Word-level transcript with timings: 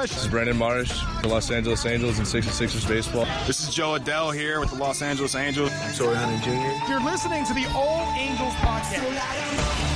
I'm 0.00 0.06
Trent 0.06 0.12
Rush. 0.12 0.16
This 0.16 0.24
is 0.24 0.30
Brandon 0.30 0.56
Marsh 0.56 1.02
for 1.20 1.28
Los 1.28 1.50
Angeles 1.50 1.84
Angels 1.84 2.18
and 2.18 2.26
66ers 2.26 2.88
baseball. 2.88 3.26
This 3.46 3.68
is 3.68 3.74
Jo 3.74 3.98
Adell 3.98 4.34
here 4.34 4.58
with 4.58 4.70
the 4.70 4.76
Los 4.76 5.02
Angeles 5.02 5.34
Angels. 5.34 5.70
Torii 5.96 6.16
Hunter 6.16 6.42
Jr. 6.42 6.90
You're 6.90 7.04
listening 7.04 7.44
to 7.44 7.52
the 7.52 7.66
All 7.74 8.10
Angels 8.16 8.54
podcast. 8.54 9.90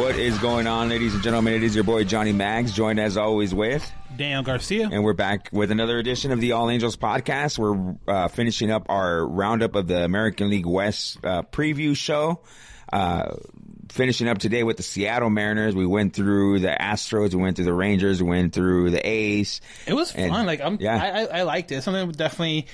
What 0.00 0.16
is 0.16 0.36
going 0.38 0.66
on, 0.66 0.88
ladies 0.88 1.14
and 1.14 1.22
gentlemen? 1.22 1.54
It 1.54 1.62
is 1.62 1.74
your 1.74 1.84
boy 1.84 2.04
Johnny 2.04 2.32
Mags, 2.32 2.72
joined 2.72 2.98
as 2.98 3.16
always 3.16 3.54
with, 3.54 3.90
Daniel 4.16 4.42
Garcia. 4.42 4.88
and 4.90 5.04
we're 5.04 5.12
back 5.12 5.48
with 5.52 5.70
another 5.70 5.98
edition 5.98 6.32
of 6.32 6.40
the 6.40 6.52
All 6.52 6.70
Angels 6.70 6.96
podcast. 6.96 7.58
We're 7.58 7.96
uh, 8.08 8.28
finishing 8.28 8.70
up 8.70 8.86
our 8.88 9.26
roundup 9.26 9.74
of 9.74 9.86
the 9.86 10.02
American 10.04 10.50
League 10.50 10.66
West 10.66 11.18
uh, 11.24 11.42
preview 11.42 11.96
show. 11.96 12.40
Uh, 12.92 13.34
finishing 13.88 14.28
up 14.28 14.38
today 14.38 14.62
with 14.62 14.76
the 14.76 14.82
Seattle 14.82 15.30
Mariners. 15.30 15.74
We 15.74 15.86
went 15.86 16.14
through 16.14 16.60
the 16.60 16.68
Astros, 16.68 17.34
we 17.34 17.42
went 17.42 17.56
through 17.56 17.64
the 17.66 17.72
Rangers, 17.74 18.22
we 18.22 18.28
went 18.28 18.52
through 18.52 18.90
the 18.90 19.04
A's. 19.06 19.60
It 19.86 19.94
was 19.94 20.14
And- 20.14 20.30
fun. 20.30 20.46
Like 20.46 20.60
I'm, 20.60 20.78
yeah. 20.80 20.96
I, 21.02 21.08
I, 21.38 21.38
I 21.40 21.42
liked 21.42 21.72
it. 21.72 21.82
Something 21.82 22.10
definitely. 22.12 22.66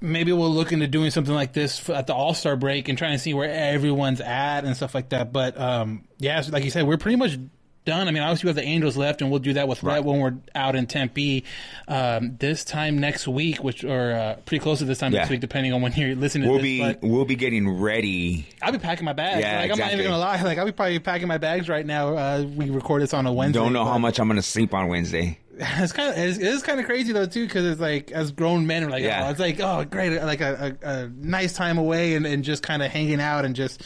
Maybe 0.00 0.32
we'll 0.32 0.50
look 0.50 0.72
into 0.72 0.88
doing 0.88 1.12
something 1.12 1.32
like 1.34 1.52
this 1.52 1.88
at 1.88 2.08
the 2.08 2.14
All 2.14 2.34
Star 2.34 2.56
break 2.56 2.88
and 2.88 2.98
trying 2.98 3.12
to 3.12 3.18
see 3.20 3.34
where 3.34 3.48
everyone's 3.48 4.20
at 4.20 4.64
and 4.64 4.74
stuff 4.76 4.96
like 4.96 5.10
that. 5.10 5.32
But 5.32 5.58
um, 5.60 6.04
yeah, 6.18 6.42
like 6.50 6.64
you 6.64 6.70
said, 6.72 6.84
we're 6.88 6.96
pretty 6.96 7.16
much 7.16 7.38
done. 7.84 8.08
I 8.08 8.10
mean, 8.10 8.22
obviously 8.22 8.46
we 8.46 8.50
have 8.50 8.56
the 8.56 8.64
Angels 8.64 8.96
left, 8.96 9.20
and 9.22 9.30
we'll 9.30 9.40
do 9.40 9.52
that 9.54 9.68
with 9.68 9.82
right 9.82 10.02
when 10.04 10.20
we're 10.20 10.34
out 10.54 10.76
in 10.76 10.86
Tempe 10.86 11.44
um, 11.88 12.36
this 12.38 12.64
time 12.64 12.98
next 12.98 13.26
week, 13.26 13.62
which 13.62 13.84
or 13.84 14.12
uh, 14.12 14.36
pretty 14.44 14.62
close 14.62 14.78
to 14.78 14.84
this 14.84 14.98
time 14.98 15.12
next 15.12 15.30
week, 15.30 15.40
depending 15.40 15.72
on 15.72 15.82
when 15.82 15.92
you're 15.94 16.14
listening 16.14 16.48
We'll 16.48 16.58
this. 16.58 16.62
be 16.64 16.80
but 16.80 17.02
we'll 17.02 17.24
be 17.24 17.36
getting 17.36 17.68
ready. 17.80 18.46
I'll 18.60 18.72
be 18.72 18.78
packing 18.78 19.04
my 19.04 19.12
bags. 19.12 19.40
Yeah, 19.40 19.60
like, 19.60 19.72
I'm 19.72 19.78
not 19.78 19.92
even 19.92 20.04
gonna 20.04 20.18
lie. 20.18 20.40
Like 20.42 20.58
I'll 20.58 20.66
be 20.66 20.72
probably 20.72 20.98
packing 20.98 21.28
my 21.28 21.38
bags 21.38 21.68
right 21.68 21.86
now. 21.86 22.16
Uh, 22.16 22.42
we 22.42 22.70
record 22.70 23.02
this 23.02 23.14
on 23.14 23.26
a 23.26 23.32
Wednesday. 23.32 23.58
Don't 23.58 23.72
know 23.72 23.84
how 23.84 23.98
much 23.98 24.18
I'm 24.18 24.26
going 24.28 24.36
to 24.36 24.42
sleep 24.42 24.74
on 24.74 24.88
Wednesday. 24.88 25.38
it's 25.58 25.92
kind 25.92 26.10
of 26.10 26.18
it's, 26.18 26.38
it 26.38 26.46
is 26.46 26.62
kind 26.62 26.80
of 26.80 26.86
crazy 26.86 27.12
though 27.12 27.26
too 27.26 27.46
because 27.46 27.66
it's 27.66 27.80
like 27.80 28.10
as 28.10 28.32
grown 28.32 28.66
men 28.66 28.84
are 28.84 28.90
like 28.90 29.02
Yeah. 29.04 29.26
oh, 29.26 29.30
it's 29.30 29.38
like 29.40 29.60
oh 29.60 29.84
great 29.84 30.20
like 30.22 30.40
a, 30.40 30.76
a, 30.82 30.88
a 30.88 31.08
nice 31.08 31.52
time 31.52 31.76
away 31.76 32.14
and, 32.14 32.24
and 32.26 32.42
just 32.42 32.62
kind 32.62 32.82
of 32.82 32.90
hanging 32.90 33.20
out 33.20 33.44
and 33.44 33.54
just 33.54 33.82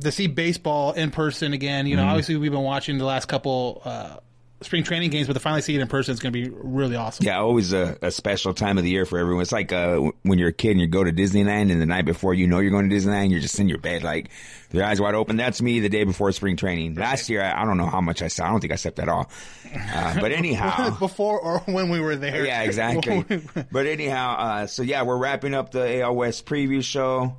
to 0.00 0.10
see 0.12 0.26
baseball 0.26 0.92
in 0.92 1.10
person 1.10 1.52
again 1.52 1.86
you 1.86 1.96
know 1.96 2.02
Mm-hmm. 2.02 2.10
obviously 2.10 2.36
we've 2.36 2.52
been 2.52 2.60
watching 2.62 2.98
the 2.98 3.04
last 3.04 3.26
couple 3.26 3.80
uh, 3.84 4.16
spring 4.62 4.82
training 4.82 5.10
games 5.10 5.26
but 5.26 5.34
to 5.34 5.40
finally 5.40 5.60
see 5.60 5.74
it 5.74 5.80
in 5.80 5.86
person 5.88 6.12
is 6.14 6.20
going 6.20 6.32
to 6.32 6.42
be 6.42 6.48
really 6.62 6.96
awesome 6.96 7.26
Yeah, 7.26 7.38
always 7.38 7.72
a, 7.74 7.98
a 8.00 8.10
special 8.10 8.54
time 8.54 8.78
of 8.78 8.84
the 8.84 8.90
year 8.90 9.04
for 9.04 9.18
everyone. 9.18 9.42
It's 9.42 9.52
like 9.52 9.72
uh, 9.72 10.10
when 10.22 10.38
you're 10.38 10.48
a 10.48 10.52
kid 10.54 10.70
and 10.72 10.80
you 10.80 10.86
go 10.86 11.04
to 11.04 11.12
Disneyland, 11.12 11.70
and 11.70 11.82
the 11.82 11.86
night 11.86 12.06
before 12.06 12.32
you 12.32 12.46
know 12.46 12.60
you're 12.60 12.70
going 12.70 12.88
to 12.88 12.96
Disneyland, 12.96 13.30
you're 13.30 13.40
just 13.40 13.60
in 13.60 13.68
your 13.68 13.76
bed, 13.78 14.02
like 14.02 14.30
your 14.72 14.82
eyes 14.84 15.00
wide 15.02 15.14
open. 15.14 15.36
That's 15.36 15.60
me 15.60 15.80
the 15.80 15.90
day 15.90 16.04
before 16.04 16.32
spring 16.32 16.56
training. 16.56 16.94
Last 16.94 17.28
year, 17.28 17.42
I, 17.42 17.60
I 17.60 17.64
don't 17.66 17.76
know 17.76 17.86
how 17.86 18.00
much 18.00 18.22
I 18.22 18.28
slept. 18.28 18.48
I 18.48 18.52
don't 18.52 18.60
think 18.60 18.72
I 18.72 18.76
slept 18.76 18.98
at 19.00 19.08
all. 19.10 19.28
Uh, 19.74 20.18
but 20.20 20.32
anyhow, 20.40 20.96
before 20.98 21.38
or 21.40 21.58
when 21.66 21.90
we 21.90 22.00
were 22.00 22.16
there 22.16 22.46
yeah, 22.46 22.62
exactly. 22.62 23.22
but 23.70 23.86
anyhow, 23.86 24.36
uh, 24.38 24.66
so 24.66 24.82
yeah, 24.82 25.02
we're 25.02 25.18
wrapping 25.18 25.52
up 25.52 25.72
the 25.72 26.00
AL 26.00 26.14
West 26.16 26.46
preview 26.46 26.82
show. 26.82 27.36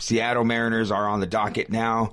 Uh, 0.00 0.02
Seattle 0.02 0.44
Mariners 0.44 0.90
are 0.90 1.08
on 1.08 1.20
the 1.20 1.26
docket 1.26 1.70
now. 1.70 2.12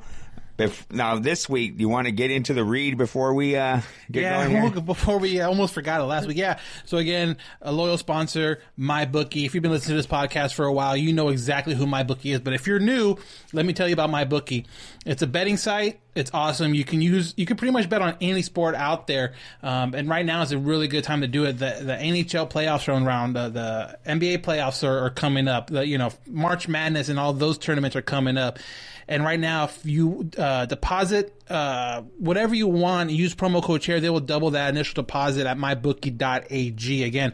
Bef- 0.57 0.91
now 0.91 1.19
this 1.19 1.47
week, 1.47 1.75
you 1.77 1.87
want 1.87 2.07
to 2.07 2.11
get 2.11 2.31
into 2.31 2.55
the 2.55 2.63
read 2.63 2.97
before 2.97 3.35
we 3.35 3.55
uh, 3.55 3.81
get 4.11 4.23
yeah, 4.23 4.47
going 4.47 4.73
here? 4.73 4.81
before 4.81 5.19
we 5.19 5.39
I 5.39 5.45
almost 5.45 5.71
forgot 5.71 6.01
it 6.01 6.05
last 6.05 6.27
week. 6.27 6.37
Yeah. 6.37 6.59
So 6.85 6.97
again, 6.97 7.37
a 7.61 7.71
loyal 7.71 7.97
sponsor, 7.97 8.59
MyBookie. 8.79 9.45
If 9.45 9.53
you've 9.53 9.61
been 9.61 9.71
listening 9.71 9.93
to 9.93 9.97
this 9.97 10.07
podcast 10.07 10.55
for 10.55 10.65
a 10.65 10.73
while, 10.73 10.97
you 10.97 11.13
know 11.13 11.29
exactly 11.29 11.75
who 11.75 11.85
MyBookie 11.85 12.33
is. 12.33 12.39
But 12.39 12.53
if 12.53 12.65
you're 12.65 12.79
new, 12.79 13.17
let 13.53 13.67
me 13.67 13.73
tell 13.73 13.87
you 13.87 13.93
about 13.93 14.09
MyBookie. 14.09 14.65
It's 15.07 15.21
a 15.21 15.27
betting 15.27 15.55
site. 15.55 16.01
It's 16.15 16.31
awesome. 16.33 16.73
You 16.73 16.83
can 16.83 17.01
use 17.01 17.33
you 17.37 17.45
can 17.45 17.55
pretty 17.55 17.71
much 17.71 17.87
bet 17.87 18.01
on 18.01 18.17
any 18.19 18.41
sport 18.41 18.75
out 18.75 19.07
there. 19.07 19.35
Um, 19.63 19.93
and 19.93 20.09
right 20.09 20.25
now 20.25 20.41
is 20.41 20.51
a 20.51 20.57
really 20.57 20.89
good 20.89 21.05
time 21.05 21.21
to 21.21 21.27
do 21.27 21.45
it. 21.45 21.53
The 21.53 21.77
the 21.79 21.93
NHL 21.93 22.51
playoffs 22.51 22.89
are 22.89 23.01
around. 23.01 23.33
The, 23.33 23.47
the 23.47 23.99
NBA 24.05 24.39
playoffs 24.39 24.85
are, 24.85 25.05
are 25.05 25.09
coming 25.09 25.47
up. 25.47 25.69
The 25.69 25.87
you 25.87 25.97
know 25.97 26.11
March 26.27 26.67
Madness 26.67 27.07
and 27.07 27.17
all 27.17 27.31
those 27.31 27.57
tournaments 27.57 27.95
are 27.95 28.01
coming 28.01 28.37
up. 28.37 28.59
And 29.07 29.23
right 29.23 29.39
now, 29.39 29.63
if 29.65 29.85
you 29.85 30.29
uh, 30.37 30.65
deposit 30.65 31.41
uh, 31.49 32.01
whatever 32.19 32.53
you 32.53 32.67
want, 32.67 33.09
use 33.09 33.33
promo 33.33 33.63
code 33.63 33.81
chair, 33.81 34.01
they 34.01 34.09
will 34.09 34.19
double 34.19 34.51
that 34.51 34.69
initial 34.71 34.95
deposit 34.95 35.47
at 35.47 35.57
mybookie.ag. 35.57 37.03
Again, 37.03 37.33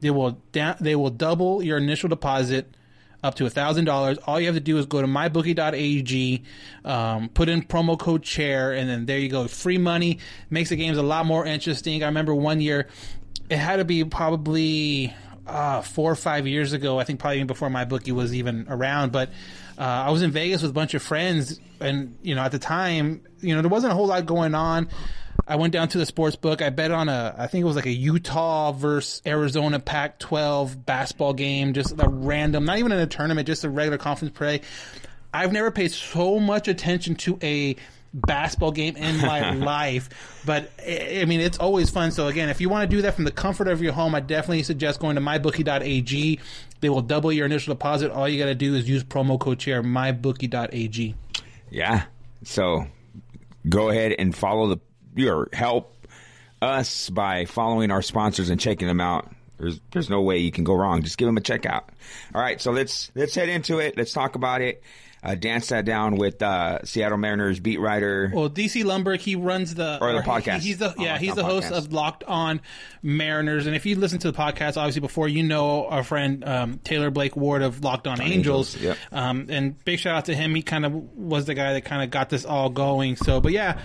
they 0.00 0.10
will 0.10 0.38
da- 0.52 0.76
they 0.78 0.94
will 0.94 1.10
double 1.10 1.64
your 1.64 1.78
initial 1.78 2.08
deposit 2.08 2.72
up 3.22 3.34
to 3.36 3.48
thousand 3.48 3.84
dollars. 3.84 4.18
All 4.26 4.40
you 4.40 4.46
have 4.46 4.54
to 4.54 4.60
do 4.60 4.78
is 4.78 4.86
go 4.86 5.00
to 5.00 5.06
mybookie.ag, 5.06 6.42
um, 6.84 7.28
put 7.28 7.48
in 7.48 7.62
promo 7.62 7.98
code 7.98 8.22
chair, 8.22 8.72
and 8.72 8.88
then 8.88 9.06
there 9.06 9.18
you 9.18 9.28
go. 9.28 9.46
Free 9.48 9.78
money 9.78 10.18
makes 10.50 10.70
the 10.70 10.76
games 10.76 10.98
a 10.98 11.02
lot 11.02 11.26
more 11.26 11.46
interesting. 11.46 12.02
I 12.02 12.06
remember 12.06 12.34
one 12.34 12.60
year, 12.60 12.88
it 13.48 13.56
had 13.56 13.76
to 13.76 13.84
be 13.84 14.04
probably 14.04 15.14
uh, 15.46 15.82
four 15.82 16.10
or 16.10 16.16
five 16.16 16.46
years 16.46 16.72
ago. 16.72 16.98
I 16.98 17.04
think 17.04 17.20
probably 17.20 17.36
even 17.36 17.46
before 17.46 17.70
my 17.70 17.84
bookie 17.84 18.12
was 18.12 18.34
even 18.34 18.66
around, 18.68 19.12
but. 19.12 19.30
Uh, 19.78 20.04
I 20.06 20.10
was 20.10 20.20
in 20.20 20.30
Vegas 20.30 20.60
with 20.60 20.70
a 20.70 20.74
bunch 20.74 20.92
of 20.92 21.02
friends, 21.02 21.58
and 21.80 22.16
you 22.22 22.34
know, 22.34 22.42
at 22.42 22.52
the 22.52 22.58
time, 22.58 23.22
you 23.40 23.54
know, 23.54 23.62
there 23.62 23.70
wasn't 23.70 23.92
a 23.92 23.96
whole 23.96 24.06
lot 24.06 24.26
going 24.26 24.54
on. 24.54 24.88
I 25.46 25.56
went 25.56 25.72
down 25.72 25.88
to 25.88 25.98
the 25.98 26.06
sports 26.06 26.36
book. 26.36 26.62
I 26.62 26.70
bet 26.70 26.90
on 26.90 27.08
a, 27.08 27.34
I 27.36 27.46
think 27.46 27.62
it 27.62 27.66
was 27.66 27.76
like 27.76 27.86
a 27.86 27.92
Utah 27.92 28.72
versus 28.72 29.22
Arizona 29.26 29.80
Pac-12 29.80 30.84
basketball 30.86 31.34
game, 31.34 31.72
just 31.72 31.94
a 31.98 32.08
random, 32.08 32.64
not 32.64 32.78
even 32.78 32.92
in 32.92 32.98
a 32.98 33.06
tournament, 33.06 33.46
just 33.46 33.64
a 33.64 33.70
regular 33.70 33.98
conference 33.98 34.36
play. 34.36 34.60
I've 35.34 35.52
never 35.52 35.70
paid 35.70 35.92
so 35.92 36.38
much 36.38 36.68
attention 36.68 37.16
to 37.16 37.38
a 37.42 37.76
basketball 38.14 38.72
game 38.72 38.96
in 38.96 39.16
my 39.18 39.52
life, 39.54 40.42
but 40.44 40.70
I 40.86 41.20
I 41.22 41.24
mean, 41.24 41.40
it's 41.40 41.58
always 41.58 41.88
fun. 41.88 42.10
So 42.10 42.26
again, 42.26 42.48
if 42.50 42.60
you 42.60 42.68
want 42.68 42.88
to 42.88 42.96
do 42.96 43.02
that 43.02 43.14
from 43.14 43.24
the 43.24 43.30
comfort 43.30 43.68
of 43.68 43.80
your 43.82 43.94
home, 43.94 44.14
I 44.14 44.20
definitely 44.20 44.62
suggest 44.64 45.00
going 45.00 45.16
to 45.16 45.22
mybookie.ag. 45.22 46.40
They 46.80 46.88
will 46.90 47.00
double 47.00 47.32
your 47.32 47.46
initial 47.46 47.74
deposit. 47.74 48.10
All 48.10 48.28
you 48.28 48.38
got 48.38 48.46
to 48.46 48.54
do 48.54 48.74
is 48.74 48.88
use 48.88 49.02
promo 49.02 49.40
code 49.40 49.58
chair 49.58 49.82
mybookie.ag. 49.82 51.14
Yeah. 51.70 52.04
So 52.44 52.86
go 53.68 53.88
ahead 53.88 54.14
and 54.18 54.36
follow 54.36 54.68
the 54.68 54.78
your 55.14 55.48
help 55.52 56.06
us 56.60 57.10
by 57.10 57.44
following 57.44 57.90
our 57.90 58.02
sponsors 58.02 58.50
and 58.50 58.60
checking 58.60 58.88
them 58.88 59.00
out. 59.00 59.30
There's 59.58 59.80
there's 59.92 60.10
no 60.10 60.22
way 60.22 60.38
you 60.38 60.50
can 60.52 60.64
go 60.64 60.74
wrong. 60.74 61.02
Just 61.02 61.18
give 61.18 61.26
them 61.26 61.36
a 61.36 61.40
check 61.40 61.66
out. 61.66 61.88
All 62.34 62.40
right, 62.40 62.60
so 62.60 62.72
let's 62.72 63.10
let's 63.14 63.34
head 63.34 63.48
into 63.48 63.78
it. 63.78 63.96
Let's 63.96 64.12
talk 64.12 64.34
about 64.34 64.60
it. 64.60 64.82
Uh, 65.24 65.36
Dan 65.36 65.60
sat 65.60 65.84
down 65.84 66.16
with 66.16 66.42
uh, 66.42 66.82
Seattle 66.84 67.16
Mariners 67.16 67.60
beat 67.60 67.78
writer. 67.78 68.28
Well, 68.34 68.50
DC 68.50 68.82
Lumberg, 68.82 69.20
he 69.20 69.36
runs 69.36 69.72
the 69.72 69.98
Or 70.02 70.12
the 70.12 70.20
he- 70.20 70.28
podcast. 70.28 70.58
he's 70.62 70.78
the 70.78 70.92
yeah, 70.98 71.14
Oh, 71.14 71.18
he's 71.18 71.36
the 71.36 71.44
host 71.44 71.70
of 71.70 71.92
Locked 71.92 72.24
On 72.24 72.60
Mariners. 73.04 73.66
And 73.68 73.76
if 73.76 73.86
you 73.86 73.94
listen 73.94 74.18
to 74.18 74.32
the 74.32 74.36
podcast, 74.36 74.76
obviously 74.76 75.00
before, 75.00 75.28
you 75.28 75.44
know 75.44 75.86
our 75.86 76.02
friend 76.02 76.42
um, 76.44 76.78
Taylor 76.82 77.12
Blake 77.12 77.36
Ward 77.36 77.62
of 77.62 77.84
Locked 77.84 78.08
On 78.08 78.20
Angels. 78.20 78.74
Angels, 78.74 78.76
yep. 78.82 78.98
Um, 79.12 79.46
and 79.48 79.84
big 79.84 80.00
shout 80.00 80.16
out 80.16 80.24
to 80.24 80.34
him. 80.34 80.56
He 80.56 80.62
kind 80.62 80.84
of 80.84 80.92
was 81.16 81.44
the 81.44 81.54
guy 81.54 81.74
that 81.74 81.82
kind 81.84 82.02
of 82.02 82.10
got 82.10 82.28
this 82.28 82.44
all 82.44 82.68
going. 82.68 83.14
So, 83.14 83.40
but 83.40 83.52
yeah. 83.52 83.80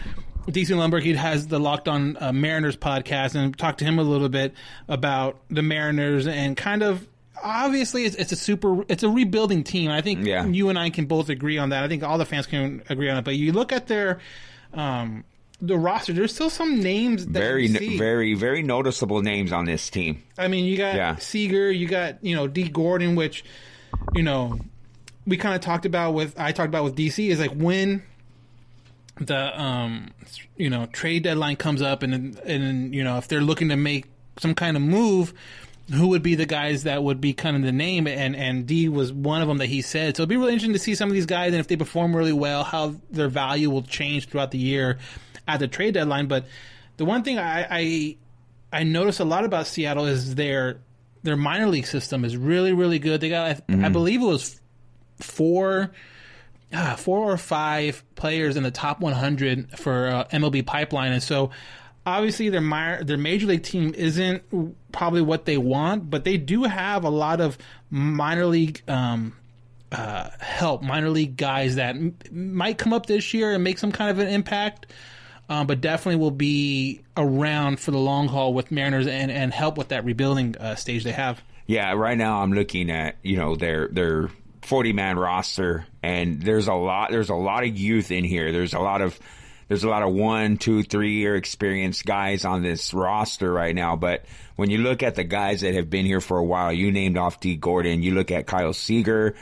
DC 0.48 0.68
Lumberg, 0.76 1.04
he 1.04 1.14
has 1.14 1.48
the 1.48 1.60
Locked 1.60 1.88
On 1.88 2.18
uh, 2.20 2.32
Mariners 2.32 2.78
podcast, 2.78 3.36
and 3.36 3.58
talked 3.58 3.80
to 3.80 3.86
him 3.86 4.00
a 4.00 4.04
little 4.04 4.30
bit 4.30 4.54
about 4.88 5.40
the 5.50 5.62
Mariners 5.62 6.28
and 6.28 6.56
kind 6.56 6.84
of. 6.84 7.08
Obviously, 7.44 8.06
it's, 8.06 8.16
it's 8.16 8.32
a 8.32 8.36
super, 8.36 8.84
it's 8.90 9.04
a 9.04 9.10
rebuilding 9.10 9.64
team. 9.64 9.92
I 9.92 10.02
think 10.02 10.26
Yeah. 10.26 10.46
you 10.48 10.70
and 10.70 10.80
I 10.80 10.90
can 10.90 11.06
both 11.06 11.30
agree 11.30 11.60
on 11.60 11.70
that. 11.70 11.84
I 11.84 11.88
think 11.88 12.02
all 12.02 12.18
the 12.18 12.26
fans 12.26 12.48
can 12.48 12.82
agree 12.90 13.10
on 13.10 13.18
it. 13.18 13.26
But 13.26 13.36
you 13.36 13.52
look 13.52 13.72
at 13.72 13.86
their, 13.86 14.20
um, 14.74 15.24
the 15.62 15.78
roster. 15.78 16.14
There's 16.14 16.34
still 16.34 16.50
some 16.50 16.82
names 16.82 17.26
that 17.28 17.40
Very, 17.40 17.68
very, 17.68 18.34
very 18.34 18.64
noticeable 18.64 19.22
names 19.22 19.52
on 19.52 19.66
this 19.66 19.90
team. 19.90 20.24
I 20.38 20.48
mean, 20.48 20.66
you 20.66 20.78
got 20.78 20.96
Yeah. 20.96 21.16
Seager, 21.18 21.72
you 21.72 21.88
got 21.88 22.24
you 22.24 22.36
know 22.36 22.48
Dee 22.48 22.70
Gordon, 22.70 23.16
which 23.16 23.44
you 24.16 24.24
know 24.24 24.60
we 25.28 25.36
kind 25.38 25.56
of 25.56 25.62
talked 25.62 25.86
about 25.86 26.14
with 26.14 26.40
I 26.40 26.52
talked 26.54 26.70
about 26.70 26.84
with 26.86 26.96
DC 26.96 27.28
is 27.30 27.40
like 27.40 27.52
when 27.52 28.04
the 29.20 29.62
um 29.62 30.12
you 30.56 30.70
know 30.70 30.86
trade 30.88 31.24
deadline 31.24 31.56
comes 31.56 31.82
up 31.82 32.04
and 32.04 32.38
and 32.40 32.94
you 32.94 33.04
know 33.04 33.18
if 33.18 33.28
they're 33.28 33.42
looking 33.42 33.70
to 33.70 33.76
make 33.76 34.06
some 34.38 34.54
kind 34.54 34.78
of 34.78 34.84
move 34.84 35.34
who 35.94 36.10
would 36.10 36.22
be 36.22 36.36
the 36.36 36.46
guys 36.46 36.84
that 36.84 37.02
would 37.02 37.22
be 37.22 37.34
kind 37.34 37.56
of 37.56 37.62
the 37.62 37.72
name? 37.72 38.08
And 38.08 38.36
and 38.36 38.68
Dee 38.68 38.90
was 38.90 39.14
one 39.14 39.42
of 39.42 39.48
them 39.48 39.58
that 39.58 39.68
he 39.68 39.82
said. 39.82 40.18
So 40.18 40.24
it'd 40.24 40.30
be 40.30 40.38
really 40.38 40.54
interesting 40.54 40.74
to 40.74 40.80
see 40.80 40.96
some 40.96 41.10
of 41.10 41.16
these 41.16 41.26
guys 41.26 41.54
and 41.54 41.60
if 41.60 41.68
they 41.68 41.78
perform 41.78 42.16
really 42.16 42.34
well 42.34 42.64
how 42.64 42.96
their 43.10 43.30
value 43.30 43.70
will 43.70 43.84
change 43.84 44.28
throughout 44.28 44.52
the 44.52 44.58
year 44.58 44.98
at 45.48 45.60
the 45.60 45.68
trade 45.68 45.94
deadline. 45.94 46.28
But 46.28 46.46
the 46.98 47.06
one 47.06 47.24
thing 47.24 47.40
I 47.40 47.68
I, 47.70 48.18
I 48.74 48.84
notice 48.84 49.20
a 49.20 49.26
lot 49.26 49.46
about 49.46 49.68
Seattle 49.68 50.06
is 50.06 50.36
their 50.36 50.80
their 51.24 51.38
minor 51.38 51.68
league 51.68 51.88
system 51.88 52.26
is 52.26 52.36
really 52.36 52.74
really 52.74 53.00
good. 53.00 53.22
They 53.22 53.30
got 53.30 53.62
I, 53.70 53.86
I 53.86 53.90
believe 53.90 54.22
it 54.22 54.26
was 54.26 54.60
four 55.20 55.92
ah, 56.74 56.96
four 56.98 57.32
or 57.32 57.38
five 57.38 58.04
players 58.16 58.58
in 58.58 58.64
the 58.64 58.72
top 58.72 59.00
100 59.00 59.78
for 59.78 60.08
uh, 60.08 60.24
MLB 60.26 60.66
pipeline, 60.66 61.12
and 61.12 61.24
so 61.24 61.52
obviously 62.06 62.50
their 62.50 63.04
their 63.04 63.18
major 63.18 63.48
league 63.48 63.64
team 63.64 63.94
isn't 63.94 64.44
probably 64.92 65.22
what 65.22 65.46
they 65.46 65.58
want, 65.58 66.10
but 66.10 66.24
they 66.24 66.38
do 66.38 66.64
have 66.64 67.04
a 67.04 67.10
lot 67.10 67.42
of 67.42 67.58
minor 67.90 68.46
league. 68.46 68.82
Um, 68.88 69.36
uh, 69.90 70.30
help 70.40 70.82
minor 70.84 71.10
league 71.10 71.38
guys 71.38 71.76
that 71.76 71.96
m- 71.96 72.18
might 72.30 72.78
come 72.78 72.92
up 72.92 73.06
this 73.06 73.34
year 73.34 73.54
and 73.54 73.64
make 73.64 73.78
some 73.78 73.92
kind 73.92 74.12
of 74.12 74.20
an 74.20 74.28
impact, 74.28 74.86
um, 75.48 75.66
but 75.66 75.80
definitely 75.80 76.20
will 76.20 76.30
be 76.30 77.02
around 77.16 77.80
for 77.80 77.92
the 77.92 77.98
long 77.98 78.28
haul 78.28 78.54
with 78.54 78.70
Mariners 78.70 79.08
and, 79.08 79.32
and 79.32 79.54
help 79.54 79.78
with 79.78 79.88
that 79.88 80.04
rebuilding 80.04 80.58
uh, 80.58 80.76
stage 80.76 81.06
they 81.06 81.14
have. 81.14 81.42
Yeah, 81.68 81.94
right 81.94 82.18
now 82.18 82.42
I'm 82.42 82.52
looking 82.52 82.90
at 82.90 83.16
you 83.24 83.38
know 83.38 83.56
their 83.56 83.88
their 83.88 84.30
40 84.68 84.94
man 84.94 85.18
roster, 85.18 85.86
and 86.04 86.42
there's 86.42 86.68
a 86.68 86.74
lot 86.74 87.10
there's 87.10 87.30
a 87.30 87.36
lot 87.36 87.64
of 87.64 87.78
youth 87.78 88.12
in 88.12 88.26
here. 88.26 88.52
There's 88.52 88.74
a 88.74 88.80
lot 88.80 89.02
of 89.02 89.18
there's 89.70 89.84
a 89.84 89.90
lot 89.90 90.04
of 90.04 90.14
one, 90.14 90.58
two, 90.58 90.84
three 90.84 91.14
year 91.14 91.36
experienced 91.36 92.06
guys 92.06 92.46
on 92.46 92.64
this 92.64 92.94
roster 92.94 93.52
right 93.52 93.74
now. 93.74 93.96
But 93.96 94.26
when 94.58 94.70
you 94.70 94.80
look 94.80 95.04
at 95.04 95.16
the 95.16 95.24
guys 95.24 95.62
that 95.62 95.74
have 95.74 95.90
been 95.90 96.06
here 96.06 96.22
for 96.22 96.38
a 96.38 96.44
while, 96.44 96.72
you 96.74 96.92
named 96.92 97.18
off 97.18 97.40
Dee 97.40 97.56
Gordon. 97.56 98.04
You 98.04 98.14
look 98.14 98.30
at 98.30 98.46
Kyle 98.46 98.74
Seager. 98.74 99.36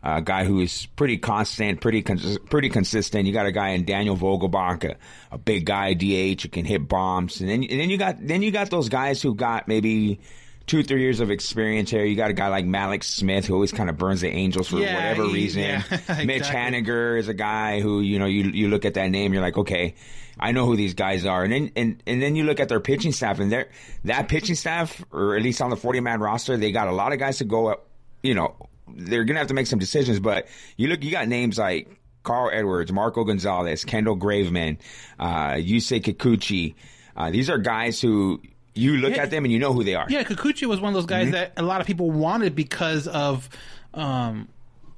A 0.00 0.22
guy 0.22 0.44
who 0.44 0.60
is 0.60 0.86
pretty 0.94 1.18
constant, 1.18 1.80
pretty 1.80 2.02
cons- 2.02 2.38
pretty 2.48 2.68
consistent. 2.68 3.26
You 3.26 3.32
got 3.32 3.46
a 3.46 3.52
guy 3.52 3.70
in 3.70 3.84
Daniel 3.84 4.16
Vogelbach, 4.16 4.84
a, 4.84 4.96
a 5.32 5.38
big 5.38 5.66
guy 5.66 5.94
DH 5.94 6.42
who 6.42 6.48
can 6.48 6.64
hit 6.64 6.86
bombs, 6.86 7.40
and 7.40 7.50
then 7.50 7.64
and 7.64 7.80
then 7.80 7.90
you 7.90 7.98
got 7.98 8.24
then 8.24 8.42
you 8.42 8.52
got 8.52 8.70
those 8.70 8.88
guys 8.88 9.20
who 9.20 9.34
got 9.34 9.66
maybe 9.66 10.20
two, 10.68 10.84
three 10.84 11.00
years 11.02 11.18
of 11.18 11.30
experience 11.32 11.90
here. 11.90 12.04
You 12.04 12.14
got 12.14 12.30
a 12.30 12.34
guy 12.34 12.46
like 12.48 12.64
Mallex 12.64 13.04
Smith 13.04 13.46
who 13.46 13.54
always 13.54 13.72
kind 13.72 13.90
of 13.90 13.98
burns 13.98 14.20
the 14.20 14.28
Angels 14.28 14.68
for 14.68 14.78
Yeah, 14.78 14.94
whatever 14.94 15.24
he- 15.26 15.32
reason. 15.34 15.62
yeah, 15.62 15.82
Mitch. 16.24 16.44
Haniger 16.44 17.18
is 17.18 17.26
a 17.28 17.34
guy 17.34 17.80
who, 17.80 18.00
you 18.00 18.18
know, 18.20 18.26
you 18.26 18.44
you 18.44 18.68
look 18.68 18.84
at 18.84 18.94
that 18.94 19.10
name, 19.10 19.32
you're 19.32 19.42
like, 19.42 19.58
okay, 19.58 19.94
I 20.38 20.52
know 20.52 20.64
who 20.66 20.76
these 20.76 20.94
guys 20.94 21.26
are. 21.26 21.42
And 21.42 21.52
then 21.52 21.72
and, 21.74 22.02
and 22.06 22.22
then 22.22 22.36
you 22.36 22.44
look 22.44 22.60
at 22.60 22.68
their 22.68 22.78
pitching 22.80 23.10
staff 23.12 23.40
and 23.40 23.50
their 23.50 23.68
that 24.04 24.28
pitching 24.28 24.54
staff, 24.54 25.04
or 25.10 25.36
at 25.36 25.42
least 25.42 25.60
on 25.60 25.70
the 25.70 25.76
forty 25.76 25.98
man 26.00 26.20
roster, 26.20 26.56
they 26.56 26.70
got 26.70 26.86
a 26.86 26.92
lot 26.92 27.12
of 27.12 27.18
guys 27.18 27.38
to 27.38 27.44
go 27.44 27.66
up, 27.66 27.88
you 28.22 28.34
know, 28.34 28.54
they're 28.88 29.24
gonna 29.24 29.40
have 29.40 29.48
to 29.48 29.54
make 29.54 29.66
some 29.66 29.78
decisions, 29.80 30.20
but 30.20 30.46
you 30.76 30.86
look 30.88 31.02
you 31.02 31.10
got 31.10 31.26
names 31.28 31.58
like 31.58 31.88
Carl 32.22 32.50
Edwards, 32.52 32.92
Marco 32.92 33.24
Gonzalez, 33.24 33.84
Kendall 33.84 34.16
Graveman, 34.16 34.78
uh, 35.18 35.52
Yusei 35.54 36.00
Kikuchi. 36.02 36.74
Uh, 37.16 37.30
these 37.30 37.48
are 37.50 37.58
guys 37.58 38.00
who 38.00 38.40
you 38.78 38.96
look 38.98 39.14
Yeah. 39.16 39.22
at 39.24 39.30
them 39.30 39.44
and 39.44 39.52
you 39.52 39.58
know 39.58 39.72
who 39.72 39.84
they 39.84 39.94
are. 39.94 40.06
Yeah, 40.08 40.22
Kikuchi 40.24 40.66
was 40.66 40.80
one 40.80 40.90
of 40.90 40.94
those 40.94 41.06
guys 41.06 41.24
Mm-hmm. 41.26 41.32
that 41.32 41.52
a 41.56 41.62
lot 41.62 41.80
of 41.80 41.86
people 41.86 42.10
wanted 42.10 42.54
because 42.54 43.06
of, 43.08 43.48
um, 43.94 44.48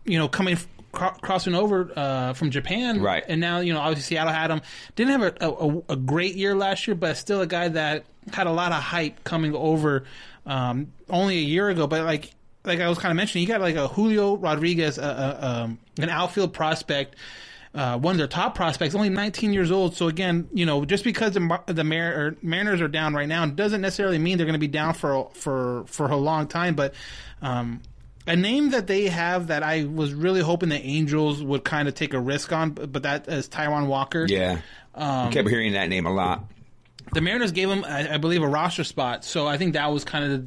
you 0.04 0.18
know, 0.18 0.28
coming 0.28 0.58
cro- 0.92 1.16
crossing 1.20 1.54
over 1.54 1.90
uh, 1.96 2.32
from 2.34 2.50
Japan, 2.50 3.00
Right. 3.00 3.24
And 3.28 3.40
now 3.40 3.60
you 3.60 3.72
know, 3.72 3.80
obviously 3.80 4.14
Seattle 4.16 4.32
had 4.32 4.50
him. 4.50 4.60
Didn't 4.96 5.20
have 5.20 5.34
a, 5.40 5.48
a, 5.48 5.92
a 5.94 5.96
great 5.96 6.34
year 6.34 6.54
last 6.54 6.86
year, 6.86 6.94
but 6.94 7.16
still 7.16 7.40
a 7.40 7.46
guy 7.46 7.68
that 7.68 8.04
had 8.32 8.46
a 8.46 8.52
lot 8.52 8.72
of 8.72 8.82
hype 8.82 9.24
coming 9.24 9.54
over 9.54 10.04
um, 10.46 10.92
only 11.08 11.38
a 11.38 11.42
year 11.42 11.68
ago. 11.68 11.86
But 11.86 12.04
like 12.04 12.32
like 12.64 12.80
I 12.80 12.88
was 12.88 12.98
kind 12.98 13.10
of 13.10 13.16
mentioning, 13.16 13.42
you 13.46 13.48
got 13.48 13.60
like 13.62 13.76
a 13.76 13.88
Julio 13.88 14.36
Rodriguez, 14.36 14.98
uh, 14.98 15.02
uh, 15.02 15.46
um, 15.64 15.78
an 15.98 16.10
outfield 16.10 16.52
prospect. 16.52 17.16
Uh, 17.72 17.96
one 17.96 18.12
of 18.12 18.18
their 18.18 18.26
top 18.26 18.56
prospects, 18.56 18.96
only 18.96 19.08
19 19.08 19.52
years 19.52 19.70
old. 19.70 19.94
So 19.96 20.08
again, 20.08 20.48
you 20.52 20.66
know, 20.66 20.84
just 20.84 21.04
because 21.04 21.34
the 21.34 21.60
the 21.66 21.84
Mar- 21.84 22.34
Mariners 22.42 22.80
are 22.80 22.88
down 22.88 23.14
right 23.14 23.28
now 23.28 23.46
doesn't 23.46 23.80
necessarily 23.80 24.18
mean 24.18 24.38
they're 24.38 24.46
going 24.46 24.54
to 24.54 24.58
be 24.58 24.66
down 24.66 24.94
for 24.94 25.30
for 25.34 25.84
for 25.86 26.08
a 26.10 26.16
long 26.16 26.48
time. 26.48 26.74
But 26.74 26.94
um, 27.42 27.80
a 28.26 28.34
name 28.34 28.70
that 28.70 28.88
they 28.88 29.06
have 29.06 29.46
that 29.48 29.62
I 29.62 29.84
was 29.84 30.12
really 30.12 30.40
hoping 30.40 30.68
the 30.68 30.82
Angels 30.82 31.42
would 31.44 31.62
kind 31.64 31.86
of 31.86 31.94
take 31.94 32.12
a 32.12 32.18
risk 32.20 32.52
on, 32.52 32.70
but 32.70 32.90
but 32.90 33.04
that 33.04 33.28
is 33.28 33.48
Taijuan 33.48 33.86
Walker. 33.86 34.26
Yeah. 34.28 34.60
Um, 34.94 35.28
I 35.28 35.30
kept 35.30 35.48
hearing 35.48 35.74
that 35.74 35.88
name 35.88 36.06
a 36.06 36.12
lot. 36.12 36.44
the 37.14 37.20
Mariners 37.20 37.52
gave 37.52 37.70
him, 37.70 37.84
I, 37.84 38.14
I 38.14 38.16
believe, 38.18 38.42
a 38.42 38.48
roster 38.48 38.82
spot. 38.82 39.24
So 39.24 39.46
I 39.46 39.58
think 39.58 39.74
that 39.74 39.86
was 39.92 40.04
kind 40.04 40.24
of 40.32 40.46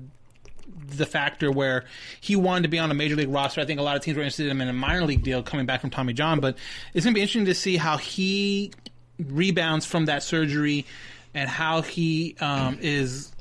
the, 0.98 1.06
factor 1.06 1.52
where 1.52 1.86
he 2.20 2.36
wanted 2.36 2.64
to 2.64 2.70
be 2.70 2.80
on 2.80 2.90
a 2.90 2.94
major 2.94 3.16
league 3.16 3.30
roster. 3.30 3.62
I 3.62 3.66
think 3.66 3.80
a 3.80 3.84
lot 3.84 3.96
of 3.96 4.02
teams 4.02 4.18
were 4.18 4.24
interested 4.24 4.46
in 4.46 4.52
him 4.52 4.62
in 4.62 4.70
a 4.70 4.74
minor 4.74 5.06
league 5.06 5.24
deal 5.24 5.44
coming 5.44 5.66
back 5.66 5.82
from 5.82 5.90
Tommy 5.90 6.14
John. 6.14 6.40
But 6.40 6.58
it's 6.94 7.06
going 7.06 7.14
to 7.14 7.18
be 7.18 7.22
interesting 7.22 7.46
to 7.46 7.56
see 7.56 7.78
how 7.78 7.98
he 7.98 8.72
rebounds 9.20 9.86
from 9.86 10.06
that 10.06 10.24
surgery 10.24 10.86
and 11.34 11.50
how 11.50 11.82
he 11.82 12.36
um, 12.40 12.80
is 12.82 13.32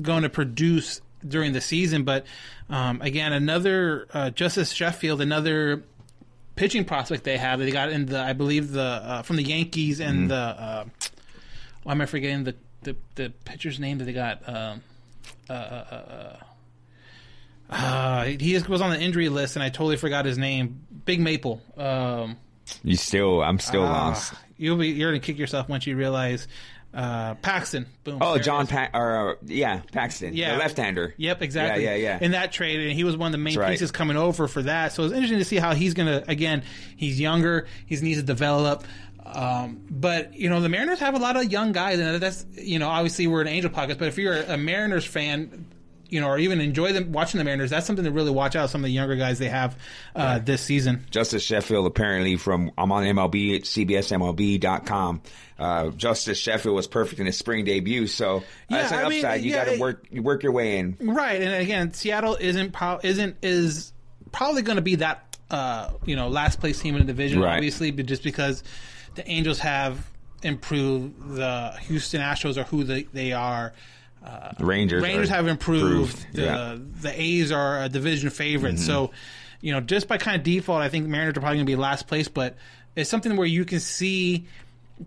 going 0.00 0.22
to 0.22 0.28
produce 0.28 1.00
during 1.26 1.52
the 1.52 1.60
season. 1.60 2.04
But 2.04 2.26
um, 2.68 3.00
again, 3.02 3.32
another 3.32 4.08
uh, 4.12 4.30
Justus 4.30 4.72
Sheffield, 4.72 5.20
another 5.20 5.82
pitching 6.56 6.84
prospect 6.84 7.24
they 7.24 7.38
have 7.38 7.58
that 7.58 7.64
they 7.64 7.70
got 7.70 7.90
in 7.90 8.06
the, 8.06 8.20
I 8.20 8.32
believe 8.32 8.72
the 8.72 8.82
uh, 8.82 9.22
from 9.22 9.36
the 9.36 9.44
Yankees 9.44 10.00
and 10.00 10.30
the. 10.30 10.34
Uh, 10.34 10.84
why 11.82 11.92
am 11.92 12.00
I 12.00 12.06
forgetting 12.06 12.44
the 12.44 12.54
the, 12.82 12.96
the 13.14 13.32
pitcher's 13.44 13.78
name 13.80 13.98
that 13.98 14.04
they 14.04 14.12
got? 14.12 14.48
Um, 14.48 14.82
uh, 15.48 15.52
uh, 15.52 15.94
uh, 15.94 16.36
uh, 17.70 18.24
he 18.24 18.58
was 18.68 18.80
on 18.80 18.90
the 18.90 19.00
injury 19.00 19.28
list, 19.28 19.56
and 19.56 19.62
I 19.62 19.68
totally 19.68 19.96
forgot 19.96 20.24
his 20.24 20.38
name. 20.38 20.80
Big 21.04 21.20
Maple. 21.20 21.60
Um, 21.76 22.36
You 22.82 22.96
still, 22.96 23.42
I'm 23.42 23.58
still 23.58 23.82
ah, 23.84 24.08
lost. 24.08 24.34
you'll 24.56 24.76
be 24.76 24.88
you're 24.88 25.10
gonna 25.10 25.20
kick 25.20 25.38
yourself 25.38 25.68
once 25.68 25.86
you 25.86 25.96
realize 25.96 26.46
uh, 26.94 27.34
Paxton. 27.36 27.86
Boom. 28.04 28.18
Oh, 28.20 28.34
There 28.34 28.42
John 28.42 28.66
pa- 28.66 28.90
or 28.92 29.30
uh, 29.30 29.34
yeah, 29.46 29.80
Paxton, 29.92 30.34
Yeah. 30.34 30.52
the 30.52 30.58
left-hander. 30.58 31.14
Yep, 31.16 31.40
exactly. 31.42 31.84
Yeah, 31.84 31.94
yeah, 31.94 32.18
yeah. 32.20 32.24
In 32.24 32.32
that 32.32 32.52
trade, 32.52 32.80
and 32.80 32.92
he 32.92 33.02
was 33.04 33.16
one 33.16 33.28
of 33.28 33.32
the 33.32 33.38
main 33.38 33.54
That's 33.54 33.62
right. 33.64 33.70
pieces 33.70 33.90
coming 33.90 34.16
over 34.18 34.46
for 34.46 34.62
that. 34.62 34.92
So 34.92 35.04
it's 35.04 35.14
interesting 35.14 35.38
to 35.38 35.44
see 35.44 35.56
how 35.56 35.74
he's 35.74 35.94
going 35.94 36.08
to. 36.08 36.30
Again, 36.30 36.62
he's 36.96 37.18
younger. 37.18 37.66
He 37.86 37.96
needs 37.96 38.20
to 38.20 38.26
develop. 38.26 38.84
Um, 39.24 39.80
but 39.90 40.34
you 40.34 40.50
know, 40.50 40.60
the 40.60 40.68
Mariners 40.68 40.98
have 40.98 41.14
a 41.14 41.18
lot 41.18 41.36
of 41.36 41.50
young 41.50 41.72
guys, 41.72 41.98
and 41.98 42.20
that's 42.20 42.44
you 42.52 42.78
know, 42.78 42.88
obviously 42.88 43.26
we're 43.26 43.40
an 43.40 43.48
Angel 43.48 43.70
pockets. 43.70 43.98
But 43.98 44.08
if 44.08 44.18
you're 44.18 44.36
a 44.42 44.58
Mariners 44.58 45.06
fan, 45.06 45.64
you 46.12 46.20
know, 46.20 46.28
or 46.28 46.38
even 46.38 46.60
enjoy 46.60 46.92
them 46.92 47.10
watching 47.10 47.38
the 47.38 47.44
Mariners, 47.44 47.70
that's 47.70 47.86
something 47.86 48.04
to 48.04 48.10
really 48.12 48.30
watch 48.30 48.54
out. 48.54 48.68
Some 48.68 48.82
of 48.82 48.84
the 48.84 48.92
younger 48.92 49.16
guys 49.16 49.38
they 49.38 49.48
have 49.48 49.78
uh, 50.14 50.38
this 50.40 50.60
season. 50.60 51.06
Justus 51.10 51.42
Sheffield 51.42 51.86
apparently 51.86 52.36
from 52.36 52.70
I'm 52.76 52.92
on 52.92 53.02
MLB 53.04 53.56
at 53.56 53.62
CBSMLB.com. 53.62 55.22
Uh, 55.58 55.88
Justus 55.90 56.38
Sheffield 56.38 56.74
was 56.74 56.86
perfect 56.86 57.20
in 57.20 57.26
his 57.26 57.36
spring 57.38 57.64
debut, 57.64 58.06
so 58.06 58.42
that's 58.68 58.92
an 58.92 59.04
I 59.04 59.08
mean, 59.08 59.24
upside. 59.24 59.42
you 59.42 59.52
yeah, 59.52 59.64
got 59.64 59.72
to 59.72 59.80
work 59.80 60.06
you 60.10 60.22
work 60.22 60.42
your 60.42 60.52
way 60.52 60.78
in. 60.78 60.96
Right, 61.00 61.40
and 61.40 61.54
again, 61.54 61.92
Seattle 61.94 62.36
isn't 62.36 62.74
isn't 63.02 63.36
is 63.42 63.92
probably 64.32 64.62
going 64.62 64.76
to 64.76 64.82
be 64.82 64.96
that 64.96 65.36
uh, 65.50 65.92
you 66.04 66.16
know 66.16 66.28
last 66.28 66.60
place 66.60 66.80
team 66.80 66.94
in 66.96 67.00
the 67.00 67.06
division, 67.06 67.40
Right. 67.40 67.54
obviously, 67.56 67.90
but 67.90 68.06
just 68.06 68.22
because 68.22 68.62
the 69.14 69.26
Angels 69.28 69.60
have 69.60 70.10
improved, 70.42 71.36
the 71.36 71.72
Houston 71.82 72.20
Astros 72.20 72.56
are 72.56 72.64
who 72.64 72.84
they, 72.84 73.04
they 73.04 73.32
are. 73.32 73.72
The 74.58 74.64
Rangers 74.64 75.02
Rangers 75.02 75.28
have 75.28 75.46
improved. 75.46 76.26
The 76.32 76.42
Yeah. 76.42 76.56
Mm-hmm. 76.56 77.00
the 77.00 77.20
A's 77.20 77.52
are 77.52 77.82
a 77.82 77.88
division 77.88 78.30
favorite, 78.30 78.78
so 78.78 79.10
you 79.60 79.72
know 79.72 79.80
just 79.80 80.08
by 80.08 80.18
kind 80.18 80.36
of 80.36 80.42
default, 80.42 80.82
I 80.82 80.88
think 80.88 81.06
Mariners 81.06 81.36
are 81.36 81.40
probably 81.40 81.58
going 81.58 81.66
to 81.66 81.72
be 81.72 81.76
last 81.76 82.06
place. 82.06 82.28
But 82.28 82.56
it's 82.96 83.10
something 83.10 83.36
where 83.36 83.46
you 83.46 83.64
can 83.64 83.80
see 83.80 84.46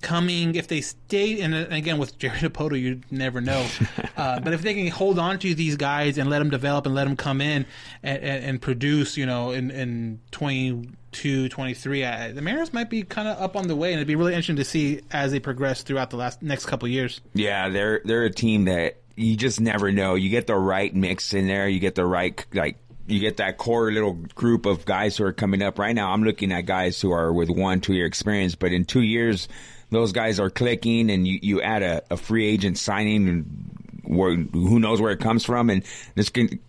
coming 0.01 0.55
if 0.55 0.67
they 0.67 0.81
stay 0.81 1.39
and 1.41 1.53
uh, 1.53 1.67
again 1.69 1.97
with 1.97 2.17
Jared 2.17 2.41
Dipoto 2.41 2.77
you 2.77 3.01
never 3.11 3.39
know 3.39 3.65
uh, 4.17 4.39
but 4.41 4.51
if 4.51 4.61
they 4.61 4.73
can 4.73 4.87
hold 4.87 5.17
on 5.17 5.39
to 5.39 5.55
these 5.55 5.77
guys 5.77 6.17
and 6.17 6.29
let 6.29 6.39
them 6.39 6.49
develop 6.49 6.85
and 6.85 6.93
let 6.93 7.05
them 7.05 7.15
come 7.15 7.39
in 7.39 7.65
and, 8.03 8.23
and, 8.23 8.43
and 8.43 8.61
produce 8.61 9.15
you 9.15 9.25
know 9.25 9.51
in, 9.51 9.71
in 9.71 10.19
22 10.31 11.47
23 11.49 12.03
uh, 12.03 12.31
the 12.33 12.41
Mariners 12.41 12.73
might 12.73 12.89
be 12.89 13.03
kind 13.03 13.27
of 13.27 13.39
up 13.39 13.55
on 13.55 13.67
the 13.67 13.75
way 13.75 13.89
and 13.93 13.99
it'd 13.99 14.07
be 14.07 14.15
really 14.15 14.33
interesting 14.33 14.57
to 14.57 14.65
see 14.65 14.99
as 15.11 15.31
they 15.31 15.39
progress 15.39 15.81
throughout 15.83 16.09
the 16.09 16.17
last 16.17 16.41
next 16.41 16.65
couple 16.65 16.87
years 16.89 17.21
Yeah, 17.33 17.69
they're 17.69 18.01
they're 18.03 18.25
a 18.25 18.31
team 18.31 18.65
that 18.65 18.97
you 19.15 19.35
just 19.35 19.61
never 19.61 19.91
know. 19.91 20.15
You 20.15 20.29
get 20.29 20.47
the 20.47 20.55
right 20.55 20.93
mix 20.93 21.33
in 21.33 21.47
there. 21.47 21.67
You 21.67 21.79
get 21.79 21.95
the 21.95 22.05
right 22.05 22.43
like 22.53 22.77
you 23.07 23.19
get 23.19 23.37
that 23.37 23.57
core 23.57 23.91
little 23.91 24.13
group 24.13 24.65
of 24.65 24.85
guys 24.85 25.17
who 25.17 25.25
are 25.25 25.33
coming 25.33 25.61
up 25.61 25.77
right 25.77 25.95
now. 25.95 26.11
I'm 26.11 26.23
looking 26.23 26.51
at 26.51 26.61
guys 26.61 26.99
who 26.99 27.11
are 27.11 27.31
with 27.31 27.49
one 27.49 27.81
two 27.81 27.93
year 27.93 28.05
experience, 28.05 28.55
but 28.55 28.71
in 28.71 28.85
two 28.85 29.01
years, 29.01 29.47
those 29.91 30.11
guys 30.11 30.39
are 30.39 30.49
clicking, 30.49 31.09
and 31.09 31.27
you 31.27 31.39
you 31.41 31.61
add 31.61 31.83
a, 31.83 32.03
a 32.11 32.17
free 32.17 32.45
agent 32.45 32.77
signing, 32.77 33.27
and 33.27 34.01
where, 34.03 34.35
who 34.35 34.79
knows 34.79 35.01
where 35.01 35.11
it 35.11 35.19
comes 35.19 35.45
from, 35.45 35.69
and 35.69 35.83
this 36.15 36.29
can 36.29 36.59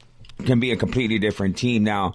can 0.45 0.61
be 0.61 0.73
a 0.73 0.77
completely 0.77 1.19
different 1.19 1.57
team 1.57 1.85
now. 1.85 2.15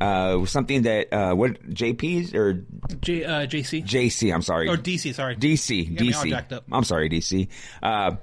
Uh, 0.00 0.44
something 0.44 0.82
that 0.82 1.12
uh, 1.12 1.34
what 1.34 1.62
JP's 1.70 2.34
or 2.34 2.64
J, 3.00 3.24
uh, 3.24 3.46
JC 3.46 3.84
JC, 3.84 4.32
I'm 4.32 4.42
sorry, 4.42 4.68
or 4.68 4.76
DC 4.76 5.14
sorry 5.14 5.36
DC, 5.36 5.88
You 6.00 6.12
got 6.12 6.24
me 6.24 6.32
all 6.34 6.40
DC. 6.42 6.62
I'm 6.70 6.84
sorry, 6.84 7.08
DC. 7.08 7.48
Uh, 7.82 8.16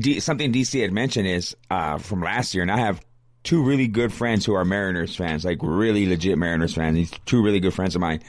D, 0.00 0.20
something 0.20 0.52
DC 0.52 0.80
had 0.80 0.92
mentioned 0.92 1.26
is 1.28 1.56
uh, 1.70 1.98
from 1.98 2.20
last 2.22 2.54
year, 2.54 2.62
and 2.62 2.70
I 2.70 2.78
have 2.78 3.00
two 3.44 3.62
really 3.62 3.88
good 3.88 4.12
friends 4.12 4.44
who 4.44 4.54
are 4.54 4.64
Mariners 4.64 5.14
fans, 5.16 5.44
like 5.44 5.58
really 5.62 6.06
legit 6.06 6.36
Mariners 6.38 6.74
fans. 6.74 6.94
These 6.96 7.12
two 7.26 7.42
really 7.42 7.60
good 7.60 7.74
friends 7.74 7.94
of 7.94 8.00
mine. 8.00 8.22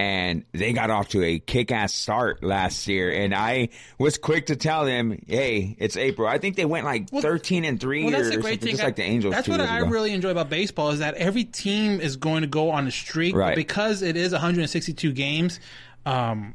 And 0.00 0.44
they 0.52 0.72
got 0.74 0.90
off 0.90 1.08
to 1.08 1.24
a 1.24 1.40
kick-ass 1.40 1.92
start 1.92 2.44
last 2.44 2.86
year, 2.86 3.10
and 3.10 3.34
I 3.34 3.70
was 3.98 4.16
quick 4.16 4.46
to 4.46 4.54
tell 4.54 4.84
them, 4.84 5.20
"Hey, 5.26 5.74
it's 5.80 5.96
April." 5.96 6.28
I 6.28 6.38
think 6.38 6.54
they 6.54 6.64
went 6.66 6.84
like 6.84 7.10
thirteen 7.10 7.64
and 7.64 7.80
three, 7.80 8.04
Well, 8.04 8.12
that's 8.12 8.28
or 8.28 8.38
a 8.38 8.40
great 8.40 8.60
thing. 8.60 8.70
just 8.70 8.82
like 8.84 8.94
the 8.94 9.02
Angels. 9.02 9.34
That's 9.34 9.48
what 9.48 9.60
I 9.60 9.78
ago. 9.80 9.88
really 9.88 10.12
enjoy 10.12 10.30
about 10.30 10.50
baseball 10.50 10.90
is 10.90 11.00
that 11.00 11.14
every 11.14 11.42
team 11.42 12.00
is 12.00 12.14
going 12.16 12.42
to 12.42 12.46
go 12.46 12.70
on 12.70 12.86
a 12.86 12.92
streak, 12.92 13.32
but 13.34 13.40
Right. 13.40 13.56
because 13.56 14.02
it 14.02 14.16
is 14.16 14.30
162 14.30 15.10
games, 15.10 15.58
um, 16.06 16.54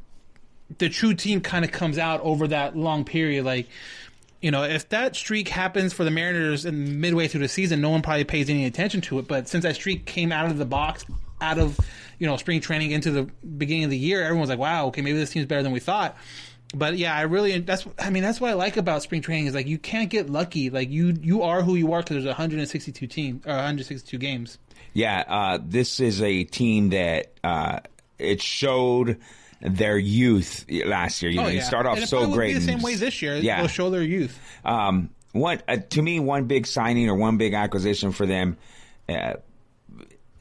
the 0.78 0.88
true 0.88 1.14
team 1.14 1.42
kind 1.42 1.66
of 1.66 1.72
comes 1.74 1.98
out 1.98 2.22
over 2.22 2.48
that 2.48 2.78
long 2.78 3.04
period. 3.04 3.44
Like, 3.44 3.68
you 4.44 4.52
know, 4.52 4.64
if 4.64 4.90
that 4.90 5.16
streak 5.16 5.48
happens 5.48 5.94
for 5.94 6.04
the 6.04 6.12
Mariners 6.12 6.66
in 6.66 7.00
midway 7.00 7.30
through 7.30 7.40
the 7.40 7.48
season, 7.48 7.80
no 7.80 7.90
one 7.90 8.02
probably 8.02 8.26
pays 8.26 8.50
any 8.50 8.66
attention 8.66 9.00
to 9.00 9.18
it. 9.20 9.28
But 9.28 9.48
since 9.48 9.64
that 9.64 9.76
streak 9.76 10.06
came 10.06 10.34
out 10.34 10.52
of 10.52 10.58
the 10.58 10.66
box, 10.66 11.06
out 11.40 11.58
of 11.58 11.80
you 12.20 12.28
know 12.28 12.36
spring 12.36 12.60
training 12.60 12.92
into 12.92 13.10
the 13.10 13.24
beginning 13.58 13.86
of 13.86 13.90
the 13.90 13.98
year, 13.98 14.22
everyone's 14.22 14.50
like, 14.50 14.60
"Wow, 14.60 14.88
okay, 14.88 15.02
maybe 15.02 15.18
this 15.18 15.30
team's 15.30 15.46
better 15.46 15.64
than 15.64 15.72
we 15.72 15.80
thought." 15.80 16.18
But 16.76 16.98
yeah, 16.98 17.16
I 17.16 17.22
really 17.22 17.58
that's 17.60 17.88
I 17.98 18.10
mean 18.10 18.22
that's 18.22 18.42
what 18.42 18.50
I 18.50 18.54
like 18.54 18.76
about 18.76 19.02
spring 19.02 19.22
training 19.22 19.46
is 19.46 19.56
like 19.56 19.68
you 19.68 19.78
can't 19.78 20.10
get 20.10 20.30
lucky. 20.30 20.70
Like 20.70 20.90
you 20.90 21.16
you 21.22 21.44
are 21.44 21.62
who 21.62 21.76
you 21.76 21.94
are 21.94 22.02
because 22.02 22.16
there's 22.16 22.26
162 22.26 23.08
team 23.08 23.42
or 23.46 23.54
162 23.54 24.18
games. 24.18 24.58
Yeah, 24.92 25.24
uh, 25.26 25.60
this 25.64 26.02
is 26.02 26.22
a 26.22 26.44
team 26.44 26.90
that 26.90 27.32
uh, 27.46 27.80
it 28.20 28.42
showed 28.42 29.20
their 29.64 29.98
youth 29.98 30.66
last 30.86 31.22
year. 31.22 31.32
You 31.32 31.42
know, 31.42 31.48
you 31.48 31.62
start 31.62 31.86
off 31.86 31.98
Oh, 32.02 32.06
so 32.06 32.32
great. 32.32 32.54
Be 32.54 32.60
the 32.60 32.66
same 32.66 32.82
way 32.82 32.96
this 32.96 33.22
year. 33.22 33.38
Yeah. 33.38 33.60
They'll 33.60 33.68
show 33.68 33.90
their 33.90 34.04
youth. 34.04 34.38
Um, 34.66 35.10
one 35.32 35.62
uh, 35.68 35.78
to 35.78 36.02
me, 36.02 36.20
one 36.20 36.46
big 36.46 36.68
signing 36.68 37.10
or 37.10 37.16
one 37.16 37.38
big 37.38 37.54
acquisition 37.54 38.12
for 38.12 38.26
them. 38.26 38.58
Uh, 39.08 39.34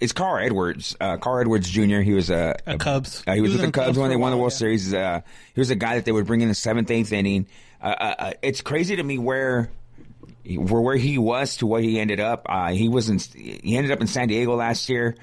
is 0.01 0.13
Carl 0.13 0.45
Edwards. 0.45 0.97
Uh, 1.01 1.17
Carl 1.17 1.41
Edwards 1.41 1.71
Jr. 1.71 2.01
He 2.01 2.13
was 2.13 2.29
a, 2.29 2.57
A 2.67 2.77
Cubs. 2.77 3.23
Uh, 3.27 3.35
he 3.35 3.41
was 3.41 3.53
He 3.53 3.57
was 3.57 3.63
with 3.63 3.73
the 3.73 3.73
Cubs 3.73 3.87
Cubs 3.87 3.99
when 3.99 4.11
they 4.11 4.17
won 4.17 4.33
the 4.33 4.37
World 4.37 4.53
yeah. 4.53 4.59
Series. 4.59 4.93
Uh, 4.93 5.21
he 5.55 5.61
was 5.61 5.71
a 5.71 5.77
guy 5.77 5.95
that 5.95 6.05
they 6.05 6.13
would 6.13 6.27
bring 6.27 6.41
in 6.41 6.49
the 6.49 6.55
seventh, 6.55 6.91
eighth 6.91 7.13
inning. 7.13 7.47
Uh, 7.81 7.87
uh, 7.87 8.15
uh, 8.19 8.33
it's 8.43 8.61
crazy 8.61 8.97
to 8.97 9.03
me 9.03 9.19
where 9.19 9.71
where 10.45 10.81
where 10.81 10.97
he 10.97 11.19
was 11.19 11.59
to 11.59 11.67
what 11.67 11.85
he 11.85 12.01
ended 12.01 12.19
up. 12.19 12.47
Uh, 12.49 12.73
he 12.73 12.89
was 12.89 13.09
in, 13.09 13.19
he 13.19 13.77
ended 13.77 13.93
up 13.93 14.01
in 14.01 14.09
San 14.09 14.27
Diego 14.29 14.57
last 14.57 14.89
year 14.89 15.17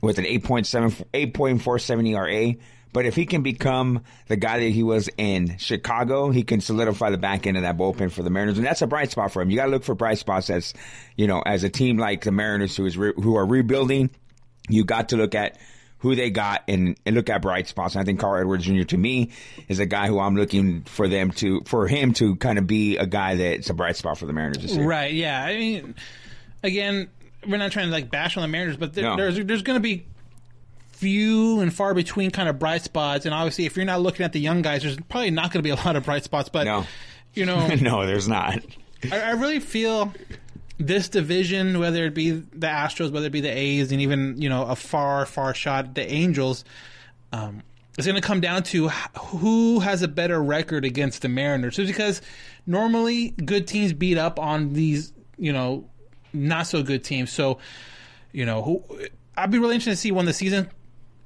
with 0.00 0.18
an 0.18 0.24
8.7 0.24 1.04
8.47 1.12 2.08
ERA. 2.08 2.54
But 2.96 3.04
if 3.04 3.14
he 3.14 3.26
can 3.26 3.42
become 3.42 4.04
the 4.26 4.36
guy 4.36 4.58
that 4.58 4.70
he 4.70 4.82
was 4.82 5.10
in 5.18 5.58
Chicago, 5.58 6.30
he 6.30 6.44
can 6.44 6.62
solidify 6.62 7.10
the 7.10 7.18
back 7.18 7.46
end 7.46 7.58
of 7.58 7.62
that 7.62 7.76
bullpen 7.76 8.10
for 8.10 8.22
the 8.22 8.30
Mariners, 8.30 8.56
and 8.56 8.66
that's 8.66 8.80
a 8.80 8.86
bright 8.86 9.10
spot 9.10 9.32
for 9.32 9.42
him. 9.42 9.50
You 9.50 9.56
got 9.56 9.66
to 9.66 9.70
look 9.70 9.84
for 9.84 9.94
bright 9.94 10.16
spots 10.16 10.48
as 10.48 10.72
you 11.14 11.26
know, 11.26 11.42
as 11.44 11.62
a 11.62 11.68
team 11.68 11.98
like 11.98 12.24
the 12.24 12.32
Mariners 12.32 12.74
who 12.74 12.86
is 12.86 12.96
re- 12.96 13.12
who 13.14 13.36
are 13.36 13.44
rebuilding. 13.44 14.08
You 14.70 14.82
got 14.82 15.10
to 15.10 15.18
look 15.18 15.34
at 15.34 15.58
who 15.98 16.14
they 16.16 16.30
got 16.30 16.62
and, 16.68 16.98
and 17.04 17.14
look 17.14 17.28
at 17.28 17.42
bright 17.42 17.68
spots. 17.68 17.96
And 17.96 18.00
I 18.00 18.06
think 18.06 18.18
Carl 18.18 18.40
Edwards 18.40 18.64
Jr. 18.64 18.84
to 18.84 18.96
me 18.96 19.28
is 19.68 19.78
a 19.78 19.84
guy 19.84 20.06
who 20.06 20.18
I'm 20.18 20.34
looking 20.34 20.80
for 20.84 21.06
them 21.06 21.32
to 21.32 21.60
for 21.66 21.86
him 21.86 22.14
to 22.14 22.36
kind 22.36 22.58
of 22.58 22.66
be 22.66 22.96
a 22.96 23.04
guy 23.04 23.34
that's 23.34 23.68
a 23.68 23.74
bright 23.74 23.96
spot 23.96 24.16
for 24.16 24.24
the 24.24 24.32
Mariners 24.32 24.62
this 24.62 24.74
year. 24.74 24.86
Right. 24.86 25.12
Yeah. 25.12 25.44
I 25.44 25.54
mean, 25.54 25.94
again, 26.62 27.10
we're 27.46 27.58
not 27.58 27.72
trying 27.72 27.88
to 27.88 27.92
like 27.92 28.10
bash 28.10 28.38
on 28.38 28.40
the 28.40 28.48
Mariners, 28.48 28.78
but 28.78 28.94
there, 28.94 29.04
No. 29.04 29.16
there's 29.18 29.38
there's 29.44 29.60
going 29.60 29.76
to 29.76 29.82
be 29.82 30.06
few 30.96 31.60
and 31.60 31.72
far 31.72 31.94
between 31.94 32.30
kind 32.30 32.48
of 32.48 32.58
bright 32.58 32.82
spots. 32.82 33.26
And 33.26 33.34
obviously, 33.34 33.66
if 33.66 33.76
you're 33.76 33.84
not 33.84 34.00
looking 34.00 34.24
at 34.24 34.32
the 34.32 34.40
young 34.40 34.62
guys, 34.62 34.82
there's 34.82 34.96
probably 35.08 35.30
not 35.30 35.52
going 35.52 35.62
to 35.62 35.66
be 35.66 35.70
a 35.70 35.76
lot 35.76 35.96
of 35.96 36.04
bright 36.04 36.24
spots. 36.24 36.48
But 36.48 36.64
No. 36.64 36.84
you 37.34 37.46
know, 37.46 37.66
no, 37.80 38.06
there's 38.06 38.28
not. 38.28 38.58
I, 39.10 39.20
I 39.20 39.30
really 39.32 39.60
feel 39.60 40.12
this 40.78 41.08
division, 41.08 41.78
whether 41.78 42.04
it 42.04 42.14
be 42.14 42.30
the 42.30 42.66
Astros, 42.66 43.10
whether 43.12 43.26
it 43.26 43.32
be 43.32 43.40
the 43.40 43.50
A's, 43.56 43.92
and 43.92 44.00
even 44.00 44.40
you 44.40 44.48
know 44.48 44.64
a 44.64 44.76
far, 44.76 45.24
far 45.26 45.54
shot 45.54 45.94
the 45.94 46.10
Angels, 46.10 46.64
um, 47.32 47.62
it's 47.96 48.06
going 48.06 48.20
to 48.20 48.26
come 48.26 48.40
down 48.40 48.62
to 48.64 48.88
who 48.88 49.80
has 49.80 50.02
a 50.02 50.08
better 50.08 50.42
record 50.42 50.84
against 50.84 51.22
the 51.22 51.28
Mariners. 51.28 51.76
Just 51.76 51.88
because 51.92 52.20
normally 52.66 53.30
good 53.30 53.66
teams 53.66 53.92
beat 53.92 54.18
up 54.18 54.38
on 54.38 54.72
these, 54.74 55.12
you 55.38 55.52
know, 55.52 55.88
not 56.32 56.66
so 56.66 56.82
good 56.82 57.04
teams. 57.04 57.30
So, 57.32 57.58
you 58.32 58.44
know, 58.44 58.62
who 58.62 58.82
I'd 59.36 59.50
be 59.50 59.58
really 59.58 59.74
interested 59.76 59.92
to 59.92 59.96
see 59.96 60.12
when 60.12 60.26
the 60.26 60.32
season 60.34 60.68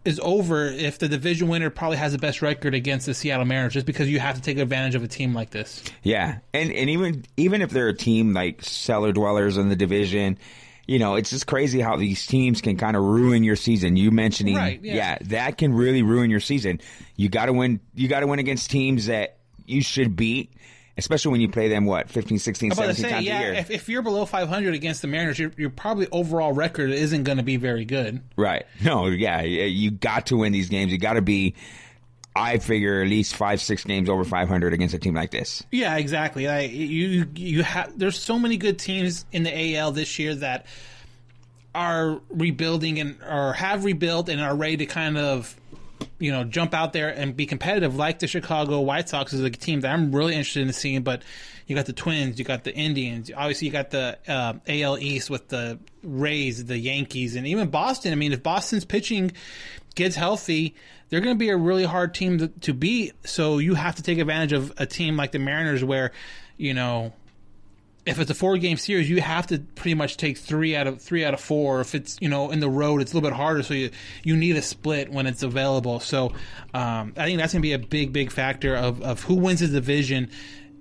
is 0.05 0.19
over 0.23 0.67
if 0.67 0.99
the 0.99 1.09
division 1.09 1.49
winner 1.49 1.71
probably 1.71 1.99
has 1.99 2.13
the 2.13 2.19
best 2.19 2.41
record 2.43 2.75
against 2.75 3.07
the 3.07 3.15
Seattle 3.15 3.45
Mariners, 3.45 3.75
just 3.75 3.87
because 3.87 4.09
you 4.09 4.19
have 4.19 4.37
to 4.37 4.41
take 4.43 4.59
advantage 4.59 4.95
of 4.95 5.03
a 5.03 5.09
team 5.09 5.35
like 5.35 5.51
this. 5.51 5.83
Yeah, 6.03 6.39
and 6.55 6.73
and 6.73 6.91
even 6.91 7.25
even 7.37 7.63
if 7.63 7.71
they're 7.71 7.89
a 7.89 7.97
team 7.97 8.33
like 8.33 8.63
cellar 8.63 9.13
dwellers 9.13 9.57
in 9.59 9.69
the 9.69 9.77
division, 9.77 10.39
you 10.87 10.99
know, 10.99 11.17
it's 11.17 11.31
just 11.31 11.47
crazy 11.47 11.81
how 11.81 11.97
these 11.97 12.27
teams 12.27 12.61
can 12.61 12.77
kind 12.77 12.97
of 12.97 13.03
ruin 13.05 13.45
your 13.45 13.57
season. 13.57 13.97
You 13.97 14.11
mentioning, 14.11 14.57
Right, 14.57 14.81
yeah. 14.83 15.19
that 15.23 15.59
can 15.59 15.75
really 15.75 16.03
ruin 16.03 16.31
your 16.31 16.41
season. 16.41 16.81
You 17.17 17.29
got 17.29 17.47
to 17.47 17.53
win. 17.53 17.81
You 17.95 18.09
got 18.09 18.21
to 18.21 18.27
win 18.27 18.39
against 18.39 18.71
teams 18.71 19.07
that 19.07 19.37
you 19.67 19.83
should 19.83 20.17
beat, 20.17 20.53
especially 21.01 21.33
when 21.33 21.41
you 21.41 21.49
play 21.49 21.69
them 21.69 21.87
what 21.87 22.09
15, 22.11 22.39
16, 22.39 22.73
I'm 22.73 22.79
about 22.79 22.87
to 22.87 22.95
17 22.95 23.03
say, 23.03 23.11
times 23.11 23.27
a 23.27 23.29
yeah, 23.29 23.41
year. 23.41 23.55
if, 23.55 23.71
if 23.71 23.89
you're 23.89 24.03
below 24.03 24.27
500 24.27 24.75
against 24.75 25.03
the 25.03 25.09
Mariners, 25.09 25.39
your, 25.39 25.51
your 25.57 25.71
probably 25.71 26.07
overall 26.13 26.53
record 26.53 26.91
isn't 26.91 27.25
going 27.25 27.39
to 27.39 27.43
be 27.43 27.57
very 27.57 27.85
good. 27.85 28.23
Right. 28.37 28.65
No, 28.83 29.07
yeah, 29.07 29.43
you 29.43 29.91
got 29.91 30.27
to 30.27 30.39
win 30.39 30.53
these 30.53 30.69
games. 30.69 30.91
You 30.91 30.99
got 30.99 31.13
to 31.13 31.23
be, 31.23 31.55
I 32.35 32.59
figure, 32.59 33.03
at 33.03 33.09
least 33.09 33.37
five, 33.37 33.61
six 33.61 33.85
games 33.85 34.09
over 34.09 34.25
500 34.25 34.73
against 34.73 34.95
a 34.95 34.99
team 34.99 35.15
like 35.15 35.31
this. 35.31 35.63
Yeah, 35.71 35.97
exactly. 35.97 36.47
Like 36.47 36.73
you, 36.73 37.27
you 37.35 37.63
have. 37.63 37.97
There's 37.99 38.19
so 38.19 38.39
many 38.39 38.57
good 38.57 38.79
teams 38.79 39.27
in 39.33 39.43
the 39.43 39.77
AL 39.77 39.93
this 39.93 40.19
year 40.19 40.35
that 40.37 40.67
are 41.75 42.21
rebuilding 42.31 43.01
and 43.01 43.17
or 43.23 43.53
have 43.53 43.85
rebuilt 43.85 44.29
and 44.29 44.41
are 44.41 44.57
ready 44.57 44.79
to 44.79 44.87
kind 44.87 45.19
of, 45.19 45.55
you 46.19 46.33
know, 46.33 46.45
jump 46.45 46.75
out 46.75 46.93
there 46.93 47.09
and 47.09 47.37
be 47.37 47.47
competitive. 47.47 47.97
Like 47.97 48.19
the 48.19 48.27
Chicago 48.27 48.81
White 48.81 49.09
Sox 49.09 49.33
is 49.33 49.41
a 49.41 49.51
team 49.51 49.81
that 49.81 49.93
I'm 49.93 50.15
really 50.15 50.35
interested 50.35 50.67
in 50.67 50.73
seeing. 50.73 51.03
But 51.03 51.23
you 51.67 51.77
got 51.77 51.87
the 51.87 51.93
Twins, 51.93 52.39
you 52.39 52.45
got 52.45 52.65
the 52.65 52.75
Indians, 52.75 53.31
obviously 53.35 53.69
you 53.69 53.73
got 53.73 53.91
the 53.91 54.19
uh, 54.27 54.55
AL 54.67 54.99
East 54.99 55.31
with 55.31 55.49
the 55.49 55.79
Rays, 56.03 56.65
the 56.65 56.77
Yankees, 56.79 57.37
and 57.37 57.47
even 57.47 57.69
Boston. 57.69 58.13
I 58.13 58.17
mean, 58.17 58.33
if 58.33 58.43
Boston's 58.43 58.85
pitching 58.85 59.33
gets 59.95 60.17
healthy, 60.17 60.75
they're 61.09 61.21
going 61.21 61.35
to 61.35 61.39
be 61.39 61.51
a 61.51 61.57
really 61.57 61.85
hard 61.85 62.15
team 62.15 62.39
to, 62.39 62.49
to 62.49 62.75
beat. 62.75 63.15
So 63.27 63.59
you 63.59 63.75
have 63.75 63.97
to 63.97 64.03
take 64.03 64.19
advantage 64.19 64.53
of 64.53 64.73
a 64.79 64.87
team 64.87 65.17
like 65.17 65.33
the 65.33 65.39
Mariners, 65.39 65.85
where 65.85 66.13
you 66.57 66.75
know 66.75 67.13
if 68.07 68.19
it's 68.19 68.31
a 68.31 68.35
four 68.35 68.57
game 68.59 68.77
series, 68.77 69.09
you 69.11 69.21
have 69.21 69.47
to 69.49 69.59
pretty 69.59 69.95
much 69.95 70.17
take 70.17 70.39
three 70.39 70.75
out 70.75 70.87
of 70.87 71.01
three 71.03 71.25
out 71.25 71.35
of 71.35 71.41
four. 71.41 71.81
If 71.81 71.95
it's 71.95 72.17
you 72.21 72.29
know 72.29 72.51
in 72.51 72.61
the 72.61 72.69
road, 72.69 73.03
it's 73.03 73.13
a 73.13 73.15
little 73.15 73.29
bit 73.29 73.37
harder, 73.37 73.63
so 73.63 73.75
you 73.75 73.91
you 74.23 74.37
need 74.37 74.57
a 74.57 74.63
split 74.63 75.11
when 75.11 75.27
it's 75.27 75.43
available. 75.43 76.01
So 76.01 76.33
um, 76.73 77.13
I 77.17 77.27
think 77.27 77.39
that's 77.39 77.53
going 77.53 77.63
to 77.63 77.67
be 77.67 77.73
a 77.73 77.79
big 77.79 78.13
big 78.13 78.31
factor 78.31 78.75
of 78.75 79.03
of 79.03 79.23
who 79.23 79.35
wins 79.35 79.61
the 79.61 79.69
division 79.69 80.31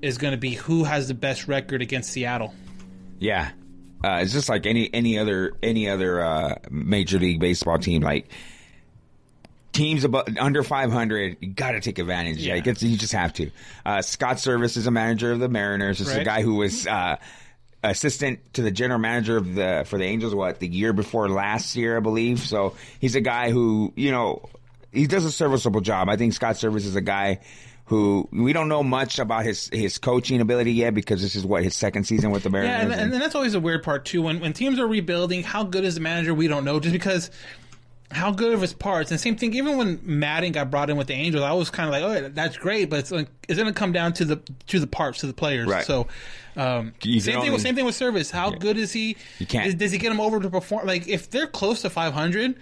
is 0.01 0.17
going 0.17 0.31
to 0.31 0.37
be 0.37 0.51
who 0.51 0.85
has 0.85 1.07
the 1.07 1.13
best 1.13 1.47
record 1.47 1.81
against 1.81 2.11
Seattle. 2.11 2.53
Yeah, 3.19 3.51
uh, 4.03 4.19
it's 4.21 4.31
just 4.31 4.47
like 4.47 4.65
any 4.65 4.89
any 4.93 5.19
other 5.19 5.53
any 5.61 5.89
other 5.89 6.23
uh, 6.23 6.55
major 6.69 7.19
league 7.19 7.39
baseball 7.39 7.79
team. 7.79 8.01
Like 8.01 8.29
teams 9.79 10.03
above, 10.03 10.27
under 10.39 10.61
500, 10.61 11.37
you 11.39 11.49
got 11.53 11.71
to 11.71 11.79
take 11.81 11.97
advantage. 11.99 12.37
Yeah. 12.37 12.55
Like 12.55 12.67
it's, 12.67 12.83
you 12.83 12.97
just 12.97 13.13
have 13.13 13.33
to. 13.33 13.49
Uh, 13.85 14.01
Scott 14.01 14.35
Servais 14.37 14.77
is 14.77 14.85
a 14.85 14.91
manager 14.91 15.31
of 15.31 15.39
the 15.39 15.49
Mariners. 15.49 15.97
This 15.99 16.09
is 16.09 16.15
a 16.15 16.23
guy 16.23 16.41
who 16.43 16.55
was 16.55 16.85
uh, 16.85 17.15
assistant 17.83 18.53
to 18.53 18.61
the 18.61 18.71
general 18.71 18.99
manager 18.99 19.37
of 19.37 19.55
the 19.55 19.83
for 19.87 19.97
the 19.97 20.03
Angels. 20.05 20.35
What 20.35 20.59
the 20.59 20.67
year 20.67 20.93
before 20.93 21.29
last 21.29 21.75
year, 21.75 21.97
I 21.97 21.99
believe. 21.99 22.39
So 22.41 22.75
he's 22.99 23.15
a 23.15 23.21
guy 23.21 23.51
who 23.51 23.93
you 23.95 24.11
know 24.11 24.47
he 24.91 25.07
does 25.07 25.25
a 25.25 25.31
serviceable 25.31 25.81
job. 25.81 26.09
I 26.09 26.17
think 26.17 26.33
Scott 26.33 26.55
Servais 26.55 26.77
is 26.85 26.95
a 26.95 27.01
guy 27.01 27.39
who 27.85 28.27
we 28.31 28.53
don't 28.53 28.69
know 28.69 28.83
much 28.83 29.17
about 29.17 29.45
his 29.45 29.69
his 29.71 29.97
coaching 29.97 30.41
ability 30.41 30.73
yet 30.73 30.93
because 30.93 31.21
this 31.21 31.35
is 31.35 31.45
what 31.45 31.63
his 31.63 31.75
second 31.75 32.03
season 32.03 32.31
with 32.31 32.43
the 32.43 32.49
Mariners. 32.49 32.71
Yeah, 32.71 32.81
and, 32.81 32.93
and- 32.93 33.13
and 33.13 33.21
that's 33.21 33.35
always 33.35 33.55
a 33.55 33.59
weird 33.59 33.83
part 33.83 34.05
too. 34.05 34.21
When 34.21 34.39
when 34.41 34.53
teams 34.53 34.77
are 34.79 34.87
rebuilding, 34.87 35.43
how 35.43 35.63
good 35.63 35.85
is 35.85 35.95
the 35.95 36.01
manager? 36.01 36.33
We 36.33 36.47
don't 36.47 36.65
know, 36.65 36.79
just 36.79 36.93
because 36.93 37.31
how 38.11 38.31
good 38.31 38.53
of 38.53 38.61
his 38.61 38.73
parts. 38.73 39.11
And 39.11 39.19
same 39.19 39.35
thing, 39.35 39.53
even 39.53 39.77
when 39.77 39.99
Maddon 40.03 40.51
got 40.51 40.71
brought 40.71 40.89
in 40.89 40.97
with 40.97 41.07
the 41.07 41.13
Angels, 41.13 41.43
I 41.43 41.53
was 41.53 41.69
kind 41.69 41.87
of 41.87 41.91
like, 41.91 42.03
oh, 42.23 42.29
that's 42.33 42.57
great, 42.57 42.89
but 42.89 42.99
it's 42.99 43.11
like 43.11 43.27
it's 43.47 43.59
going 43.59 43.71
to 43.71 43.77
come 43.77 43.91
down 43.91 44.13
to 44.13 44.25
the 44.25 44.41
to 44.67 44.79
the 44.79 44.87
parts, 44.87 45.19
to 45.19 45.27
the 45.27 45.33
players. 45.33 45.67
Right. 45.67 45.85
So. 45.85 46.07
Um, 46.57 46.93
same 47.21 47.41
thing 47.41 47.51
with 47.53 47.61
same 47.61 47.75
thing 47.75 47.85
with 47.85 47.95
Servais. 47.97 48.31
How 48.31 48.49
good 48.49 48.77
is 48.77 48.91
he? 48.91 49.15
You 49.37 49.45
can't- 49.45 49.65
Does, 49.65 49.75
does 49.75 49.91
he 49.91 49.97
get 49.97 50.11
him 50.11 50.19
over 50.19 50.39
to 50.41 50.49
perform? 50.49 50.85
Like 50.87 51.07
if 51.07 51.29
they're 51.29 51.47
close 51.47 51.83
to 51.83 51.89
500, 51.89 52.55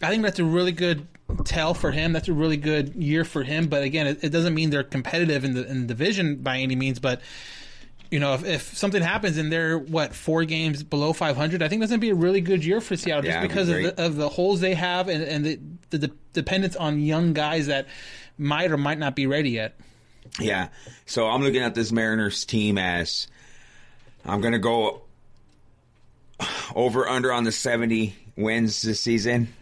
I 0.00 0.08
think 0.08 0.22
that's 0.22 0.38
a 0.38 0.44
really 0.44 0.72
good 0.72 1.06
tell 1.44 1.74
for 1.74 1.90
him. 1.90 2.12
That's 2.14 2.28
a 2.28 2.32
really 2.32 2.56
good 2.56 2.94
year 2.94 3.24
for 3.24 3.42
him. 3.42 3.66
But 3.66 3.82
again, 3.82 4.06
it, 4.06 4.24
it 4.24 4.28
doesn't 4.30 4.54
mean 4.54 4.70
they're 4.70 4.84
competitive 4.84 5.44
in 5.44 5.52
the 5.54 5.66
in 5.68 5.82
the 5.82 5.86
division 5.86 6.36
by 6.36 6.58
any 6.58 6.76
means. 6.76 6.98
But 6.98 7.20
you 8.10 8.20
know, 8.20 8.34
if, 8.34 8.44
if 8.44 8.76
something 8.76 9.02
happens 9.02 9.36
and 9.36 9.50
they're 9.50 9.78
what 9.78 10.14
four 10.14 10.44
games 10.44 10.82
below 10.82 11.12
500, 11.12 11.62
I 11.62 11.68
think 11.68 11.80
that's 11.80 11.90
going 11.90 12.00
to 12.00 12.04
be 12.04 12.10
a 12.10 12.14
really 12.14 12.40
good 12.40 12.64
year 12.64 12.80
for 12.80 12.96
Seattle 12.96 13.22
just 13.22 13.34
Yeah, 13.34 13.42
be 13.42 13.48
because 13.48 13.68
of 13.68 13.82
the, 13.82 14.04
of 14.04 14.16
the 14.16 14.28
holes 14.28 14.60
they 14.60 14.74
have 14.74 15.08
and, 15.08 15.22
and 15.22 15.44
the, 15.44 15.60
the, 15.90 15.98
the 15.98 16.12
dependence 16.32 16.76
on 16.76 17.00
young 17.00 17.32
guys 17.32 17.66
that 17.66 17.86
might 18.38 18.70
or 18.70 18.76
might 18.76 18.98
not 18.98 19.16
be 19.16 19.26
ready 19.26 19.50
yet. 19.50 19.76
Yeah. 20.38 20.68
So 21.06 21.26
I'm 21.26 21.42
looking 21.42 21.62
at 21.62 21.74
this 21.74 21.92
Mariners 21.92 22.44
team 22.44 22.78
as 22.78 23.28
I'm 24.24 24.40
going 24.40 24.52
to 24.52 24.58
go 24.58 25.02
over 26.74 27.08
under 27.08 27.32
on 27.32 27.44
the 27.44 27.52
70 27.52 28.14
wins 28.36 28.82
this 28.82 29.00
season. 29.00 29.52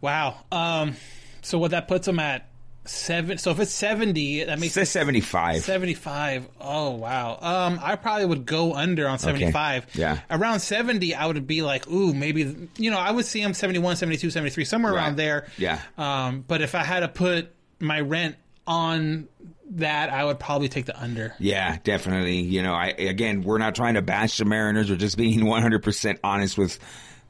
Wow. 0.00 0.36
Um, 0.50 0.96
so 1.42 1.58
what 1.58 1.70
that 1.70 1.88
puts 1.88 2.06
them 2.06 2.18
at 2.18 2.48
seven. 2.84 3.38
So 3.38 3.50
if 3.50 3.60
it's 3.60 3.72
70, 3.72 4.44
that 4.44 4.58
makes 4.58 4.76
It's 4.76 4.90
75. 4.90 5.62
75. 5.62 6.48
Oh, 6.60 6.90
wow. 6.90 7.38
Um, 7.40 7.80
I 7.82 7.96
probably 7.96 8.26
would 8.26 8.44
go 8.46 8.74
under 8.74 9.06
on 9.08 9.18
75. 9.18 9.86
Yeah. 9.94 10.18
Around 10.30 10.60
70, 10.60 11.14
I 11.14 11.26
would 11.26 11.46
be 11.46 11.62
like, 11.62 11.88
ooh, 11.88 12.12
maybe, 12.12 12.68
you 12.76 12.90
know, 12.90 12.98
I 12.98 13.10
would 13.10 13.24
see 13.26 13.40
him 13.40 13.54
71, 13.54 13.96
72, 13.96 14.30
73, 14.30 14.64
somewhere 14.64 14.92
Right. 14.92 15.02
around 15.04 15.16
there. 15.16 15.46
Yeah. 15.58 15.80
Um, 15.96 16.44
but 16.46 16.60
if 16.62 16.74
I 16.74 16.82
had 16.84 17.00
to 17.00 17.08
put 17.08 17.52
my 17.78 18.00
rent 18.00 18.36
on 18.66 19.28
that, 19.70 20.10
I 20.12 20.24
would 20.24 20.38
probably 20.38 20.68
take 20.68 20.86
the 20.86 21.00
under. 21.00 21.34
Yeah, 21.38 21.78
definitely. 21.82 22.40
You 22.40 22.62
know, 22.62 22.74
I 22.74 22.88
again, 22.88 23.42
we're 23.42 23.58
not 23.58 23.74
trying 23.74 23.94
to 23.94 24.02
bash 24.02 24.36
the 24.36 24.44
Mariners. 24.44 24.90
We're 24.90 24.96
just 24.96 25.16
being 25.16 25.40
100% 25.44 26.18
honest 26.22 26.58
with 26.58 26.78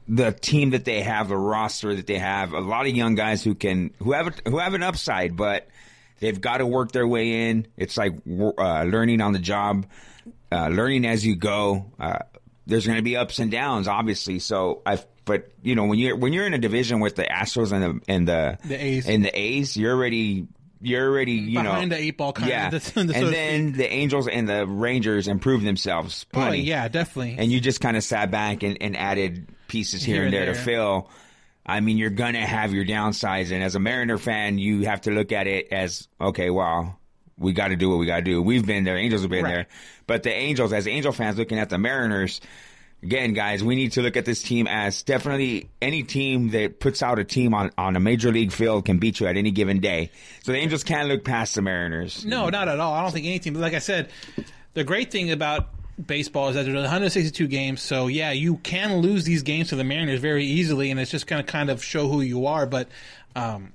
the 0.07 0.31
team 0.31 0.71
that 0.71 0.85
they 0.85 1.01
have, 1.01 1.29
the 1.29 1.37
roster 1.37 1.95
that 1.95 2.07
they 2.07 2.17
have. 2.19 2.53
A 2.53 2.59
lot 2.59 2.85
of 2.85 2.95
young 2.95 3.15
guys 3.15 3.43
who 3.43 3.55
can 3.55 3.91
who 3.99 4.11
have 4.13 4.27
a, 4.27 4.49
who 4.49 4.59
have 4.59 4.73
an 4.73 4.83
upside, 4.83 5.35
but 5.37 5.67
they've 6.19 6.39
got 6.39 6.57
to 6.57 6.65
work 6.65 6.91
their 6.91 7.07
way 7.07 7.49
in. 7.49 7.67
It's 7.77 7.97
like 7.97 8.13
uh, 8.27 8.83
learning 8.83 9.21
on 9.21 9.33
the 9.33 9.39
job, 9.39 9.85
uh, 10.51 10.67
learning 10.67 11.05
as 11.05 11.25
you 11.25 11.35
go. 11.35 11.91
Uh, 11.99 12.19
there's 12.65 12.85
going 12.85 12.97
to 12.97 13.03
be 13.03 13.17
ups 13.17 13.39
and 13.39 13.51
downs, 13.51 13.87
obviously. 13.87 14.39
So 14.39 14.81
I, 14.85 14.99
but 15.25 15.51
you 15.61 15.75
know, 15.75 15.85
when 15.85 15.99
you're 15.99 16.15
when 16.15 16.33
you're 16.33 16.45
in 16.47 16.53
a 16.53 16.57
division 16.59 16.99
with 16.99 17.15
the 17.15 17.23
Astros 17.23 17.71
and 17.71 17.83
the 17.83 18.11
and 18.11 18.27
the 18.27 18.57
The 18.65 18.83
A's. 18.83 19.07
and 19.07 19.23
the 19.23 19.37
A's, 19.37 19.77
you're 19.77 19.93
already 19.95 20.47
you're 20.81 21.09
already 21.09 21.31
you 21.33 21.63
know 21.63 21.71
Behind 21.71 21.91
the 21.93 21.97
eight 21.97 22.17
ball 22.17 22.33
kind 22.33 22.49
yeah. 22.49 22.75
of. 22.75 22.83
so 22.83 23.05
to 23.05 23.13
and 23.15 23.33
then 23.33 23.71
the 23.71 23.89
Angels 23.89 24.27
and 24.27 24.49
the 24.49 24.67
Rangers 24.67 25.29
improved 25.29 25.65
themselves 25.65 26.25
Oh, 26.33 26.51
yeah, 26.51 26.89
definitely. 26.89 27.35
And 27.39 27.49
you 27.49 27.61
just 27.61 27.79
kind 27.79 27.95
of 27.95 28.03
sat 28.03 28.31
back 28.31 28.63
and, 28.63 28.77
and 28.81 28.97
added 28.97 29.47
pieces 29.73 30.03
here, 30.03 30.15
Here 30.17 30.25
and 30.25 30.33
and 30.35 30.47
there, 30.47 30.53
to 30.53 30.59
fill. 30.59 31.09
I 31.65 31.79
mean, 31.79 31.97
you're 31.97 32.09
gonna 32.11 32.45
have 32.45 32.73
your 32.73 32.85
downsides, 32.85 33.51
and 33.51 33.63
as 33.63 33.73
a 33.75 33.79
Mariner 33.79 34.17
fan, 34.17 34.57
you 34.59 34.81
have 34.85 35.01
to 35.01 35.11
look 35.11 35.31
at 35.31 35.47
it 35.47 35.69
as 35.71 36.07
okay. 36.21 36.49
Well, 36.49 36.99
we 37.37 37.53
got 37.53 37.69
to 37.69 37.75
do 37.75 37.89
what 37.89 37.97
we 37.97 38.05
got 38.05 38.17
to 38.17 38.21
do. 38.21 38.41
We've 38.41 38.65
been 38.65 38.83
there. 38.83 38.97
Angels 38.97 39.21
have 39.23 39.31
been 39.31 39.43
Right. 39.43 39.53
there, 39.53 39.67
but 40.05 40.21
the 40.23 40.31
Angels, 40.31 40.71
as 40.73 40.87
Angel 40.87 41.11
fans, 41.11 41.37
looking 41.37 41.57
at 41.59 41.69
the 41.69 41.77
Mariners. 41.77 42.39
Again, 43.01 43.33
guys, 43.33 43.61
we 43.61 43.75
need 43.75 43.91
to 43.93 44.01
look 44.01 44.15
at 44.15 44.23
this 44.23 44.41
team 44.43 44.65
as 44.65 45.03
definitely 45.03 45.69
any 45.81 46.03
team 46.03 46.51
that 46.51 46.79
puts 46.79 47.03
out 47.03 47.19
a 47.19 47.25
team 47.25 47.53
on, 47.53 47.69
on 47.77 47.97
a 47.97 47.99
major 47.99 48.31
league 48.31 48.53
field 48.53 48.85
can 48.85 48.97
beat 48.97 49.19
you 49.19 49.27
at 49.27 49.35
any 49.35 49.51
given 49.51 49.81
day. 49.81 50.09
So 50.43 50.53
the 50.53 50.57
Angels 50.59 50.85
can't 50.85 51.09
look 51.09 51.25
past 51.25 51.55
the 51.55 51.61
Mariners. 51.61 52.23
No, 52.23 52.47
not 52.47 52.69
at 52.69 52.79
all. 52.79 52.93
I 52.93 53.01
don't 53.01 53.11
think 53.11 53.25
any 53.25 53.39
team. 53.39 53.55
Like 53.55 53.73
I 53.73 53.79
said, 53.79 54.09
the 54.73 54.85
great 54.85 55.11
thing 55.11 55.31
about 55.31 55.67
baseball 56.03 56.49
is 56.49 56.55
that 56.55 56.63
there's 56.63 56.75
162 56.75 57.47
games. 57.47 57.81
So 57.81 58.07
yeah, 58.07 58.31
you 58.31 58.57
can 58.57 58.97
lose 58.97 59.23
these 59.25 59.43
games 59.43 59.69
to 59.69 59.75
the 59.75 59.83
Mariners 59.83 60.19
very 60.19 60.45
easily, 60.45 60.91
and 60.91 60.99
it's 60.99 61.11
just 61.11 61.27
going 61.27 61.43
to 61.43 61.51
kind 61.51 61.69
of 61.69 61.83
show 61.83 62.07
who 62.07 62.21
you 62.21 62.45
are. 62.47 62.65
But 62.65 62.87
um, 63.35 63.73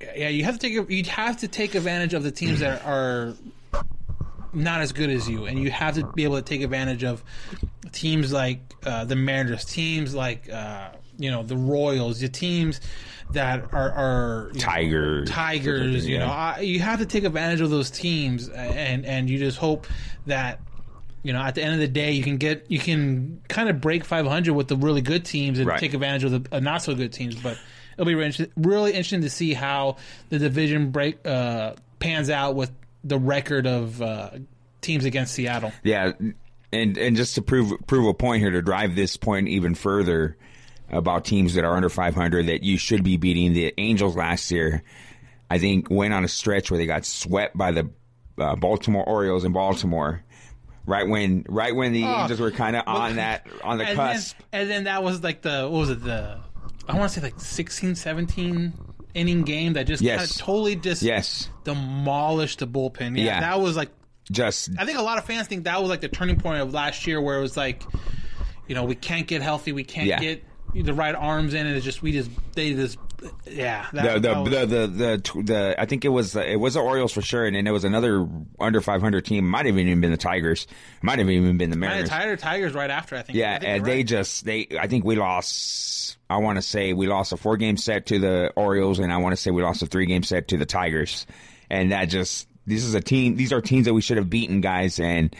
yeah, 0.00 0.28
you 0.28 0.44
have 0.44 0.58
to 0.58 0.60
take 0.60 0.90
you 0.90 1.04
have 1.04 1.38
to 1.38 1.48
take 1.48 1.74
advantage 1.74 2.14
of 2.14 2.22
the 2.22 2.30
teams 2.30 2.60
that 2.60 2.84
are 2.84 3.34
not 4.52 4.80
as 4.82 4.92
good 4.92 5.10
as 5.10 5.28
you, 5.28 5.46
and 5.46 5.58
you 5.58 5.70
have 5.70 5.94
to 5.94 6.04
be 6.04 6.24
able 6.24 6.36
to 6.36 6.42
take 6.42 6.62
advantage 6.62 7.04
of 7.04 7.24
teams 7.92 8.32
like 8.32 8.60
uh, 8.84 9.04
the 9.04 9.16
Mariners, 9.16 9.64
teams 9.64 10.14
like 10.14 10.50
uh, 10.50 10.90
you 11.18 11.30
know 11.30 11.42
the 11.42 11.56
Royals, 11.56 12.20
the 12.20 12.28
teams 12.28 12.80
that 13.30 13.68
are 13.72 13.90
are 13.90 14.50
you 14.52 14.60
know, 14.60 14.66
Tigers. 14.66 15.30
Tigers. 15.30 16.08
You 16.08 16.16
Yeah. 16.16 16.26
know, 16.26 16.32
I, 16.32 16.60
you 16.60 16.80
have 16.80 16.98
to 17.00 17.06
take 17.06 17.24
advantage 17.24 17.60
of 17.60 17.70
those 17.70 17.90
teams, 17.90 18.48
and 18.48 19.06
and 19.06 19.30
you 19.30 19.38
just 19.38 19.58
hope 19.58 19.86
that 20.26 20.60
you 21.22 21.32
know 21.32 21.40
at 21.40 21.54
the 21.54 21.62
end 21.62 21.74
of 21.74 21.80
the 21.80 21.88
day 21.88 22.12
you 22.12 22.22
can 22.22 22.36
get 22.36 22.66
you 22.70 22.78
can 22.78 23.40
kind 23.48 23.68
of 23.68 23.80
break 23.80 24.04
500 24.04 24.52
with 24.54 24.68
the 24.68 24.76
really 24.76 25.00
good 25.02 25.24
teams 25.24 25.58
and 25.58 25.68
Right. 25.68 25.80
take 25.80 25.94
advantage 25.94 26.24
of 26.24 26.30
the 26.44 26.56
uh, 26.56 26.60
not 26.60 26.82
so 26.82 26.94
good 26.94 27.12
teams, 27.12 27.34
but. 27.36 27.58
It'll 27.94 28.06
be 28.06 28.14
really 28.14 28.28
interesting, 28.28 28.52
really 28.56 28.90
interesting 28.92 29.20
to 29.20 29.28
see 29.28 29.52
how 29.52 29.98
the 30.30 30.38
division 30.38 30.92
break 30.92 31.26
uh, 31.26 31.74
pans 31.98 32.30
out 32.30 32.54
with 32.54 32.70
the 33.04 33.18
record 33.18 33.66
of 33.66 34.00
uh, 34.00 34.30
teams 34.80 35.04
against 35.04 35.34
Seattle. 35.34 35.72
Yeah, 35.84 36.12
and 36.72 36.96
and 36.96 37.16
just 37.16 37.34
to 37.34 37.42
prove 37.42 37.74
prove 37.86 38.06
a 38.08 38.14
point 38.14 38.40
here 38.40 38.50
to 38.50 38.62
drive 38.62 38.96
this 38.96 39.18
point 39.18 39.48
even 39.48 39.74
further 39.74 40.38
about 40.88 41.26
teams 41.26 41.52
that 41.52 41.64
are 41.66 41.76
under 41.76 41.90
500 41.90 42.46
that 42.46 42.62
you 42.62 42.78
should 42.78 43.04
be 43.04 43.18
beating 43.18 43.52
the 43.52 43.74
Angels 43.76 44.16
last 44.16 44.50
year. 44.50 44.82
I 45.50 45.58
think 45.58 45.90
went 45.90 46.14
on 46.14 46.24
a 46.24 46.28
stretch 46.28 46.70
where 46.70 46.78
they 46.78 46.86
got 46.86 47.04
swept 47.04 47.58
by 47.58 47.72
the 47.72 47.90
uh, 48.38 48.56
Baltimore 48.56 49.04
Orioles 49.06 49.44
in 49.44 49.52
Baltimore. 49.52 50.22
Right 50.84 51.06
when, 51.08 51.44
right 51.48 51.74
when 51.74 51.92
the 51.92 52.04
oh. 52.04 52.22
Angels 52.22 52.40
were 52.40 52.50
kind 52.50 52.74
of 52.76 52.82
on 52.88 53.16
that, 53.16 53.46
on 53.64 53.78
the 53.78 53.84
and 53.84 53.96
cusp. 53.96 54.36
Then, 54.50 54.60
and 54.62 54.70
then 54.70 54.84
that 54.84 55.02
was 55.04 55.22
like 55.22 55.42
the 55.42 55.62
what 55.62 55.78
was 55.78 55.90
it 55.90 56.02
the 56.02 56.40
I 56.88 56.96
want 56.96 57.12
to 57.12 57.20
say 57.20 57.24
like 57.24 57.38
16, 57.38 57.94
17 57.94 58.72
inning 59.14 59.42
game 59.42 59.74
that 59.74 59.86
just 59.86 60.02
Yes. 60.02 60.18
kind 60.18 60.30
of 60.30 60.36
totally 60.38 60.76
just 60.76 61.02
yes, 61.02 61.48
demolished 61.64 62.58
the 62.60 62.66
bullpen. 62.66 63.16
Yeah, 63.16 63.24
Yeah. 63.24 63.40
that 63.40 63.60
was 63.60 63.76
like 63.76 63.90
just 64.30 64.70
I 64.78 64.84
think 64.84 64.98
a 64.98 65.02
lot 65.02 65.18
of 65.18 65.24
fans 65.24 65.46
think 65.46 65.64
that 65.64 65.80
was 65.80 65.90
like 65.90 66.00
the 66.00 66.08
turning 66.08 66.38
point 66.40 66.60
of 66.60 66.72
last 66.72 67.06
year 67.06 67.20
where 67.20 67.38
it 67.38 67.42
was 67.42 67.56
like, 67.56 67.82
you 68.66 68.74
know, 68.74 68.84
we 68.84 68.94
can't 68.94 69.26
get 69.26 69.42
healthy, 69.42 69.72
we 69.72 69.84
can't 69.84 70.06
Yeah. 70.08 70.18
get 70.20 70.44
the 70.74 70.94
right 70.94 71.14
arms 71.14 71.54
in, 71.54 71.66
and 71.66 71.76
it's 71.76 71.84
just 71.84 72.02
we 72.02 72.12
just 72.12 72.30
they 72.54 72.72
just 72.74 72.98
yeah 73.46 73.86
the 73.92 74.18
the, 74.18 74.44
the 74.44 74.66
the 74.66 74.86
the 74.86 75.42
the 75.42 75.74
I 75.78 75.86
think 75.86 76.04
it 76.04 76.08
was 76.08 76.34
it 76.36 76.58
was 76.58 76.74
the 76.74 76.80
Orioles 76.80 77.12
for 77.12 77.22
sure, 77.22 77.44
and 77.44 77.56
then 77.56 77.66
it 77.66 77.70
was 77.70 77.84
another 77.84 78.26
under 78.58 78.80
500 78.80 79.24
team. 79.24 79.48
Might 79.48 79.66
have 79.66 79.78
even 79.78 80.00
been 80.00 80.10
the 80.10 80.16
Tigers. 80.16 80.66
Might 81.02 81.18
have 81.18 81.30
even 81.30 81.58
been 81.58 81.70
the 81.70 81.76
Mariners. 81.76 82.08
Tiger 82.08 82.36
Tigers 82.36 82.72
right 82.72 82.90
after 82.90 83.16
I 83.16 83.22
think 83.22 83.38
Yeah, 83.38 83.58
and 83.60 83.84
they 83.84 84.02
just 84.02 84.44
they. 84.44 84.68
I 84.78 84.86
think 84.86 85.04
we 85.04 85.16
lost. 85.16 86.16
I 86.28 86.38
want 86.38 86.56
to 86.56 86.62
say 86.62 86.92
we 86.92 87.06
lost 87.06 87.32
a 87.32 87.36
four 87.36 87.56
game 87.56 87.76
set 87.76 88.06
to 88.06 88.18
the 88.18 88.52
Orioles, 88.56 88.98
and 88.98 89.12
I 89.12 89.18
want 89.18 89.34
to 89.34 89.40
say 89.40 89.50
we 89.50 89.62
lost 89.62 89.82
a 89.82 89.86
three 89.86 90.06
game 90.06 90.22
set 90.22 90.48
to 90.48 90.56
the 90.56 90.66
Tigers, 90.66 91.26
and 91.70 91.92
that 91.92 92.06
just 92.06 92.48
this 92.66 92.84
is 92.84 92.94
a 92.94 93.00
team. 93.00 93.36
These 93.36 93.52
are 93.52 93.60
teams 93.60 93.86
that 93.86 93.94
we 93.94 94.02
should 94.02 94.16
have 94.16 94.30
beaten, 94.30 94.60
guys, 94.60 95.00
and. 95.00 95.34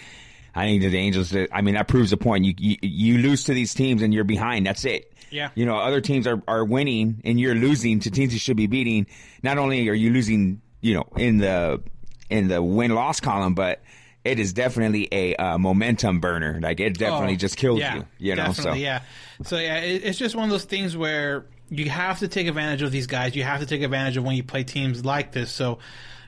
I 0.54 0.66
think 0.66 0.82
that 0.82 0.90
the 0.90 0.98
Angels. 0.98 1.34
I 1.50 1.62
mean, 1.62 1.76
that 1.76 1.88
proves 1.88 2.10
the 2.10 2.18
point. 2.18 2.44
You, 2.44 2.52
you 2.58 2.76
you 2.82 3.18
lose 3.22 3.44
to 3.44 3.54
these 3.54 3.72
teams 3.72 4.02
and 4.02 4.12
you're 4.12 4.22
behind. 4.22 4.66
That's 4.66 4.84
it. 4.84 5.11
Yeah. 5.32 5.50
You 5.54 5.66
know, 5.66 5.76
other 5.78 6.00
teams 6.00 6.26
are, 6.26 6.42
are 6.46 6.64
winning 6.64 7.22
and 7.24 7.40
you're 7.40 7.54
losing 7.54 8.00
to 8.00 8.10
teams 8.10 8.32
you 8.32 8.38
should 8.38 8.56
be 8.56 8.66
beating. 8.66 9.06
Not 9.42 9.58
only 9.58 9.88
are 9.88 9.94
you 9.94 10.10
losing, 10.10 10.60
you 10.80 10.94
know, 10.94 11.08
in 11.16 11.38
the 11.38 11.82
in 12.30 12.48
the 12.48 12.62
win 12.62 12.94
loss 12.94 13.20
column, 13.20 13.54
but 13.54 13.82
it 14.24 14.38
is 14.38 14.52
definitely 14.52 15.08
a 15.10 15.34
uh, 15.36 15.58
momentum 15.58 16.20
burner. 16.20 16.60
Like 16.62 16.80
it 16.80 16.98
definitely 16.98 17.34
Oh, 17.34 17.38
just 17.38 17.56
kills 17.56 17.80
yeah, 17.80 17.96
you. 17.96 18.04
You 18.18 18.36
know, 18.36 18.52
so 18.52 18.72
yeah. 18.74 19.02
So 19.42 19.58
yeah, 19.58 19.78
it, 19.78 20.04
it's 20.04 20.18
just 20.18 20.36
one 20.36 20.44
of 20.44 20.50
those 20.50 20.64
things 20.64 20.96
where 20.96 21.46
you 21.70 21.88
have 21.88 22.18
to 22.20 22.28
take 22.28 22.46
advantage 22.46 22.82
of 22.82 22.92
these 22.92 23.06
guys. 23.06 23.34
You 23.34 23.42
have 23.42 23.60
to 23.60 23.66
take 23.66 23.82
advantage 23.82 24.16
of 24.16 24.24
when 24.24 24.36
you 24.36 24.44
play 24.44 24.62
teams 24.62 25.04
like 25.04 25.32
this. 25.32 25.50
So, 25.50 25.78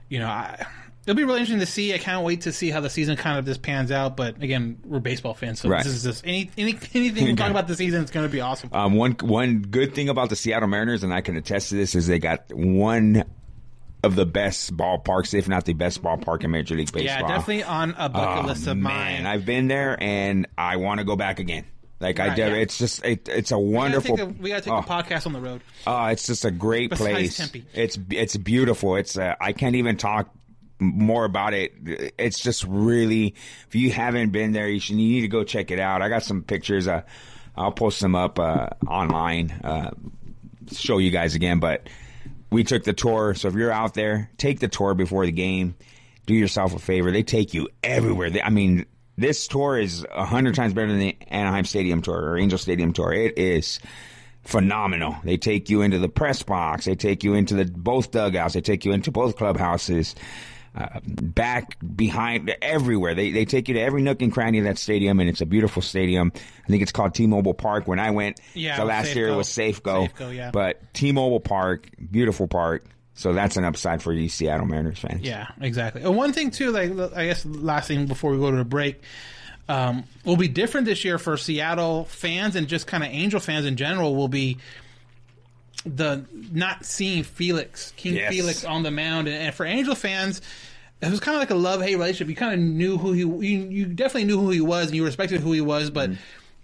you 0.08 0.18
know, 0.18 0.28
I, 0.28 0.66
it'll 1.06 1.16
be 1.16 1.24
really 1.24 1.40
interesting 1.40 1.60
to 1.60 1.66
see. 1.66 1.94
I 1.94 1.98
can't 1.98 2.24
wait 2.24 2.42
to 2.42 2.52
see 2.52 2.70
how 2.70 2.80
the 2.80 2.90
season 2.90 3.16
kind 3.16 3.38
of 3.38 3.44
just 3.44 3.62
pans 3.62 3.90
out. 3.90 4.16
But 4.16 4.42
again, 4.42 4.78
we're 4.84 5.00
baseball 5.00 5.34
fans, 5.34 5.60
so 5.60 5.68
Right. 5.68 5.84
this 5.84 5.92
is 5.92 6.02
just 6.02 6.26
any, 6.26 6.50
any 6.58 6.78
anything 6.94 7.24
we 7.26 7.34
talk 7.34 7.50
about 7.52 7.68
the 7.68 7.76
season. 7.76 8.02
It's 8.02 8.10
going 8.10 8.26
to 8.26 8.32
be 8.32 8.40
awesome. 8.40 8.70
Um, 8.72 8.94
one 8.94 9.12
one 9.22 9.60
good 9.62 9.94
thing 9.94 10.08
about 10.08 10.28
the 10.30 10.36
Seattle 10.36 10.68
Mariners, 10.68 11.02
and 11.04 11.12
I 11.12 11.20
can 11.20 11.36
attest 11.36 11.70
to 11.70 11.74
this, 11.76 11.94
is 11.94 12.06
they 12.06 12.18
got 12.18 12.44
one 12.52 13.24
of 14.02 14.16
the 14.16 14.26
best 14.26 14.76
ballparks, 14.76 15.32
if 15.32 15.48
not 15.48 15.64
the 15.64 15.72
best 15.72 16.02
ballpark 16.02 16.44
in 16.44 16.50
Major 16.50 16.74
League 16.76 16.92
Baseball. 16.92 17.02
yeah, 17.04 17.26
definitely 17.26 17.62
on 17.64 17.94
a 17.96 18.08
bucket 18.10 18.44
Oh, 18.44 18.48
list 18.48 18.66
of 18.66 18.76
man, 18.76 19.22
mine. 19.22 19.26
I've 19.26 19.46
been 19.46 19.66
there, 19.68 19.96
and 20.02 20.46
I 20.58 20.76
want 20.76 20.98
to 20.98 21.04
go 21.04 21.16
back 21.16 21.38
again. 21.38 21.64
Like 22.00 22.20
I 22.20 22.26
Right, 22.28 22.36
do, 22.36 22.42
yeah. 22.42 22.54
it's 22.54 22.76
just 22.76 23.02
it, 23.04 23.28
it's 23.30 23.50
a 23.50 23.58
wonderful. 23.58 24.16
we 24.38 24.50
gotta 24.50 24.60
take 24.62 24.72
oh, 24.74 24.78
a 24.78 24.82
podcast 24.82 25.26
on 25.26 25.32
the 25.32 25.40
road. 25.40 25.62
oh, 25.86 26.06
it's 26.06 26.26
just 26.26 26.44
a 26.44 26.50
great 26.50 26.90
Besides 26.90 27.10
place. 27.14 27.36
Tempe. 27.38 27.64
It's 27.72 27.98
it's 28.10 28.36
beautiful. 28.36 28.96
It's 28.96 29.16
uh, 29.16 29.36
I 29.40 29.52
can't 29.52 29.76
even 29.76 29.96
talk 29.96 30.28
more 30.84 31.24
about 31.24 31.54
it. 31.54 32.12
It's 32.18 32.40
just 32.40 32.64
really. 32.64 33.34
If 33.68 33.74
you 33.74 33.90
haven't 33.90 34.30
been 34.30 34.52
there, 34.52 34.68
you 34.68 34.80
should. 34.80 34.96
You 34.96 35.08
need 35.16 35.20
to 35.22 35.28
go 35.28 35.44
check 35.44 35.70
it 35.70 35.78
out. 35.78 36.02
I 36.02 36.08
got 36.08 36.22
some 36.22 36.42
pictures. 36.42 36.86
Uh, 36.86 37.02
I'll 37.56 37.72
post 37.72 38.00
them 38.00 38.14
up 38.14 38.38
uh, 38.38 38.70
online. 38.86 39.50
Uh, 39.50 39.90
show 40.72 40.98
you 40.98 41.10
guys 41.10 41.34
again, 41.34 41.60
but 41.60 41.88
we 42.50 42.64
took 42.64 42.84
the 42.84 42.92
tour. 42.92 43.34
So 43.34 43.48
if 43.48 43.54
you're 43.54 43.72
out 43.72 43.94
there, 43.94 44.30
take 44.38 44.60
the 44.60 44.68
tour 44.68 44.94
before 44.94 45.26
the 45.26 45.32
game. 45.32 45.74
Do 46.26 46.34
yourself 46.34 46.74
a 46.74 46.78
favor. 46.78 47.10
They 47.10 47.22
take 47.22 47.52
you 47.52 47.68
everywhere. 47.82 48.30
They, 48.30 48.40
I 48.42 48.50
mean, 48.50 48.86
this 49.16 49.46
tour 49.46 49.78
is 49.78 50.06
a 50.10 50.24
hundred 50.24 50.54
times 50.54 50.72
better 50.72 50.88
than 50.88 50.98
the 50.98 51.16
Anaheim 51.28 51.64
Stadium 51.64 52.02
tour 52.02 52.16
or 52.16 52.38
Angel 52.38 52.58
Stadium 52.58 52.92
tour. 52.92 53.12
It 53.12 53.38
is 53.38 53.78
phenomenal. 54.42 55.16
They 55.24 55.36
take 55.36 55.70
you 55.70 55.82
into 55.82 55.98
the 55.98 56.08
press 56.08 56.42
box. 56.42 56.84
They 56.86 56.94
take 56.94 57.24
you 57.24 57.34
into 57.34 57.54
the 57.54 57.64
both 57.64 58.10
dugouts. 58.10 58.54
They 58.54 58.60
take 58.60 58.84
you 58.84 58.92
into 58.92 59.10
both 59.10 59.36
clubhouses. 59.36 60.14
Uh, 60.76 60.98
back 61.06 61.76
behind 61.94 62.52
everywhere. 62.60 63.14
They 63.14 63.30
they 63.30 63.44
take 63.44 63.68
you 63.68 63.74
to 63.74 63.80
every 63.80 64.02
nook 64.02 64.20
and 64.22 64.32
cranny 64.32 64.58
of 64.58 64.64
that 64.64 64.76
stadium, 64.76 65.20
and 65.20 65.28
it's 65.28 65.40
a 65.40 65.46
beautiful 65.46 65.82
stadium. 65.82 66.32
I 66.34 66.66
think 66.66 66.82
it's 66.82 66.90
called 66.90 67.14
T-Mobile 67.14 67.54
Park. 67.54 67.86
When 67.86 68.00
I 68.00 68.10
went, 68.10 68.40
Yeah, 68.54 68.76
the 68.76 68.84
last 68.84 69.14
year 69.14 69.28
it 69.28 69.36
was 69.36 69.48
Safeco. 69.48 70.10
Safeco, 70.10 70.34
yeah. 70.34 70.50
But 70.50 70.92
T-Mobile 70.92 71.38
Park, 71.38 71.86
beautiful 72.10 72.48
park. 72.48 72.84
So 73.14 73.32
that's 73.32 73.56
an 73.56 73.64
upside 73.64 74.02
for 74.02 74.12
you 74.12 74.28
Seattle 74.28 74.66
Mariners 74.66 74.98
fans. 74.98 75.22
Yeah, 75.22 75.46
exactly. 75.60 76.02
And 76.02 76.16
one 76.16 76.32
thing 76.32 76.50
too, 76.50 76.72
like 76.72 76.90
I 77.14 77.26
guess 77.26 77.46
last 77.46 77.86
thing 77.86 78.06
before 78.06 78.32
we 78.32 78.38
go 78.38 78.50
to 78.50 78.56
the 78.56 78.64
break, 78.64 79.00
um, 79.68 80.02
will 80.24 80.36
be 80.36 80.48
different 80.48 80.86
this 80.86 81.04
year 81.04 81.18
for 81.18 81.36
Seattle 81.36 82.04
fans 82.06 82.56
and 82.56 82.66
just 82.66 82.88
kind 82.88 83.04
of 83.04 83.10
Angel 83.10 83.38
fans 83.38 83.64
in 83.64 83.76
general. 83.76 84.16
Will 84.16 84.26
be 84.26 84.58
the 85.84 86.24
not 86.52 86.84
seeing 86.84 87.22
Felix 87.22 87.92
King 87.96 88.14
Yes. 88.14 88.32
Felix 88.32 88.64
on 88.64 88.82
the 88.82 88.90
mound, 88.90 89.28
and, 89.28 89.36
and 89.36 89.54
for 89.54 89.66
Angel 89.66 89.94
fans. 89.94 90.40
It 91.02 91.10
was 91.10 91.20
kind 91.20 91.36
of 91.36 91.40
like 91.40 91.50
a 91.50 91.54
love 91.54 91.82
hate 91.82 91.96
relationship. 91.96 92.28
You 92.28 92.36
kind 92.36 92.54
of 92.54 92.60
knew 92.60 92.96
who 92.96 93.12
he, 93.12 93.20
you, 93.20 93.38
you 93.68 93.84
definitely 93.86 94.24
knew 94.24 94.38
who 94.40 94.48
he 94.48 94.62
was, 94.62 94.86
and 94.86 94.96
you 94.96 95.04
respected 95.04 95.40
who 95.40 95.52
he 95.52 95.60
was. 95.60 95.90
But 95.90 96.12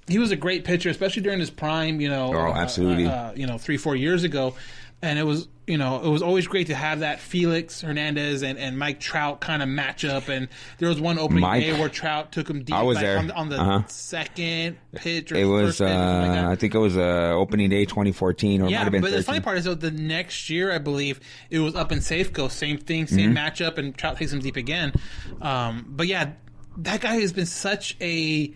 he 0.08 0.18
was 0.18 0.30
a 0.30 0.36
great 0.36 0.64
pitcher, 0.64 0.88
especially 0.88 1.22
during 1.22 1.40
his 1.40 1.50
prime. 1.50 2.00
You 2.00 2.08
know. 2.08 2.34
Oh, 2.34 2.48
uh, 2.48 2.54
absolutely. 2.54 3.06
uh, 3.06 3.32
you 3.34 3.46
know, 3.46 3.58
three 3.58 3.76
four 3.76 3.96
years 3.96 4.24
ago, 4.24 4.54
and 5.02 5.18
it 5.18 5.22
was 5.24 5.48
you 5.66 5.78
know 5.78 6.02
it 6.02 6.08
was 6.08 6.20
always 6.22 6.46
great 6.48 6.66
to 6.66 6.74
have 6.74 7.00
that 7.00 7.20
Felix 7.20 7.80
Hernandez 7.80 8.42
and, 8.42 8.58
and 8.58 8.76
Mike 8.78 8.98
Trout 9.00 9.40
kind 9.40 9.62
of 9.62 9.68
match 9.68 10.04
up. 10.04 10.28
And 10.28 10.48
there 10.78 10.88
was 10.88 11.00
one 11.00 11.18
opening 11.18 11.42
Mike- 11.42 11.62
day 11.62 11.78
where 11.78 11.88
Trout 11.88 12.32
took 12.32 12.50
him 12.50 12.64
deep. 12.64 12.74
I 12.74 12.82
was 12.82 12.96
like, 12.96 13.04
there. 13.04 13.18
on, 13.18 13.26
the- 13.28 13.34
on 13.34 13.48
the 13.50 13.60
Uh-huh. 13.60 13.82
second 13.86 14.78
pitch. 14.96 15.30
Or 15.30 15.36
It 15.36 15.44
was, 15.44 15.78
first 15.78 15.78
pitch 15.78 15.88
like 15.88 16.44
uh. 16.44 16.50
I 16.50 16.56
think 16.56 16.74
it 16.74 16.78
was 16.78 16.96
uh, 16.96 17.32
opening 17.36 17.70
day 17.70 17.84
2014, 17.84 18.62
or 18.62 18.68
Yeah, 18.68 18.82
have 18.82 18.92
been 18.92 19.00
but 19.00 19.12
the 19.12 19.22
funny 19.22 19.40
part 19.40 19.58
is 19.58 19.64
though 19.64 19.74
the 19.74 19.90
next 19.92 20.50
year 20.50 20.72
I 20.72 20.78
believe 20.78 21.20
it 21.50 21.60
was 21.60 21.74
up 21.76 21.92
in 21.92 21.98
Safeco, 22.00 22.50
same 22.50 22.78
thing, 22.78 23.06
same 23.06 23.34
Mm-hmm. 23.34 23.36
matchup, 23.64 23.78
and 23.78 23.96
Trout 23.96 24.16
takes 24.16 24.32
him 24.32 24.40
deep 24.40 24.56
again. 24.56 24.92
Um, 25.40 25.84
but 25.88 26.06
yeah, 26.08 26.32
that 26.78 27.00
guy 27.00 27.16
has 27.20 27.32
been 27.32 27.46
such 27.46 27.96
a 28.00 28.52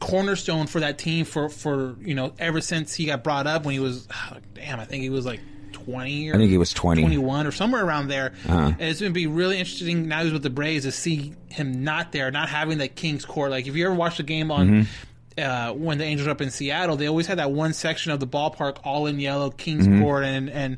cornerstone 0.00 0.66
for 0.66 0.80
that 0.80 0.98
team 0.98 1.24
for 1.24 1.48
for 1.48 1.94
you 2.00 2.14
know 2.14 2.32
ever 2.38 2.60
since 2.60 2.94
he 2.94 3.04
got 3.06 3.22
brought 3.22 3.46
up 3.46 3.64
when 3.64 3.74
he 3.74 3.80
was 3.80 4.08
damn 4.54 4.80
I 4.80 4.84
think 4.84 5.02
he 5.02 5.10
was 5.10 5.24
like. 5.26 5.40
20 5.72 6.30
or 6.30 6.34
I 6.34 6.38
think 6.38 6.50
he 6.50 6.58
was 6.58 6.74
20. 6.74 7.00
21 7.00 7.46
or 7.46 7.52
somewhere 7.52 7.82
around 7.82 8.08
there. 8.08 8.34
Uh-huh. 8.46 8.72
It's 8.78 9.00
going 9.00 9.12
to 9.12 9.14
be 9.14 9.26
really 9.26 9.58
interesting 9.58 10.08
now 10.08 10.22
he's 10.24 10.32
with 10.32 10.42
the 10.42 10.50
Braves 10.50 10.84
to 10.84 10.92
see 10.92 11.32
him 11.48 11.84
not 11.84 12.12
there, 12.12 12.30
not 12.30 12.48
having 12.50 12.78
that 12.78 12.96
Kings 12.96 13.24
court. 13.24 13.50
Like 13.50 13.66
if 13.66 13.74
you 13.76 13.86
ever 13.86 13.94
watched 13.94 14.18
the 14.18 14.22
game 14.24 14.50
on 14.50 14.68
Mm-hmm. 14.68 15.40
uh, 15.42 15.72
when 15.72 15.96
the 15.98 16.04
Angels 16.04 16.26
were 16.26 16.32
up 16.32 16.42
in 16.42 16.50
Seattle, 16.50 16.96
they 16.96 17.06
always 17.06 17.26
had 17.28 17.38
that 17.38 17.50
one 17.52 17.72
section 17.72 18.12
of 18.12 18.20
the 18.20 18.26
ballpark 18.26 18.78
all 18.84 19.06
in 19.06 19.18
yellow, 19.20 19.50
Kings 19.50 19.86
Mm-hmm. 19.86 20.02
court, 20.02 20.24
and 20.24 20.50
and 20.50 20.76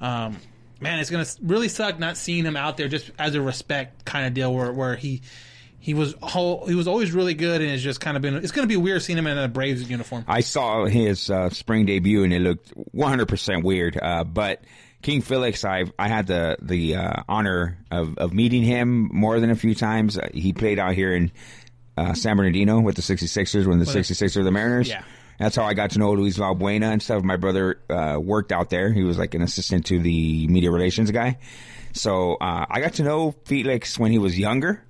um, 0.00 0.36
man, 0.80 0.98
it's 0.98 1.08
going 1.08 1.24
to 1.24 1.30
really 1.42 1.68
suck 1.68 1.98
not 1.98 2.16
seeing 2.18 2.44
him 2.44 2.56
out 2.56 2.76
there 2.76 2.88
just 2.88 3.10
as 3.18 3.34
a 3.34 3.40
respect 3.40 4.04
kind 4.04 4.26
of 4.26 4.34
deal 4.34 4.52
where 4.52 4.72
where 4.72 4.96
he. 4.96 5.22
He 5.82 5.94
was 5.94 6.14
whole, 6.22 6.64
he 6.64 6.76
was 6.76 6.86
always 6.86 7.10
really 7.10 7.34
good, 7.34 7.60
and 7.60 7.68
it's 7.68 7.82
just 7.82 8.00
kind 8.00 8.16
of 8.16 8.22
been. 8.22 8.36
It's 8.36 8.52
going 8.52 8.62
to 8.62 8.72
be 8.72 8.76
weird 8.76 9.02
seeing 9.02 9.18
him 9.18 9.26
in 9.26 9.36
a 9.36 9.48
Braves 9.48 9.90
uniform. 9.90 10.24
I 10.28 10.38
saw 10.38 10.86
his 10.86 11.28
uh, 11.28 11.50
spring 11.50 11.86
debut 11.86 12.22
and 12.22 12.32
it 12.32 12.38
looked 12.38 12.72
100% 12.94 13.64
weird. 13.64 13.98
Uh, 14.00 14.22
but 14.22 14.62
King 15.02 15.22
Felix, 15.22 15.64
I 15.64 15.86
I 15.98 16.06
had 16.06 16.28
the 16.28 16.56
the 16.62 16.94
uh, 16.94 17.22
honor 17.28 17.78
of, 17.90 18.16
of 18.18 18.32
meeting 18.32 18.62
him 18.62 19.10
more 19.12 19.40
than 19.40 19.50
a 19.50 19.56
few 19.56 19.74
times. 19.74 20.16
Uh, 20.16 20.28
he 20.32 20.52
played 20.52 20.78
out 20.78 20.94
here 20.94 21.12
in 21.16 21.32
uh, 21.96 22.14
San 22.14 22.36
Bernardino 22.36 22.80
with 22.80 22.94
the 22.94 23.02
66ers 23.02 23.66
when 23.66 23.80
the 23.80 23.84
66ers 23.84 24.36
were 24.36 24.44
the 24.44 24.52
Mariners. 24.52 24.88
Yeah. 24.88 25.02
That's 25.40 25.56
how 25.56 25.64
I 25.64 25.74
got 25.74 25.90
to 25.90 25.98
know 25.98 26.12
Luis 26.12 26.38
Valbuena 26.38 26.92
and 26.92 27.02
stuff. 27.02 27.24
My 27.24 27.36
brother 27.36 27.80
uh, 27.90 28.20
worked 28.22 28.52
out 28.52 28.70
there. 28.70 28.92
He 28.92 29.02
was 29.02 29.18
like 29.18 29.34
an 29.34 29.42
assistant 29.42 29.86
to 29.86 29.98
the 29.98 30.46
media 30.46 30.70
relations 30.70 31.10
guy. 31.10 31.38
So 31.92 32.34
uh, 32.34 32.66
I 32.70 32.80
got 32.80 32.94
to 32.94 33.02
know 33.02 33.34
Felix 33.46 33.98
when 33.98 34.12
he 34.12 34.18
was 34.18 34.38
younger 34.38 34.84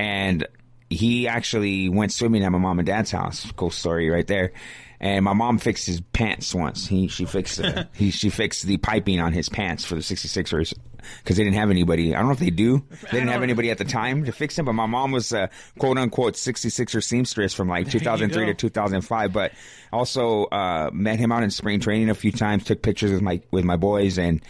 and 0.00 0.48
he 0.88 1.28
actually 1.28 1.90
went 1.90 2.10
swimming 2.10 2.42
at 2.42 2.50
my 2.50 2.58
mom 2.58 2.78
and 2.78 2.86
dad's 2.86 3.10
house. 3.10 3.52
Cool 3.54 3.70
story 3.70 4.08
right 4.08 4.26
there. 4.26 4.52
And 4.98 5.24
my 5.24 5.34
mom 5.34 5.58
fixed 5.58 5.86
his 5.86 6.00
pants 6.00 6.54
once. 6.54 6.86
He 6.86 7.08
she 7.08 7.26
fixed 7.26 7.60
uh, 7.60 7.84
he 7.92 8.10
she 8.10 8.30
fixed 8.30 8.64
the 8.64 8.78
piping 8.78 9.20
on 9.20 9.34
his 9.34 9.50
pants 9.50 9.84
for 9.84 9.94
the 9.94 10.00
66ers 10.00 10.72
because 11.18 11.36
they 11.36 11.44
didn't 11.44 11.56
have 11.56 11.70
anybody. 11.70 12.14
I 12.14 12.18
don't 12.18 12.28
know 12.28 12.32
if 12.32 12.38
they 12.38 12.50
do. 12.50 12.82
They 13.02 13.18
didn't 13.18 13.28
have 13.28 13.42
anybody 13.42 13.70
at 13.70 13.76
the 13.76 13.84
time 13.84 14.24
to 14.24 14.32
fix 14.32 14.56
them. 14.56 14.64
But 14.64 14.72
my 14.72 14.86
mom 14.86 15.12
was 15.12 15.32
a 15.32 15.50
quote 15.78 15.98
unquote 15.98 16.34
66er 16.34 17.04
seamstress 17.04 17.52
from 17.52 17.68
like 17.68 17.90
2003 17.90 18.46
to 18.46 18.54
2005. 18.54 19.32
But 19.34 19.52
also 19.92 20.44
uh, 20.44 20.90
met 20.94 21.18
him 21.18 21.30
out 21.30 21.42
in 21.42 21.50
spring 21.50 21.80
training 21.80 22.08
a 22.08 22.14
few 22.14 22.32
times. 22.32 22.64
Took 22.64 22.80
pictures 22.80 23.12
with 23.12 23.22
my 23.22 23.42
with 23.50 23.64
my 23.64 23.76
boys, 23.76 24.18
and 24.18 24.40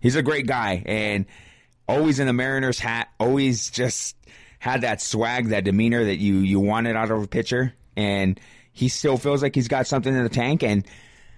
he's 0.00 0.14
a 0.14 0.22
great 0.22 0.46
guy. 0.46 0.84
And 0.86 1.26
always 1.88 2.20
in 2.20 2.28
the 2.28 2.32
Mariners 2.32 2.78
hat. 2.78 3.08
Always 3.18 3.70
just 3.70 4.16
had 4.60 4.82
that 4.82 5.00
swag, 5.00 5.48
that 5.48 5.64
demeanor 5.64 6.04
that 6.04 6.18
you 6.18 6.36
you 6.38 6.60
wanted 6.60 6.94
out 6.94 7.10
of 7.10 7.22
a 7.22 7.26
pitcher, 7.26 7.74
and 7.96 8.38
he 8.72 8.88
still 8.88 9.16
feels 9.16 9.42
like 9.42 9.54
he's 9.56 9.66
got 9.68 9.88
something 9.88 10.14
in 10.14 10.22
the 10.22 10.28
tank. 10.28 10.62
And 10.62 10.86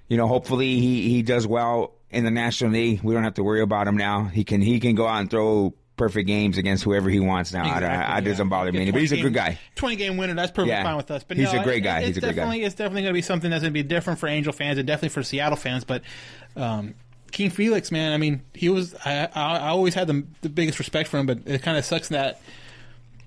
you 0.08 0.16
know, 0.18 0.26
hopefully 0.28 0.78
he 0.80 1.08
he 1.08 1.22
does 1.22 1.46
well 1.46 1.94
in 2.10 2.24
the 2.24 2.30
National 2.30 2.72
League. 2.72 3.00
We 3.02 3.14
don't 3.14 3.24
have 3.24 3.34
to 3.34 3.42
worry 3.44 3.62
about 3.62 3.88
him 3.88 3.96
now. 3.96 4.24
He 4.24 4.44
can 4.44 4.60
he 4.60 4.78
can 4.80 4.94
go 4.94 5.06
out 5.06 5.20
and 5.20 5.30
throw 5.30 5.72
perfect 5.96 6.26
games 6.26 6.58
against 6.58 6.82
whoever 6.82 7.08
he 7.08 7.20
wants 7.20 7.52
now. 7.52 7.64
I, 7.64 7.66
I, 7.66 7.70
I 7.70 7.76
Exactly, 7.78 8.30
doesn't 8.32 8.48
bother 8.48 8.72
me, 8.72 8.90
but 8.90 9.00
he's 9.00 9.12
a 9.12 9.16
20 9.16 9.22
good 9.22 9.34
guy. 9.34 9.58
Twenty 9.76 9.96
game 9.96 10.16
winner, 10.16 10.34
that's 10.34 10.50
perfectly 10.50 10.70
Yeah. 10.70 10.82
fine 10.84 10.96
with 10.96 11.10
us. 11.10 11.22
But 11.22 11.36
He's 11.36 11.52
no, 11.52 11.60
a 11.60 11.64
great 11.64 11.78
it- 11.78 11.80
guy. 11.82 11.98
It's 12.00 12.08
He's 12.08 12.16
a 12.16 12.20
great 12.20 12.30
guy. 12.30 12.36
definitely, 12.42 12.62
It's 12.64 12.74
definitely 12.74 13.02
going 13.02 13.12
to 13.12 13.18
be 13.18 13.22
something 13.22 13.50
that's 13.50 13.62
going 13.62 13.72
to 13.72 13.82
be 13.82 13.82
different 13.86 14.18
for 14.18 14.26
Angel 14.26 14.52
fans 14.52 14.78
and 14.78 14.86
definitely 14.86 15.10
for 15.10 15.22
Seattle 15.22 15.56
fans. 15.56 15.84
But 15.84 16.02
um, 16.56 16.94
King 17.30 17.50
Felix, 17.50 17.92
man, 17.92 18.12
I 18.12 18.16
mean, 18.16 18.42
he 18.54 18.68
was. 18.68 18.94
I, 19.04 19.28
I, 19.34 19.56
I 19.58 19.68
always 19.68 19.94
had 19.94 20.06
the, 20.08 20.26
the 20.40 20.48
biggest 20.48 20.78
respect 20.78 21.08
for 21.08 21.18
him, 21.18 21.26
but 21.26 21.40
it 21.46 21.62
kind 21.62 21.76
of 21.78 21.84
sucks 21.84 22.08
that 22.08 22.40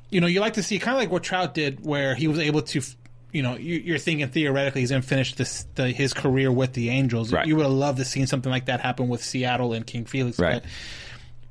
you 0.09 0.21
know 0.21 0.27
you 0.27 0.39
like 0.39 0.53
to 0.53 0.63
see 0.63 0.79
kind 0.79 0.95
of 0.95 1.01
like 1.01 1.11
what 1.11 1.23
Trout 1.23 1.53
did, 1.53 1.85
where 1.85 2.15
he 2.15 2.27
was 2.27 2.39
able 2.39 2.61
to. 2.63 2.81
You 3.31 3.41
know, 3.43 3.57
you- 3.57 3.81
you're 3.83 3.97
thinking 3.97 4.25
theoretically 4.29 4.79
he's 4.79 4.91
going 4.91 5.01
to 5.01 5.07
finish 5.07 5.35
this 5.35 5.65
the, 5.75 5.89
his 5.89 6.13
career 6.13 6.49
with 6.49 6.71
the 6.71 6.89
Angels. 6.89 7.33
Right. 7.33 7.45
You 7.45 7.57
would 7.57 7.63
have 7.63 7.71
loved 7.73 7.97
to 7.97 8.05
seen 8.05 8.27
something 8.27 8.49
like 8.49 8.67
that 8.67 8.79
happen 8.79 9.09
with 9.09 9.21
Seattle 9.21 9.73
and 9.73 9.85
King 9.85 10.05
Felix. 10.05 10.39
Right. 10.39 10.61
But 10.63 10.71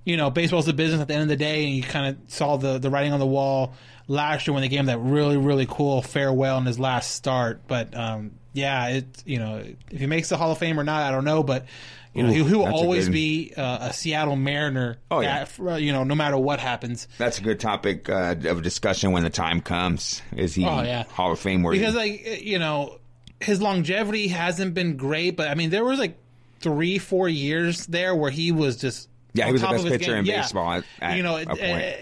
you 0.07 0.17
know, 0.17 0.31
baseball's 0.31 0.67
a 0.69 0.73
business 0.73 1.03
at 1.03 1.09
the 1.09 1.15
end 1.15 1.25
of 1.25 1.29
the 1.29 1.37
day, 1.37 1.65
and 1.67 1.75
you 1.75 1.83
kind 1.83 2.17
of 2.17 2.33
saw 2.33 2.57
the 2.57 2.79
the 2.79 2.89
writing 2.89 3.13
on 3.13 3.21
the 3.21 3.27
wall 3.27 3.75
last 4.09 4.47
year 4.47 4.55
when 4.55 4.63
they 4.63 4.69
gave 4.69 4.81
him 4.81 4.87
that 4.87 4.99
really 4.99 5.37
really 5.37 5.67
cool 5.67 6.01
farewell 6.01 6.57
in 6.57 6.65
his 6.65 6.79
last 6.79 7.11
start. 7.11 7.61
But 7.69 7.95
um, 7.95 8.31
yeah, 8.55 8.89
it 8.89 9.23
you 9.27 9.39
know 9.39 9.63
if 9.91 10.01
he 10.01 10.07
makes 10.07 10.31
the 10.31 10.39
Hall 10.39 10.53
of 10.53 10.59
Fame 10.59 10.81
or 10.81 10.85
not, 10.85 11.03
I 11.03 11.11
don't 11.11 11.25
know, 11.25 11.43
but. 11.43 11.67
You 12.15 12.23
know, 12.23 12.29
Ooh, 12.31 12.33
he, 12.33 12.45
he 12.45 12.55
will 12.55 12.67
always 12.73 13.09
be 13.09 13.53
uh, 13.57 13.89
a 13.89 13.93
Seattle 13.93 14.37
Mariner. 14.37 14.99
Oh, 15.11 15.21
yeah. 15.21 15.45
that- 15.45 15.61
uh, 15.61 15.75
you 15.75 15.93
know, 15.93 16.05
no 16.05 16.15
matter 16.15 16.39
what 16.39 16.61
happens. 16.61 17.09
That's 17.19 17.39
a 17.39 17.43
good 17.43 17.59
topic 17.59 18.09
uh, 18.09 18.37
of 18.45 18.63
discussion 18.63 19.11
when 19.13 19.25
the 19.25 19.31
time 19.31 19.61
comes. 19.61 20.23
Is 20.37 20.55
he 20.55 20.65
Oh, 20.65 20.83
yeah. 20.83 21.03
Hall 21.05 21.33
of 21.33 21.41
Fame 21.41 21.63
worthy? 21.65 21.81
because 21.81 21.95
like 21.97 22.25
uh, 22.27 22.31
you 22.41 22.59
know 22.61 22.99
his 23.41 23.61
longevity 23.61 24.29
hasn't 24.29 24.73
been 24.75 24.97
great 24.97 25.37
but 25.37 25.49
i 25.49 25.55
mean 25.55 25.69
there 25.69 25.85
was 25.85 25.99
like 25.99 26.17
three 26.61 26.99
four 26.99 27.29
years 27.29 27.85
there 27.87 28.15
where 28.15 28.31
he 28.31 28.53
was 28.53 28.77
just 28.79 29.09
Yeah, 29.35 29.47
he 29.47 29.53
was 29.53 29.61
the 29.61 29.67
best 29.69 29.85
pitcher 29.87 30.13
game. 30.13 30.19
in 30.21 30.25
Yeah. 30.27 30.41
baseball 30.43 30.73
at- 30.73 30.85
at 31.03 31.17
you 31.17 31.23
know 31.25 31.37
uh, 31.37 31.93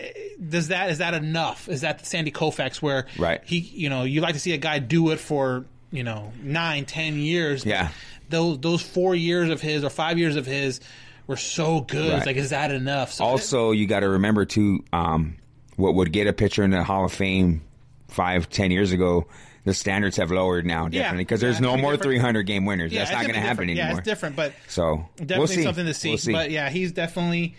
does 0.49 0.69
that 0.69 0.91
is 0.91 0.99
that 0.99 1.15
enough 1.15 1.69
is 1.69 1.81
that 1.81 1.99
the 2.01 2.05
sandy 2.07 2.31
koufax 2.31 2.77
where 2.83 3.07
Right. 3.19 3.41
he 3.45 3.59
you 3.59 3.89
know 3.89 4.05
you 4.05 4.21
like 4.21 4.35
to 4.35 4.41
see 4.41 4.53
a 4.53 4.59
guy 4.59 4.79
do 4.79 5.11
it 5.11 5.19
for 5.19 5.65
you 5.91 6.05
know 6.05 6.33
nine 6.43 6.85
ten 6.85 7.17
years 7.17 7.65
Yeah. 7.65 7.89
Those 8.33 8.59
those 8.59 8.83
four 8.83 9.15
years 9.15 9.49
of 9.51 9.61
his 9.61 9.85
or 9.85 9.91
five 9.91 10.19
years 10.19 10.35
of 10.35 10.45
his 10.47 10.81
were 11.29 11.37
so 11.37 11.81
good 11.83 12.13
Right. 12.13 12.27
like 12.27 12.37
is 12.37 12.51
that 12.51 12.73
enough 12.73 13.13
so 13.13 13.25
also, 13.25 13.71
you 13.71 13.87
got 13.87 14.01
to 14.01 14.09
remember 14.09 14.45
too, 14.45 14.83
um, 14.93 15.37
what 15.77 15.95
would 15.95 16.13
get 16.13 16.27
a 16.27 16.33
pitcher 16.33 16.65
in 16.65 16.71
the 16.71 16.83
Hall 16.83 17.05
of 17.05 17.13
Fame 17.13 17.63
five, 18.09 18.51
ten 18.51 18.71
years 18.73 18.91
ago. 18.93 19.27
The 19.65 19.73
standards 19.75 20.17
have 20.17 20.33
lowered 20.33 20.67
now, 20.67 20.89
definitely, 20.89 21.19
because 21.23 21.41
Yeah, 21.41 21.51
there's 21.51 21.61
no 21.61 21.77
more 21.77 21.93
different. 21.93 22.03
300 22.19 22.43
game 22.43 22.67
winners. 22.67 22.91
yeah, 22.93 22.99
That's 23.05 23.13
not 23.13 23.23
going 23.23 23.35
to 23.35 23.41
happen 23.41 23.71
anymore. 23.71 23.85
yeah 23.91 23.97
it's 23.99 24.05
different 24.05 24.35
but 24.35 24.53
So 24.67 25.09
definitely 25.15 25.57
we'll 25.59 25.65
something 25.67 25.87
to 25.87 25.95
see. 25.95 26.09
We'll 26.09 26.19
see. 26.19 26.33
But 26.33 26.51
yeah, 26.51 26.69
he's 26.69 26.91
definitely 26.91 27.55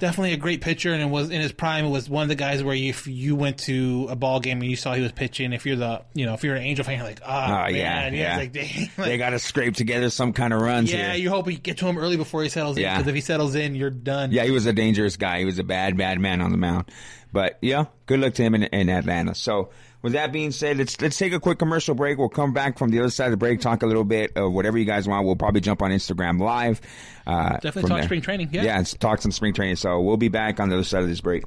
definitely 0.00 0.32
a 0.32 0.36
great 0.36 0.60
pitcher, 0.60 0.92
and 0.92 1.00
it 1.00 1.08
was 1.08 1.30
in 1.30 1.40
his 1.40 1.52
prime. 1.52 1.84
It 1.84 1.90
was 1.90 2.10
one 2.10 2.24
of 2.24 2.28
the 2.28 2.34
guys 2.34 2.64
where 2.64 2.74
if 2.74 3.06
you 3.06 3.36
went 3.36 3.58
to 3.60 4.08
a 4.10 4.16
ball 4.16 4.40
game 4.40 4.60
and 4.60 4.68
you 4.68 4.74
saw 4.76 4.94
he 4.94 5.02
was 5.02 5.12
pitching, 5.12 5.52
if 5.52 5.64
you're 5.64 5.76
the 5.76 6.02
you 6.14 6.26
know 6.26 6.34
if 6.34 6.42
you're 6.42 6.56
an 6.56 6.62
Angel 6.62 6.84
fan, 6.84 6.98
you're 6.98 7.06
like, 7.06 7.20
ah, 7.24 7.66
Oh, 7.66 7.68
yeah, 7.68 8.00
man. 8.00 8.14
yeah. 8.14 8.38
It's 8.38 8.38
like, 8.38 8.52
dang. 8.52 8.90
they 9.06 9.16
got 9.18 9.30
to 9.30 9.38
scrape 9.38 9.74
together 9.74 10.10
some 10.10 10.32
kind 10.32 10.52
of 10.52 10.60
runs 10.60 10.90
yeah, 10.92 11.12
here. 11.12 11.22
you 11.22 11.30
hope 11.30 11.48
you 11.50 11.56
get 11.56 11.78
to 11.78 11.86
him 11.86 11.96
early 11.98 12.16
before 12.16 12.42
he 12.42 12.48
settles 12.48 12.76
in. 12.76 12.82
Yeah. 12.82 12.96
Because 12.98 13.08
if 13.08 13.14
he 13.14 13.20
settles 13.20 13.54
in, 13.54 13.76
you're 13.76 13.90
done. 13.90 14.32
Yeah, 14.32 14.44
he 14.44 14.50
was 14.50 14.66
a 14.66 14.72
dangerous 14.72 15.16
guy. 15.16 15.38
He 15.38 15.44
was 15.44 15.58
a 15.60 15.64
bad, 15.64 15.96
bad 15.96 16.18
man 16.18 16.40
on 16.40 16.50
the 16.50 16.58
mound. 16.58 16.90
But 17.32 17.58
yeah, 17.60 17.84
good 18.06 18.18
luck 18.20 18.34
to 18.34 18.42
him 18.42 18.54
in, 18.56 18.64
in 18.64 18.88
Atlanta. 18.88 19.34
So 19.36 19.70
with 20.02 20.14
that 20.14 20.32
being 20.32 20.50
said, 20.50 20.78
let's 20.78 21.00
let's 21.00 21.18
take 21.18 21.32
a 21.32 21.40
quick 21.40 21.58
commercial 21.58 21.94
break. 21.94 22.18
We'll 22.18 22.28
come 22.28 22.52
back 22.52 22.78
from 22.78 22.90
the 22.90 23.00
other 23.00 23.10
side 23.10 23.26
of 23.26 23.30
the 23.32 23.36
break, 23.36 23.60
talk 23.60 23.82
a 23.82 23.86
little 23.86 24.04
bit 24.04 24.32
of 24.36 24.52
whatever 24.52 24.78
you 24.78 24.84
guys 24.84 25.06
want. 25.06 25.26
We'll 25.26 25.36
probably 25.36 25.60
jump 25.60 25.82
on 25.82 25.90
Instagram 25.90 26.40
live. 26.40 26.80
Uh, 27.26 27.58
Definitely 27.58 27.82
talk 27.82 27.98
there. 27.98 28.04
spring 28.04 28.20
training, 28.22 28.48
yeah. 28.52 28.62
yeah, 28.64 28.76
let's 28.78 28.94
talk 28.94 29.20
some 29.20 29.32
spring 29.32 29.52
training. 29.54 29.76
So 29.76 30.00
we'll 30.00 30.16
be 30.16 30.28
back 30.28 30.60
on 30.60 30.68
the 30.68 30.76
other 30.76 30.84
side 30.84 31.02
of 31.02 31.08
this 31.08 31.20
break. 31.20 31.44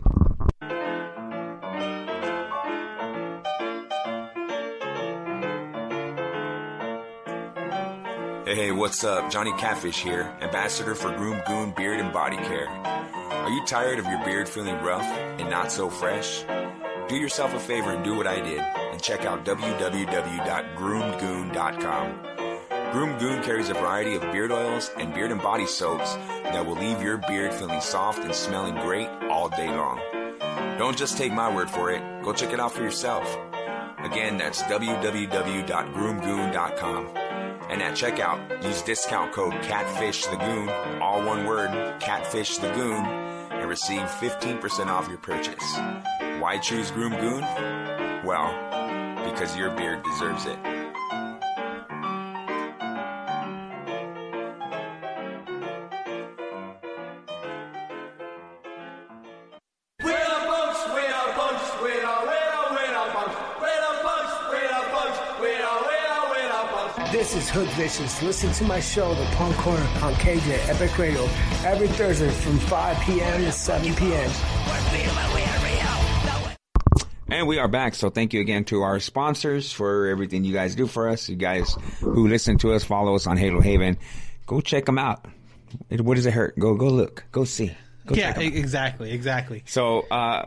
Hey, 8.46 8.56
hey, 8.56 8.72
what's 8.72 9.04
up? 9.04 9.32
Johnny 9.32 9.52
Catfish 9.54 10.04
here, 10.04 10.32
ambassador 10.42 10.94
for 10.96 11.16
Groom 11.16 11.42
Goon 11.48 11.72
Beard 11.72 12.00
and 12.00 12.14
Body 12.14 12.36
Care. 12.36 12.68
Are 12.68 13.50
you 13.50 13.66
tired 13.66 14.00
of 14.00 14.06
your 14.06 14.24
beard 14.24 14.48
feeling 14.48 14.76
rough 14.84 15.06
and 15.06 15.50
not 15.50 15.72
so 15.72 15.90
fresh? 15.90 16.44
Do 17.10 17.16
yourself 17.16 17.54
a 17.54 17.60
favor 17.60 17.92
and 17.92 18.04
do 18.04 18.16
what 18.16 18.26
I 18.28 18.40
did 18.40 18.60
and 18.60 19.02
check 19.02 19.26
out 19.26 19.44
www.groomgoon.com. 19.46 22.20
Groom 22.92 23.18
Goon 23.18 23.42
carries 23.44 23.70
a 23.70 23.74
variety 23.74 24.16
of 24.16 24.22
beard 24.32 24.52
oils 24.52 24.92
and 24.98 25.14
beard 25.14 25.32
and 25.32 25.42
body 25.42 25.66
soaps 25.66 26.16
that 26.44 26.66
will 26.66 26.76
leave 26.76 27.02
your 27.02 27.18
beard 27.18 27.54
feeling 27.54 27.82
soft 27.82 28.24
and 28.24 28.34
smelling 28.34 28.76
great 28.76 29.10
all 29.30 29.50
day 29.50 29.68
long. 29.68 30.00
Don't 30.78 30.98
just 30.98 31.18
take 31.18 31.34
my 31.34 31.54
word 31.54 31.70
for 31.70 31.92
it, 31.92 32.02
go 32.24 32.32
check 32.34 32.54
it 32.54 32.60
out 32.60 32.72
for 32.72 32.84
yourself. 32.84 33.38
Again, 34.00 34.38
that's 34.38 34.62
www.groomgoon.com. 34.64 37.08
And 37.70 37.82
at 37.82 37.94
checkout, 37.94 38.64
use 38.64 38.82
discount 38.84 39.34
code 39.34 39.54
CATFISHTHEGOON, 39.64 41.02
all 41.02 41.24
one 41.24 41.46
word, 41.46 41.72
Catfish 42.00 42.58
the 42.58 42.70
Goon, 42.74 43.04
and 43.06 43.68
receive 43.68 44.02
15% 44.02 44.88
off 44.88 45.08
your 45.08 45.18
purchase. 45.18 45.80
Why 46.44 46.58
choose 46.58 46.92
Groom 46.92 47.14
Goon? 47.22 47.40
Well, 48.26 48.52
because 49.24 49.56
your 49.56 49.70
beard 49.78 50.04
deserves 50.04 50.46
it. 50.46 50.60
This 67.10 67.38
is 67.38 67.50
Hood 67.50 67.70
Vicious. 67.70 68.22
Listen 68.22 68.52
to 68.52 68.66
my 68.66 68.82
show, 68.82 69.16
The 69.16 69.24
Punk 69.38 69.56
Corner, 69.56 69.80
on 70.02 70.14
KJ 70.16 70.68
Epic 70.68 70.98
Radio, 70.98 71.24
every 71.64 71.88
Thursday 71.88 72.30
from 72.30 72.60
5 72.60 73.00
p.m. 73.06 73.46
to 73.46 73.52
7 73.54 73.96
p.m. 73.96 75.63
And 77.34 77.48
we 77.48 77.58
are 77.58 77.68
back. 77.68 77.96
So 77.96 78.12
thank 78.12 78.32
you 78.34 78.42
again 78.42 78.64
to 78.66 78.84
our 78.84 79.00
sponsors 79.00 79.72
for 79.72 80.06
everything 80.08 80.44
you 80.44 80.54
guys 80.54 80.76
do 80.76 80.86
for 80.86 81.10
us. 81.10 81.28
You 81.28 81.36
guys 81.36 81.76
who 82.00 82.28
listen 82.28 82.60
to 82.60 82.74
us, 82.74 82.84
follow 82.84 83.16
us 83.16 83.26
on 83.26 83.38
Halo 83.38 83.60
Haven. 83.60 83.98
Go 84.46 84.62
check 84.62 84.86
them 84.86 85.00
out. 85.00 85.26
It- 85.90 86.02
What 86.02 86.16
does 86.16 86.28
it 86.28 86.34
hurt? 86.34 86.58
Go 86.60 86.76
go 86.76 86.88
look. 86.90 87.24
Go 87.32 87.44
see. 87.44 87.72
Go 88.06 88.14
yeah, 88.14 88.34
check 88.34 88.38
'em 88.44 88.48
out. 88.52 88.54
exactly, 88.58 89.12
exactly. 89.12 89.64
So 89.66 90.02
uh 90.12 90.46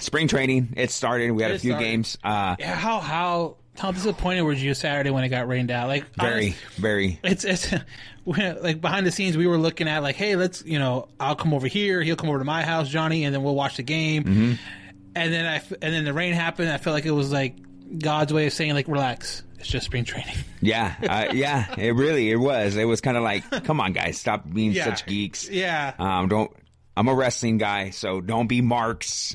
spring 0.00 0.28
training, 0.28 0.74
it 0.76 0.90
started. 0.90 1.30
We 1.30 1.42
had 1.44 1.52
It 1.52 1.56
a 1.56 1.58
few 1.60 1.70
started. 1.72 1.84
games. 1.86 2.18
Uh 2.22 2.56
Yeah, 2.58 2.74
how 2.74 3.00
how 3.00 3.56
how 3.78 3.90
disappointed 3.90 4.42
were 4.42 4.52
you 4.52 4.74
Saturday 4.74 5.08
when 5.08 5.24
it 5.24 5.30
got 5.30 5.48
rained 5.48 5.70
out? 5.70 5.88
Like 5.88 6.04
very, 6.16 6.48
honest- 6.48 6.58
very 6.76 7.20
it's 7.24 7.44
it's 7.44 7.72
like 8.26 8.82
behind 8.82 9.06
the 9.06 9.10
scenes 9.12 9.38
we 9.38 9.46
were 9.46 9.56
looking 9.56 9.88
at 9.88 10.02
like 10.02 10.16
hey 10.16 10.36
let's 10.36 10.62
you 10.66 10.78
know 10.78 11.08
i'll 11.18 11.34
come 11.34 11.52
over 11.54 11.66
here 11.66 12.02
he'll 12.02 12.14
come 12.14 12.28
over 12.28 12.38
to 12.38 12.44
my 12.44 12.62
house 12.62 12.88
johnny 12.88 13.24
and 13.24 13.34
then 13.34 13.42
we'll 13.42 13.56
watch 13.56 13.78
the 13.78 13.82
game 13.82 14.22
Mm-hmm. 14.24 14.52
And 15.14 15.32
then 15.32 15.46
i 15.46 15.56
and 15.82 15.94
then 15.94 16.04
the 16.04 16.12
rain 16.12 16.32
happened 16.32 16.70
i 16.70 16.76
felt 16.78 16.94
like 16.94 17.06
it 17.06 17.10
was 17.10 17.30
like 17.32 17.56
god's 17.98 18.32
way 18.32 18.46
of 18.46 18.52
saying 18.52 18.72
like 18.74 18.88
relax 18.88 19.42
it's 19.58 19.68
just 19.68 19.86
spring 19.86 20.04
training 20.04 20.34
yeah, 20.60 20.94
uh, 21.02 21.32
yeah, 21.34 21.72
it 21.78 21.94
really 21.94 22.30
it 22.30 22.36
was. 22.36 22.76
It 22.76 22.84
was 22.84 23.00
kind 23.00 23.16
of 23.16 23.22
like, 23.24 23.48
come 23.64 23.80
on 23.80 23.92
guys, 23.92 24.18
stop 24.18 24.42
being 24.48 24.72
Yeah. 24.72 24.84
such 24.86 25.06
geeks. 25.06 25.48
Yeah. 25.48 25.92
Um 26.00 26.28
don't 26.28 26.50
I'm 26.96 27.06
a 27.08 27.14
wrestling 27.14 27.58
guy, 27.58 27.90
so 27.90 28.20
don't 28.20 28.46
be 28.48 28.60
marks. 28.60 29.34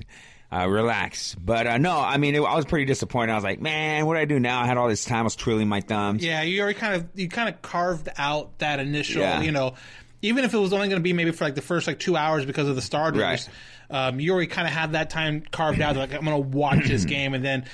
Uh, 0.51 0.65
relax. 0.67 1.33
But 1.35 1.67
uh, 1.67 1.77
no, 1.77 1.97
I 1.99 2.15
mean, 2.17 2.35
it, 2.35 2.39
I 2.41 2.55
was 2.55 2.63
pretty 2.65 2.85
disappointed. 2.85 3.31
I 3.33 3.35
was 3.35 3.43
like, 3.43 3.59
man, 3.59 4.05
what 4.05 4.13
do 4.13 4.19
I 4.21 4.25
do 4.25 4.39
now? 4.39 4.61
I 4.61 4.65
had 4.65 4.77
all 4.77 4.87
this 4.87 5.03
time. 5.03 5.19
I 5.19 5.23
was 5.23 5.35
twirling 5.35 5.67
my 5.69 5.81
thumbs. 5.81 6.23
yeah 6.23 6.41
you 6.41 6.61
already 6.61 6.77
kind 6.79 6.95
of 6.95 7.07
you 7.15 7.27
kind 7.29 7.47
of 7.49 7.61
carved 7.61 8.07
out 8.17 8.57
that 8.59 8.79
initial 8.81 9.21
Yeah. 9.21 9.41
you 9.41 9.51
know 9.53 9.75
even 10.21 10.43
if 10.45 10.53
it 10.53 10.57
was 10.57 10.73
only 10.73 10.87
going 10.89 10.99
to 10.99 11.03
be 11.03 11.13
maybe 11.13 11.31
for 11.31 11.43
like 11.45 11.55
the 11.55 11.61
first 11.61 11.87
like 11.87 11.99
two 11.99 12.15
hours 12.17 12.45
because 12.45 12.67
of 12.67 12.75
the 12.75 12.81
starters 12.81 13.21
Right. 13.21 13.49
Um, 13.89 14.19
you 14.19 14.31
already 14.31 14.47
kind 14.47 14.67
of 14.67 14.73
had 14.73 14.91
that 14.93 15.09
time 15.09 15.43
carved 15.51 15.81
out 15.81 15.95
like 15.95 16.13
i'm 16.13 16.25
going 16.25 16.41
to 16.41 16.57
watch 16.57 16.87
this 16.87 17.05
game 17.15 17.33
and 17.33 17.43
then 17.43 17.65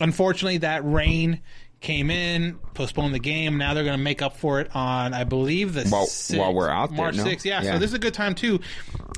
unfortunately 0.00 0.58
that 0.58 0.84
rain 0.84 1.40
came 1.80 2.10
in 2.10 2.58
postponed 2.72 3.14
the 3.14 3.18
game 3.18 3.58
now 3.58 3.74
they're 3.74 3.84
going 3.84 3.96
to 3.96 4.02
make 4.02 4.22
up 4.22 4.36
for 4.36 4.60
it 4.60 4.74
on 4.74 5.12
i 5.12 5.22
believe 5.24 5.74
the 5.74 5.84
While- 5.86 6.06
6th, 6.06 6.38
while 6.38 6.54
we're 6.54 6.70
out 6.70 6.88
there, 6.90 6.96
march 6.96 7.16
no? 7.16 7.24
6th 7.24 7.44
yeah, 7.44 7.62
Yeah. 7.62 7.72
so 7.72 7.78
this 7.78 7.90
is 7.90 7.94
a 7.94 7.98
good 7.98 8.14
time 8.14 8.34
too 8.34 8.60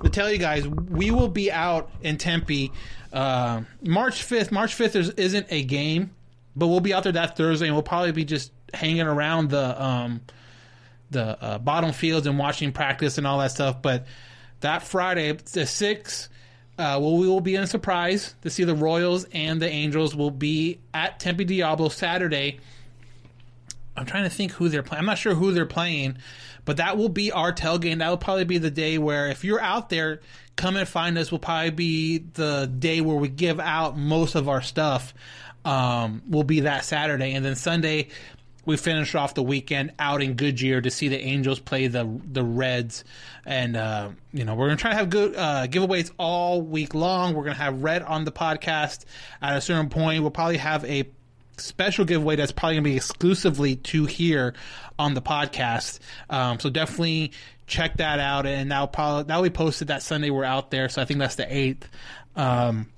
to 0.03 0.09
tell 0.11 0.31
you 0.31 0.39
guys 0.39 0.67
we 0.67 1.11
will 1.11 1.29
be 1.29 1.51
out 1.53 1.91
in 2.03 2.19
tempe 2.19 2.73
uh, 3.13 3.63
march 3.83 4.27
5th 4.27 4.51
march 4.51 4.77
5th 4.77 4.97
is, 4.97 5.11
isn't 5.11 5.47
a 5.51 5.63
game 5.63 6.11
but 6.57 6.67
we'll 6.67 6.81
be 6.81 6.93
out 6.93 7.05
there 7.05 7.13
that 7.13 7.37
thursday 7.37 7.67
and 7.67 7.75
we'll 7.75 7.83
probably 7.83 8.13
be 8.13 8.25
just 8.25 8.51
hanging 8.75 9.03
around 9.03 9.49
the 9.51 9.83
um, 9.83 10.21
the 11.11 11.41
uh, 11.43 11.59
bottom 11.59 11.93
fields 11.93 12.27
and 12.27 12.37
watching 12.37 12.73
practice 12.73 13.17
and 13.17 13.27
all 13.29 13.39
that 13.39 13.53
stuff. 13.53 13.81
But 13.81 14.07
that 14.61 14.83
Friday, 14.83 15.33
the 15.33 15.67
sixth, 15.67 16.29
uh, 16.79 16.99
well, 17.01 17.17
we 17.17 17.27
will 17.27 17.41
be 17.41 17.55
in 17.55 17.63
a 17.63 17.67
Surprise 17.67 18.35
to 18.43 18.51
see 18.51 18.65
the 18.65 18.75
Royals 18.75 19.25
and 19.33 19.61
the 19.61 19.69
Angels 19.69 20.15
will 20.15 20.31
be 20.31 20.81
at 20.93 21.19
Tempe 21.19 21.45
Diablo 21.45 21.89
Saturday. 21.89 22.61
I'm 23.97 24.05
trying 24.05 24.25
to 24.25 24.31
think 24.31 24.53
who 24.53 24.69
they're 24.69 24.83
playing. 24.83 25.01
I'm 25.01 25.07
not 25.07 25.19
sure 25.19 25.35
who 25.35 25.53
they're 25.53 25.65
playing, 25.65 26.19
but 26.67 26.77
that 26.77 26.99
will 26.99 27.09
be 27.09 27.33
our 27.33 27.53
tailgate. 27.53 27.97
That 27.99 28.09
will 28.11 28.19
probably 28.19 28.45
be 28.45 28.59
the 28.59 28.71
day 28.71 28.99
where, 28.99 29.29
if 29.29 29.43
you're 29.43 29.61
out 29.61 29.89
there, 29.89 30.21
come 30.57 30.77
and 30.77 30.87
find 30.87 31.17
us. 31.17 31.33
Will 31.33 31.39
probably 31.39 31.71
be 31.71 32.19
the 32.19 32.71
day 32.79 33.01
where 33.01 33.17
we 33.17 33.29
give 33.29 33.59
out 33.59 33.97
most 33.97 34.35
of 34.35 34.49
our 34.49 34.61
stuff. 34.61 35.15
Um, 35.65 36.23
will 36.29 36.45
be 36.45 36.61
that 36.61 36.85
Saturday, 36.85 37.33
and 37.33 37.45
then 37.45 37.57
Sunday 37.57 38.09
we 38.67 38.77
finish 38.77 39.15
off 39.15 39.35
the 39.35 39.43
weekend 39.43 39.93
out 39.99 40.21
in 40.23 40.35
Goodyear 40.35 40.81
to 40.81 40.91
see 40.91 41.09
the 41.09 41.19
Angels 41.19 41.61
play 41.61 41.87
the 41.87 42.21
the 42.31 42.43
Reds, 42.43 43.05
and 43.47 43.77
uh, 43.77 44.11
you 44.33 44.45
know 44.45 44.55
we're 44.55 44.67
gonna 44.67 44.77
try 44.77 44.91
to 44.91 44.97
have 44.97 45.09
good 45.09 45.35
uh, 45.37 45.67
giveaways 45.69 46.11
all 46.19 46.61
week 46.61 46.95
long. 46.95 47.35
We're 47.35 47.45
gonna 47.45 47.55
have 47.55 47.83
Red 47.83 48.03
on 48.03 48.25
the 48.25 48.33
podcast 48.33 49.05
at 49.41 49.57
a 49.57 49.61
certain 49.61 49.89
point. 49.89 50.21
We'll 50.21 50.33
probably 50.33 50.59
have 50.59 50.85
a 50.85 51.09
special 51.59 52.05
giveaway 52.05 52.37
that's 52.37 52.53
probably 52.53 52.77
to 52.77 52.83
be 52.83 52.97
exclusively 52.97 53.77
to 53.77 54.05
here 54.05 54.55
on 54.99 55.15
the 55.15 55.23
podcast. 55.23 56.01
Um, 56.29 56.61
so 56.61 56.69
definitely 56.69 57.33
check 57.67 57.97
that 57.99 58.19
out, 58.19 58.47
and 58.47 58.71
that'll 58.71 58.89
probably 58.89 59.25
that'll 59.25 59.45
be 59.45 59.51
posted 59.51 59.89
that 59.89 60.03
Sunday 60.03 60.31
we're 60.31 60.45
out 60.45 60.71
there. 60.71 60.89
So 60.89 61.01
I 61.01 61.05
think 61.05 61.21
that's 61.21 61.37
the 61.37 61.57
eighth. 61.57 61.89
Um, 62.35 62.89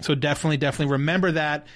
so 0.00 0.14
definitely, 0.14 0.56
definitely 0.56 0.92
remember 0.92 1.32
that. 1.32 1.66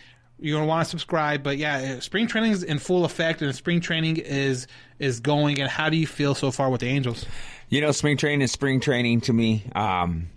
You're 0.40 0.59
gonna 0.59 0.68
want 0.68 0.85
to 0.85 0.90
subscribe, 0.90 1.42
but 1.42 1.59
yeah, 1.59 1.98
spring 2.01 2.27
training 2.27 2.53
is 2.53 2.62
in 2.62 2.79
full 2.79 3.05
effect, 3.05 3.42
and 3.42 3.55
spring 3.55 3.81
training 3.81 4.18
is 4.18 4.66
is 4.98 5.20
going. 5.20 5.61
And 5.61 5.68
how 5.68 5.88
do 5.88 5.96
you 5.96 6.07
feel 6.07 6.35
so 6.35 6.51
far 6.51 6.70
with 6.70 6.81
the 6.81 6.88
Angels? 6.88 7.27
You 7.68 7.81
know, 7.81 7.90
spring 7.92 8.16
training 8.16 8.42
is 8.42 8.53
spring 8.53 8.81
training 8.81 9.22
to 9.22 9.33
me. 9.33 9.64
Um, 9.74 10.29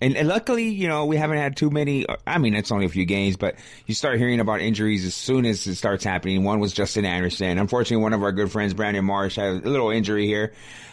and, 0.00 0.16
and 0.16 0.28
luckily, 0.28 0.68
you 0.68 0.88
know, 0.88 1.06
we 1.06 1.16
haven't 1.16 1.38
had 1.38 1.56
too 1.56 1.70
many. 1.70 2.06
I 2.26 2.38
mean, 2.38 2.54
it's 2.54 2.70
only 2.70 2.86
a 2.86 2.88
few 2.88 3.04
games, 3.04 3.36
but 3.36 3.56
you 3.86 3.94
start 3.94 4.18
hearing 4.18 4.40
about 4.40 4.60
injuries 4.60 5.04
as 5.04 5.14
soon 5.14 5.44
as 5.46 5.66
it 5.66 5.74
starts 5.74 6.04
happening. 6.04 6.44
One 6.44 6.60
was 6.60 6.72
Justin 6.72 7.04
Anderson. 7.04 7.58
Unfortunately, 7.58 8.02
one 8.02 8.12
of 8.12 8.22
our 8.22 8.32
good 8.32 8.50
friends, 8.50 8.74
Brandon 8.74 9.04
Marsh, 9.04 9.36
had 9.36 9.64
a 9.64 9.68
little 9.68 9.90
injury 9.90 10.26
here 10.26 10.52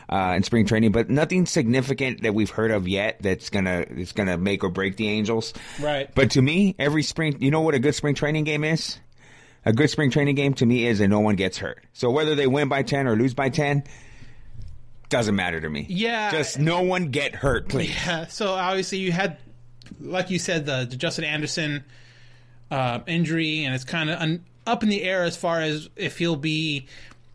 uh, 0.09 0.33
in 0.35 0.43
spring 0.43 0.65
training, 0.65 0.91
but 0.91 1.09
nothing 1.09 1.45
significant 1.45 2.23
that 2.23 2.33
we've 2.33 2.49
heard 2.49 2.71
of 2.71 2.87
yet 2.87 3.17
that's 3.21 3.49
gonna 3.49 3.85
it's 3.89 4.11
gonna 4.11 4.37
make 4.37 4.63
or 4.63 4.69
break 4.69 4.97
the 4.97 5.07
Angels. 5.07 5.53
Right. 5.79 6.13
But 6.13 6.31
to 6.31 6.41
me, 6.41 6.75
every 6.79 7.03
spring, 7.03 7.37
you 7.39 7.51
know 7.51 7.61
what 7.61 7.75
a 7.75 7.79
good 7.79 7.95
spring 7.95 8.15
training 8.15 8.43
game 8.43 8.63
is? 8.63 8.99
A 9.65 9.73
good 9.73 9.89
spring 9.89 10.11
training 10.11 10.35
game 10.35 10.53
to 10.55 10.65
me 10.65 10.85
is 10.85 10.99
that 10.99 11.07
no 11.07 11.21
one 11.21 11.35
gets 11.35 11.57
hurt. 11.57 11.83
So 11.93 12.11
whether 12.11 12.35
they 12.35 12.47
win 12.47 12.69
by 12.69 12.83
ten 12.83 13.07
or 13.07 13.15
lose 13.15 13.33
by 13.33 13.49
ten. 13.49 13.83
Doesn't 15.15 15.37
matter 15.37 15.61
to 15.61 15.69
me. 15.69 15.85
Yeah. 15.87 16.29
Just 16.29 16.59
no 16.59 16.81
one 16.81 17.05
get 17.05 17.33
hurt, 17.33 17.69
please. 17.69 17.95
Yeah. 18.05 18.27
So 18.27 18.49
obviously 18.49 18.97
you 18.97 19.13
had, 19.13 19.37
like 20.01 20.29
you 20.29 20.37
said, 20.37 20.65
the, 20.65 20.85
the 20.89 20.97
Justin 20.97 21.23
Anderson 21.23 21.85
uh, 22.69 22.99
injury, 23.07 23.63
and 23.63 23.73
it's 23.73 23.85
kind 23.85 24.09
of 24.09 24.19
un, 24.19 24.43
up 24.67 24.83
in 24.83 24.89
the 24.89 25.01
air 25.03 25.23
as 25.23 25.37
far 25.37 25.61
as 25.61 25.89
if 25.95 26.17
he'll 26.17 26.35
be 26.35 26.87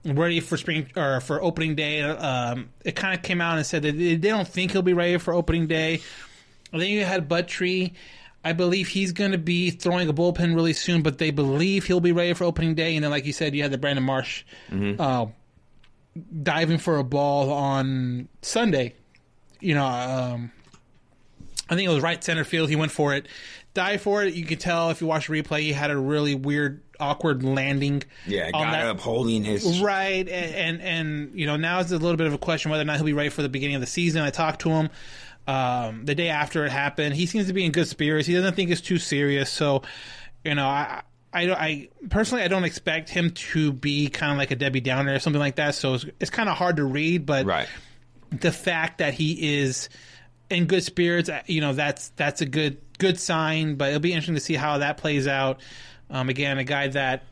ready 0.05 0.41
for 0.41 0.59
spring 0.59 0.89
or 0.95 1.23
for 1.23 1.43
opening 1.43 1.75
day. 1.75 2.03
Um, 2.03 2.69
it 2.85 2.97
kind 2.97 3.17
of 3.17 3.23
came 3.23 3.41
out 3.41 3.57
and 3.57 3.65
said 3.65 3.81
that 3.85 3.93
they 3.93 4.17
don't 4.17 4.47
think 4.47 4.73
he'll 4.73 4.83
be 4.83 4.93
ready 4.93 5.17
for 5.17 5.33
opening 5.33 5.67
day. 5.67 6.03
And 6.75 6.83
then 6.83 6.91
you 6.91 7.03
had 7.07 7.31
Buttrey. 7.31 7.95
I 8.45 8.53
believe 8.53 8.89
he's 8.89 9.13
going 9.13 9.33
to 9.33 9.39
be 9.39 9.71
throwing 9.71 10.07
a 10.11 10.13
bullpen 10.13 10.55
really 10.55 10.75
soon, 10.75 11.01
but 11.01 11.17
they 11.17 11.31
believe 11.31 11.87
he'll 11.87 12.01
be 12.01 12.13
ready 12.13 12.35
for 12.35 12.45
opening 12.45 12.75
day. 12.75 12.95
And 12.95 13.03
then, 13.05 13.11
like 13.11 13.25
you 13.25 13.33
said, 13.33 13.55
you 13.55 13.63
had 13.63 13.71
the 13.71 13.79
Brandon 13.79 14.05
Marsh 14.05 14.45
uh, 14.99 15.27
diving 16.43 16.79
for 16.79 16.99
a 16.99 17.05
ball 17.05 17.53
on 17.53 18.29
Sunday. 18.43 18.95
You 19.61 19.75
know, 19.75 19.87
um, 19.87 20.53
I 21.69 21.75
think 21.75 21.89
it 21.89 21.93
was 21.93 22.03
right 22.03 22.23
center 22.23 22.45
field. 22.45 22.69
He 22.71 22.77
went 22.77 22.93
for 22.93 23.15
it, 23.15 23.29
dived 23.75 24.03
for 24.03 24.23
it. 24.23 24.35
You 24.35 24.45
could 24.45 24.61
tell 24.61 24.91
if 24.91 25.01
you 25.01 25.07
watch 25.07 25.29
the 25.29 25.35
replay, 25.35 25.61
he 25.61 25.73
had 25.73 25.91
a 25.91 25.97
really 25.97 26.35
weird, 26.35 26.83
awkward 26.99 27.45
landing. 27.45 28.03
Yeah, 28.27 28.51
got 28.51 28.73
that- 28.73 28.87
up 28.87 29.01
holding 29.01 29.45
his. 29.45 29.81
Right, 29.81 30.27
and, 30.29 30.55
and 30.55 30.83
and 30.83 31.39
you 31.39 31.47
know 31.47 31.57
now 31.57 31.81
it's 31.81 31.93
a 31.93 31.99
little 31.99 32.17
bit 32.17 32.27
of 32.27 32.33
a 32.33 32.39
question 32.39 32.71
whether 32.71 32.83
or 32.83 32.87
not 32.87 32.97
he'll 32.97 33.05
be 33.05 33.13
ready 33.13 33.29
for 33.31 33.43
the 33.43 33.49
beginning 33.49 33.77
of 33.77 33.81
the 33.83 33.87
season. 33.87 34.23
I 34.23 34.31
talked 34.31 34.63
to 34.63 34.71
him 34.71 34.91
um, 35.47 36.05
the 36.05 36.15
day 36.15 36.29
after 36.29 36.65
it 36.65 36.73
happened. 36.73 37.15
He 37.15 37.27
seems 37.27 37.47
to 37.49 37.53
be 37.53 37.65
in 37.65 37.73
good 37.73 37.89
spirits. 37.89 38.27
He 38.27 38.35
doesn't 38.35 38.55
think 38.55 38.71
it's 38.71 38.81
too 38.81 38.99
serious. 38.99 39.51
So, 39.51 39.83
you 40.45 40.55
know, 40.55 40.67
I. 40.67 41.03
I, 41.33 41.47
don't- 41.47 41.59
I 41.61 41.89
personally 42.09 42.43
I 42.45 42.49
don't 42.49 42.65
expect 42.65 43.09
him 43.09 43.31
to 43.31 43.73
be 43.73 44.09
kind 44.09 44.33
of 44.33 44.39
like 44.39 44.51
a 44.51 44.57
Debbie 44.57 44.81
Downer 44.81 45.15
or 45.15 45.19
something 45.19 45.39
like 45.41 45.57
that. 45.57 45.75
So 45.75 45.95
it's, 45.95 46.05
it's 46.19 46.31
kind 46.31 46.49
of 46.49 46.57
hard 46.57 46.77
to 46.77 46.85
read, 46.85 47.25
but 47.27 47.47
Right. 47.47 47.69
the 48.31 48.53
fact 48.53 48.99
that 48.99 49.15
he 49.15 49.59
is 49.61 49.89
in 50.51 50.67
good 50.67 50.83
spirits, 50.83 51.29
uh, 51.29 51.43
you 51.47 51.61
know, 51.61 51.73
that's 51.73 52.09
that's 52.17 52.41
a 52.41 52.47
good 52.47 52.79
good 52.99 53.19
sign. 53.21 53.77
But 53.77 53.89
it'll 53.91 54.01
be 54.01 54.13
interesting 54.13 54.35
to 54.35 54.41
see 54.41 54.55
how 54.55 54.79
that 54.79 54.97
plays 54.97 55.29
out. 55.29 55.61
Um, 56.11 56.29
again, 56.29 56.59
a 56.59 56.65
guy 56.65 56.89
that 56.89 57.23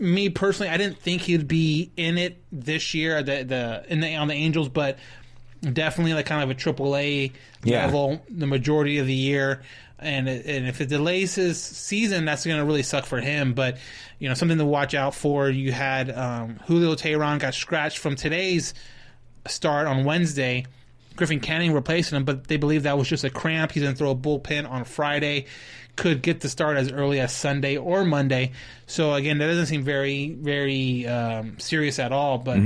me 0.00 0.28
personally, 0.30 0.68
I 0.70 0.76
didn't 0.76 0.98
think 0.98 1.22
he'd 1.22 1.46
be 1.46 1.92
in 1.96 2.18
it 2.18 2.42
this 2.50 2.94
year. 2.94 3.22
The 3.22 3.44
the 3.44 3.84
in 3.88 4.00
the 4.00 4.16
on 4.16 4.26
the 4.26 4.34
Angels, 4.34 4.68
but 4.68 4.98
definitely 5.62 6.14
like 6.14 6.26
kind 6.26 6.42
of 6.42 6.50
a 6.50 6.54
triple 6.54 6.96
A 6.96 7.30
Yeah. 7.62 7.84
level 7.84 8.20
the 8.28 8.46
majority 8.46 8.98
of 8.98 9.06
the 9.06 9.14
year. 9.14 9.62
And 10.00 10.28
it- 10.28 10.46
and 10.46 10.66
if 10.66 10.80
it 10.80 10.88
delays 10.88 11.34
his 11.34 11.60
season, 11.62 12.24
that's 12.24 12.44
going 12.46 12.58
to 12.58 12.64
really 12.64 12.82
suck 12.82 13.04
for 13.06 13.20
him. 13.20 13.52
But 13.54 13.78
you 14.18 14.28
know, 14.28 14.34
something 14.34 14.58
to 14.58 14.64
watch 14.64 14.94
out 14.94 15.14
for. 15.14 15.48
You 15.48 15.72
had 15.72 16.10
um, 16.10 16.58
Julio 16.66 16.94
Teheran 16.94 17.38
got 17.38 17.54
scratched 17.54 17.98
from 17.98 18.16
today's 18.16 18.74
start 19.46 19.86
on 19.86 20.04
Wednesday. 20.04 20.66
Griffin 21.16 21.40
Canning 21.40 21.72
replacing 21.72 22.16
him, 22.16 22.24
but 22.24 22.46
they 22.48 22.56
believe 22.56 22.84
that 22.84 22.96
was 22.96 23.08
just 23.08 23.24
a 23.24 23.30
cramp. 23.30 23.72
He's 23.72 23.82
going 23.82 23.94
to 23.94 23.98
throw 23.98 24.10
a 24.10 24.16
bullpen 24.16 24.70
on 24.70 24.84
Friday. 24.84 25.46
Could 25.96 26.22
get 26.22 26.40
the 26.40 26.48
start 26.48 26.78
as 26.78 26.90
early 26.92 27.20
as 27.20 27.30
Sunday 27.32 27.76
or 27.76 28.04
Monday. 28.04 28.52
So 28.86 29.12
again, 29.12 29.36
that 29.38 29.46
doesn't 29.48 29.66
seem 29.66 29.82
very, 29.82 30.30
very 30.30 31.06
um, 31.06 31.58
serious 31.58 31.98
at 31.98 32.10
all. 32.12 32.38
But 32.38 32.58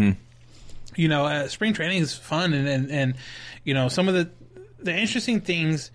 you 0.94 1.08
know, 1.08 1.24
uh, 1.24 1.48
spring 1.48 1.72
training 1.72 2.00
is 2.02 2.14
fun, 2.14 2.52
and, 2.52 2.68
and 2.68 2.90
and 2.92 3.14
you 3.64 3.74
know 3.74 3.88
some 3.88 4.06
of 4.08 4.14
the 4.14 4.30
the 4.78 4.94
interesting 4.94 5.40
things 5.40 5.90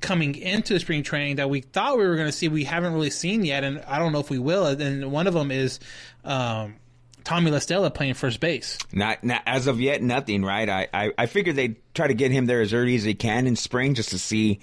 coming 0.00 0.34
into 0.36 0.78
spring 0.80 1.02
training 1.02 1.36
that 1.36 1.48
we 1.50 1.60
thought 1.60 1.98
we 1.98 2.06
were 2.06 2.16
going 2.16 2.26
to 2.28 2.32
see, 2.32 2.48
we 2.48 2.64
haven't 2.64 2.92
really 2.92 3.10
seen 3.10 3.44
yet, 3.44 3.64
and 3.64 3.80
I 3.86 3.98
don't 3.98 4.12
know 4.12 4.20
if 4.20 4.30
we 4.30 4.38
will. 4.38 4.66
And 4.66 5.10
one 5.10 5.26
of 5.26 5.34
them 5.34 5.50
is 5.50 5.78
um, 6.24 6.76
Tommy 7.24 7.50
La 7.50 7.58
Stella 7.58 7.90
playing 7.90 8.14
first 8.14 8.40
base. 8.40 8.78
Not, 8.92 9.24
not 9.24 9.42
as 9.46 9.66
of 9.66 9.80
yet, 9.80 10.02
nothing. 10.02 10.44
Right? 10.44 10.68
I, 10.68 10.88
I, 10.92 11.12
I 11.18 11.26
figured 11.26 11.56
they'd 11.56 11.76
try 11.94 12.06
to 12.08 12.14
get 12.14 12.30
him 12.30 12.46
there 12.46 12.60
as 12.60 12.72
early 12.74 12.94
as 12.94 13.04
they 13.04 13.14
can 13.14 13.46
in 13.46 13.56
spring, 13.56 13.94
just 13.94 14.10
to 14.10 14.18
see 14.18 14.60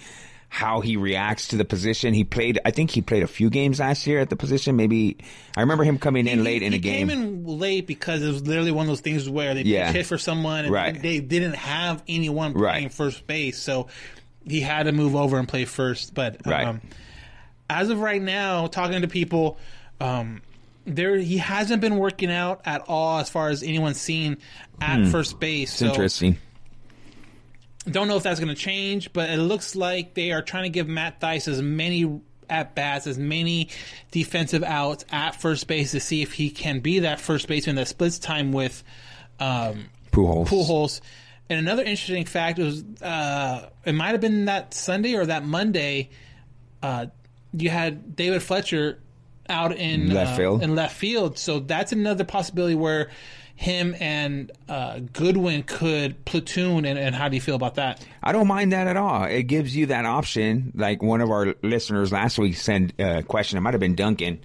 how 0.48 0.80
he 0.80 0.96
reacts 0.96 1.48
to 1.48 1.56
the 1.56 1.64
position. 1.64 2.14
He 2.14 2.22
played. 2.22 2.60
I 2.64 2.70
think 2.70 2.90
he 2.90 3.02
played 3.02 3.24
a 3.24 3.26
few 3.26 3.50
games 3.50 3.80
last 3.80 4.06
year 4.06 4.20
at 4.20 4.30
the 4.30 4.36
position. 4.36 4.76
Maybe 4.76 5.16
I 5.56 5.62
remember 5.62 5.82
him 5.82 5.98
coming 5.98 6.28
in 6.28 6.44
late 6.44 6.62
in 6.62 6.70
he 6.70 6.78
a 6.78 6.80
game. 6.80 7.08
came 7.08 7.18
in 7.18 7.44
late 7.44 7.88
because 7.88 8.22
it 8.22 8.28
was 8.28 8.46
literally 8.46 8.70
one 8.70 8.84
of 8.84 8.88
those 8.88 9.00
things 9.00 9.28
where 9.28 9.54
they 9.54 9.62
Yeah. 9.62 9.90
hit 9.90 10.06
for 10.06 10.16
someone 10.16 10.64
and 10.66 10.72
Right. 10.72 11.02
they 11.02 11.18
didn't 11.18 11.56
have 11.56 12.04
anyone 12.06 12.52
playing 12.52 12.84
Right. 12.84 12.92
first 12.92 13.26
base, 13.26 13.58
so 13.58 13.88
he 14.46 14.60
had 14.60 14.84
to 14.84 14.92
move 14.92 15.14
over 15.16 15.38
and 15.38 15.48
play 15.48 15.64
first. 15.64 16.14
But 16.14 16.46
Right. 16.46 16.66
um, 16.66 16.80
as 17.68 17.90
of 17.90 18.00
right 18.00 18.20
now, 18.22 18.66
talking 18.66 19.02
to 19.02 19.08
people, 19.08 19.58
um, 20.00 20.42
there 20.86 21.16
he 21.16 21.38
hasn't 21.38 21.80
been 21.80 21.96
working 21.96 22.30
out 22.30 22.60
at 22.64 22.82
all 22.88 23.18
as 23.18 23.30
far 23.30 23.48
as 23.48 23.62
anyone's 23.62 24.00
seen 24.00 24.36
at 24.80 25.06
first 25.08 25.40
base. 25.40 25.72
so 25.72 25.86
interesting. 25.86 26.36
don't 27.90 28.08
know 28.08 28.16
if 28.16 28.22
that's 28.22 28.40
going 28.40 28.54
to 28.54 28.60
change, 28.60 29.12
but 29.12 29.30
it 29.30 29.38
looks 29.38 29.74
like 29.76 30.14
they 30.14 30.32
are 30.32 30.42
trying 30.42 30.64
to 30.64 30.70
give 30.70 30.88
Matt 30.88 31.20
Thaiss 31.20 31.48
as 31.48 31.60
many 31.62 32.20
at 32.48 32.74
bats, 32.74 33.06
as 33.06 33.18
many 33.18 33.70
defensive 34.10 34.62
outs 34.62 35.04
at 35.10 35.40
first 35.40 35.66
base 35.66 35.92
to 35.92 36.00
see 36.00 36.22
if 36.22 36.32
he 36.32 36.50
can 36.50 36.80
be 36.80 37.00
that 37.00 37.20
first 37.20 37.48
baseman 37.48 37.76
that 37.76 37.88
splits 37.88 38.18
time 38.18 38.52
with 38.52 38.82
um, 39.40 39.86
Pujols. 40.12 40.46
Pujols. 40.48 41.00
And 41.50 41.58
another 41.58 41.82
interesting 41.82 42.24
fact 42.24 42.58
was 42.58 42.82
uh, 43.02 43.68
it 43.84 43.92
might 43.92 44.12
have 44.12 44.20
been 44.20 44.46
that 44.46 44.72
Sunday 44.74 45.14
or 45.14 45.26
that 45.26 45.44
Monday. 45.44 46.10
Uh, 46.82 47.06
you 47.52 47.70
had 47.70 48.16
David 48.16 48.42
Fletcher 48.42 48.98
out 49.48 49.76
in 49.76 50.12
Left 50.12 50.32
uh, 50.32 50.36
field. 50.36 50.62
in 50.62 50.74
left 50.74 50.96
field, 50.96 51.38
so 51.38 51.60
that's 51.60 51.92
another 51.92 52.24
possibility 52.24 52.74
where 52.74 53.10
him 53.56 53.94
and 54.00 54.50
uh, 54.68 54.98
Goodwin 55.12 55.62
could 55.62 56.24
platoon. 56.24 56.84
And, 56.84 56.98
and 56.98 57.14
how 57.14 57.28
do 57.28 57.36
you 57.36 57.40
feel 57.40 57.54
about 57.54 57.76
that? 57.76 58.04
I 58.22 58.32
don't 58.32 58.48
mind 58.48 58.72
that 58.72 58.86
at 58.86 58.96
all. 58.96 59.24
It 59.24 59.44
gives 59.44 59.76
you 59.76 59.86
that 59.86 60.04
option. 60.04 60.72
Like 60.74 61.02
one 61.02 61.20
of 61.20 61.30
our 61.30 61.54
listeners 61.62 62.10
last 62.10 62.38
week 62.38 62.56
sent 62.56 62.94
a 62.98 63.22
question. 63.22 63.58
It 63.58 63.60
might 63.60 63.74
have 63.74 63.80
been 63.80 63.94
Duncan, 63.94 64.40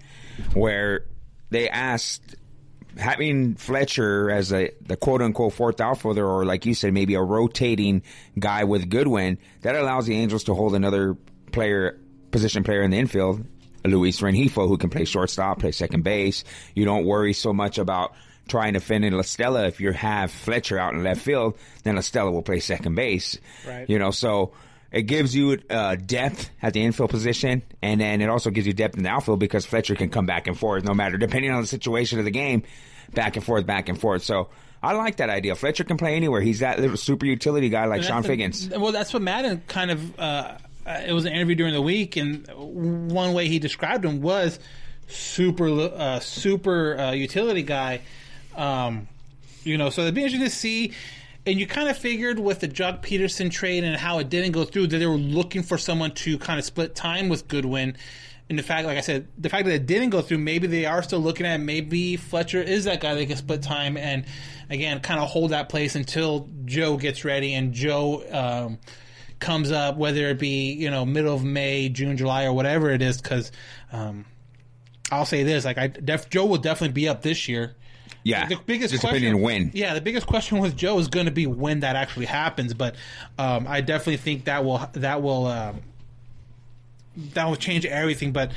where 0.53 1.05
they 1.49 1.69
asked 1.69 2.35
having 2.97 3.55
Fletcher 3.55 4.29
as 4.29 4.51
a 4.51 4.71
the 4.81 4.97
quote 4.97 5.21
unquote 5.21 5.53
fourth 5.53 5.79
outfielder, 5.81 6.25
or 6.25 6.45
like 6.45 6.65
you 6.65 6.73
said, 6.73 6.93
maybe 6.93 7.15
a 7.15 7.21
rotating 7.21 8.03
guy 8.37 8.63
with 8.63 8.89
Goodwin, 8.89 9.37
that 9.61 9.75
allows 9.75 10.05
the 10.05 10.15
Angels 10.15 10.45
to 10.45 10.53
hold 10.53 10.75
another 10.75 11.15
player, 11.51 11.99
position 12.31 12.63
player 12.63 12.81
in 12.81 12.91
the 12.91 12.97
infield, 12.97 13.45
Luis 13.85 14.21
Rengifo, 14.21 14.67
who 14.67 14.77
can 14.77 14.89
play 14.89 15.05
shortstop, 15.05 15.59
play 15.59 15.71
second 15.71 16.03
base. 16.03 16.43
You 16.75 16.85
don't 16.85 17.05
worry 17.05 17.33
so 17.33 17.53
much 17.53 17.77
about 17.77 18.13
trying 18.47 18.73
to 18.73 18.79
fit 18.79 19.03
in 19.03 19.13
La 19.13 19.21
Stella. 19.21 19.67
If 19.67 19.79
you 19.79 19.91
have 19.91 20.31
Fletcher 20.31 20.77
out 20.77 20.93
in 20.93 21.03
left 21.03 21.21
field, 21.21 21.57
then 21.83 21.95
La 21.95 22.01
Stella 22.01 22.31
will 22.31 22.41
play 22.41 22.59
second 22.59 22.95
base. 22.95 23.37
Right. 23.65 23.89
You 23.89 23.99
know, 23.99 24.11
so 24.11 24.53
it 24.91 25.03
gives 25.03 25.35
you 25.35 25.59
uh, 25.69 25.95
depth 25.95 26.49
at 26.61 26.73
the 26.73 26.81
infield 26.81 27.09
position, 27.09 27.61
and 27.81 28.01
then 28.01 28.21
it 28.21 28.29
also 28.29 28.49
gives 28.49 28.65
you 28.65 28.73
depth 28.73 28.97
in 28.97 29.03
the 29.03 29.09
outfield 29.09 29.39
because 29.39 29.65
Fletcher 29.65 29.95
can 29.95 30.09
come 30.09 30.25
back 30.25 30.47
and 30.47 30.57
forth, 30.57 30.83
no 30.83 30.93
matter 30.93 31.17
depending 31.17 31.51
on 31.51 31.61
the 31.61 31.67
situation 31.67 32.19
of 32.19 32.25
the 32.25 32.31
game, 32.31 32.63
back 33.13 33.35
and 33.35 33.45
forth, 33.45 33.65
back 33.65 33.89
and 33.89 33.99
forth. 33.99 34.23
So 34.23 34.49
I 34.81 34.93
like 34.93 35.17
that 35.17 35.29
idea. 35.29 35.55
Fletcher 35.55 35.83
can 35.83 35.97
play 35.97 36.15
anywhere. 36.15 36.41
He's 36.41 36.59
that 36.59 36.79
little 36.79 36.97
super 36.97 37.25
utility 37.25 37.69
guy 37.69 37.85
like 37.85 38.01
Chone 38.01 38.23
Figgins. 38.23 38.69
well, 38.69 38.91
that's 38.91 39.13
what 39.13 39.21
Maddon 39.21 39.61
kind 39.67 39.91
of. 39.91 40.19
Uh, 40.19 40.57
uh, 40.85 41.01
it 41.05 41.13
was 41.13 41.25
an 41.25 41.33
interview 41.33 41.55
during 41.55 41.73
the 41.73 41.81
week, 41.81 42.15
and 42.15 42.47
one 42.55 43.33
way 43.33 43.47
he 43.47 43.59
described 43.59 44.03
him 44.03 44.21
was 44.21 44.59
super, 45.07 45.69
uh, 45.69 46.19
super 46.19 46.97
uh, 46.97 47.11
utility 47.11 47.61
guy. 47.61 48.01
Um, 48.55 49.07
you 49.63 49.77
know, 49.77 49.89
so 49.89 50.01
it'd 50.01 50.15
be 50.15 50.23
interesting 50.23 50.45
to 50.45 50.49
see. 50.49 50.93
And 51.49 51.59
you 51.59 51.65
kind 51.65 51.89
of 51.89 51.97
figured 51.97 52.37
with 52.37 52.59
the 52.59 52.67
Joc 52.67 53.01
Pederson 53.01 53.49
trade 53.49 53.83
and 53.83 53.95
how 53.95 54.19
it 54.19 54.29
didn't 54.29 54.51
go 54.51 54.65
through 54.65 54.85
that 54.85 54.99
they 54.99 55.07
were 55.07 55.15
looking 55.15 55.63
for 55.63 55.79
someone 55.79 56.11
to 56.11 56.37
kind 56.37 56.59
of 56.59 56.65
split 56.65 56.93
time 56.93 57.27
with 57.27 57.47
Goodwin. 57.47 57.97
And 58.49 58.59
the 58.59 58.61
fact, 58.61 58.85
like 58.85 58.99
I 58.99 59.01
said, 59.01 59.27
the 59.35 59.49
fact 59.49 59.65
that 59.65 59.73
it 59.73 59.87
didn't 59.87 60.11
go 60.11 60.21
through, 60.21 60.37
maybe 60.37 60.67
they 60.67 60.85
are 60.85 61.01
still 61.01 61.17
looking 61.17 61.47
at 61.47 61.59
maybe 61.59 62.17
Fletcher 62.17 62.61
is 62.61 62.83
that 62.83 63.01
guy 63.01 63.15
that 63.15 63.25
can 63.25 63.35
split 63.35 63.63
time 63.63 63.97
and 63.97 64.25
again 64.69 64.99
kind 64.99 65.19
of 65.19 65.27
hold 65.27 65.49
that 65.49 65.69
place 65.69 65.95
until 65.95 66.47
Jo 66.65 66.97
gets 66.97 67.25
ready 67.25 67.55
and 67.55 67.73
Jo 67.73 68.23
um, 68.31 68.77
comes 69.39 69.71
up, 69.71 69.97
whether 69.97 70.27
it 70.29 70.37
be 70.37 70.73
you 70.73 70.91
know 70.91 71.03
middle 71.03 71.33
of 71.33 71.43
May, 71.43 71.89
June, 71.89 72.15
July, 72.15 72.45
or 72.45 72.53
whatever 72.53 72.91
it 72.91 73.01
is. 73.01 73.19
Because 73.19 73.51
um, 73.91 74.25
I'll 75.11 75.25
say 75.25 75.41
this: 75.41 75.65
like 75.65 75.79
I, 75.79 75.87
def, 75.87 76.29
Jo 76.29 76.45
will 76.45 76.59
definitely 76.59 76.93
be 76.93 77.09
up 77.09 77.23
this 77.23 77.47
year. 77.47 77.75
Yeah, 78.23 78.47
The 78.47 78.57
biggest 78.65 78.91
just 78.91 79.01
question, 79.01 79.21
depending 79.21 79.41
when. 79.41 79.71
Yeah, 79.73 79.93
the 79.93 80.01
biggest 80.01 80.27
question 80.27 80.59
with 80.59 80.75
Jo 80.75 80.99
is 80.99 81.07
going 81.07 81.25
to 81.25 81.31
be 81.31 81.47
when 81.47 81.81
that 81.81 81.95
actually 81.95 82.25
happens. 82.25 82.73
But 82.73 82.95
um, 83.37 83.65
I 83.67 83.81
definitely 83.81 84.17
think 84.17 84.45
that 84.45 84.65
will 84.65 84.85
that 84.93 85.21
will 85.21 85.47
um, 85.47 85.81
that 87.33 87.47
will 87.47 87.55
change 87.55 87.85
everything. 87.85 88.31
But 88.31 88.51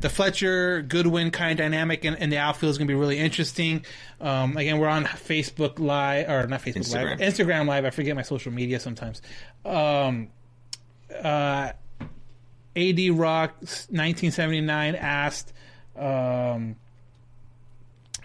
the 0.00 0.08
Fletcher 0.08 0.82
Goodwin 0.82 1.30
kind 1.30 1.52
of 1.52 1.58
dynamic 1.58 2.04
in, 2.04 2.14
in 2.14 2.30
the 2.30 2.38
outfield 2.38 2.70
is 2.70 2.78
going 2.78 2.88
to 2.88 2.92
be 2.92 2.98
really 2.98 3.18
interesting. 3.18 3.84
Um, 4.20 4.56
again, 4.56 4.78
we're 4.78 4.88
on 4.88 5.04
Facebook 5.04 5.78
Live 5.78 6.28
or 6.28 6.46
not 6.46 6.60
Facebook 6.60 6.92
Live, 6.92 7.18
Instagram. 7.18 7.20
Instagram 7.20 7.66
Live. 7.66 7.84
I 7.84 7.90
forget 7.90 8.16
my 8.16 8.22
social 8.22 8.52
media 8.52 8.80
sometimes. 8.80 9.22
Um, 9.64 10.28
uh, 11.22 11.72
AD 12.74 13.10
Rock 13.10 13.56
1979 13.60 14.94
asked. 14.94 15.52
Um, 15.96 16.76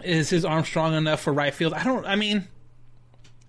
is 0.04 0.30
his 0.30 0.44
arm 0.44 0.64
strong 0.64 0.94
enough 0.94 1.20
for 1.20 1.32
right 1.32 1.52
field? 1.54 1.72
I 1.74 1.84
don't. 1.84 2.04
I 2.06 2.16
mean, 2.16 2.46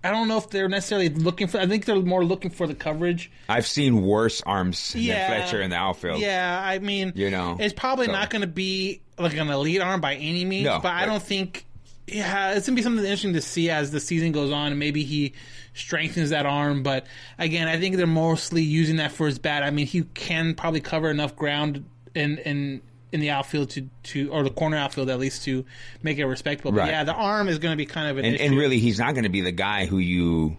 I 0.02 0.10
don't 0.10 0.28
know 0.28 0.38
if 0.38 0.50
they're 0.50 0.68
necessarily 0.68 1.08
looking 1.08 1.46
for. 1.46 1.58
I 1.58 1.66
think 1.66 1.84
they're 1.84 1.96
more 2.00 2.24
looking 2.24 2.50
for 2.50 2.66
the 2.66 2.74
coverage. 2.74 3.30
I've 3.48 3.66
seen 3.66 4.02
worse 4.02 4.42
arms 4.42 4.94
Yeah, 4.96 5.28
than 5.28 5.40
Fletcher 5.42 5.62
in 5.62 5.70
the 5.70 5.76
outfield. 5.76 6.20
Yeah, 6.20 6.60
I 6.64 6.78
mean, 6.78 7.12
You 7.14 7.30
know, 7.30 7.56
it's 7.60 7.74
probably 7.74 8.06
so- 8.06 8.12
not 8.12 8.30
going 8.30 8.42
to 8.42 8.48
be 8.48 9.00
like 9.18 9.36
an 9.36 9.48
elite 9.50 9.80
arm 9.82 10.00
by 10.00 10.14
any 10.14 10.44
means. 10.44 10.64
No, 10.64 10.78
but 10.82 10.92
I 10.92 11.04
don't 11.06 11.22
think 11.22 11.66
yeah, 12.06 12.54
it's 12.54 12.66
gonna 12.66 12.74
be 12.76 12.82
something 12.82 13.04
interesting 13.04 13.34
to 13.34 13.40
see 13.40 13.70
as 13.70 13.90
the 13.92 14.00
season 14.00 14.32
goes 14.32 14.50
on, 14.50 14.68
and 14.72 14.78
maybe 14.78 15.04
he 15.04 15.34
strengthens 15.74 16.30
that 16.30 16.44
arm. 16.46 16.82
But 16.82 17.06
again, 17.38 17.68
I 17.68 17.78
think 17.78 17.96
they're 17.96 18.06
mostly 18.06 18.62
using 18.62 18.96
that 18.96 19.12
for 19.12 19.26
his 19.26 19.38
bat. 19.38 19.62
I 19.62 19.70
mean, 19.70 19.86
he 19.86 20.02
can 20.14 20.54
probably 20.54 20.80
cover 20.80 21.08
enough 21.10 21.36
ground 21.36 21.84
in 22.14 22.38
in 22.38 22.82
in 23.12 23.20
the 23.20 23.30
outfield 23.30 23.70
to 23.70 23.88
to 24.04 24.30
or 24.30 24.42
the 24.42 24.50
corner 24.50 24.76
outfield 24.76 25.10
at 25.10 25.18
least 25.18 25.44
to 25.44 25.64
make 26.02 26.18
it 26.18 26.24
respectable. 26.26 26.72
But 26.72 26.78
Right. 26.80 26.90
yeah, 26.90 27.04
the 27.04 27.12
arm 27.14 27.48
is 27.48 27.58
going 27.58 27.72
to 27.72 27.76
be 27.76 27.86
kind 27.86 28.08
of 28.10 28.18
an 28.18 28.24
and, 28.24 28.34
issue. 28.36 28.44
and 28.44 28.56
really, 28.56 28.78
he's 28.78 28.98
not 28.98 29.14
going 29.14 29.24
to 29.24 29.30
be 29.30 29.40
the 29.40 29.52
guy 29.52 29.86
who 29.86 29.98
you 29.98 30.56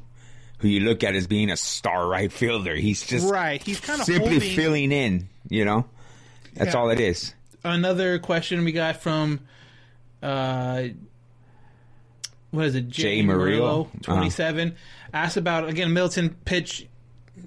who 0.60 0.68
you 0.68 0.82
look 0.82 1.04
at 1.04 1.16
as 1.16 1.26
being 1.28 1.50
a 1.50 1.58
star 1.58 2.08
right 2.08 2.32
fielder. 2.32 2.76
He's 2.76 3.04
just 3.06 3.28
right. 3.32 3.62
He's 3.64 3.80
kind 3.80 4.00
of 4.00 4.06
simply 4.06 4.32
holding. 4.34 4.56
filling 4.56 4.92
in. 4.92 5.28
You 5.50 5.66
know, 5.66 5.86
that's 6.54 6.74
Yeah. 6.74 6.80
all 6.80 6.90
it 6.90 7.00
is. 7.00 7.34
Another 7.64 8.20
question 8.20 8.64
we 8.64 8.72
got 8.72 9.02
from. 9.02 9.40
Uh, 10.22 10.90
what 12.52 12.66
is 12.66 12.76
it? 12.76 12.90
Jay 12.90 13.22
Murillo. 13.22 13.84
Uh-huh. 13.84 13.98
twenty 14.02 14.30
seven, 14.30 14.76
asked 15.14 15.38
about 15.38 15.68
again 15.70 15.94
Middleton 15.94 16.36
pitch 16.46 16.86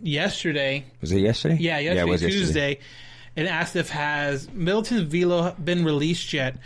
yesterday. 0.02 0.84
Was 1.00 1.12
it 1.12 1.20
yesterday? 1.20 1.58
Yeah, 1.60 1.78
yesterday, 1.78 2.00
it 2.00 2.10
was 2.10 2.20
Tuesday, 2.22 2.38
yesterday. 2.70 2.78
And 3.36 3.48
asked 3.48 3.76
if 3.76 3.90
has 3.90 4.50
Middleton's 4.50 5.02
velo 5.02 5.52
been 5.52 5.84
released 5.84 6.32
yet. 6.32 6.56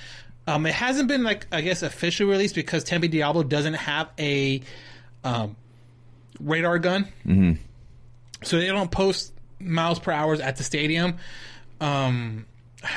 Um, 0.47 0.65
it 0.67 0.75
hasn't 0.75 1.09
been 1.09 1.23
like 1.23 1.47
I 1.53 1.61
guess 1.61 1.83
officially 1.83 2.31
released 2.31 2.55
because 2.55 2.85
Tempe 2.85 3.09
Diablo 3.09 3.43
doesn't 3.43 3.75
have 3.75 4.09
a 4.19 4.63
um, 5.25 5.57
radar 6.41 6.79
gun, 6.79 7.05
mm-hmm. 7.27 7.53
so 8.43 8.59
they 8.59 8.67
don't 8.67 8.91
post 8.91 9.33
miles 9.61 9.99
per 9.99 10.13
hours 10.13 10.41
at 10.41 10.57
the 10.57 10.65
stadium. 10.65 11.19
Um, 11.81 12.47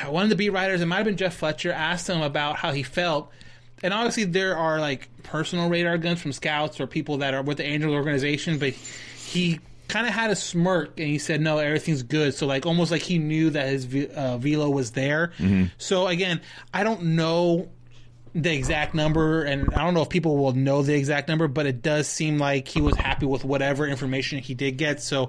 one 0.08 0.22
of 0.24 0.30
the 0.30 0.36
beat 0.36 0.50
writers, 0.50 0.80
it 0.80 0.86
might 0.86 0.96
have 0.96 1.06
been 1.06 1.16
Jeff 1.16 1.36
Fletcher, 1.36 1.72
asked 1.72 2.08
him 2.08 2.22
about 2.22 2.56
how 2.56 2.72
he 2.72 2.82
felt. 2.82 3.30
And 3.82 3.92
obviously, 3.92 4.24
there 4.24 4.56
are 4.56 4.80
like 4.80 5.08
personal 5.24 5.68
radar 5.68 5.98
guns 5.98 6.20
from 6.22 6.32
scouts 6.32 6.80
or 6.80 6.86
people 6.86 7.18
that 7.18 7.34
are 7.34 7.42
with 7.42 7.58
the 7.58 7.64
Angels 7.64 7.92
organization, 7.92 8.58
but 8.58 8.70
he 8.72 9.60
kind 9.92 10.06
of 10.06 10.14
had 10.14 10.30
a 10.30 10.36
smirk 10.36 10.98
and 10.98 11.06
he 11.06 11.18
said, 11.18 11.40
"No, 11.40 11.58
everything's 11.58 12.02
good." 12.02 12.34
So, 12.34 12.46
like, 12.46 12.64
almost 12.64 12.90
like 12.90 13.02
he 13.02 13.18
knew 13.18 13.50
that 13.50 13.68
his 13.68 13.86
uh, 14.14 14.38
velo 14.38 14.70
was 14.70 14.92
there. 14.92 15.32
So, 15.76 16.06
again, 16.08 16.40
I 16.72 16.82
don't 16.82 17.02
know 17.16 17.68
the 18.34 18.52
exact 18.54 18.94
number, 18.94 19.42
and 19.42 19.68
I 19.74 19.84
don't 19.84 19.92
know 19.92 20.00
if 20.00 20.08
people 20.08 20.38
will 20.38 20.54
know 20.54 20.82
the 20.82 20.94
exact 20.94 21.28
number, 21.28 21.46
but 21.46 21.66
it 21.66 21.82
does 21.82 22.08
seem 22.08 22.38
like 22.38 22.66
he 22.66 22.80
was 22.80 22.96
happy 22.96 23.26
with 23.26 23.44
whatever 23.44 23.86
information 23.86 24.38
he 24.38 24.54
did 24.54 24.78
get. 24.78 25.02
So 25.02 25.28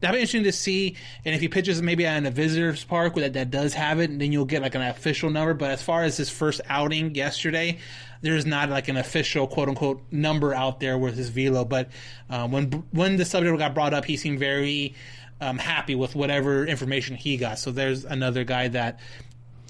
that'll 0.00 0.16
be 0.16 0.20
interesting 0.20 0.44
to 0.44 0.52
see. 0.52 0.96
And 1.24 1.34
if 1.34 1.40
he 1.40 1.48
pitches 1.48 1.80
maybe 1.80 2.04
at 2.04 2.26
a 2.26 2.30
visitors 2.30 2.84
park 2.84 3.14
that 3.14 3.32
that 3.32 3.50
does 3.50 3.72
have 3.72 4.00
it, 4.00 4.10
and 4.10 4.20
then 4.20 4.32
you'll 4.32 4.44
get 4.44 4.60
like 4.60 4.74
an 4.74 4.82
official 4.82 5.30
number. 5.30 5.54
But 5.54 5.70
as 5.70 5.82
far 5.82 6.02
as 6.02 6.18
his 6.18 6.28
first 6.28 6.60
outing 6.68 7.14
yesterday, 7.14 7.78
there's 8.24 8.46
not 8.46 8.70
like 8.70 8.88
an 8.88 8.96
official 8.96 9.46
quote 9.46 9.68
unquote 9.68 10.02
number 10.10 10.54
out 10.54 10.80
there 10.80 10.98
with 10.98 11.16
his 11.16 11.28
velo. 11.28 11.64
But 11.64 11.90
um, 12.30 12.50
when 12.50 12.72
when 12.90 13.16
the 13.16 13.24
subject 13.24 13.56
got 13.58 13.74
brought 13.74 13.94
up, 13.94 14.04
he 14.04 14.16
seemed 14.16 14.38
very 14.38 14.94
um, 15.40 15.58
happy 15.58 15.94
with 15.94 16.14
whatever 16.14 16.66
information 16.66 17.16
he 17.16 17.36
got. 17.36 17.58
So 17.58 17.70
there's 17.70 18.04
another 18.04 18.44
guy 18.44 18.68
that. 18.68 19.00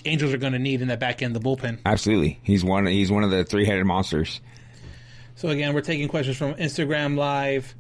Angels 0.07 0.35
are 0.35 0.37
going 0.37 0.53
to 0.53 0.59
need 0.59 0.83
in 0.83 0.89
that 0.89 1.01
back 1.01 1.23
end 1.23 1.35
of 1.35 1.43
the 1.43 1.49
bullpen. 1.49 1.79
Absolutely, 1.87 2.39
he's 2.43 2.63
one. 2.63 2.85
He's 2.85 3.11
one 3.11 3.25
of 3.25 3.31
the 3.31 3.43
three 3.43 3.65
headed 3.65 3.87
monsters. 3.87 4.43
So 5.35 5.49
again, 5.49 5.73
we're 5.73 5.81
taking 5.81 6.09
questions 6.09 6.37
from 6.37 6.53
Instagram 6.57 7.17
Live. 7.17 7.75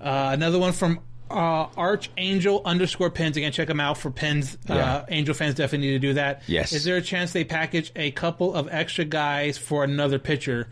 Uh, 0.00 0.30
another 0.32 0.58
one 0.58 0.72
from 0.72 0.98
uh, 1.34 1.68
Archangel 1.76 2.62
underscore 2.64 3.10
pins. 3.10 3.36
Again, 3.36 3.52
check 3.52 3.68
them 3.68 3.80
out 3.80 3.98
for 3.98 4.10
pins. 4.10 4.56
Yeah. 4.68 4.74
Uh, 4.74 5.06
Angel 5.08 5.34
fans 5.34 5.54
definitely 5.54 5.88
need 5.88 5.94
to 5.94 5.98
do 5.98 6.14
that. 6.14 6.42
Yes. 6.46 6.72
Is 6.72 6.84
there 6.84 6.96
a 6.96 7.02
chance 7.02 7.32
they 7.32 7.44
package 7.44 7.92
a 7.96 8.10
couple 8.12 8.54
of 8.54 8.68
extra 8.70 9.04
guys 9.04 9.58
for 9.58 9.84
another 9.84 10.18
pitcher? 10.18 10.68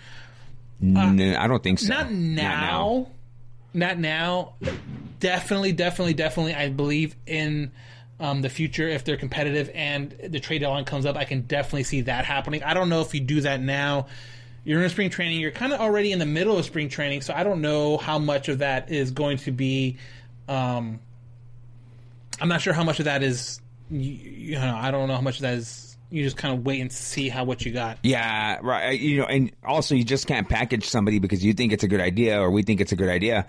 No, 0.81 1.01
I 1.01 1.47
don't 1.47 1.63
think 1.63 1.79
so. 1.79 1.89
Not 1.89 2.11
now. 2.11 3.09
Not 3.75 3.99
now. 3.99 4.55
Definitely, 5.21 5.73
definitely, 5.73 6.15
definitely. 6.15 6.55
I 6.55 6.69
believe 6.69 7.17
in 7.27 7.73
um, 8.21 8.43
the 8.43 8.49
future 8.49 8.89
if 8.89 9.05
they're 9.05 9.17
competitive 9.17 9.71
and 9.75 10.15
the 10.29 10.41
trade 10.41 10.61
deadline 10.61 10.85
comes 10.85 11.07
up. 11.07 11.17
I 11.17 11.25
can 11.25 11.43
definitely 11.43 11.85
see 11.85 12.03
that 12.03 12.25
happening. 12.25 12.63
I 12.63 12.75
don't 12.75 12.89
know 12.89 13.01
if 13.01 13.15
you 13.15 13.21
do 13.21 13.41
that 13.43 13.61
now. 13.61 14.07
You're 14.65 14.83
in 14.83 14.91
spring 14.91 15.11
training. 15.11 15.41
You're 15.41 15.51
kind 15.51 15.73
of 15.73 15.81
already 15.81 16.13
in 16.13 16.21
the 16.21 16.27
middle 16.27 16.57
of 16.57 16.65
spring 16.65 16.89
training, 16.89 17.23
so 17.23 17.35
I 17.35 17.43
don't 17.43 17.61
know 17.61 17.97
how 17.97 18.19
much 18.21 18.49
of 18.49 18.59
that 18.59 18.93
is 18.93 19.11
going 19.11 19.39
to 19.39 19.51
be. 19.51 19.99
Um, 20.49 21.01
I'm 22.41 22.49
not 22.49 22.61
sure 22.61 22.73
how 22.73 22.85
much 22.85 22.99
of 22.99 23.05
that 23.07 23.23
is. 23.23 23.61
You, 23.91 24.01
you 24.01 24.55
know, 24.55 24.77
I 24.77 24.91
don't 24.91 25.09
know 25.09 25.15
how 25.15 25.21
much 25.21 25.37
of 25.37 25.43
that 25.43 25.55
is. 25.55 25.97
You 26.11 26.23
just 26.23 26.37
kind 26.37 26.55
of 26.55 26.65
wait 26.65 26.81
and 26.81 26.93
see 26.93 27.29
how 27.29 27.45
what 27.45 27.65
you 27.65 27.73
got. 27.73 27.99
Yeah, 28.03 28.59
right. 28.63 28.99
You 28.99 29.19
know, 29.19 29.25
and 29.25 29.51
also 29.65 29.95
you 29.95 30.05
just 30.05 30.27
can't 30.27 30.49
package 30.49 30.89
somebody 30.89 31.19
because 31.19 31.45
you 31.45 31.55
think 31.55 31.73
it's 31.73 31.85
a 31.85 31.89
good 31.89 32.01
idea 32.01 32.39
or 32.41 32.51
we 32.51 32.63
think 32.63 32.81
it's 32.81 32.93
a 32.93 32.97
good 32.97 33.09
idea. 33.09 33.47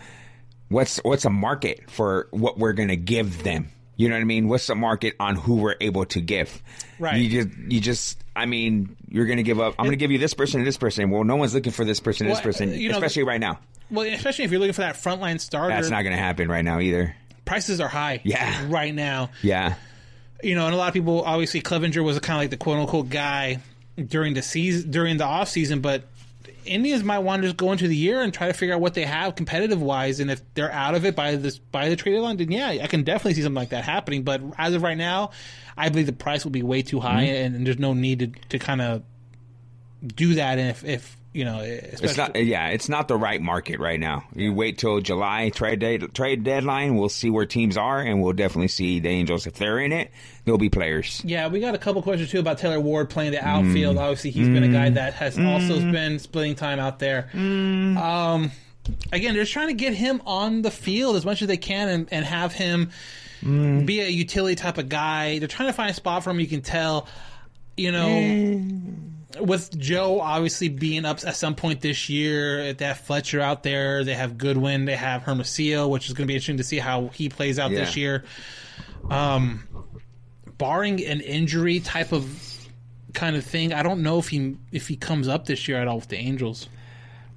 What's 0.69 0.97
what's 1.03 1.25
a 1.25 1.29
market 1.29 1.89
for 1.91 2.27
what 2.31 2.57
we're 2.57 2.73
going 2.73 2.87
to 2.89 2.95
give 2.95 3.43
them? 3.43 3.69
You 3.95 4.09
know 4.09 4.15
what 4.15 4.21
I 4.21 4.25
mean? 4.25 4.47
What's 4.47 4.67
the 4.67 4.75
market 4.75 5.15
on 5.19 5.35
who 5.35 5.55
we're 5.55 5.75
able 5.79 6.05
to 6.05 6.21
give? 6.21 6.61
Right. 6.99 7.21
You 7.21 7.43
just 7.43 7.57
you 7.71 7.79
just 7.79 8.23
I 8.35 8.45
mean, 8.45 8.95
you're 9.07 9.25
going 9.25 9.37
to 9.37 9.43
give 9.43 9.59
up 9.59 9.75
I'm 9.77 9.85
going 9.85 9.91
to 9.91 9.97
give 9.97 10.11
you 10.11 10.17
this 10.17 10.33
person 10.33 10.59
and 10.59 10.67
this 10.67 10.77
person. 10.77 11.09
Well, 11.11 11.23
no 11.23 11.35
one's 11.35 11.53
looking 11.53 11.71
for 11.71 11.85
this 11.85 11.99
person 11.99 12.25
and 12.27 12.35
this 12.35 12.41
person, 12.41 12.73
you 12.73 12.89
know, 12.89 12.95
especially 12.95 13.23
right 13.23 13.39
now. 13.39 13.59
Well, 13.91 14.07
especially 14.07 14.45
if 14.45 14.51
you're 14.51 14.59
looking 14.59 14.73
for 14.73 14.81
that 14.81 14.95
frontline 14.95 15.39
starter. 15.39 15.73
That's 15.73 15.89
not 15.89 16.01
going 16.01 16.15
to 16.15 16.21
happen 16.21 16.47
right 16.49 16.65
now 16.65 16.79
either. 16.79 17.15
prices 17.45 17.79
are 17.79 17.87
high. 17.87 18.21
Yeah. 18.23 18.65
Right 18.69 18.95
now. 18.95 19.29
Yeah. 19.41 19.75
You 20.41 20.55
know, 20.55 20.65
and 20.65 20.73
a 20.73 20.77
lot 20.77 20.87
of 20.87 20.93
people 20.93 21.21
obviously 21.21 21.61
Clevinger 21.61 22.03
was 22.03 22.19
kind 22.19 22.37
of 22.37 22.41
like 22.41 22.49
the 22.49 22.57
quote 22.57 22.79
unquote 22.79 23.09
guy 23.09 23.59
during 24.03 24.33
the 24.33 24.41
season 24.41 24.89
during 24.89 25.17
the 25.17 25.25
off 25.25 25.49
season, 25.49 25.81
but 25.81 26.03
Indians 26.65 27.03
might 27.03 27.19
want 27.19 27.41
to 27.41 27.47
just 27.47 27.57
go 27.57 27.71
into 27.71 27.87
the 27.87 27.95
year 27.95 28.21
and 28.21 28.33
try 28.33 28.47
to 28.47 28.53
figure 28.53 28.75
out 28.75 28.81
what 28.81 28.93
they 28.93 29.05
have 29.05 29.35
competitive 29.35 29.81
wise, 29.81 30.19
and 30.19 30.29
if 30.31 30.41
they're 30.53 30.71
out 30.71 30.95
of 30.95 31.05
it 31.05 31.15
by 31.15 31.35
this 31.35 31.57
by 31.59 31.89
the 31.89 31.95
trade 31.95 32.13
deadline, 32.13 32.37
then 32.37 32.51
yeah, 32.51 32.69
I 32.69 32.87
can 32.87 33.03
definitely 33.03 33.35
see 33.35 33.41
something 33.41 33.55
like 33.55 33.69
that 33.69 33.83
happening. 33.83 34.23
But 34.23 34.41
as 34.57 34.73
of 34.73 34.81
right 34.81 34.97
now, 34.97 35.31
I 35.77 35.89
believe 35.89 36.05
the 36.05 36.13
price 36.13 36.43
will 36.43 36.51
be 36.51 36.63
way 36.63 36.81
too 36.81 36.99
high, 36.99 37.25
Mm-hmm. 37.27 37.55
and, 37.55 37.67
there's 37.67 37.79
no 37.79 37.93
need 37.93 38.19
to, 38.19 38.27
to 38.49 38.59
kind 38.59 38.81
of 38.81 39.03
do 40.05 40.35
that. 40.35 40.59
And 40.59 40.69
if, 40.69 40.83
if 40.83 41.17
you 41.33 41.45
know, 41.45 41.61
It's 41.63 42.15
not 42.15 42.35
yeah, 42.35 42.69
it's 42.69 42.87
not 42.87 43.07
the 43.07 43.17
right 43.17 43.41
market 43.41 43.79
right 43.79 43.99
now. 43.99 44.23
You 44.35 44.53
wait 44.53 44.77
till 44.77 44.99
July 45.01 45.49
trade 45.49 45.79
day, 45.79 45.97
trade 45.97 46.43
deadline, 46.43 46.95
we'll 46.95 47.09
see 47.09 47.31
where 47.31 47.47
teams 47.47 47.75
are 47.75 47.99
and 47.99 48.21
we'll 48.21 48.33
definitely 48.33 48.67
see 48.67 48.99
the 48.99 49.09
Angels 49.09 49.47
if 49.47 49.55
they're 49.55 49.79
in 49.79 49.91
it, 49.91 50.11
they'll 50.45 50.59
be 50.59 50.69
players. 50.69 51.23
Yeah, 51.25 51.47
we 51.47 51.59
got 51.59 51.73
a 51.73 51.79
couple 51.79 52.03
questions 52.03 52.29
too 52.29 52.39
about 52.39 52.59
Taylor 52.59 52.79
Ward 52.79 53.09
playing 53.09 53.31
the 53.31 53.39
mm. 53.39 53.43
outfield. 53.45 53.97
Obviously, 53.97 54.29
he's 54.29 54.47
been 54.47 54.63
a 54.63 54.67
guy 54.67 54.89
mm. 54.89 54.93
that 54.93 55.15
has 55.15 55.37
also 55.39 55.79
mm. 55.79 55.91
been 55.91 56.19
splitting 56.19 56.53
time 56.53 56.79
out 56.79 56.99
there. 56.99 57.29
Um, 57.33 58.51
again, 59.11 59.33
they're 59.33 59.43
just 59.43 59.53
trying 59.53 59.69
to 59.69 59.73
get 59.73 59.95
him 59.95 60.21
on 60.27 60.61
the 60.61 60.71
field 60.71 61.15
as 61.15 61.25
much 61.25 61.41
as 61.41 61.47
they 61.47 61.57
can 61.57 61.89
and, 61.89 62.07
and 62.11 62.25
have 62.25 62.53
him 62.53 62.91
be 63.41 63.99
a 64.01 64.07
utility 64.07 64.55
type 64.55 64.77
of 64.77 64.87
guy. 64.87 65.39
They're 65.39 65.47
trying 65.47 65.69
to 65.69 65.73
find 65.73 65.89
a 65.89 65.93
spot 65.93 66.23
for 66.23 66.29
him. 66.29 66.39
You 66.39 66.47
can 66.47 66.61
tell, 66.61 67.07
you 67.75 67.91
know. 67.91 69.09
With 69.39 69.77
Jo 69.77 70.19
obviously 70.19 70.69
being 70.69 71.05
up 71.05 71.19
at 71.25 71.35
some 71.35 71.55
point 71.55 71.81
this 71.81 72.07
year, 72.09 72.73
they 72.73 72.85
have 72.85 72.99
Fletcher 72.99 73.41
out 73.41 73.63
there. 73.63 74.03
They 74.03 74.13
have 74.13 74.37
Goodwin. 74.37 74.85
They 74.85 74.95
have 74.95 75.23
Hermosillo, 75.23 75.87
which 75.87 76.07
is 76.07 76.13
going 76.13 76.25
to 76.25 76.27
be 76.27 76.35
interesting 76.35 76.57
to 76.57 76.63
see 76.63 76.79
how 76.79 77.07
he 77.07 77.29
plays 77.29 77.57
out 77.57 77.71
this 77.71 77.97
year. 77.97 78.23
Um, 79.09 79.67
barring 80.57 81.03
an 81.03 81.21
injury 81.21 81.79
type 81.79 82.11
of 82.11 82.27
kind 83.13 83.35
of 83.35 83.43
thing, 83.43 83.73
I 83.73 83.83
don't 83.83 84.01
know 84.01 84.19
if 84.19 84.29
he 84.29 84.57
if 84.71 84.87
he 84.87 84.95
comes 84.95 85.27
up 85.27 85.45
this 85.45 85.67
year 85.67 85.77
at 85.81 85.87
all 85.87 85.97
with 85.97 86.09
the 86.09 86.17
Angels. 86.17 86.67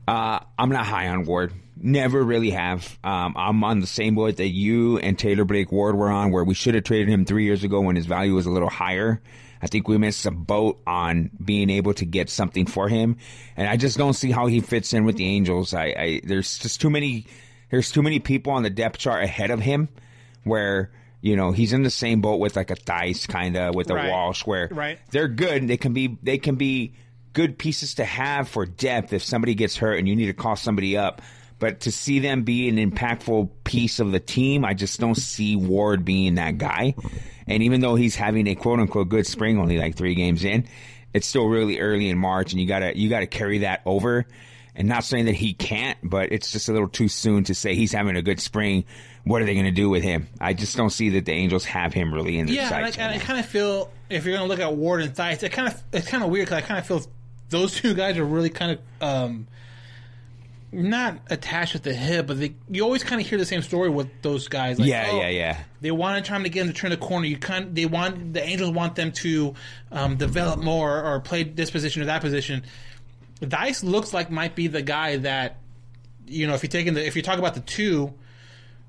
Uh, 0.09 0.41
I'm 0.59 0.71
not 0.71 0.87
high 0.87 1.09
on 1.09 1.25
Ward. 1.25 1.53
Never 1.79 2.23
really 2.23 2.51
have. 2.51 2.99
Um, 3.05 3.35
I'm 3.37 3.63
on 3.65 3.81
the 3.81 3.87
same 3.87 4.15
boat 4.15 4.37
that 4.37 4.49
you 4.49 4.99
and 4.99 5.19
Taylor 5.19 5.45
Blake 5.45 5.71
Ward 5.73 5.97
were 5.97 6.09
on, 6.09 6.31
where 6.31 6.45
we 6.45 6.55
should 6.55 6.75
have 6.75 6.85
traded 6.85 7.09
him 7.09 7.25
three 7.25 7.45
years 7.45 7.65
ago 7.65 7.81
when 7.81 7.97
his 7.97 8.07
value 8.07 8.35
was 8.35 8.47
a 8.47 8.51
little 8.51 8.71
higher. 8.71 9.21
I 9.67 9.69
think 9.69 9.89
we 9.89 9.99
missed 9.99 10.25
a 10.27 10.31
boat 10.31 10.81
on 10.87 11.29
being 11.45 11.71
able 11.71 11.93
to 11.95 12.05
get 12.05 12.31
something 12.31 12.67
for 12.67 12.89
him, 12.89 13.17
and 13.57 13.67
I 13.69 13.77
just 13.77 13.99
don't 13.99 14.13
see 14.13 14.31
how 14.31 14.47
he 14.47 14.61
fits 14.61 14.93
in 14.93 15.05
with 15.05 15.17
the 15.17 15.27
Angels. 15.27 15.75
I, 15.75 15.87
I 15.87 16.21
there's 16.23 16.57
just 16.61 16.81
too 16.81 16.89
many 16.89 17.27
there's 17.73 17.91
too 17.91 18.01
many 18.01 18.21
people 18.21 18.53
on 18.53 18.63
the 18.63 18.71
depth 18.71 18.99
chart 18.99 19.25
ahead 19.25 19.51
of 19.51 19.59
him, 19.59 19.89
where 20.45 20.93
you 21.21 21.35
know 21.35 21.51
he's 21.51 21.73
in 21.73 21.83
the 21.83 21.91
same 21.91 22.21
boat 22.21 22.37
with 22.39 22.55
like 22.55 22.71
a 22.71 22.77
Thaiss 22.77 23.27
kind 23.27 23.57
of 23.57 23.75
with 23.75 23.91
a 23.91 23.95
Right. 23.97 24.09
Walsh, 24.09 24.47
where 24.47 24.69
Right. 24.71 25.01
they're 25.11 25.27
good. 25.27 25.67
They 25.67 25.77
can 25.79 25.93
be 25.93 26.17
they 26.23 26.39
can 26.39 26.55
be 26.55 26.95
good 27.33 27.59
pieces 27.59 27.95
to 27.97 28.05
have 28.05 28.49
for 28.49 28.67
depth 28.67 29.13
if 29.13 29.25
somebody 29.25 29.57
gets 29.57 29.77
hurt 29.77 29.99
and 29.99 30.07
you 30.07 30.15
need 30.15 30.27
to 30.27 30.33
call 30.33 30.55
somebody 30.55 30.97
up. 30.97 31.23
But 31.59 31.81
to 31.81 31.91
see 31.91 32.21
them 32.21 32.45
be 32.45 32.69
an 32.69 32.77
impactful 32.77 33.49
piece 33.65 33.99
of 33.99 34.13
the 34.13 34.21
team, 34.21 34.65
I 34.65 34.75
just 34.75 35.01
don't 35.01 35.17
see 35.17 35.57
Ward 35.57 36.05
being 36.05 36.37
that 36.37 36.57
guy. 36.59 36.95
And 37.47 37.63
even 37.63 37.81
though 37.81 37.95
he's 37.95 38.17
having 38.17 38.47
a 38.49 38.55
quote 38.55 38.81
unquote 38.81 39.09
good 39.09 39.27
spring, 39.27 39.59
only 39.59 39.79
like 39.79 39.97
three 39.97 40.15
games 40.15 40.45
in, 40.45 40.67
it's 41.15 41.27
still 41.27 41.47
really 41.47 41.79
early 41.81 42.09
in 42.11 42.19
March, 42.19 42.53
and 42.53 42.61
you 42.61 42.67
gotta 42.67 42.97
you 42.99 43.09
gotta 43.09 43.27
carry 43.27 43.59
that 43.59 43.83
over. 43.87 44.27
And 44.79 44.89
not 44.89 45.05
saying 45.05 45.25
that 45.25 45.35
he 45.35 45.55
can't, 45.55 45.97
but 46.03 46.33
it's 46.33 46.53
just 46.53 46.69
a 46.69 46.73
little 46.73 46.89
too 46.89 47.09
soon 47.09 47.45
to 47.45 47.55
say 47.55 47.75
he's 47.75 47.93
having 47.93 48.15
a 48.17 48.21
good 48.21 48.41
spring. 48.41 48.85
What 49.25 49.41
are 49.41 49.47
they 49.47 49.55
going 49.55 49.65
to 49.65 49.71
do 49.71 49.89
with 49.89 50.03
him? 50.03 50.29
I 50.39 50.53
just 50.53 50.77
don't 50.77 50.91
see 50.91 51.09
that 51.11 51.25
the 51.25 51.33
Angels 51.33 51.65
have 51.65 51.95
him 51.95 52.13
really 52.13 52.39
in 52.39 52.45
their 52.45 52.57
Yeah, 52.57 52.67
and 52.67 52.75
I, 52.75 52.83
sights. 52.83 52.99
and 52.99 53.07
I 53.07 53.13
right 53.13 53.21
kind 53.23 53.41
of 53.41 53.47
feel 53.47 53.91
if 54.11 54.27
you're 54.27 54.37
going 54.37 54.47
to 54.47 54.49
look 54.55 54.61
at 54.61 54.77
Ward 54.77 55.01
and 55.01 55.15
Thaiss, 55.15 55.43
it 55.43 55.49
kind 55.53 55.69
of 55.69 55.83
it's 55.95 56.07
kind 56.07 56.23
of 56.23 56.29
weird 56.29 56.45
because 56.49 56.63
I 56.63 56.67
kind 56.67 56.79
of 56.79 56.87
feel 56.87 57.03
those 57.49 57.75
two 57.75 57.95
guys 57.95 58.19
are 58.19 58.25
really 58.27 58.51
kind 58.51 58.73
of 58.73 59.03
um, 59.03 59.47
not 60.77 61.19
attached 61.29 61.75
at 61.75 61.83
the 61.83 61.95
hip, 61.95 62.27
but 62.27 62.39
they, 62.39 62.55
you 62.69 62.83
always 62.83 63.03
kind 63.03 63.21
of 63.21 63.27
hear 63.27 63.39
the 63.39 63.47
same 63.47 63.63
story 63.63 63.89
with 63.89 64.09
those 64.23 64.49
guys. 64.49 64.79
Like, 64.79 64.89
yeah, 64.89 65.09
oh, 65.11 65.21
yeah, 65.21 65.29
yeah. 65.29 65.61
They 65.81 65.91
want 65.91 66.23
to 66.23 66.29
try 66.29 66.41
to 66.41 66.49
get 66.49 66.61
them 66.61 66.69
to 66.69 66.75
turn 66.75 66.91
the 66.91 66.97
corner. 66.97 67.27
You 67.27 67.39
kind 67.39 67.75
they 67.75 67.87
want 67.87 68.35
the 68.35 68.43
Angels 68.43 68.71
want 68.71 68.95
them 68.95 69.13
to 69.13 69.55
um, 69.91 70.17
develop 70.17 70.61
more 70.61 71.03
or 71.03 71.21
play 71.21 71.45
this 71.45 71.71
position 71.71 72.03
or 72.03 72.07
that 72.07 72.21
position. 72.21 72.65
Thaiss 73.41 73.83
looks 73.83 74.13
like 74.13 74.31
might 74.31 74.55
be 74.55 74.67
the 74.67 74.83
guy 74.83 75.17
that 75.19 75.59
you 76.27 76.47
know 76.47 76.55
if 76.55 76.63
you 76.63 76.69
taking 76.69 76.95
the 76.95 77.07
if 77.07 77.17
you 77.17 77.23
talk 77.23 77.39
about 77.39 77.55
the 77.55 77.61
two. 77.61 78.15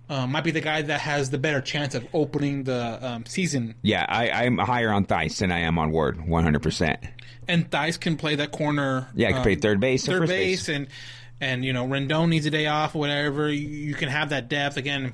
Um, 0.09 0.31
might 0.31 0.45
be 0.45 0.51
the 0.51 0.61
guy 0.61 0.83
that 0.83 1.01
has 1.01 1.31
the 1.31 1.37
better 1.37 1.59
chance 1.59 1.93
of 1.93 2.07
opening 2.13 2.63
the 2.63 3.05
um, 3.05 3.25
season 3.25 3.75
Yeah, 3.81 4.05
I, 4.07 4.29
I'm 4.45 4.57
higher 4.57 4.89
on 4.89 5.05
Thaiss 5.05 5.39
than 5.39 5.51
I 5.51 5.59
am 5.59 5.77
on 5.77 5.91
Ward, 5.91 6.17
100%. 6.17 7.09
and 7.49 7.69
Thaiss 7.69 7.99
can 7.99 8.15
play 8.15 8.35
that 8.35 8.53
corner. 8.53 9.09
Yeah, 9.13 9.27
I 9.27 9.31
can 9.31 9.39
um, 9.39 9.43
play 9.43 9.55
third 9.55 9.81
base 9.81 10.05
third 10.05 10.19
first 10.19 10.29
base, 10.29 10.67
base. 10.67 10.75
and 10.77 10.87
and 11.39 11.63
you 11.63 11.73
know 11.73 11.85
Rendon 11.87 12.29
needs 12.29 12.45
a 12.45 12.51
day 12.51 12.67
off 12.67 12.95
or 12.95 12.99
whatever. 12.99 13.49
You, 13.49 13.67
you 13.67 13.93
can 13.95 14.09
have 14.09 14.29
that 14.29 14.49
depth 14.49 14.77
again. 14.77 15.13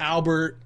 Albert, 0.00 0.58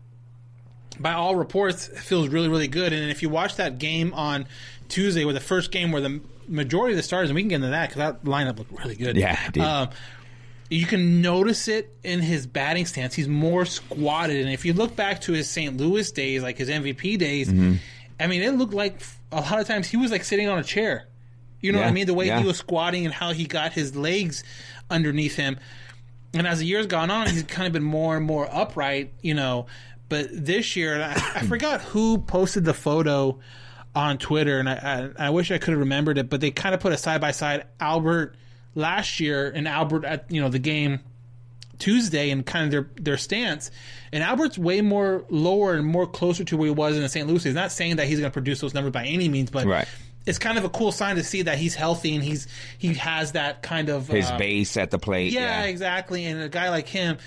by 0.98 1.12
all 1.12 1.36
reports, 1.36 1.86
feels 1.86 2.28
really 2.28 2.48
really 2.48 2.68
good. 2.68 2.92
And 2.92 3.10
if 3.10 3.22
you 3.22 3.28
watch 3.28 3.56
that 3.56 3.78
game 3.78 4.12
on 4.14 4.46
Tuesday, 4.88 5.24
with 5.24 5.34
the 5.34 5.40
first 5.40 5.70
game 5.70 5.92
where 5.92 6.02
the 6.02 6.20
majority 6.48 6.92
of 6.92 6.96
the 6.96 7.02
starters, 7.02 7.30
and 7.30 7.34
we 7.34 7.42
can 7.42 7.48
get 7.48 7.56
into 7.56 7.68
that 7.68 7.88
because 7.88 7.98
that 7.98 8.24
lineup 8.24 8.58
looked 8.58 8.72
really 8.72 8.96
good. 8.96 9.16
Yeah, 9.16 9.38
it 9.46 9.52
did. 9.52 9.62
Um, 9.62 9.90
you 10.68 10.84
can 10.84 11.22
notice 11.22 11.68
it 11.68 11.96
in 12.02 12.20
his 12.20 12.46
batting 12.46 12.86
stance. 12.86 13.14
He's 13.14 13.28
more 13.28 13.64
squatted, 13.64 14.40
and 14.40 14.52
if 14.52 14.64
you 14.64 14.72
look 14.72 14.96
back 14.96 15.20
to 15.22 15.32
his 15.32 15.48
St. 15.48 15.76
Louis 15.76 16.10
days, 16.10 16.42
like 16.42 16.58
his 16.58 16.68
MVP 16.68 17.18
days, 17.18 17.48
Mm-hmm. 17.48 17.74
I 18.18 18.26
mean, 18.28 18.42
it 18.42 18.52
looked 18.52 18.74
like 18.74 19.02
a 19.30 19.40
lot 19.40 19.60
of 19.60 19.66
times 19.66 19.88
he 19.88 19.96
was 19.96 20.10
like 20.10 20.24
sitting 20.24 20.48
on 20.48 20.58
a 20.58 20.64
chair. 20.64 21.06
You 21.60 21.72
know 21.72 21.80
what 21.80 21.88
I 21.88 21.92
mean? 21.92 22.06
The 22.06 22.14
way 22.14 22.26
yeah. 22.26 22.40
he 22.40 22.46
was 22.46 22.58
squatting 22.58 23.06
and 23.06 23.14
how 23.14 23.32
he 23.32 23.46
got 23.46 23.72
his 23.72 23.96
legs 23.96 24.44
underneath 24.90 25.36
him. 25.36 25.58
And 26.34 26.46
as 26.46 26.58
the 26.58 26.66
years 26.66 26.86
gone 26.86 27.10
on, 27.10 27.28
he's 27.28 27.42
kind 27.44 27.66
of 27.66 27.72
been 27.72 27.82
more 27.82 28.16
and 28.16 28.26
more 28.26 28.48
upright, 28.50 29.12
you 29.22 29.34
know. 29.34 29.66
But 30.08 30.28
this 30.32 30.76
year, 30.76 30.94
and 30.94 31.02
I, 31.02 31.12
I 31.12 31.42
forgot 31.48 31.80
who 31.80 32.18
posted 32.18 32.64
the 32.64 32.74
photo 32.74 33.38
on 33.94 34.18
Twitter, 34.18 34.58
and 34.58 34.68
I, 34.68 35.10
I, 35.18 35.26
I 35.26 35.30
wish 35.30 35.50
I 35.50 35.58
could 35.58 35.70
have 35.70 35.80
remembered 35.80 36.18
it. 36.18 36.28
But 36.28 36.40
they 36.40 36.50
kind 36.50 36.74
of 36.74 36.80
put 36.80 36.92
a 36.92 36.98
side 36.98 37.20
by 37.20 37.30
side 37.30 37.64
Albert 37.80 38.36
last 38.74 39.20
year 39.20 39.50
and 39.54 39.66
Albert 39.66 40.04
at 40.04 40.30
you 40.30 40.40
know 40.40 40.50
the 40.50 40.58
game 40.58 41.00
Tuesday 41.78 42.30
and 42.30 42.44
kind 42.44 42.66
of 42.66 42.70
their 42.70 42.90
their 43.02 43.16
stance. 43.16 43.70
And 44.12 44.22
Albert's 44.22 44.58
way 44.58 44.80
more 44.82 45.24
lower 45.28 45.74
and 45.74 45.86
more 45.86 46.06
closer 46.06 46.44
to 46.44 46.56
where 46.56 46.68
he 46.68 46.74
was 46.74 46.96
in 46.96 47.02
the 47.02 47.08
St. 47.08 47.26
Louis. 47.26 47.42
He's 47.42 47.54
not 47.54 47.72
saying 47.72 47.96
that 47.96 48.06
he's 48.06 48.18
going 48.18 48.30
to 48.30 48.32
produce 48.34 48.60
those 48.60 48.74
numbers 48.74 48.92
by 48.92 49.04
any 49.06 49.28
means, 49.28 49.50
but 49.50 49.66
Right. 49.66 49.88
It's 50.26 50.38
kind 50.38 50.58
of 50.58 50.64
a 50.64 50.68
cool 50.68 50.92
sign 50.92 51.16
to 51.16 51.24
see 51.24 51.42
that 51.42 51.56
he's 51.56 51.74
healthy 51.74 52.14
and 52.14 52.22
he's 52.24 52.46
he 52.78 52.94
has 52.94 53.32
that 53.32 53.62
kind 53.62 53.88
of 53.88 54.08
His 54.08 54.26
uh, 54.30 54.36
base 54.36 54.76
at 54.76 54.90
the 54.90 54.98
plate. 54.98 55.32
yeah, 55.32 55.62
Yeah, 55.62 55.66
exactly. 55.66 56.24
And 56.26 56.42
a 56.42 56.48
guy 56.48 56.68
like 56.70 56.88
him, 56.88 57.18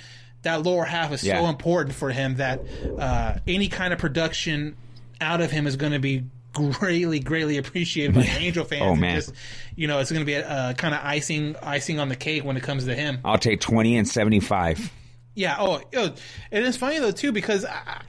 that 0.43 0.63
lower 0.63 0.83
half 0.85 1.11
is 1.11 1.21
so 1.21 1.47
important 1.47 1.95
for 1.95 2.11
him 2.11 2.35
that 2.35 2.61
uh, 2.97 3.39
any 3.47 3.67
kind 3.69 3.93
of 3.93 3.99
production 3.99 4.75
out 5.21 5.41
of 5.41 5.51
him 5.51 5.67
is 5.67 5.75
going 5.75 5.91
to 5.93 5.99
be 5.99 6.25
greatly, 6.53 7.19
greatly 7.19 7.57
appreciated 7.57 8.15
by 8.15 8.23
Angel 8.37 8.65
fans. 8.65 8.81
Oh, 8.83 8.95
man. 8.95 9.15
just, 9.15 9.33
you 9.75 9.87
know, 9.87 9.99
it's 9.99 10.11
going 10.11 10.21
to 10.21 10.25
be 10.25 10.33
a, 10.33 10.47
uh 10.47 10.73
kind 10.73 10.93
of 10.93 11.01
icing, 11.03 11.55
icing 11.61 11.99
on 11.99 12.09
the 12.09 12.15
cake 12.15 12.43
when 12.43 12.57
it 12.57 12.63
comes 12.63 12.85
to 12.85 12.95
him. 12.95 13.19
I'll 13.23 13.37
take 13.37 13.61
20 13.61 13.97
and 13.97 14.07
75. 14.07 14.91
Yeah. 15.35 15.55
Oh, 15.59 15.81
oh, 15.95 16.13
and 16.51 16.65
it's 16.65 16.77
funny 16.77 16.99
though 16.99 17.11
too 17.11 17.31
because 17.31 17.63
I, 17.65 18.01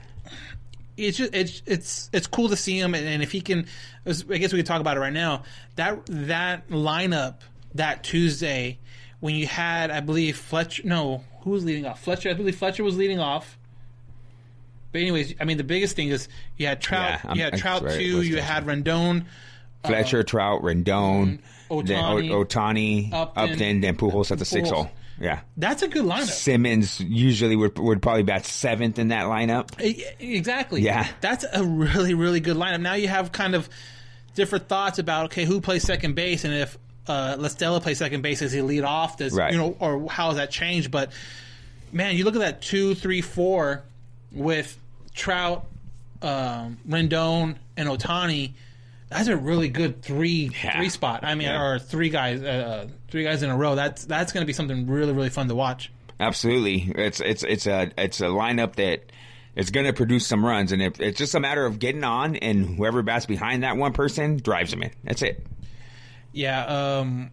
it's 0.97 1.17
just 1.17 1.33
it's 1.33 1.61
it's 1.65 2.09
it's 2.13 2.27
cool 2.27 2.49
to 2.49 2.55
see 2.55 2.77
him, 2.79 2.93
and, 2.93 3.07
and 3.07 3.23
if 3.23 3.31
he 3.31 3.41
can, 3.41 3.65
I 4.05 4.11
guess 4.37 4.53
we 4.53 4.59
can 4.59 4.65
talk 4.65 4.81
about 4.81 4.97
it 4.97 4.99
right 4.99 5.13
now. 5.13 5.43
That 5.75 6.05
that 6.07 6.69
lineup 6.69 7.35
that 7.75 8.03
Tuesday 8.03 8.79
when 9.19 9.35
you 9.35 9.47
had, 9.47 9.91
I 9.91 9.99
believe 10.01 10.37
Fletcher. 10.37 10.83
No, 10.85 11.23
who 11.41 11.51
was 11.51 11.63
leading 11.63 11.85
off? 11.85 12.01
Fletcher. 12.03 12.29
I 12.29 12.33
believe 12.33 12.55
Fletcher 12.55 12.83
was 12.83 12.97
leading 12.97 13.19
off. 13.19 13.57
But 14.91 15.01
anyways, 15.01 15.35
I 15.39 15.45
mean 15.45 15.57
the 15.57 15.63
biggest 15.63 15.95
thing 15.95 16.09
is 16.09 16.27
you 16.57 16.67
had 16.67 16.81
Trout. 16.81 17.21
Yeah, 17.23 17.33
you 17.33 17.41
had 17.43 17.53
I'm 17.53 17.59
Trout 17.59 17.89
two. 17.91 18.21
You 18.21 18.41
had 18.41 18.65
Rendon. 18.65 19.25
Uh, 19.83 19.87
Fletcher, 19.87 20.21
Trout, 20.23 20.61
Rendon, 20.61 21.39
then 21.69 21.97
O- 22.03 22.45
Ohtani, 22.45 23.11
Upton, 23.11 23.51
Upton, 23.51 23.81
then 23.81 23.95
Pujols 23.97 24.29
at 24.31 24.37
the 24.37 24.45
six 24.45 24.69
hole. 24.69 24.91
Yeah. 25.21 25.41
That's 25.55 25.83
a 25.83 25.87
good 25.87 26.03
lineup. 26.03 26.25
Simmons 26.25 26.99
usually 26.99 27.55
would, 27.55 27.77
would 27.77 28.01
probably 28.01 28.23
bat 28.23 28.45
seventh 28.45 28.97
in 28.97 29.09
that 29.09 29.25
lineup. 29.25 29.69
Exactly. 30.19 30.81
Yeah. 30.81 31.07
That's 31.21 31.45
a 31.53 31.63
really, 31.63 32.15
really 32.15 32.39
good 32.39 32.57
lineup. 32.57 32.81
Now 32.81 32.95
you 32.95 33.07
have 33.07 33.31
kind 33.31 33.53
of 33.53 33.69
different 34.35 34.67
thoughts 34.67 34.97
about 34.97 35.25
okay, 35.25 35.45
who 35.45 35.61
plays 35.61 35.83
second 35.83 36.15
base, 36.15 36.43
and 36.43 36.53
if 36.53 36.77
uh, 37.07 37.35
La 37.37 37.49
Stella 37.49 37.79
plays 37.81 37.99
second 37.99 38.21
base, 38.21 38.39
does 38.39 38.51
he 38.51 38.61
lead 38.61 38.83
off? 38.83 39.17
Does 39.17 39.33
Right. 39.33 39.51
you 39.51 39.59
know, 39.59 39.75
or 39.79 40.09
how 40.09 40.29
has 40.29 40.37
that 40.37 40.49
changed? 40.49 40.89
But 40.89 41.11
man, 41.91 42.15
you 42.15 42.23
look 42.23 42.35
at 42.35 42.41
that 42.41 42.61
two, 42.61 42.95
three, 42.95 43.21
four 43.21 43.83
with 44.31 44.77
Trout, 45.13 45.65
um, 46.21 46.77
Rendon, 46.87 47.55
and 47.77 47.89
Ohtani. 47.89 48.51
That's 49.11 49.27
a 49.27 49.35
really 49.37 49.67
good 49.69 50.01
three 50.01 50.49
Yeah. 50.63 50.77
three 50.77 50.89
spot. 50.89 51.23
I 51.23 51.35
mean, 51.35 51.47
Yeah. 51.47 51.61
or 51.61 51.79
three 51.79 52.09
guys, 52.09 52.41
uh, 52.41 52.87
three 53.09 53.23
guys 53.23 53.43
in 53.43 53.49
a 53.49 53.57
row. 53.57 53.75
That's 53.75 54.05
that's 54.05 54.31
going 54.31 54.41
to 54.41 54.47
be 54.47 54.53
something 54.53 54.87
really, 54.87 55.13
really 55.13 55.29
fun 55.29 55.47
to 55.49 55.55
watch. 55.55 55.91
Absolutely. 56.19 56.91
It's 56.95 57.19
it's 57.19 57.43
it's 57.43 57.67
a 57.67 57.91
it's 57.97 58.21
a 58.21 58.25
lineup 58.25 58.75
that 58.75 59.11
is 59.55 59.69
going 59.69 59.85
to 59.85 59.91
produce 59.93 60.25
some 60.25 60.45
runs, 60.45 60.71
and 60.71 60.81
it, 60.81 60.99
it's 60.99 61.17
just 61.17 61.35
a 61.35 61.39
matter 61.41 61.65
of 61.65 61.77
getting 61.79 62.03
on, 62.05 62.37
and 62.37 62.77
whoever 62.77 63.01
bats 63.01 63.25
behind 63.25 63.63
that 63.63 63.75
one 63.75 63.91
person 63.91 64.37
drives 64.37 64.71
them 64.71 64.81
in. 64.83 64.91
That's 65.03 65.21
it. 65.21 65.45
Yeah. 66.31 66.63
Um, 66.99 67.31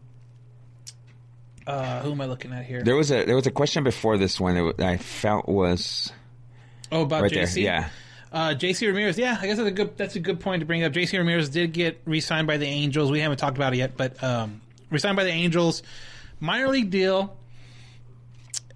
uh, 1.67 2.01
who 2.01 2.13
am 2.13 2.21
I 2.21 2.27
looking 2.27 2.53
at 2.53 2.65
here? 2.65 2.83
There 2.83 2.97
was 2.97 3.11
a 3.13 3.25
there 3.25 3.37
was 3.37 3.47
a 3.47 3.51
question 3.51 3.85
before 3.85 4.17
this 4.19 4.41
one 4.41 4.55
that 4.79 4.81
I 4.87 4.97
felt 4.97 5.49
was 5.49 6.11
Oh, 6.91 7.03
about 7.03 7.23
right 7.23 7.31
JC. 7.33 7.55
there. 7.55 7.63
Yeah. 7.65 7.89
Uh, 8.33 8.51
JC 8.51 8.87
Ramirez. 8.87 9.19
Yeah, 9.19 9.39
I 9.41 9.47
guess 9.47 9.57
that's 9.57 9.69
a 9.69 9.73
good 9.73 9.97
that's 9.97 10.17
a 10.17 10.21
good 10.21 10.41
point 10.41 10.61
to 10.61 10.67
bring 10.67 10.83
up. 10.85 10.93
JC 10.93 11.17
Ramirez 11.19 11.49
did 11.49 11.73
get 11.73 12.01
re-signed 12.05 12.47
by 12.47 12.57
the 12.59 12.67
Angels. 12.67 13.11
We 13.11 13.21
haven't 13.21 13.39
talked 13.39 13.57
about 13.57 13.73
it 13.73 13.79
yet, 13.79 13.97
but 13.97 14.23
um, 14.23 14.61
re-signed 14.91 15.17
by 15.17 15.25
the 15.25 15.31
Angels, 15.31 15.83
minor 16.41 16.69
league 16.69 16.91
deal. 16.91 17.37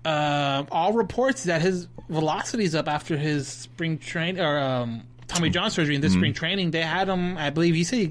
Uh, 0.04 0.64
all 0.72 0.92
reports 0.94 1.44
that 1.44 1.62
his 1.62 1.86
velocity 2.08 2.64
is 2.64 2.74
up 2.74 2.88
after 2.88 3.16
his 3.16 3.46
spring 3.46 3.98
train 3.98 4.40
or 4.40 4.58
um, 4.58 5.04
Tommy 5.28 5.48
John 5.48 5.70
surgery 5.70 5.94
in 5.94 6.00
this 6.00 6.12
spring 6.12 6.32
training. 6.34 6.72
They 6.72 6.82
had 6.82 7.08
him. 7.08 7.38
I 7.38 7.50
believe 7.50 7.74
he 7.74 7.84
said 7.84 7.98
he, 7.98 8.08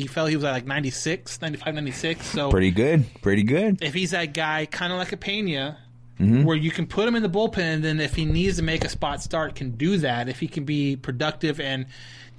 he 0.00 0.06
felt 0.08 0.30
he 0.30 0.36
was 0.36 0.44
at 0.44 0.50
like 0.52 0.66
96, 0.66 1.40
95, 1.40 1.74
96. 1.74 2.26
So 2.26 2.50
Pretty 2.50 2.72
good. 2.72 3.04
Pretty 3.22 3.44
good. 3.44 3.82
if 3.82 3.94
he's 3.94 4.10
that 4.10 4.34
guy, 4.34 4.66
kind 4.66 4.92
of 4.92 4.98
like 4.98 5.12
a 5.12 5.16
Pena, 5.16 5.78
Mm-hmm. 6.20 6.42
where 6.42 6.56
you 6.56 6.72
can 6.72 6.86
put 6.88 7.06
him 7.06 7.14
in 7.14 7.22
the 7.22 7.28
bullpen, 7.28 7.58
and 7.58 7.84
then 7.84 8.00
if 8.00 8.14
he 8.16 8.24
needs 8.24 8.56
to 8.56 8.62
make 8.64 8.84
a 8.84 8.88
spot 8.88 9.22
start, 9.22 9.54
can 9.54 9.76
do 9.76 9.98
that. 9.98 10.28
If 10.28 10.40
he 10.40 10.48
can 10.48 10.64
be 10.64 10.96
productive 10.96 11.60
and 11.60 11.86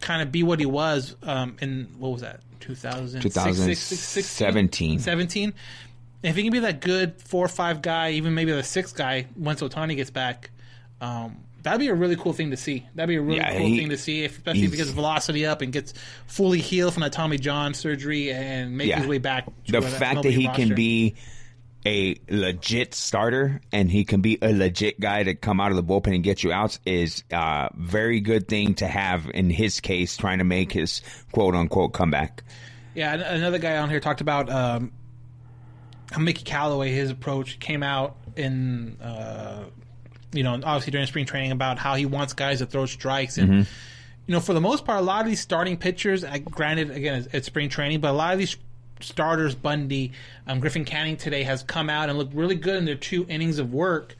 kind 0.01 0.21
of 0.21 0.33
be 0.33 0.43
what 0.43 0.59
he 0.59 0.65
was 0.65 1.15
um, 1.23 1.55
in 1.61 1.87
what 1.97 2.09
was 2.11 2.21
that 2.21 2.41
2000 2.59 3.21
2017. 3.21 4.99
17. 4.99 5.53
If 6.23 6.35
he 6.35 6.43
can 6.43 6.51
be 6.51 6.59
that 6.59 6.81
good 6.81 7.21
four 7.21 7.45
or 7.45 7.49
five 7.49 7.81
guy, 7.81 8.11
even 8.11 8.33
maybe 8.33 8.51
the 8.51 8.63
sixth 8.63 8.95
guy 8.95 9.27
once 9.37 9.61
Ohtani 9.61 9.95
gets 9.95 10.09
back, 10.09 10.49
um, 10.99 11.37
that'd 11.63 11.79
be 11.79 11.87
a 11.87 11.93
really 11.95 12.17
cool 12.17 12.33
thing 12.33 12.51
to 12.51 12.57
see. 12.57 12.85
That'd 12.95 13.07
be 13.07 13.15
a 13.15 13.21
really 13.21 13.37
Yeah, 13.37 13.57
cool 13.57 13.67
he- 13.67 13.77
thing 13.79 13.89
to 13.91 13.97
see, 13.97 14.23
if, 14.25 14.33
especially 14.37 14.63
if 14.65 14.71
he 14.71 14.77
gets 14.77 14.89
velocity 14.89 15.45
up 15.45 15.61
and 15.61 15.71
gets 15.71 15.93
fully 16.27 16.59
healed 16.59 16.93
from 16.93 17.01
that 17.01 17.13
Tommy 17.13 17.37
John 17.37 17.73
surgery 17.73 18.31
and 18.33 18.77
make 18.77 18.89
Yeah. 18.89 18.99
his 18.99 19.07
way 19.07 19.19
back. 19.19 19.45
To 19.67 19.71
The 19.71 19.81
fact 19.81 20.23
that 20.23 20.33
he 20.33 20.49
can 20.49 20.75
be 20.75 21.15
a 21.85 22.19
legit 22.29 22.93
starter 22.93 23.61
and 23.71 23.89
he 23.89 24.03
can 24.03 24.21
be 24.21 24.37
a 24.41 24.51
legit 24.51 24.99
guy 24.99 25.23
to 25.23 25.33
come 25.33 25.61
out 25.61 25.71
of 25.71 25.77
the 25.77 25.83
bullpen 25.83 26.13
and 26.13 26.23
get 26.23 26.43
you 26.43 26.51
outs 26.51 26.79
is 26.85 27.23
a 27.31 27.69
very 27.75 28.19
good 28.19 28.47
thing 28.47 28.73
to 28.75 28.87
have 28.87 29.29
in 29.33 29.49
his 29.49 29.79
case 29.79 30.17
trying 30.17 30.39
to 30.39 30.43
make 30.43 30.71
his 30.71 31.01
quote 31.31 31.55
unquote 31.55 31.93
comeback. 31.93 32.43
Yeah, 32.95 33.13
another 33.13 33.59
guy 33.59 33.77
on 33.77 33.89
here 33.89 33.99
talked 33.99 34.19
about 34.19 34.49
um, 34.49 34.91
how 36.11 36.19
Mickey 36.19 36.43
Callaway. 36.43 36.91
His 36.91 37.11
approach 37.11 37.59
came 37.59 37.81
out 37.81 38.17
in, 38.35 38.99
uh, 39.01 39.63
you 40.33 40.43
know, 40.43 40.55
obviously 40.55 40.91
during 40.91 41.07
spring 41.07 41.25
training 41.25 41.51
about 41.51 41.77
how 41.77 41.95
he 41.95 42.05
wants 42.05 42.33
guys 42.33 42.59
to 42.59 42.65
throw 42.65 42.85
strikes 42.85 43.37
and. 43.37 43.49
Mm-hmm. 43.49 43.71
You 44.27 44.33
know, 44.33 44.41
for 44.41 44.53
the 44.53 44.61
most 44.61 44.85
part, 44.85 44.99
a 44.99 45.01
lot 45.01 45.21
of 45.21 45.27
these 45.27 45.39
starting 45.39 45.75
pitchers, 45.75 46.23
I, 46.23 46.37
granted, 46.37 46.91
again, 46.91 47.15
it's, 47.15 47.33
it's 47.33 47.47
spring 47.47 47.67
training, 47.67 47.99
but 47.99 48.11
a 48.11 48.13
lot 48.13 48.31
of 48.31 48.37
these 48.37 48.55
starters, 48.99 49.55
Bundy, 49.55 50.11
um, 50.47 50.59
Griffin 50.59 50.85
Canning 50.85 51.17
today 51.17 51.43
has 51.43 51.63
come 51.63 51.89
out 51.89 52.09
and 52.09 52.17
looked 52.17 52.33
really 52.33 52.55
good 52.55 52.75
in 52.75 52.85
their 52.85 52.95
two 52.95 53.25
innings 53.29 53.59
of 53.59 53.73
work. 53.73 54.15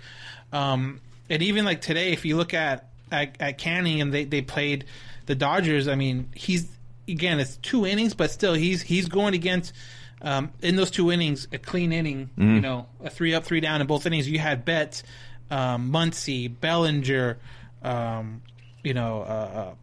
Um, 0.52 1.02
and 1.30 1.42
even 1.42 1.66
like 1.66 1.82
today, 1.82 2.12
if 2.12 2.26
you 2.26 2.38
look 2.38 2.54
at 2.54 2.90
at, 3.12 3.36
at 3.40 3.58
Canning 3.58 4.02
and 4.02 4.14
they, 4.14 4.24
they 4.26 4.42
played 4.42 4.86
the 5.26 5.36
Dodgers, 5.36 5.88
I 5.88 5.96
mean, 5.96 6.30
he's 6.34 6.70
again 7.08 7.40
it's 7.40 7.58
two 7.58 7.86
innings, 7.86 8.14
but 8.14 8.32
still 8.32 8.54
he's 8.54 8.82
he's 8.82 9.08
going 9.08 9.34
against 9.34 9.74
um, 10.22 10.52
in 10.62 10.76
those 10.76 10.92
two 10.92 11.12
innings 11.12 11.48
a 11.52 11.58
clean 11.58 11.94
inning, 11.94 12.30
you 12.56 12.62
know, 12.62 12.88
a 13.04 13.10
three 13.10 13.34
up, 13.34 13.46
three 13.46 13.60
down 13.62 13.82
in 13.82 13.88
both 13.88 14.06
innings. 14.06 14.28
You 14.30 14.40
had 14.40 14.66
Betts, 14.66 15.04
um, 15.50 15.92
Muncy, 15.92 16.52
Bellinger, 16.60 17.38
um, 17.84 18.42
you 18.84 18.94
know, 18.94 19.22
uh, 19.22 19.24
uh, 19.24 19.74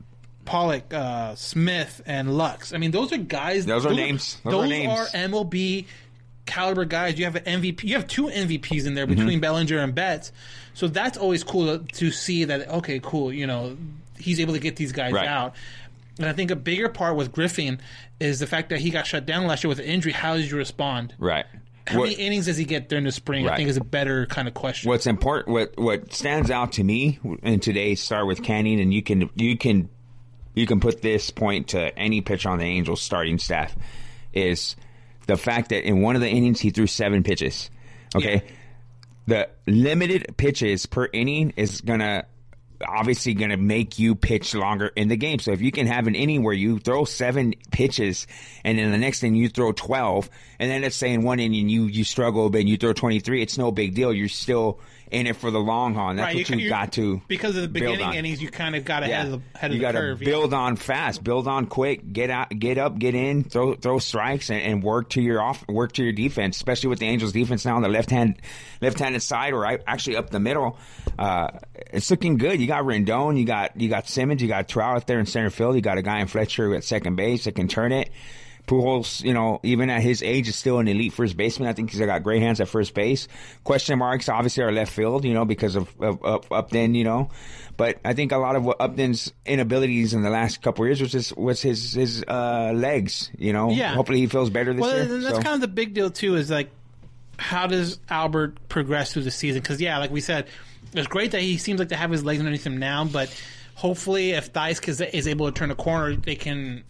Pollock, 0.47 0.95
uh, 0.95 1.35
Smith, 1.35 2.01
and 2.07 2.37
Lux. 2.39 2.73
I 2.73 2.79
mean, 2.79 2.91
those 2.93 3.13
are 3.13 3.19
guys. 3.19 3.67
Those 3.67 3.85
are 3.85 3.93
names. 3.93 4.39
Those 4.45 4.65
are 4.65 4.67
names. 4.67 4.93
are 4.93 5.07
MLB 5.09 5.87
caliber 6.47 6.85
guys. 6.85 7.19
You 7.19 7.25
have 7.25 7.35
an 7.37 7.45
MVP. 7.63 7.85
You 7.85 7.95
have 7.97 8.07
two 8.07 8.27
MVPs 8.29 8.87
in 8.87 8.95
there 8.95 9.07
Mm-hmm. 9.07 9.17
between 9.17 9.41
Bellinger 9.41 9.79
and 9.79 9.95
Betts. 9.95 10.33
So 10.75 10.89
that's 10.89 11.19
always 11.19 11.43
cool 11.45 11.79
to, 11.79 11.85
to 11.95 12.11
see 12.11 12.45
that. 12.45 12.69
Okay, 12.69 13.01
cool. 13.03 13.33
You 13.33 13.47
know, 13.47 13.77
he's 14.19 14.41
able 14.41 14.55
to 14.55 14.61
get 14.61 14.77
these 14.77 14.93
guys 14.93 15.13
Right. 15.13 15.27
out. 15.29 15.55
And 16.19 16.27
I 16.27 16.33
think 16.33 16.51
a 16.51 16.57
bigger 16.57 16.89
part 16.89 17.17
with 17.17 17.33
Griffin 17.33 17.81
is 18.21 18.39
the 18.39 18.47
fact 18.47 18.71
that 18.71 18.79
he 18.79 18.89
got 18.91 19.07
shut 19.07 19.27
down 19.27 19.47
last 19.47 19.65
year 19.65 19.69
with 19.69 19.81
an 19.81 19.85
injury. 19.85 20.13
How 20.13 20.37
did 20.37 20.51
you 20.51 20.57
respond? 20.57 21.15
Right. 21.19 21.45
How 21.87 21.99
What- 21.99 22.09
many 22.11 22.15
innings 22.21 22.47
does 22.47 22.57
he 22.57 22.65
get 22.65 22.89
during 22.89 23.05
the 23.05 23.13
spring? 23.13 23.49
I 23.49 23.57
think 23.57 23.69
is 23.69 23.77
a 23.77 23.85
better 23.85 24.27
kind 24.27 24.49
of 24.49 24.55
question. 24.55 24.89
what's 24.89 25.07
important 25.07 25.49
what 25.53 25.79
what 25.79 26.13
stands 26.13 26.51
out 26.51 26.73
to 26.73 26.85
me 26.85 27.19
in 27.45 27.61
today's 27.61 28.01
start 28.03 28.27
with 28.27 28.43
Canning 28.43 28.81
and 28.81 28.93
you 28.95 29.03
can 29.03 29.31
you 29.37 29.57
can 29.57 29.89
you 30.57 30.67
can 30.67 30.81
put 30.81 31.03
this 31.03 31.31
point 31.31 31.69
to 31.69 31.97
any 31.97 32.23
pitcher 32.23 32.49
on 32.49 32.59
the 32.59 32.65
Angels 32.65 33.01
starting 33.01 33.39
staff 33.39 33.77
is 34.33 34.75
the 35.27 35.37
fact 35.37 35.69
that 35.69 35.87
in 35.87 36.03
one 36.03 36.17
of 36.17 36.23
the 36.23 36.29
innings 36.29 36.61
he 36.61 36.71
threw 36.71 36.89
seven 36.89 37.23
pitches. 37.23 37.71
Okay. 38.17 38.43
The 39.27 39.49
limited 39.67 40.37
pitches 40.37 40.87
per 40.87 41.09
inning 41.13 41.53
is 41.57 41.83
gonna 41.83 42.25
obviously 42.87 43.35
going 43.35 43.51
to 43.51 43.57
make 43.57 43.99
you 43.99 44.15
pitch 44.15 44.55
longer 44.55 44.89
in 44.97 45.09
the 45.09 45.17
game. 45.17 45.39
So 45.39 45.53
if 45.53 45.63
you 45.63 45.73
can 45.73 45.87
have 45.87 46.07
an 46.07 46.15
inning 46.15 46.43
where 46.43 46.55
you 46.55 46.79
throw 46.79 47.05
seven 47.05 47.55
pitches 47.71 48.27
and 48.65 48.79
then 48.79 48.91
the 48.91 48.99
next 48.99 49.23
inning 49.23 49.41
you 49.41 49.49
throw 49.49 49.73
12 49.73 50.29
and 50.59 50.71
then 50.71 50.83
let's 50.83 50.97
say 50.97 51.13
in 51.13 51.23
one 51.23 51.41
inning 51.41 51.71
you, 51.71 51.85
you 51.85 52.05
struggle 52.05 52.51
but 52.51 52.67
you 52.67 52.77
throw 52.77 52.93
23, 52.93 53.43
it's 53.43 53.59
no 53.59 53.71
big 53.73 53.95
deal. 53.95 54.13
You're 54.13 54.29
still 54.29 54.81
in 55.11 55.27
it 55.27 55.37
for 55.37 55.51
the 55.51 55.59
long 55.59 55.95
haul. 55.95 56.11
And 56.11 56.19
that's 56.19 56.35
what 56.35 56.49
you, 56.51 56.57
you- 56.59 56.69
got 56.69 56.93
to 56.93 57.21
because 57.29 57.57
of 57.57 57.63
the 57.63 57.69
beginning 57.69 58.13
innings. 58.15 58.43
You 58.43 58.51
kind 58.51 58.75
of 58.75 58.85
got 58.85 59.03
ahead 59.03 59.27
of 59.27 59.43
the 59.53 59.59
head 59.59 59.71
of 59.71 59.77
you 59.77 59.83
curve. 59.87 60.23
yeah. 60.23 60.29
build 60.29 60.53
on 60.55 60.77
fast, 60.77 61.23
build 61.23 61.47
on 61.49 61.67
quick, 61.67 62.13
get 62.13 62.31
out, 62.31 62.51
get 62.51 62.79
up, 62.79 62.99
get 62.99 63.15
in, 63.15 63.45
throw 63.45 63.75
throw 63.75 63.99
strikes, 63.99 64.51
and, 64.51 64.61
and 64.61 64.83
work 64.83 65.11
to 65.11 65.23
your 65.23 65.41
off, 65.41 65.67
work 65.69 65.93
to 65.93 66.03
your 66.05 66.13
defense. 66.13 66.57
Especially 66.57 66.89
with 66.89 66.99
the 66.99 67.07
Angels' 67.07 67.33
defense 67.33 67.65
now 67.65 67.77
on 67.77 67.83
the 67.83 67.89
left 67.89 68.11
hand, 68.11 68.41
left 68.81 68.99
handed 68.99 69.21
side, 69.23 69.53
or 69.53 69.67
I- 69.67 69.79
actually 69.87 70.17
up 70.17 70.31
the 70.31 70.41
middle. 70.41 70.79
Uh, 71.19 71.49
it's 71.93 72.11
looking 72.11 72.37
good. 72.37 72.61
You 72.61 72.67
got 72.67 72.85
Rendon, 72.85 73.39
you 73.39 73.45
got 73.45 73.81
you 73.81 73.89
got 73.89 74.09
Simmons, 74.09 74.43
you 74.43 74.49
got 74.49 74.69
Trout 74.69 74.97
out 74.97 75.07
there 75.07 75.19
in 75.19 75.27
center 75.27 75.51
field. 75.51 75.77
You 75.77 75.81
got 75.81 75.99
a 75.99 76.03
guy 76.03 76.21
in 76.21 76.27
Fletcher 76.27 76.75
at 76.75 76.85
second 76.85 77.17
base 77.17 77.45
that 77.45 77.55
can 77.55 77.69
turn 77.69 77.93
it. 77.93 78.11
Pujols, 78.67 79.23
you 79.23 79.33
know, 79.33 79.61
even 79.63 79.91
at 79.91 80.03
his 80.03 80.23
age, 80.23 80.49
is 80.49 80.57
still 80.57 80.79
an 80.79 80.89
elite 80.89 81.13
first 81.13 81.37
baseman. 81.37 81.69
I 81.69 81.73
think 81.73 81.91
he's 81.91 82.01
got 82.01 82.23
great 82.23 82.43
hands 82.43 82.61
at 82.61 82.69
first 82.69 82.95
base. 82.95 83.29
Question 83.63 83.99
marks, 83.99 84.29
obviously, 84.29 84.65
are 84.65 84.73
left 84.73 84.93
field, 84.93 85.25
you 85.25 85.35
know, 85.35 85.45
because 85.45 85.77
of, 85.77 85.89
of, 86.01 86.23
of 86.25 86.51
Upton, 86.51 86.95
you 86.95 87.05
know. 87.05 87.31
But 87.77 87.99
I 88.05 88.15
think 88.15 88.33
a 88.33 88.39
lot 88.39 88.57
of 88.57 88.65
what 88.65 88.81
Upton's 88.81 89.33
inabilities 89.45 90.15
in 90.15 90.23
the 90.23 90.31
last 90.31 90.63
couple 90.63 90.85
of 90.85 90.89
years 90.89 91.01
was 91.01 91.13
his 91.13 91.35
was 91.35 91.63
his 91.63 91.93
his 91.93 92.25
uh, 92.27 92.73
legs, 92.75 93.31
you 93.39 93.53
know. 93.53 93.71
Yeah. 93.71 93.95
Hopefully, 93.95 94.21
he 94.21 94.27
feels 94.27 94.51
better 94.51 94.73
this 94.73 94.81
well, 94.81 94.97
year. 94.97 95.19
that's 95.21 95.37
so. 95.37 95.43
kind 95.43 95.55
of 95.55 95.61
the 95.61 95.69
big 95.69 95.95
deal 95.95 96.11
too. 96.11 96.37
Is 96.37 96.51
like, 96.51 96.71
how 97.39 97.67
does 97.67 98.01
Albert 98.09 98.69
progress 98.69 99.13
through 99.13 99.23
the 99.25 99.31
season? 99.31 99.61
Because 99.61 99.81
yeah, 99.81 99.99
like 99.99 100.11
we 100.11 100.21
said, 100.21 100.47
it's 100.93 101.07
great 101.07 101.33
that 101.33 101.43
he 101.43 101.59
seems 101.59 101.79
like 101.79 101.91
to 101.91 101.97
have 101.97 102.11
his 102.11 102.25
legs 102.25 102.41
underneath 102.41 102.67
him 102.67 102.79
now. 102.79 103.05
But 103.05 103.31
hopefully, 103.75 104.33
if 104.33 104.53
Thaiss 104.53 105.13
is 105.13 105.29
able 105.29 105.47
to 105.47 105.53
turn 105.53 105.71
a 105.71 105.77
corner, 105.77 106.17
they 106.17 106.35
can 106.35 106.83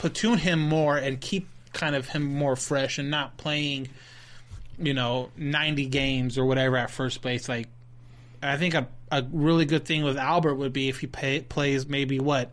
platoon 0.00 0.38
him 0.38 0.58
more 0.58 0.96
and 0.96 1.20
keep 1.20 1.46
kind 1.74 1.94
of 1.94 2.08
him 2.08 2.22
more 2.24 2.56
fresh 2.56 2.96
and 2.98 3.10
not 3.10 3.36
playing, 3.36 3.88
you 4.78 4.94
know, 4.94 5.28
ninety 5.36 5.84
games 5.86 6.38
or 6.38 6.46
whatever 6.46 6.78
at 6.78 6.90
first 6.90 7.20
base. 7.20 7.48
Like, 7.50 7.68
I 8.42 8.56
think 8.56 8.72
a 8.72 8.88
a 9.12 9.22
really 9.30 9.66
good 9.66 9.84
thing 9.84 10.02
with 10.02 10.16
Albert 10.16 10.54
would 10.54 10.72
be 10.72 10.88
if 10.88 11.00
he 11.00 11.06
pay, 11.06 11.40
plays 11.42 11.86
maybe 11.86 12.18
what 12.18 12.52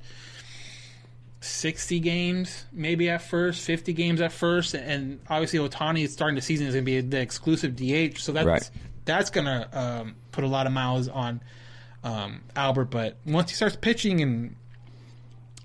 60 1.40 2.00
games 2.00 2.66
maybe 2.74 3.10
at 3.10 3.22
first 3.22 3.62
50 3.64 3.94
games 3.94 4.22
at 4.22 4.32
first 4.32 4.74
and 4.74 5.20
obviously 5.30 5.60
ohtani 5.60 6.04
is 6.04 6.12
starting 6.12 6.36
the 6.36 6.42
season 6.42 6.66
is 6.66 6.74
going 6.74 6.84
to 6.84 6.92
be 6.92 7.00
the 7.00 7.22
exclusive 7.22 7.76
dh 7.76 8.18
so 8.18 8.32
that's 8.32 8.46
Right. 8.48 8.70
that's 9.06 9.30
going 9.30 9.46
to 9.46 9.80
um, 9.80 10.16
put 10.32 10.44
a 10.44 10.48
lot 10.48 10.66
of 10.66 10.74
miles 10.74 11.08
on 11.08 11.42
um, 12.04 12.42
albert 12.56 12.86
but 12.86 13.18
once 13.24 13.52
he 13.52 13.56
starts 13.56 13.76
pitching 13.76 14.20
and 14.22 14.56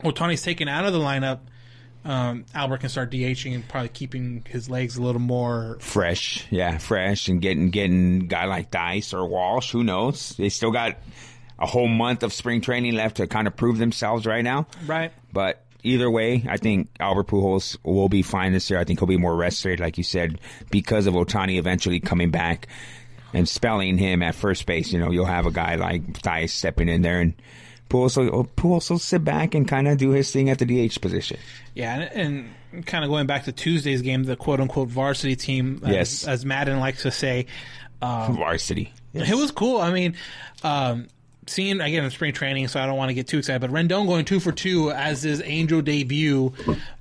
ohtani's 0.04 0.42
taken 0.42 0.68
out 0.68 0.84
of 0.84 0.92
the 0.92 0.98
lineup 1.00 1.38
um, 2.04 2.44
albert 2.54 2.78
can 2.78 2.88
start 2.88 3.10
dhing 3.10 3.54
and 3.54 3.68
probably 3.68 3.88
keeping 3.88 4.44
his 4.48 4.68
legs 4.68 4.96
a 4.96 5.02
little 5.02 5.20
more 5.20 5.78
fresh, 5.80 6.46
yeah, 6.50 6.78
fresh, 6.78 7.28
and 7.28 7.40
getting 7.40 7.70
getting 7.70 8.26
guy 8.28 8.46
like 8.46 8.70
Thaiss 8.70 9.14
or 9.14 9.26
Walsh. 9.26 9.72
Who 9.72 9.84
knows? 9.84 10.30
They 10.36 10.48
still 10.48 10.70
got 10.70 10.98
a 11.58 11.66
whole 11.66 11.88
month 11.88 12.22
of 12.22 12.32
spring 12.32 12.60
training 12.60 12.94
left 12.94 13.18
to 13.18 13.26
kind 13.26 13.46
of 13.46 13.56
prove 13.56 13.78
themselves 13.78 14.26
right 14.26 14.42
now. 14.42 14.66
right 14.86 15.12
But 15.32 15.64
either 15.84 16.10
way, 16.10 16.44
I 16.48 16.56
think 16.56 16.88
Albert 16.98 17.28
Pujols 17.28 17.76
will 17.84 18.08
be 18.08 18.22
fine 18.22 18.52
this 18.52 18.68
year. 18.68 18.80
I 18.80 18.84
think 18.84 18.98
he'll 18.98 19.06
be 19.06 19.16
more 19.16 19.34
rested, 19.36 19.80
like 19.80 19.98
you 19.98 20.04
said, 20.04 20.40
because 20.70 21.06
of 21.06 21.14
Ohtani 21.14 21.58
eventually 21.58 22.00
coming 22.00 22.30
back 22.30 22.66
and 23.32 23.48
spelling 23.48 23.98
him 23.98 24.22
at 24.22 24.34
first 24.34 24.66
base. 24.66 24.92
You 24.92 24.98
know, 24.98 25.10
you'll 25.10 25.24
have 25.24 25.46
a 25.46 25.50
guy 25.50 25.76
like 25.76 26.04
Thaiss 26.20 26.50
stepping 26.50 26.88
in 26.88 27.02
there, 27.02 27.20
and 27.20 27.34
Pujols 27.92 28.16
will, 28.16 28.44
Pujols 28.56 28.88
will 28.90 28.98
sit 28.98 29.22
back 29.22 29.54
and 29.54 29.68
kind 29.68 29.86
of 29.86 29.98
do 29.98 30.10
his 30.10 30.32
thing 30.32 30.48
at 30.48 30.58
the 30.58 30.64
DH 30.88 31.00
position. 31.00 31.38
Yeah, 31.74 32.08
and, 32.14 32.48
and 32.72 32.86
kind 32.86 33.04
of 33.04 33.10
going 33.10 33.26
back 33.26 33.44
to 33.44 33.52
Tuesday's 33.52 34.00
game, 34.02 34.24
the 34.24 34.34
quote 34.36 34.60
unquote 34.60 34.88
varsity 34.88 35.36
team, 35.36 35.80
as, 35.84 35.90
Yes. 35.92 36.26
as 36.26 36.44
Maddon 36.46 36.80
likes 36.80 37.02
to 37.02 37.10
say, 37.10 37.46
Varsity. 38.00 38.92
it 39.14 39.34
was 39.36 39.50
cool. 39.50 39.78
I 39.80 39.92
mean, 39.92 40.16
um, 40.64 41.06
seeing 41.46 41.80
again 41.80 42.02
in 42.04 42.10
spring 42.10 42.32
training, 42.32 42.68
so 42.68 42.80
I 42.80 42.86
don't 42.86 42.96
want 42.96 43.10
to 43.10 43.14
get 43.14 43.28
too 43.28 43.38
excited, 43.38 43.60
but 43.60 43.70
Rendon 43.70 44.06
going 44.06 44.24
two 44.24 44.40
for 44.40 44.52
two 44.52 44.90
as 44.90 45.22
his 45.22 45.42
Angel 45.44 45.82
debut, 45.82 46.52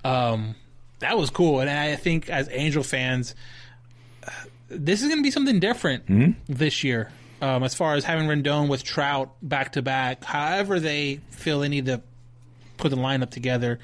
um, 0.04 0.56
that 1.00 1.18
was 1.18 1.30
cool. 1.30 1.60
And 1.62 1.70
I 1.70 1.96
think 1.96 2.30
as 2.30 2.50
Angel 2.52 2.84
fans, 2.84 3.34
uh, 4.28 4.32
this 4.70 5.02
is 5.02 5.08
going 5.08 5.20
to 5.20 5.24
be 5.24 5.32
something 5.32 5.60
different 5.60 6.36
this 6.48 6.84
year. 6.84 7.12
Um, 7.42 7.64
as 7.64 7.74
far 7.74 7.96
as 7.96 8.04
having 8.04 8.28
Rendon 8.28 8.70
with 8.70 8.84
Trout 8.84 9.36
back 9.42 9.72
to 9.74 9.82
back, 9.82 10.24
however 10.24 10.80
they 10.80 11.22
feel 11.32 11.60
they 11.60 11.70
need 11.70 11.88
to 11.88 12.02
put 12.78 12.90
the 12.90 12.98
lineup 12.98 13.32
together. 13.32 13.80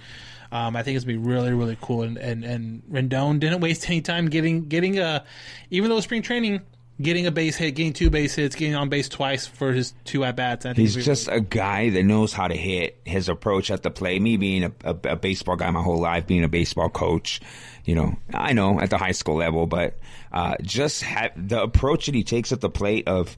Um, 0.51 0.75
I 0.75 0.83
think 0.83 0.95
it's 0.95 1.05
be 1.05 1.17
really, 1.17 1.51
really 1.53 1.77
cool. 1.81 2.03
And, 2.03 2.17
and 2.17 2.45
and 2.45 2.83
Rendon 2.89 3.39
didn't 3.39 3.59
waste 3.61 3.87
any 3.89 4.01
time 4.01 4.29
getting 4.29 4.67
getting 4.67 4.99
a, 4.99 5.25
even 5.71 5.89
though 5.89 5.99
spring 5.99 6.21
training, 6.21 6.61
getting 7.01 7.27
a 7.27 7.31
base 7.31 7.57
hit, 7.57 7.71
getting 7.71 7.93
two 7.93 8.09
base 8.09 8.35
hits, 8.35 8.55
getting 8.55 8.75
on 8.75 8.89
base 8.89 9.09
twice 9.09 9.45
for 9.45 9.73
his 9.73 9.93
two 10.05 10.23
at 10.23 10.35
bats. 10.35 10.65
I 10.65 10.69
think 10.69 10.77
He's 10.77 10.95
just 11.03 11.27
a 11.27 11.41
guy 11.41 11.89
that 11.89 12.03
knows 12.03 12.33
how 12.33 12.47
to 12.47 12.55
hit. 12.55 12.99
His 13.05 13.27
approach 13.27 13.71
at 13.71 13.83
the 13.83 13.91
plate. 13.91 14.21
Me 14.21 14.37
being 14.37 14.63
a, 14.63 14.71
a, 14.83 14.95
a 15.09 15.15
baseball 15.15 15.55
guy 15.55 15.69
my 15.71 15.81
whole 15.81 15.99
life, 15.99 16.27
being 16.27 16.43
a 16.43 16.49
baseball 16.49 16.89
coach, 16.89 17.41
you 17.85 17.95
know, 17.95 18.15
I 18.33 18.53
know 18.53 18.79
at 18.79 18.89
the 18.89 18.97
high 18.97 19.11
school 19.11 19.35
level, 19.35 19.67
but 19.67 19.99
uh, 20.31 20.55
just 20.61 21.03
ha- 21.03 21.29
the 21.35 21.61
approach 21.61 22.05
that 22.07 22.15
he 22.15 22.23
takes 22.23 22.51
at 22.51 22.61
the 22.61 22.69
plate 22.69 23.07
of, 23.07 23.35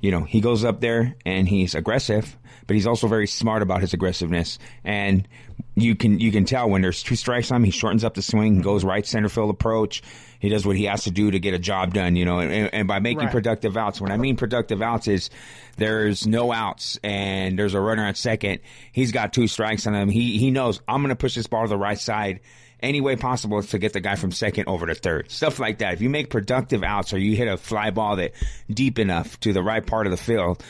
you 0.00 0.10
know, 0.10 0.20
he 0.22 0.40
goes 0.40 0.64
up 0.64 0.80
there 0.80 1.16
and 1.24 1.48
he's 1.48 1.74
aggressive, 1.74 2.36
but 2.66 2.74
he's 2.74 2.86
also 2.86 3.06
very 3.08 3.26
smart 3.26 3.62
about 3.62 3.80
his 3.80 3.94
aggressiveness. 3.94 4.58
And 4.84 5.26
you 5.74 5.94
can 5.96 6.20
you 6.20 6.32
can 6.32 6.44
tell 6.44 6.68
when 6.68 6.82
there's 6.82 7.02
two 7.02 7.16
strikes 7.16 7.50
on 7.50 7.56
him, 7.56 7.64
he 7.64 7.70
shortens 7.70 8.04
up 8.04 8.14
the 8.14 8.22
swing, 8.22 8.60
goes 8.60 8.84
right 8.84 9.06
center 9.06 9.28
field 9.28 9.50
approach. 9.50 10.02
He 10.38 10.50
does 10.50 10.66
what 10.66 10.76
he 10.76 10.84
has 10.84 11.04
to 11.04 11.10
do 11.10 11.30
to 11.30 11.38
get 11.38 11.54
a 11.54 11.58
job 11.58 11.94
done, 11.94 12.14
you 12.14 12.26
know, 12.26 12.40
and, 12.40 12.72
and 12.74 12.88
by 12.88 12.98
making 12.98 13.20
Right. 13.24 13.32
productive 13.32 13.76
outs. 13.76 14.00
When 14.02 14.12
I 14.12 14.18
mean 14.18 14.36
productive 14.36 14.82
outs 14.82 15.08
is 15.08 15.30
there's 15.78 16.26
no 16.26 16.52
outs 16.52 16.98
and 17.02 17.58
there's 17.58 17.72
a 17.74 17.80
runner 17.80 18.04
at 18.06 18.16
second. 18.18 18.60
He's 18.92 19.12
got 19.12 19.32
two 19.32 19.46
strikes 19.48 19.86
on 19.86 19.94
him. 19.94 20.08
He 20.10 20.36
he 20.38 20.50
knows 20.50 20.80
I'm 20.86 21.00
going 21.00 21.08
to 21.08 21.16
push 21.16 21.34
this 21.34 21.46
ball 21.46 21.62
to 21.64 21.68
the 21.68 21.78
right 21.78 21.98
side 21.98 22.40
any 22.82 23.00
way 23.00 23.16
possible 23.16 23.62
to 23.62 23.78
get 23.78 23.92
the 23.92 24.00
guy 24.00 24.16
from 24.16 24.32
second 24.32 24.68
over 24.68 24.86
to 24.86 24.94
third. 24.94 25.30
Stuff 25.30 25.58
like 25.58 25.78
that. 25.78 25.94
If 25.94 26.00
you 26.00 26.10
make 26.10 26.30
productive 26.30 26.82
outs 26.82 27.12
or 27.12 27.18
you 27.18 27.34
hit 27.34 27.48
a 27.48 27.56
fly 27.56 27.90
ball 27.90 28.16
that 28.16 28.32
deep 28.70 28.98
enough 28.98 29.38
to 29.40 29.52
the 29.52 29.62
right 29.62 29.84
part 29.84 30.06
of 30.06 30.10
the 30.10 30.16
field 30.16 30.62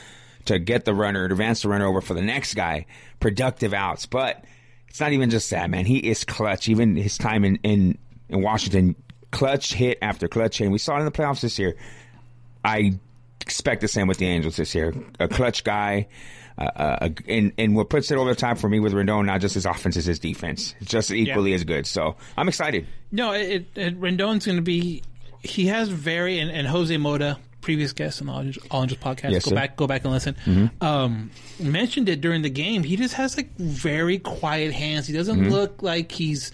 to 0.47 0.59
get 0.59 0.85
the 0.85 0.95
runner, 0.95 1.27
to 1.29 1.35
advance 1.35 1.63
the 1.63 1.69
runner 1.69 1.87
over 1.87 2.01
for 2.01 2.15
the 2.15 2.23
next 2.23 2.55
guy, 2.55 2.87
productive 3.19 3.75
outs. 3.75 4.07
But 4.07 4.45
it's 4.89 5.01
not 5.01 5.13
even 5.13 5.31
just 5.31 5.51
that, 5.51 5.69
man. 5.69 5.85
He 5.85 5.99
is 5.99 6.25
clutch. 6.25 6.69
Even 6.69 6.97
his 6.97 7.19
time 7.19 7.45
in 7.45 7.57
in, 7.63 7.99
in 8.29 8.43
Washington, 8.43 8.95
clutch 9.31 9.75
hit 9.75 9.99
after 10.01 10.29
clutch 10.29 10.59
hit. 10.59 10.65
And 10.65 10.73
we 10.73 10.79
saw 10.79 10.97
it 10.97 11.01
in 11.01 11.05
the 11.05 11.11
playoffs 11.11 11.41
this 11.41 11.59
year. 11.59 11.77
I 12.65 12.99
expect 13.41 13.81
the 13.81 13.89
same 13.89 14.07
with 14.07 14.19
the 14.19 14.27
Angels 14.27 14.57
this 14.57 14.75
year. 14.75 14.95
A 15.21 15.29
clutch 15.29 15.65
guy, 15.65 16.09
uh, 16.59 17.09
and 17.29 17.53
and 17.59 17.77
what 17.77 17.91
puts 17.91 18.11
it 18.11 18.17
over 18.17 18.31
the 18.31 18.37
top 18.37 18.59
for 18.59 18.69
me 18.69 18.81
with 18.81 18.93
Rendon, 18.93 19.27
not 19.27 19.41
just 19.41 19.55
his 19.55 19.67
offense, 19.67 19.97
is 19.97 20.07
his 20.07 20.19
defense. 20.19 20.75
It's 20.81 20.91
just 20.91 21.11
equally 21.11 21.53
as 21.53 21.65
good. 21.65 21.87
So 21.87 22.17
I'm 22.37 22.49
excited. 22.49 22.87
No, 23.13 23.33
it, 23.33 23.67
it 23.75 24.01
Rendon's 24.01 24.47
going 24.47 24.57
to 24.57 24.63
be. 24.63 25.03
He 25.43 25.67
has 25.67 25.89
very 25.89 26.39
and, 26.39 26.51
and 26.51 26.67
Jose 26.67 26.97
Mota, 26.97 27.39
previous 27.61 27.93
guest 27.93 28.21
on 28.23 28.27
the 28.27 28.33
All 28.33 28.45
All 28.71 28.83
Angels 28.83 29.01
podcast. 29.01 29.31
Yes, 29.33 29.45
go 29.45 29.51
sir. 29.51 29.55
back, 29.55 29.77
go 29.77 29.87
back 29.87 30.05
and 30.05 30.13
listen. 30.13 30.71
Um, 30.81 31.31
mentioned 31.61 32.09
it 32.09 32.21
during 32.21 32.43
the 32.43 32.51
game. 32.51 32.83
He 32.83 32.97
just 32.97 33.15
has 33.15 33.37
like 33.37 33.55
very 33.57 34.19
quiet 34.19 34.73
hands. 34.73 35.07
He 35.07 35.13
doesn't 35.13 35.51
look 35.51 35.83
like 35.83 36.11
he's 36.11 36.53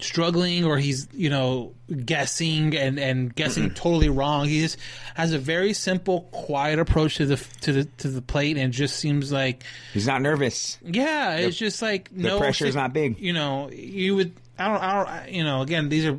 struggling 0.00 0.64
or 0.64 0.78
he's 0.78 1.08
you 1.12 1.28
know 1.28 1.74
guessing 2.04 2.76
and 2.76 2.98
and 2.98 3.34
guessing 3.34 3.70
totally 3.74 4.08
wrong. 4.08 4.46
He 4.46 4.60
just 4.60 4.78
has 5.14 5.32
a 5.32 5.38
very 5.38 5.72
simple, 5.72 6.22
quiet 6.32 6.78
approach 6.78 7.16
to 7.16 7.26
the 7.26 7.36
to 7.62 7.72
the 7.72 7.84
to 7.84 8.08
the 8.08 8.22
plate, 8.22 8.56
and 8.56 8.72
just 8.72 8.96
seems 8.96 9.32
like 9.32 9.64
He's 9.92 10.06
not 10.06 10.22
nervous. 10.22 10.78
yeah, 10.84 11.36
it's 11.36 11.56
just 11.56 11.82
like 11.82 12.10
the 12.10 12.22
no 12.28 12.38
pressure 12.38 12.66
is 12.66 12.76
not 12.76 12.92
big. 12.92 13.18
You 13.18 13.32
know, 13.32 13.70
you 13.70 14.14
would 14.16 14.32
I 14.58 14.68
don't 14.68 14.82
I 14.82 15.04
don't 15.22 15.32
you 15.34 15.44
know 15.44 15.62
again 15.62 15.88
these 15.88 16.06
are 16.06 16.18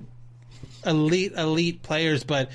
elite 0.85 1.33
elite 1.33 1.81
players, 1.83 2.23
but. 2.23 2.49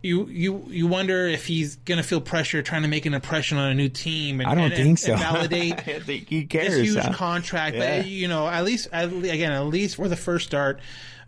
You, 0.00 0.26
you 0.26 0.64
you 0.68 0.86
wonder 0.86 1.26
if 1.26 1.44
he's 1.46 1.74
gonna 1.84 2.04
feel 2.04 2.20
pressure 2.20 2.62
trying 2.62 2.82
to 2.82 2.88
make 2.88 3.04
an 3.04 3.14
impression 3.14 3.58
on 3.58 3.70
a 3.70 3.74
new 3.74 3.88
team 3.88 4.40
and 4.40 4.48
I 4.48 4.54
don't 4.54 4.66
and- 4.66 4.74
think 4.74 4.98
so. 4.98 5.16
validate 5.16 5.74
I 5.88 5.98
think 5.98 6.28
he 6.28 6.44
cares. 6.46 6.68
this 6.74 6.86
huge 6.92 7.02
huh? 7.02 7.12
contract. 7.12 7.74
Yeah. 7.76 7.98
But 8.02 8.06
you 8.06 8.28
know, 8.28 8.46
at 8.46 8.64
least 8.64 8.86
at, 8.92 9.12
again, 9.12 9.50
at 9.50 9.66
least 9.66 9.96
for 9.96 10.08
the 10.08 10.14
first 10.16 10.46
start 10.46 10.78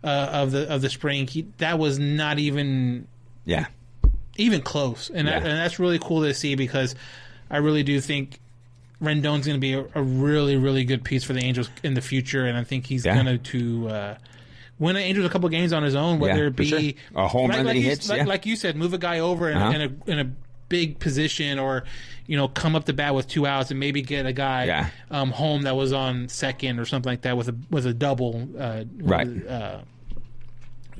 uh, 0.05 0.07
of 0.31 0.51
the 0.51 0.73
of 0.73 0.81
the 0.81 0.89
spring, 0.89 1.27
he, 1.27 1.47
that 1.57 1.79
was 1.79 1.99
not 1.99 2.39
even 2.39 3.07
Yeah. 3.43 3.65
even 4.37 4.61
close, 4.61 5.11
and 5.13 5.27
Yeah. 5.27 5.35
and 5.37 5.45
that's 5.45 5.77
really 5.77 5.99
cool 5.99 6.21
to 6.23 6.33
see 6.33 6.55
because 6.55 6.95
I 7.49 7.57
really 7.57 7.83
do 7.83 7.99
think 7.99 8.39
Rendon's 9.01 9.47
going 9.47 9.57
to 9.57 9.59
be 9.59 9.73
a, 9.73 9.83
a 9.95 10.01
really 10.01 10.55
really 10.55 10.85
good 10.85 11.03
piece 11.03 11.25
for 11.25 11.33
the 11.33 11.41
Angels 11.43 11.69
in 11.83 11.93
the 11.93 12.01
future, 12.01 12.45
and 12.45 12.57
I 12.57 12.63
think 12.63 12.85
he's 12.85 13.05
Yeah. 13.05 13.21
going 13.21 13.37
to. 13.39 13.87
Uh, 13.89 14.15
Win 14.81 14.95
the 14.95 15.01
Angels 15.01 15.25
a 15.25 15.29
couple 15.29 15.47
games 15.49 15.71
on 15.71 15.83
his 15.83 15.95
own, 15.95 16.19
whether 16.19 16.41
Yeah, 16.41 16.47
it 16.47 16.55
be 16.57 16.65
sure. 16.65 16.79
A 17.15 17.27
home 17.27 17.51
run 17.51 17.65
that 17.65 17.75
he 17.75 17.81
you, 17.83 17.87
hits, 17.89 18.09
like, 18.09 18.17
yeah. 18.17 18.25
like 18.25 18.45
you 18.45 18.55
said, 18.57 18.75
move 18.75 18.93
a 18.93 18.97
guy 18.97 19.19
over 19.19 19.49
in, 19.49 19.55
Uh-huh. 19.57 19.71
in 19.77 19.81
a 19.81 20.11
in 20.11 20.19
a 20.19 20.31
big 20.69 20.99
position, 20.99 21.59
or 21.59 21.83
you 22.27 22.35
know, 22.37 22.47
come 22.47 22.75
up 22.75 22.85
the 22.85 22.93
bat 22.93 23.13
with 23.13 23.27
two 23.27 23.45
outs 23.45 23.71
and 23.71 23.79
maybe 23.79 24.01
get 24.01 24.25
a 24.25 24.33
guy 24.33 24.65
Yeah. 24.65 24.87
um, 25.11 25.31
home 25.31 25.63
that 25.63 25.75
was 25.75 25.91
on 25.93 26.29
second 26.29 26.79
or 26.79 26.85
something 26.85 27.11
like 27.11 27.21
that 27.21 27.37
with 27.37 27.49
a 27.49 27.55
with 27.69 27.85
a 27.85 27.93
double. 27.93 28.47
Uh, 28.57 28.83
Right. 28.97 29.27
Uh, 29.47 29.79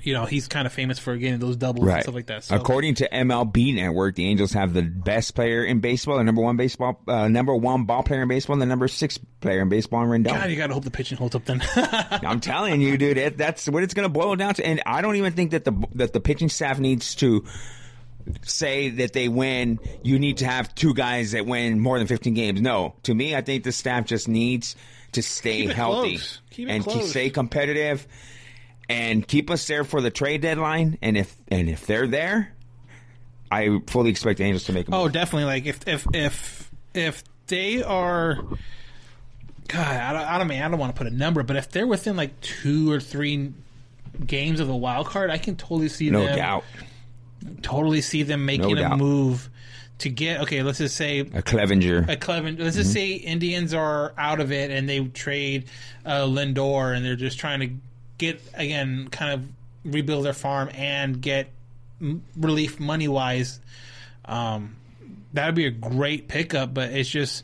you 0.03 0.13
know, 0.13 0.25
he's 0.25 0.47
kind 0.47 0.65
of 0.65 0.73
famous 0.73 0.99
for 0.99 1.15
getting 1.17 1.39
those 1.39 1.55
doubles 1.55 1.87
and 1.87 2.01
stuff 2.01 2.15
like 2.15 2.27
that. 2.27 2.43
So. 2.43 2.55
According 2.55 2.95
to 2.95 3.09
MLB 3.09 3.75
Network, 3.75 4.15
the 4.15 4.25
Angels 4.25 4.53
have 4.53 4.73
the 4.73 4.81
best 4.81 5.35
player 5.35 5.63
in 5.63 5.79
baseball, 5.79 6.17
the 6.17 6.23
number 6.23 6.41
one 6.41 6.57
baseball, 6.57 7.01
uh, 7.07 7.27
number 7.27 7.55
one 7.55 7.85
ball 7.85 8.03
player 8.03 8.23
in 8.23 8.27
baseball, 8.27 8.53
and 8.53 8.61
the 8.61 8.65
number 8.65 8.87
six 8.87 9.17
player 9.17 9.61
in 9.61 9.69
baseball, 9.69 10.03
in 10.03 10.23
Rendon. 10.23 10.33
God, 10.33 10.49
you 10.49 10.55
got 10.55 10.67
to 10.67 10.73
hope 10.73 10.83
the 10.83 10.91
pitching 10.91 11.17
holds 11.17 11.35
up 11.35 11.45
then. 11.45 11.61
I'm 11.75 12.39
telling 12.39 12.81
you, 12.81 12.97
dude, 12.97 13.17
it, 13.17 13.37
that's 13.37 13.67
what 13.67 13.83
it's 13.83 13.93
going 13.93 14.05
to 14.05 14.09
boil 14.09 14.35
down 14.35 14.55
to. 14.55 14.65
And 14.65 14.81
I 14.85 15.01
don't 15.01 15.15
even 15.15 15.33
think 15.33 15.51
that 15.51 15.65
the 15.65 15.73
that 15.95 16.13
the 16.13 16.19
pitching 16.19 16.49
staff 16.49 16.79
needs 16.79 17.15
to 17.15 17.45
say 18.43 18.89
that 18.89 19.13
they 19.13 19.27
win. 19.27 19.79
You 20.03 20.19
need 20.19 20.37
to 20.37 20.45
have 20.45 20.73
two 20.75 20.93
guys 20.93 21.31
that 21.31 21.45
win 21.45 21.79
more 21.79 21.97
than 21.97 22.07
15 22.07 22.33
games. 22.33 22.61
No, 22.61 22.95
to 23.03 23.13
me, 23.13 23.35
I 23.35 23.41
think 23.41 23.63
the 23.63 23.71
staff 23.71 24.05
just 24.05 24.27
needs 24.27 24.75
to 25.13 25.21
stay 25.21 25.65
healthy 25.67 26.17
close. 26.17 26.41
Keep 26.51 26.69
it 26.69 26.71
and 26.71 26.83
close. 26.83 27.09
stay 27.09 27.29
competitive 27.29 28.07
and 28.91 29.27
keep 29.27 29.49
us 29.49 29.65
there 29.67 29.83
for 29.83 30.01
the 30.01 30.11
trade 30.11 30.41
deadline. 30.41 30.97
And 31.01 31.17
if 31.17 31.35
and 31.47 31.69
if 31.69 31.85
they're 31.87 32.07
there, 32.07 32.53
I 33.49 33.79
fully 33.87 34.09
expect 34.11 34.37
the 34.39 34.43
Angels 34.45 34.65
to 34.65 34.73
make 34.73 34.87
a 34.87 34.91
move. 34.91 34.99
oh, 34.99 35.07
definitely. 35.09 35.45
Like 35.45 35.65
if 35.65 35.87
if 35.87 36.05
if 36.13 36.71
if 36.93 37.23
they 37.47 37.81
are. 37.83 38.37
God, 39.67 39.87
I 39.87 40.11
don't, 40.11 40.21
I 40.21 40.37
don't 40.37 40.47
mean 40.47 40.61
I 40.61 40.67
don't 40.67 40.79
want 40.79 40.93
to 40.93 40.97
put 41.01 41.11
a 41.11 41.15
number, 41.15 41.43
but 41.43 41.55
if 41.55 41.69
they're 41.69 41.87
within 41.87 42.17
like 42.17 42.39
two 42.41 42.91
or 42.91 42.99
three 42.99 43.53
games 44.25 44.59
of 44.59 44.67
the 44.67 44.75
wild 44.75 45.07
card, 45.07 45.29
I 45.29 45.37
can 45.37 45.55
totally 45.55 45.87
see 45.87 46.09
no 46.09 46.25
them 46.25 46.35
doubt. 46.35 46.63
totally 47.61 48.01
see 48.01 48.23
them 48.23 48.45
making 48.45 48.77
a 48.77 48.97
move 48.97 49.49
to 49.99 50.09
get 50.09 50.41
okay. 50.41 50.61
Let's 50.61 50.79
just 50.79 50.97
say 50.97 51.19
A 51.19 51.41
Clevinger. 51.41 52.09
a 52.09 52.17
Clevinger. 52.17 52.59
Let's 52.59 52.75
just 52.75 52.91
say 52.91 53.13
Indians 53.13 53.73
are 53.73 54.13
out 54.17 54.41
of 54.41 54.51
it 54.51 54.71
and 54.71 54.89
they 54.89 55.05
trade 55.05 55.65
uh, 56.05 56.23
Lindor 56.23 56.93
and 56.93 57.05
they're 57.05 57.15
just 57.15 57.39
trying 57.39 57.59
to 57.61 57.69
get 58.21 58.41
again, 58.53 59.09
kind 59.09 59.33
of 59.33 59.91
rebuild 59.91 60.23
their 60.23 60.33
farm 60.33 60.69
and 60.73 61.19
get 61.21 61.49
m- 61.99 62.23
relief 62.37 62.79
money 62.79 63.07
wise. 63.07 63.59
Um, 64.23 64.75
that 65.33 65.47
would 65.47 65.55
be 65.55 65.65
a 65.65 65.71
great 65.71 66.27
pickup, 66.27 66.73
but 66.73 66.91
it's 66.91 67.09
just 67.09 67.43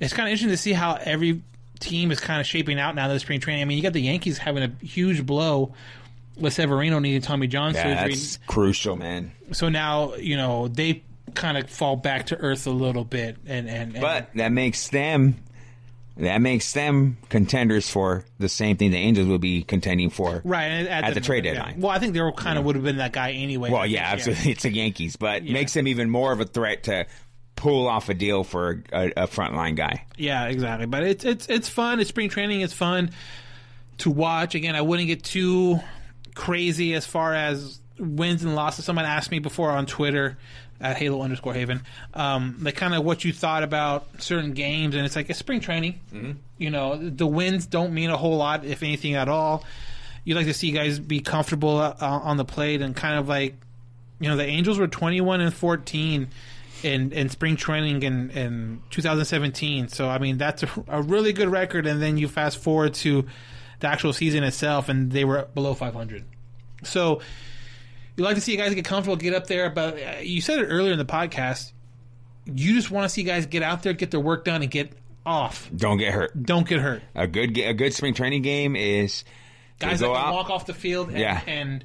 it's 0.00 0.12
kind 0.12 0.28
of 0.28 0.32
interesting 0.32 0.50
to 0.50 0.56
see 0.56 0.72
how 0.72 0.94
every 0.94 1.42
team 1.78 2.10
is 2.10 2.18
kind 2.18 2.40
of 2.40 2.46
shaping 2.46 2.80
out 2.80 2.94
now 2.94 3.08
that 3.08 3.14
the 3.14 3.20
spring 3.20 3.40
training. 3.40 3.62
I 3.62 3.64
mean, 3.66 3.76
you 3.76 3.82
got 3.82 3.92
the 3.92 4.00
Yankees 4.00 4.38
having 4.38 4.62
a 4.62 4.84
huge 4.84 5.24
blow 5.24 5.74
with 6.36 6.54
Severino 6.54 6.98
needing 6.98 7.20
Tommy 7.20 7.46
John 7.46 7.74
yeah, 7.74 7.82
surgery. 7.82 8.14
that's 8.14 8.38
crucial, 8.46 8.96
man. 8.96 9.32
So 9.52 9.68
now 9.68 10.14
you 10.14 10.36
know 10.36 10.68
they 10.68 11.02
kind 11.34 11.58
of 11.58 11.68
fall 11.68 11.96
back 11.96 12.26
to 12.26 12.36
earth 12.38 12.66
a 12.66 12.70
little 12.70 13.04
bit, 13.04 13.36
and 13.46 13.68
and, 13.68 13.92
and 13.92 14.00
But 14.00 14.30
that 14.34 14.52
makes 14.52 14.88
them 14.88 15.36
that 16.16 16.40
makes 16.40 16.72
them 16.72 17.18
contenders 17.28 17.90
for 17.90 18.24
the 18.38 18.48
same 18.48 18.76
thing 18.76 18.90
the 18.90 18.96
Angels 18.96 19.28
will 19.28 19.38
be 19.38 19.62
contending 19.62 20.10
for. 20.10 20.40
right 20.44 20.64
and 20.64 20.88
at 20.88 21.14
the 21.14 21.20
trade 21.20 21.44
yeah. 21.44 21.54
deadline. 21.54 21.80
Well, 21.80 21.92
I 21.92 21.98
think 21.98 22.14
they 22.14 22.20
kind 22.36 22.58
of 22.58 22.64
would 22.64 22.74
have 22.74 22.84
been 22.84 22.96
that 22.98 23.12
guy 23.12 23.32
anyway. 23.32 23.70
Well, 23.70 23.86
yeah, 23.86 24.08
absolutely. 24.12 24.52
It's 24.52 24.62
the 24.62 24.72
Yankees, 24.72 25.16
but 25.16 25.44
makes 25.44 25.74
them 25.74 25.86
even 25.86 26.08
more 26.10 26.32
of 26.32 26.40
a 26.40 26.46
threat 26.46 26.84
to 26.84 27.06
pull 27.54 27.88
off 27.88 28.08
a 28.08 28.14
deal 28.14 28.44
for 28.44 28.82
a, 28.92 29.08
a 29.16 29.26
frontline 29.26 29.76
guy. 29.76 30.04
Yeah, 30.16 30.46
exactly. 30.46 30.86
But 30.86 31.02
it's 31.04 31.24
it's 31.24 31.46
it's 31.48 31.68
fun. 31.68 32.00
It's 32.00 32.08
spring 32.08 32.28
training. 32.28 32.60
It's 32.60 32.72
fun 32.72 33.10
to 33.98 34.10
watch. 34.10 34.54
Again, 34.54 34.76
I 34.76 34.82
wouldn't 34.82 35.08
get 35.08 35.22
too 35.22 35.80
crazy 36.34 36.94
as 36.94 37.06
far 37.06 37.34
as 37.34 37.80
wins 37.98 38.44
and 38.44 38.54
losses. 38.54 38.84
Someone 38.84 39.04
asked 39.04 39.30
me 39.30 39.38
before 39.38 39.70
on 39.70 39.86
Twitter 39.86 40.38
at 40.80 40.96
Halo 40.96 41.22
underscore 41.22 41.54
Haven, 41.54 41.82
um, 42.14 42.56
like 42.60 42.76
kind 42.76 42.94
of 42.94 43.04
what 43.04 43.24
you 43.24 43.32
thought 43.32 43.62
about 43.62 44.22
certain 44.22 44.52
games, 44.52 44.94
and 44.94 45.04
it's 45.04 45.16
like 45.16 45.30
it's 45.30 45.38
spring 45.38 45.60
training. 45.60 46.00
Mm-hmm. 46.12 46.32
You 46.58 46.70
know, 46.70 46.96
the 46.96 47.26
wins 47.26 47.66
don't 47.66 47.92
mean 47.92 48.10
a 48.10 48.16
whole 48.16 48.36
lot, 48.36 48.64
if 48.64 48.82
anything 48.82 49.14
at 49.14 49.28
all. 49.28 49.64
You 50.24 50.34
like 50.34 50.46
to 50.46 50.54
see 50.54 50.72
guys 50.72 50.98
be 50.98 51.20
comfortable 51.20 51.78
uh, 51.78 51.94
on 52.00 52.36
the 52.36 52.44
plate 52.44 52.82
and 52.82 52.96
kind 52.96 53.18
of 53.18 53.28
like, 53.28 53.54
you 54.18 54.28
know, 54.28 54.36
the 54.36 54.44
Angels 54.44 54.78
were 54.78 54.88
twenty 54.88 55.20
one 55.20 55.40
and 55.40 55.54
fourteen 55.54 56.28
in 56.82 57.12
in 57.12 57.28
spring 57.28 57.56
training 57.56 58.02
in 58.02 58.30
in 58.30 58.82
2017. 58.90 59.88
So 59.88 60.08
I 60.08 60.18
mean 60.18 60.38
that's 60.38 60.62
a, 60.62 60.68
a 60.88 61.02
really 61.02 61.32
good 61.32 61.48
record. 61.48 61.86
And 61.86 62.02
then 62.02 62.18
you 62.18 62.28
fast 62.28 62.58
forward 62.58 62.94
to 62.94 63.26
the 63.80 63.86
actual 63.86 64.12
season 64.12 64.42
itself, 64.44 64.88
and 64.88 65.12
they 65.12 65.24
were 65.24 65.48
below 65.54 65.74
500. 65.74 66.24
So 66.82 67.20
you 68.16 68.24
like 68.24 68.34
to 68.36 68.40
see 68.40 68.52
you 68.52 68.58
guys 68.58 68.74
get 68.74 68.84
comfortable, 68.84 69.16
get 69.16 69.34
up 69.34 69.46
there. 69.46 69.70
But 69.70 69.94
uh, 70.00 70.20
you 70.22 70.40
said 70.40 70.58
it 70.58 70.66
earlier 70.66 70.92
in 70.92 70.98
the 70.98 71.04
podcast. 71.04 71.72
You 72.46 72.74
just 72.74 72.90
want 72.90 73.04
to 73.04 73.08
see 73.08 73.22
guys 73.24 73.46
get 73.46 73.62
out 73.62 73.82
there, 73.82 73.92
get 73.92 74.10
their 74.10 74.20
work 74.20 74.44
done, 74.44 74.62
and 74.62 74.70
get 74.70 74.92
off. 75.24 75.68
Don't 75.74 75.98
get 75.98 76.12
hurt. 76.12 76.40
Don't 76.40 76.66
get 76.66 76.80
hurt. 76.80 77.02
A 77.14 77.26
good 77.26 77.56
a 77.58 77.74
good 77.74 77.92
spring 77.92 78.14
training 78.14 78.42
game 78.42 78.76
is 78.76 79.24
Guys 79.78 80.00
that 80.00 80.06
can 80.06 80.16
out, 80.16 80.32
walk 80.32 80.48
off 80.50 80.64
the 80.66 80.72
field 80.74 81.08
and 81.08 81.18
Yeah. 81.18 81.40
and, 81.46 81.48
and, 81.48 81.84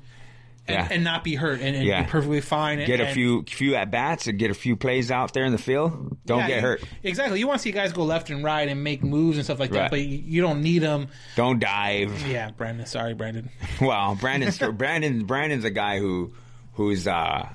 Yeah. 0.74 0.88
and 0.92 1.04
not 1.04 1.24
be 1.24 1.36
hurt 1.36 1.60
and, 1.62 1.76
and 1.76 1.86
Yeah. 1.86 2.04
be 2.04 2.10
perfectly 2.10 2.42
fine. 2.42 2.80
And, 2.80 2.88
get 2.88 3.00
a 3.00 3.08
few 3.14 3.44
few 3.44 3.76
at 3.76 3.92
bats 3.92 4.28
and 4.28 4.38
get 4.40 4.52
a 4.52 4.54
few 4.54 4.76
plays 4.76 5.12
out 5.12 5.34
there 5.34 5.44
in 5.46 5.52
the 5.52 5.58
field. 5.58 6.18
Don't 6.26 6.40
Yeah, 6.40 6.48
get 6.48 6.56
you- 6.56 6.62
hurt. 6.62 6.84
Exactly. 7.04 7.40
You 7.40 7.48
want 7.48 7.60
to 7.60 7.64
see 7.64 7.72
guys 7.72 7.94
go 7.94 8.04
left 8.04 8.30
and 8.30 8.44
right 8.44 8.68
and 8.68 8.84
make 8.84 9.04
moves 9.04 9.38
and 9.38 9.44
stuff 9.46 9.60
like 9.60 9.72
that, 9.72 9.80
Right. 9.84 9.90
but 9.92 10.02
you, 10.02 10.42
don't 10.42 10.62
need 10.62 10.80
them. 10.80 11.08
Don't 11.36 11.60
dive. 11.60 12.28
Yeah, 12.28 12.52
Brandon. 12.52 12.86
Sorry, 12.86 13.14
Brandon. 13.14 13.50
Well, 13.82 14.16
Brandon's 14.16 14.58
Brandon 14.60 15.26
Brandon's 15.26 15.66
a 15.66 15.70
guy 15.72 16.00
who 16.00 16.34
who's 16.74 17.08
uh 17.08 17.48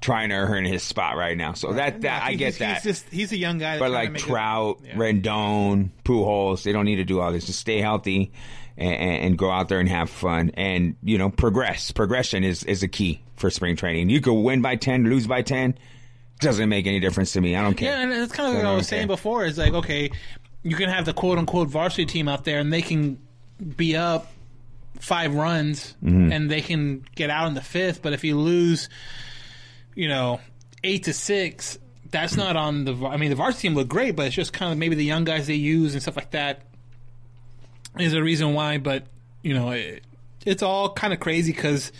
trying 0.00 0.30
to 0.30 0.34
earn 0.34 0.64
his 0.64 0.82
spot 0.82 1.16
right 1.18 1.36
now. 1.36 1.52
So 1.52 1.74
that 1.74 2.00
that 2.02 2.22
I 2.22 2.28
He's- 2.30 2.38
get 2.38 2.46
he's, 2.46 2.58
that. 2.58 2.74
He's 2.76 2.82
just 2.84 3.08
he's 3.10 3.32
a 3.32 3.36
young 3.36 3.58
guy. 3.58 3.72
that's 3.72 3.80
But 3.80 3.90
like 3.90 4.12
make 4.12 4.22
a- 4.22 4.26
Trout, 4.26 4.80
yeah. 4.84 4.94
Rendon, 4.94 5.90
Pujols, 6.04 6.62
they 6.62 6.72
don't 6.72 6.86
need 6.86 6.96
to 6.96 7.04
do 7.04 7.20
all 7.20 7.32
this. 7.32 7.44
Just 7.46 7.58
stay 7.60 7.80
healthy 7.80 8.32
and, 8.80 9.24
and 9.24 9.38
go 9.38 9.50
out 9.50 9.68
there 9.68 9.78
and 9.80 9.88
have 9.88 10.10
fun, 10.10 10.50
and 10.54 10.96
you 11.02 11.18
know 11.18 11.30
progress. 11.30 11.90
Progression 11.92 12.42
is 12.44 12.64
is 12.64 12.82
a 12.82 12.88
key 12.88 13.20
for 13.36 13.50
spring 13.50 13.76
training. 13.76 14.10
You 14.10 14.20
could 14.20 14.34
win 14.34 14.62
by 14.62 14.76
ten, 14.76 15.04
lose 15.04 15.26
by 15.26 15.42
ten, 15.42 15.76
doesn't 16.40 16.68
make 16.68 16.86
any 16.86 17.00
difference 17.00 17.32
to 17.34 17.40
me. 17.40 17.54
I 17.56 17.62
don't 17.62 17.74
care. 17.74 17.92
Yeah, 17.92 18.02
and 18.02 18.12
that's 18.12 18.32
kind 18.32 18.48
of 18.50 18.56
what 18.56 18.66
I 18.66 18.72
I 18.72 18.74
was 18.76 18.88
saying 18.88 19.02
care. 19.02 19.16
before. 19.16 19.44
Is 19.44 19.58
like, 19.58 19.72
okay, 19.74 20.10
you 20.62 20.76
can 20.76 20.88
have 20.88 21.04
the 21.04 21.12
quote 21.12 21.38
unquote 21.38 21.68
varsity 21.68 22.06
team 22.06 22.26
out 22.28 22.44
there, 22.44 22.58
and 22.58 22.72
they 22.72 22.82
can 22.82 23.18
be 23.76 23.96
up 23.96 24.26
five 24.98 25.34
runs, 25.34 25.94
Mm-hmm. 26.04 26.32
and 26.32 26.50
they 26.50 26.60
can 26.60 27.04
get 27.14 27.30
out 27.30 27.48
in 27.48 27.54
the 27.54 27.60
fifth. 27.62 28.02
But 28.02 28.12
if 28.14 28.24
you 28.24 28.36
lose, 28.38 28.88
you 29.94 30.08
know, 30.08 30.40
eight 30.84 31.04
to 31.04 31.12
six, 31.12 31.78
that's 32.10 32.36
not 32.36 32.56
on 32.56 32.84
the. 32.84 33.06
I 33.06 33.16
mean, 33.16 33.30
the 33.30 33.36
varsity 33.36 33.68
team 33.68 33.76
looked 33.76 33.90
great, 33.90 34.16
but 34.16 34.26
it's 34.26 34.34
just 34.34 34.52
kind 34.52 34.72
of 34.72 34.78
maybe 34.78 34.94
the 34.96 35.04
young 35.04 35.24
guys 35.24 35.46
they 35.46 35.54
use 35.54 35.94
and 35.94 36.02
stuff 36.02 36.16
like 36.16 36.30
that 36.32 36.62
is 37.98 38.14
a 38.14 38.22
reason 38.22 38.54
why. 38.54 38.78
But 38.78 39.04
you 39.42 39.54
know, 39.54 39.70
it, 39.70 40.02
it's 40.44 40.62
all 40.62 40.92
kind 40.92 41.12
of 41.12 41.20
crazy 41.20 41.52
because 41.52 41.92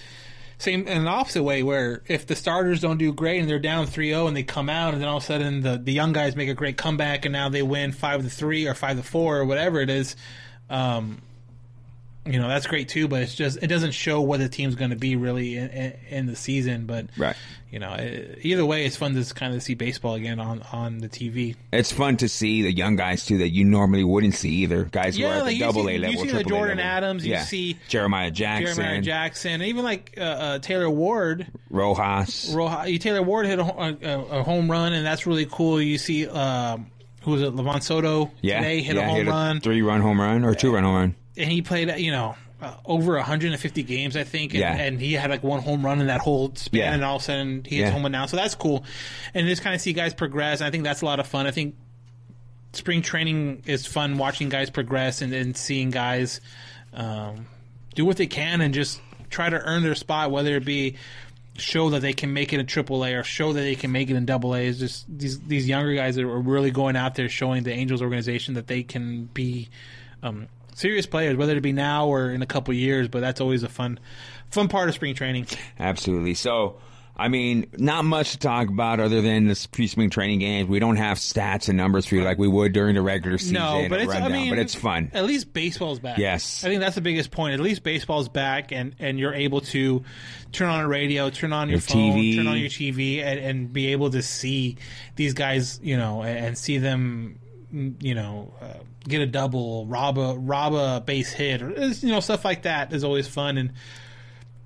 same 0.59 0.87
in 0.87 0.99
an 0.99 1.09
opposite 1.09 1.43
way 1.43 1.63
where 1.63 2.03
if 2.07 2.27
the 2.27 2.37
starters 2.37 2.81
don't 2.81 2.99
do 2.99 3.13
great 3.13 3.41
and 3.41 3.49
they're 3.49 3.59
down 3.59 3.87
3-0 3.87 4.29
and 4.29 4.37
they 4.37 4.43
come 4.43 4.69
out 4.69 4.93
and 4.93 5.03
then 5.03 5.09
all 5.09 5.17
of 5.17 5.23
a 5.23 5.27
sudden 5.27 5.63
the, 5.63 5.79
the 5.79 5.93
young 5.93 6.13
guys 6.13 6.37
make 6.37 6.51
a 6.51 6.55
great 6.55 6.77
comeback 6.77 7.25
and 7.25 7.33
now 7.33 7.49
they 7.49 7.63
win 7.63 7.93
5 7.93 8.25
to 8.25 8.29
3 8.29 8.67
or 8.67 8.75
5 8.75 8.97
to 8.99 9.03
4 9.03 9.39
or 9.39 9.45
whatever 9.47 9.81
it 9.81 9.89
is 9.89 10.17
um, 10.69 11.23
you 12.27 12.39
know 12.39 12.49
that's 12.49 12.67
great 12.67 12.89
too. 12.89 13.09
But 13.09 13.23
it's 13.23 13.35
just 13.35 13.63
it 13.63 13.67
doesn't 13.69 13.93
show 13.93 14.21
what 14.21 14.41
the 14.41 14.49
team's 14.49 14.75
going 14.75 14.91
to 14.91 14.97
be 14.97 15.17
really 15.17 15.57
in, 15.57 15.69
in, 15.71 15.93
in 16.11 16.27
the 16.27 16.37
season. 16.37 16.87
But 16.87 17.07
Right. 17.17 17.35
you 17.71 17.79
know, 17.79 17.93
it, 17.95 18.41
either 18.43 18.65
way, 18.67 18.85
it's 18.85 18.97
fun 18.97 19.15
to 19.15 19.35
kind 19.35 19.55
of 19.55 19.63
see 19.63 19.75
baseball 19.75 20.15
again 20.15 20.39
on 20.39 20.63
on 20.73 20.99
the 20.99 21.09
TV. 21.09 21.57
It's 21.73 21.91
fun 21.93 22.17
to 22.19 22.29
see 22.29 22.63
the 22.63 22.73
young 22.73 22.97
guys 22.97 23.25
too 23.25 23.39
that 23.39 23.51
you 23.51 23.65
normally 23.65 24.05
wouldn't 24.05 24.35
see 24.35 24.51
either. 24.51 24.85
Guys 24.85 25.17
who 25.17 25.25
are 25.25 25.33
at 25.35 25.43
like 25.45 25.55
the 25.55 25.61
double 25.61 25.85
see, 25.87 25.95
A 25.95 25.99
level, 25.99 26.25
You 26.25 26.31
see 26.31 26.37
the 26.37 26.45
Jordan 26.45 26.77
level. 26.77 26.91
Adams. 26.93 27.25
You 27.27 27.33
Yeah. 27.33 27.45
see 27.45 27.79
Jeremiah 27.89 28.31
Jackson, 28.31 28.77
Jeremiah 28.77 29.01
Jackson, 29.01 29.53
and 29.53 29.63
even 29.65 29.85
like 29.85 30.15
uh, 30.19 30.21
uh, 30.23 30.59
Taylor 30.59 30.91
Ward. 30.91 31.47
Rojas. 31.71 32.55
Roja, 32.55 33.01
Taylor 33.01 33.23
Ward 33.23 33.47
hit 33.47 33.59
a, 33.59 33.63
a, 33.63 34.41
a 34.41 34.43
home 34.43 34.71
run, 34.71 34.93
and 34.93 35.07
that's 35.07 35.27
really 35.27 35.47
cool. 35.51 35.81
You 35.81 35.97
see, 35.99 36.27
um, 36.29 36.91
who 37.23 37.33
was 37.33 37.43
it? 37.43 37.55
Livan 37.55 37.83
Soto 37.83 38.31
yeah, 38.41 38.59
today 38.59 38.83
hit 38.83 38.97
yeah, 38.97 39.03
a 39.03 39.07
home 39.09 39.17
hit 39.17 39.27
a 39.29 39.31
run, 39.31 39.61
three 39.61 39.83
run 39.83 40.01
home 40.01 40.21
run 40.21 40.45
or 40.45 40.55
two 40.55 40.73
run 40.75 40.85
home 40.85 40.95
run. 40.95 41.15
And 41.41 41.51
he 41.51 41.63
played, 41.63 41.97
you 41.99 42.11
know, 42.13 42.37
uh, 42.63 42.75
over 42.85 43.17
150 43.17 43.83
games, 43.83 44.17
I 44.17 44.25
think, 44.25 44.53
and, 44.53 44.61
Yeah. 44.61 44.77
and 44.77 45.01
he 45.01 45.15
had 45.15 45.31
like 45.31 45.43
one 45.43 45.61
home 45.63 45.85
run 45.85 46.01
in 46.01 46.09
that 46.09 46.21
whole 46.21 46.53
span, 46.55 46.79
Yeah. 46.81 46.93
and 46.95 47.03
all 47.03 47.17
of 47.17 47.23
a 47.23 47.25
sudden 47.25 47.65
he 47.67 47.77
hits 47.77 47.87
Yeah. 47.89 47.93
home 47.93 48.03
run 48.03 48.13
now. 48.13 48.27
So 48.27 48.37
that's 48.37 48.55
cool, 48.55 48.85
and 49.35 49.47
just 49.49 49.63
kind 49.63 49.75
of 49.75 49.81
see 49.81 49.93
guys 49.95 50.13
progress. 50.15 50.61
I 50.61 50.71
think 50.71 50.85
that's 50.85 51.01
a 51.03 51.07
lot 51.07 51.21
of 51.21 51.27
fun. 51.27 51.47
I 51.47 51.51
think 51.53 51.75
spring 52.73 53.03
training 53.03 53.63
is 53.67 53.87
fun 53.87 54.19
watching 54.19 54.49
guys 54.49 54.71
progress 54.71 55.23
and, 55.23 55.33
and 55.33 55.57
seeing 55.57 55.91
guys 55.91 56.41
um, 56.93 57.47
do 57.95 58.05
what 58.05 58.17
they 58.17 58.27
can 58.27 58.61
and 58.61 58.73
just 58.75 59.01
try 59.31 59.49
to 59.49 59.57
earn 59.57 59.83
their 59.83 59.95
spot, 59.95 60.31
whether 60.31 60.57
it 60.57 60.65
be 60.65 60.97
show 61.57 61.91
that 61.91 62.01
they 62.01 62.13
can 62.13 62.33
make 62.33 62.53
it 62.53 62.61
in 62.61 62.67
Triple 62.67 63.05
A 63.05 63.15
or 63.15 63.23
show 63.23 63.53
that 63.53 63.61
they 63.61 63.75
can 63.75 63.91
make 63.93 64.09
it 64.11 64.17
in 64.17 64.25
Double 64.25 64.55
A. 64.55 64.61
Is 64.67 64.79
just 64.79 65.07
these 65.09 65.41
these 65.41 65.69
younger 65.69 65.95
guys 65.95 66.17
that 66.17 66.25
are 66.25 66.39
really 66.41 66.71
going 66.71 66.97
out 66.97 67.15
there 67.17 67.29
showing 67.29 67.63
the 67.65 67.73
Angels 67.73 68.03
organization 68.03 68.55
that 68.55 68.67
they 68.67 68.83
can 68.83 69.25
be 69.35 69.69
um, 70.23 70.47
serious 70.81 71.07
players, 71.07 71.37
whether 71.37 71.57
it 71.57 71.61
be 71.61 71.73
now 71.73 72.07
or 72.09 72.31
in 72.31 72.43
a 72.43 72.47
couple 72.47 72.75
years. 72.75 73.09
But 73.09 73.21
that's 73.21 73.41
always 73.41 73.63
a 73.63 73.69
fun 73.69 73.99
fun 74.51 74.69
part 74.69 74.89
of 74.89 74.95
spring 74.95 75.15
training. 75.15 75.47
Absolutely. 75.79 76.35
So, 76.35 76.79
I 77.17 77.29
mean, 77.29 77.67
not 77.77 78.05
much 78.05 78.33
to 78.33 78.39
talk 78.39 78.69
about 78.69 78.99
other 78.99 79.21
than 79.21 79.47
the 79.47 79.69
pre-spring 79.71 80.09
training 80.09 80.39
games. 80.39 80.69
We 80.71 80.79
don't 80.79 80.97
have 80.97 81.19
stats 81.19 81.69
and 81.69 81.77
numbers 81.77 82.07
for 82.07 82.15
you 82.15 82.23
like 82.25 82.39
we 82.39 82.49
would 82.49 82.73
during 82.73 82.95
the 82.95 83.03
regular 83.03 83.37
season. 83.37 83.55
No, 83.55 83.87
but 83.91 84.01
it's 84.01 84.13
I 84.13 84.29
mean, 84.29 84.49
but 84.49 84.59
it's 84.59 84.75
fun. 84.75 85.11
At 85.13 85.25
least 85.25 85.53
baseball's 85.53 85.99
back. 85.99 86.17
Yes. 86.17 86.65
I 86.65 86.69
think 86.69 86.81
that's 86.81 86.95
the 86.95 87.03
biggest 87.03 87.31
point. 87.31 87.55
At 87.55 87.61
least 87.61 87.83
baseball's 87.83 88.31
back, 88.31 88.73
and 88.73 88.95
and 88.99 89.19
you're 89.19 89.35
able 89.35 89.61
to 89.61 90.03
turn 90.53 90.69
on 90.71 90.81
a 90.81 90.89
radio, 90.89 91.29
turn 91.29 91.53
on 91.53 91.69
your, 91.69 91.75
Your 91.75 91.81
phone, 91.83 92.13
TV. 92.15 92.37
turn 92.37 92.47
on 92.47 92.59
your 92.59 92.71
TV, 92.71 93.23
and, 93.23 93.39
and 93.39 93.73
be 93.73 93.93
able 93.93 94.11
to 94.11 94.23
see 94.23 94.79
these 95.17 95.35
guys, 95.35 95.79
you 95.83 95.99
know, 95.99 96.23
and, 96.23 96.39
and 96.47 96.59
see 96.59 96.79
them, 96.79 97.39
you 98.01 98.15
know. 98.15 98.55
Uh, 98.63 98.79
Get 99.09 99.23
a 99.23 99.27
double, 99.27 99.87
rob 99.87 100.19
a 100.19 100.35
rob 100.35 100.75
a 100.75 101.01
base 101.01 101.33
hit, 101.33 101.63
or 101.63 101.71
you 101.71 102.13
know 102.13 102.21
stuff 102.21 102.45
like 102.45 102.63
that 102.63 102.93
is 102.93 103.03
always 103.03 103.27
fun. 103.27 103.57
And 103.57 103.73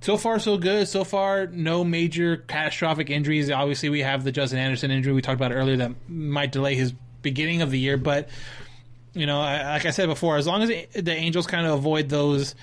so 0.01 0.16
far 0.16 0.39
so 0.39 0.59
good. 0.59 0.89
So 0.89 1.05
far, 1.05 1.47
no 1.47 1.85
major 1.85 2.37
catastrophic 2.37 3.11
injuries. 3.11 3.51
Obviously, 3.51 3.89
we 3.89 4.01
have 4.01 4.24
the 4.24 4.32
Justin 4.32 4.59
Anderson 4.59 4.91
injury 4.91 5.12
we 5.12 5.22
talked 5.22 5.41
about 5.41 5.53
earlier 5.53 5.76
that 5.76 5.93
might 6.09 6.53
delay 6.53 6.74
his 6.74 6.93
beginning 7.22 7.62
of 7.62 7.70
the 7.70 7.78
year, 7.78 7.97
but 7.97 8.28
you 9.14 9.26
know, 9.26 9.39
like 9.39 9.87
I 9.87 9.91
said 9.91 10.09
before, 10.09 10.37
as 10.37 10.47
long 10.47 10.62
as 10.62 10.68
the 10.68 11.12
Angels 11.12 11.47
kind 11.47 11.66
of 11.66 11.74
avoid 11.74 12.09
those, 12.09 12.55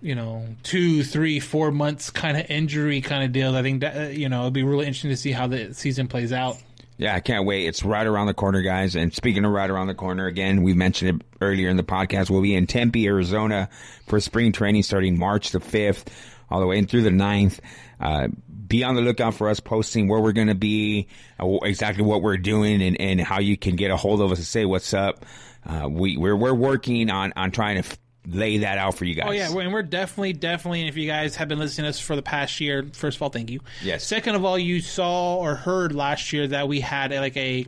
you 0.00 0.14
know, 0.14 0.46
two, 0.62 1.02
three, 1.02 1.40
four 1.40 1.70
months 1.70 2.10
kind 2.10 2.36
of 2.36 2.48
injury 2.50 3.00
kind 3.00 3.24
of 3.24 3.32
deals, 3.32 3.54
I 3.54 3.62
think 3.62 3.80
that 3.80 4.14
you 4.14 4.28
know 4.28 4.42
it'd 4.42 4.52
be 4.52 4.62
really 4.62 4.86
interesting 4.86 5.10
to 5.10 5.16
see 5.16 5.32
how 5.32 5.48
the 5.48 5.74
season 5.74 6.08
plays 6.08 6.32
out. 6.32 6.56
Yeah, 6.98 7.14
I 7.14 7.20
can't 7.20 7.46
wait. 7.46 7.66
It's 7.66 7.84
right 7.84 8.06
around 8.06 8.26
the 8.26 8.34
corner, 8.34 8.62
guys. 8.62 8.94
And 8.94 9.12
speaking 9.12 9.44
of 9.44 9.50
right 9.50 9.68
around 9.68 9.88
the 9.88 9.94
corner, 9.94 10.26
again, 10.26 10.62
we 10.62 10.74
mentioned 10.74 11.20
it 11.20 11.26
earlier 11.40 11.68
in 11.68 11.76
the 11.76 11.82
podcast. 11.82 12.30
We'll 12.30 12.42
be 12.42 12.54
in 12.54 12.66
Tempe, 12.66 13.06
Arizona 13.06 13.68
for 14.06 14.20
spring 14.20 14.52
training 14.52 14.82
starting 14.82 15.18
March 15.18 15.50
the 15.50 15.58
5th 15.58 16.06
all 16.50 16.60
the 16.60 16.66
way 16.66 16.78
in 16.78 16.86
through 16.86 17.02
the 17.02 17.10
9th. 17.10 17.58
Uh, 17.98 18.28
be 18.66 18.84
on 18.84 18.94
the 18.94 19.00
lookout 19.00 19.34
for 19.34 19.48
us 19.48 19.58
posting 19.58 20.06
where 20.08 20.20
we're 20.20 20.32
going 20.32 20.48
to 20.48 20.54
be, 20.54 21.08
uh, 21.40 21.56
exactly 21.62 22.04
what 22.04 22.22
we're 22.22 22.36
doing, 22.36 22.82
and, 22.82 23.00
and 23.00 23.20
how 23.20 23.40
you 23.40 23.56
can 23.56 23.74
get 23.76 23.90
a 23.90 23.96
hold 23.96 24.20
of 24.20 24.30
us 24.30 24.38
and 24.38 24.46
say 24.46 24.64
what's 24.64 24.92
up. 24.94 25.24
Uh, 25.66 25.88
we, 25.90 26.16
we're, 26.16 26.36
we're 26.36 26.54
working 26.54 27.10
on, 27.10 27.32
on 27.36 27.50
trying 27.50 27.82
to 27.82 27.88
f- 27.88 27.98
lay 28.26 28.58
that 28.58 28.78
out 28.78 28.96
for 28.96 29.04
you 29.04 29.14
guys. 29.14 29.26
Oh 29.28 29.32
yeah, 29.32 29.50
and 29.50 29.72
we're 29.72 29.82
definitely, 29.82 30.32
definitely. 30.32 30.80
And 30.80 30.88
if 30.88 30.96
you 30.96 31.06
guys 31.06 31.36
have 31.36 31.48
been 31.48 31.58
listening 31.58 31.84
to 31.84 31.90
us 31.90 32.00
for 32.00 32.16
the 32.16 32.22
past 32.22 32.60
year, 32.60 32.84
first 32.92 33.16
of 33.16 33.22
all, 33.22 33.30
thank 33.30 33.50
you. 33.50 33.60
Yes. 33.82 34.04
Second 34.04 34.36
of 34.36 34.44
all, 34.44 34.58
you 34.58 34.80
saw 34.80 35.36
or 35.36 35.54
heard 35.54 35.94
last 35.94 36.32
year 36.32 36.46
that 36.48 36.68
we 36.68 36.80
had 36.80 37.12
like 37.12 37.36
a 37.36 37.66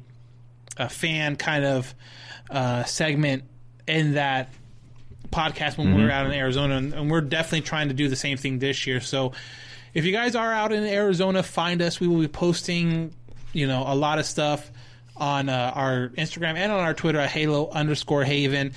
a 0.77 0.89
fan 0.89 1.37
kind 1.37 1.65
of 1.65 1.95
uh, 2.51 2.85
segment 2.85 3.45
in 3.87 4.15
that 4.15 4.53
podcast 5.31 5.77
when 5.77 5.95
we 5.95 6.03
were 6.03 6.11
out 6.11 6.27
in 6.27 6.33
Arizona, 6.33 6.77
and, 6.77 6.95
and 6.95 7.11
we're 7.11 7.21
definitely 7.21 7.63
trying 7.63 7.89
to 7.89 7.95
do 7.95 8.09
the 8.09 8.17
same 8.17 8.37
thing 8.37 8.59
this 8.59 8.87
year. 8.87 9.01
So, 9.01 9.33
if 9.93 10.05
you 10.05 10.13
guys 10.13 10.35
are 10.35 10.53
out 10.53 10.73
in 10.73 10.85
Arizona, 10.85 11.43
find 11.43 11.83
us. 11.83 12.01
We 12.01 12.09
will 12.09 12.21
be 12.21 12.29
posting, 12.29 13.13
you 13.53 13.67
know, 13.67 13.85
a 13.87 13.95
lot 13.95 14.19
of 14.19 14.27
stuff 14.27 14.71
on 15.17 15.49
uh, 15.49 15.73
our 15.75 16.09
Instagram 16.17 16.57
and 16.57 16.73
on 16.73 16.81
our 16.81 16.95
Twitter 16.95 17.19
at 17.19 17.31
Halo 17.31 17.71
underscore 17.71 18.25
Haven 18.25 18.73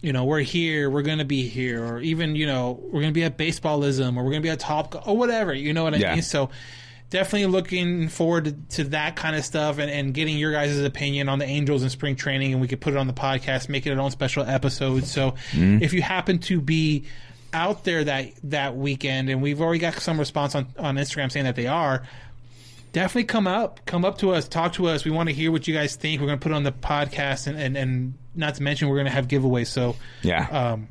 you 0.00 0.12
know, 0.12 0.24
we're 0.24 0.40
here, 0.40 0.90
we're 0.90 1.02
going 1.02 1.18
to 1.18 1.24
be 1.24 1.48
here, 1.48 1.84
or 1.84 2.00
even, 2.00 2.36
you 2.36 2.46
know, 2.46 2.78
we're 2.84 3.00
going 3.00 3.12
to 3.12 3.18
be 3.18 3.24
at 3.24 3.36
Baseballism, 3.38 4.16
or 4.16 4.24
we're 4.24 4.30
going 4.30 4.42
to 4.42 4.46
be 4.46 4.50
at 4.50 4.60
Top, 4.60 5.06
or 5.06 5.16
whatever, 5.16 5.54
you 5.54 5.72
know 5.72 5.84
what 5.84 5.94
I 5.94 5.98
Yeah. 5.98 6.14
mean? 6.14 6.22
So 6.22 6.50
definitely 7.08 7.46
looking 7.46 8.08
forward 8.08 8.44
to, 8.44 8.52
to 8.76 8.84
that 8.90 9.16
kind 9.16 9.36
of 9.36 9.44
stuff 9.44 9.78
and, 9.78 9.90
and 9.90 10.12
getting 10.12 10.36
your 10.36 10.52
guys' 10.52 10.78
opinion 10.78 11.28
on 11.28 11.38
the 11.38 11.46
Angels 11.46 11.82
in 11.82 11.90
spring 11.90 12.16
training, 12.16 12.52
and 12.52 12.60
we 12.60 12.68
could 12.68 12.80
put 12.80 12.94
it 12.94 12.96
on 12.98 13.06
the 13.06 13.12
podcast, 13.12 13.68
make 13.68 13.86
it 13.86 13.90
an 13.90 13.98
own 13.98 14.10
special 14.10 14.44
episode. 14.44 15.04
So 15.04 15.32
mm-hmm. 15.52 15.82
if 15.82 15.92
you 15.92 16.02
happen 16.02 16.38
to 16.40 16.60
be 16.60 17.04
out 17.52 17.84
there 17.84 18.04
that 18.04 18.32
that 18.44 18.76
weekend, 18.76 19.30
and 19.30 19.40
we've 19.40 19.60
already 19.60 19.78
got 19.78 19.94
some 19.94 20.18
response 20.18 20.54
on, 20.54 20.66
on 20.78 20.96
Instagram 20.96 21.32
saying 21.32 21.46
that 21.46 21.56
they 21.56 21.68
are, 21.68 22.02
definitely 22.96 23.24
come 23.24 23.46
up 23.46 23.84
come 23.84 24.06
up 24.06 24.16
to 24.16 24.30
us 24.32 24.48
talk 24.48 24.72
to 24.72 24.86
us. 24.88 25.04
We 25.04 25.10
want 25.10 25.28
to 25.28 25.34
hear 25.34 25.52
what 25.52 25.68
you 25.68 25.74
guys 25.74 25.96
think. 25.96 26.18
We're 26.18 26.28
going 26.28 26.38
to 26.38 26.42
put 26.42 26.50
it 26.50 26.54
on 26.54 26.62
the 26.62 26.72
podcast 26.72 27.46
and, 27.46 27.58
and, 27.60 27.76
and 27.76 28.14
not 28.34 28.54
to 28.54 28.62
mention 28.62 28.88
we're 28.88 28.96
going 28.96 29.04
to 29.06 29.12
have 29.12 29.28
giveaways. 29.28 29.66
So 29.66 29.96
Yeah. 30.22 30.46
um, 30.48 30.88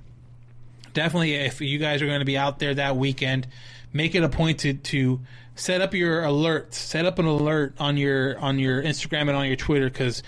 definitely 0.93 1.34
if 1.34 1.62
you 1.62 1.80
guys 1.80 2.03
are 2.03 2.06
going 2.06 2.20
to 2.20 2.26
be 2.26 2.38
out 2.38 2.60
there 2.60 2.76
that 2.76 2.95
weekend 2.95 3.47
make 3.91 4.14
it 4.14 4.24
a 4.24 4.30
point 4.30 4.60
to, 4.60 4.74
to 4.76 5.20
set 5.56 5.82
up 5.82 5.93
your 5.95 6.22
alerts 6.22 6.76
set 6.76 7.06
up 7.06 7.18
an 7.20 7.26
alert 7.26 7.74
on 7.80 7.97
your 7.97 8.38
on 8.39 8.60
your 8.60 8.82
instagram 8.84 9.22
and 9.22 9.32
on 9.32 9.47
your 9.47 9.56
twitter 9.56 9.89
because 9.89 10.22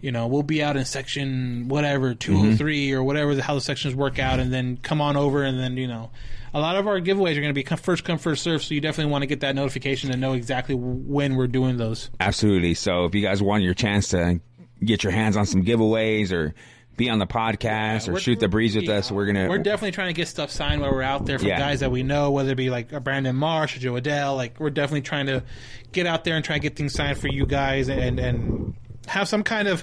you 0.00 0.12
know 0.12 0.26
we'll 0.26 0.42
be 0.42 0.62
out 0.62 0.76
in 0.76 0.84
section 0.84 1.68
whatever 1.68 2.14
203 2.14 2.92
or 2.92 3.02
whatever 3.02 3.34
the 3.34 3.42
how 3.42 3.54
the 3.54 3.60
sections 3.60 3.94
work 3.94 4.18
out 4.18 4.38
and 4.40 4.52
then 4.52 4.78
come 4.82 5.00
on 5.00 5.16
over 5.16 5.42
and 5.42 5.58
then 5.58 5.76
you 5.76 5.88
know 5.88 6.10
a 6.54 6.60
lot 6.60 6.76
of 6.76 6.86
our 6.86 7.00
giveaways 7.00 7.36
are 7.36 7.40
going 7.42 7.52
to 7.54 7.64
be 7.64 7.64
first 7.76 8.04
come 8.04 8.16
first 8.16 8.42
serve 8.42 8.62
so 8.62 8.72
you 8.74 8.80
definitely 8.80 9.10
want 9.10 9.22
to 9.22 9.26
get 9.26 9.40
that 9.40 9.54
notification 9.54 10.10
and 10.12 10.20
know 10.20 10.32
exactly 10.34 10.74
when 10.74 11.34
we're 11.34 11.46
doing 11.48 11.76
those 11.76 12.10
Absolutely. 12.20 12.74
So 12.74 13.04
if 13.04 13.14
you 13.14 13.22
guys 13.22 13.42
want 13.42 13.62
your 13.64 13.74
chance 13.74 14.08
to 14.08 14.40
get 14.82 15.02
your 15.02 15.12
hands 15.12 15.36
on 15.36 15.46
some 15.46 15.64
giveaways 15.64 16.32
or 16.32 16.54
be 16.96 17.10
on 17.10 17.18
the 17.18 17.26
podcast 17.26 18.12
or 18.12 18.20
shoot 18.20 18.38
the 18.38 18.46
breeze 18.46 18.76
with 18.76 18.84
yeah, 18.84 18.94
us, 18.94 19.10
we're 19.10 19.26
gonna 19.26 19.48
We're 19.48 19.58
definitely 19.58 19.90
trying 19.90 20.08
to 20.08 20.12
get 20.14 20.28
stuff 20.28 20.50
signed 20.50 20.80
while 20.80 20.92
we're 20.92 21.02
out 21.02 21.26
there 21.26 21.40
for 21.40 21.46
Yeah. 21.46 21.58
guys 21.58 21.80
that 21.80 21.90
we 21.90 22.04
know, 22.04 22.30
whether 22.30 22.52
it 22.52 22.54
be 22.54 22.70
like 22.70 22.92
a 22.92 23.00
Brandon 23.00 23.34
Marsh 23.34 23.76
or 23.76 23.80
Jo 23.80 23.92
Adell. 23.94 24.36
Like 24.36 24.60
we're 24.60 24.70
definitely 24.70 25.02
trying 25.02 25.26
to 25.26 25.42
get 25.90 26.06
out 26.06 26.22
there 26.22 26.36
and 26.36 26.44
try 26.44 26.54
to 26.56 26.60
get 26.60 26.76
things 26.76 26.94
signed 26.94 27.18
for 27.18 27.26
you 27.26 27.46
guys 27.46 27.88
and 27.88 28.20
and 28.20 28.74
have 29.08 29.28
some 29.28 29.42
kind 29.42 29.66
of 29.66 29.82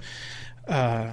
uh, 0.70 1.12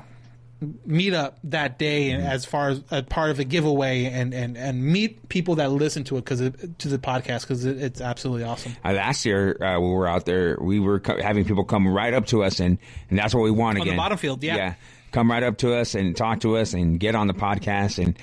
meet 0.85 1.15
up 1.15 1.39
that 1.45 1.79
day 1.79 2.11
and 2.11 2.23
as 2.27 2.45
far 2.45 2.71
as 2.71 2.83
a 2.91 3.03
part 3.03 3.31
of 3.31 3.39
a 3.39 3.45
giveaway 3.45 4.07
and 4.07 4.35
and 4.35 4.57
and 4.57 4.83
meet 4.85 5.29
people 5.29 5.55
that 5.57 5.71
listen 5.71 6.03
to 6.05 6.17
it 6.17 6.25
because 6.25 6.41
to 6.79 6.89
the 6.89 6.99
podcast 6.99 7.43
because 7.43 7.65
it, 7.65 7.81
it's 7.81 8.01
absolutely 8.01 8.43
awesome. 8.45 8.75
Uh, 8.85 8.93
last 8.93 9.25
year 9.25 9.57
uh, 9.63 9.79
we 9.79 9.89
were 9.89 10.09
out 10.09 10.25
there, 10.27 10.59
we 10.61 10.81
were 10.81 10.99
co- 10.99 11.21
having 11.23 11.45
people 11.45 11.65
come 11.65 11.87
right 11.87 12.13
up 12.13 12.27
to 12.27 12.43
us, 12.43 12.59
and, 12.59 12.79
and 13.09 13.19
that's 13.19 13.35
what 13.35 13.43
we 13.43 13.53
want 13.53 13.79
On 13.79 13.85
the 13.85 13.91
again. 13.93 13.97
bottom 13.97 14.19
field, 14.19 14.43
yeah. 14.43 14.57
yeah, 14.57 14.75
come 15.13 15.31
right 15.31 15.43
up 15.45 15.59
to 15.59 15.75
us 15.75 15.95
and 15.95 16.17
talk 16.17 16.41
to 16.41 16.57
us 16.57 16.75
and 16.75 16.99
get 16.99 17.15
on 17.15 17.29
the 17.29 17.35
podcast. 17.35 18.03
And 18.03 18.19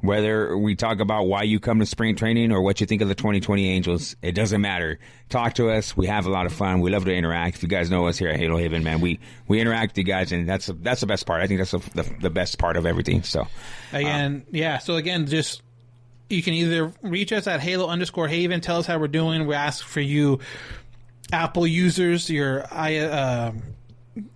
whether 0.00 0.56
we 0.56 0.74
talk 0.74 1.00
about 1.00 1.24
why 1.24 1.42
you 1.42 1.58
come 1.58 1.80
to 1.80 1.86
spring 1.86 2.14
training 2.16 2.52
or 2.52 2.62
what 2.62 2.80
you 2.80 2.86
think 2.86 3.02
of 3.02 3.08
the 3.08 3.14
2020 3.14 3.68
Angels, 3.68 4.16
it 4.22 4.32
doesn't 4.32 4.60
matter. 4.60 4.98
Talk 5.28 5.54
to 5.54 5.70
us. 5.70 5.96
We 5.96 6.06
have 6.06 6.26
a 6.26 6.30
lot 6.30 6.46
of 6.46 6.52
fun. 6.52 6.80
We 6.80 6.90
love 6.90 7.04
to 7.04 7.14
interact. 7.14 7.56
If 7.56 7.62
you 7.62 7.68
guys 7.68 7.90
know 7.90 8.06
us 8.06 8.18
here 8.18 8.28
at 8.28 8.36
Halo 8.36 8.56
Haven, 8.56 8.84
man, 8.84 9.00
we 9.00 9.20
we 9.46 9.60
interact 9.60 9.92
with 9.92 9.98
you 9.98 10.04
guys, 10.04 10.32
and 10.32 10.48
that's 10.48 10.66
that's 10.80 11.00
the 11.00 11.06
best 11.06 11.26
part. 11.26 11.42
I 11.42 11.46
think 11.46 11.60
that's 11.60 11.72
the, 11.72 12.02
the, 12.02 12.14
the 12.22 12.30
best 12.30 12.58
part 12.58 12.76
of 12.76 12.86
everything. 12.86 13.22
So 13.22 13.46
Again, 13.92 14.46
yeah. 14.50 14.78
So 14.78 14.96
again, 14.96 15.26
just 15.26 15.62
you 16.28 16.42
can 16.42 16.54
either 16.54 16.92
reach 17.02 17.32
us 17.32 17.46
at 17.46 17.60
Halo 17.60 17.88
underscore 17.88 18.28
Haven, 18.28 18.60
tell 18.60 18.78
us 18.78 18.86
how 18.86 18.98
we're 18.98 19.08
doing. 19.08 19.46
We 19.46 19.54
ask 19.54 19.84
for 19.84 20.00
you, 20.00 20.40
Apple 21.32 21.66
users, 21.66 22.28
your 22.28 22.66
i 22.70 22.96
uh, 22.96 23.52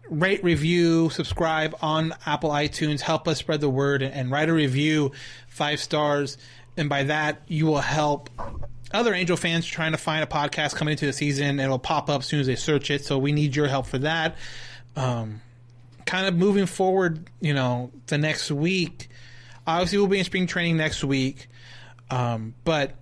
rate, 0.08 0.44
review, 0.44 1.10
subscribe 1.10 1.74
on 1.82 2.14
Apple 2.26 2.50
iTunes. 2.50 3.00
Help 3.00 3.26
us 3.28 3.38
spread 3.38 3.60
the 3.60 3.70
word 3.70 4.02
and, 4.02 4.12
and 4.14 4.30
write 4.30 4.48
a 4.48 4.52
review, 4.52 5.12
five 5.52 5.80
stars, 5.80 6.38
and 6.76 6.88
by 6.88 7.04
that 7.04 7.42
you 7.46 7.66
will 7.66 7.80
help 7.80 8.30
other 8.92 9.14
Angel 9.14 9.36
fans 9.36 9.66
trying 9.66 9.92
to 9.92 9.98
find 9.98 10.22
a 10.22 10.26
podcast 10.26 10.74
coming 10.74 10.92
into 10.92 11.06
the 11.06 11.12
season. 11.12 11.60
It'll 11.60 11.78
pop 11.78 12.10
up 12.10 12.20
as 12.20 12.26
soon 12.26 12.40
as 12.40 12.46
they 12.46 12.56
search 12.56 12.90
it. 12.90 13.04
So 13.04 13.18
we 13.18 13.32
need 13.32 13.56
your 13.56 13.68
help 13.68 13.86
for 13.86 13.98
that. 13.98 14.36
Um, 14.96 15.40
kind 16.04 16.26
of 16.26 16.34
moving 16.34 16.66
forward, 16.66 17.30
you 17.40 17.54
know, 17.54 17.90
the 18.08 18.18
next 18.18 18.50
week, 18.50 19.08
Obviously, 19.66 19.98
we'll 19.98 20.08
be 20.08 20.18
in 20.18 20.24
spring 20.24 20.46
training 20.46 20.76
next 20.76 21.04
week, 21.04 21.46
um, 22.10 22.54
but 22.64 22.94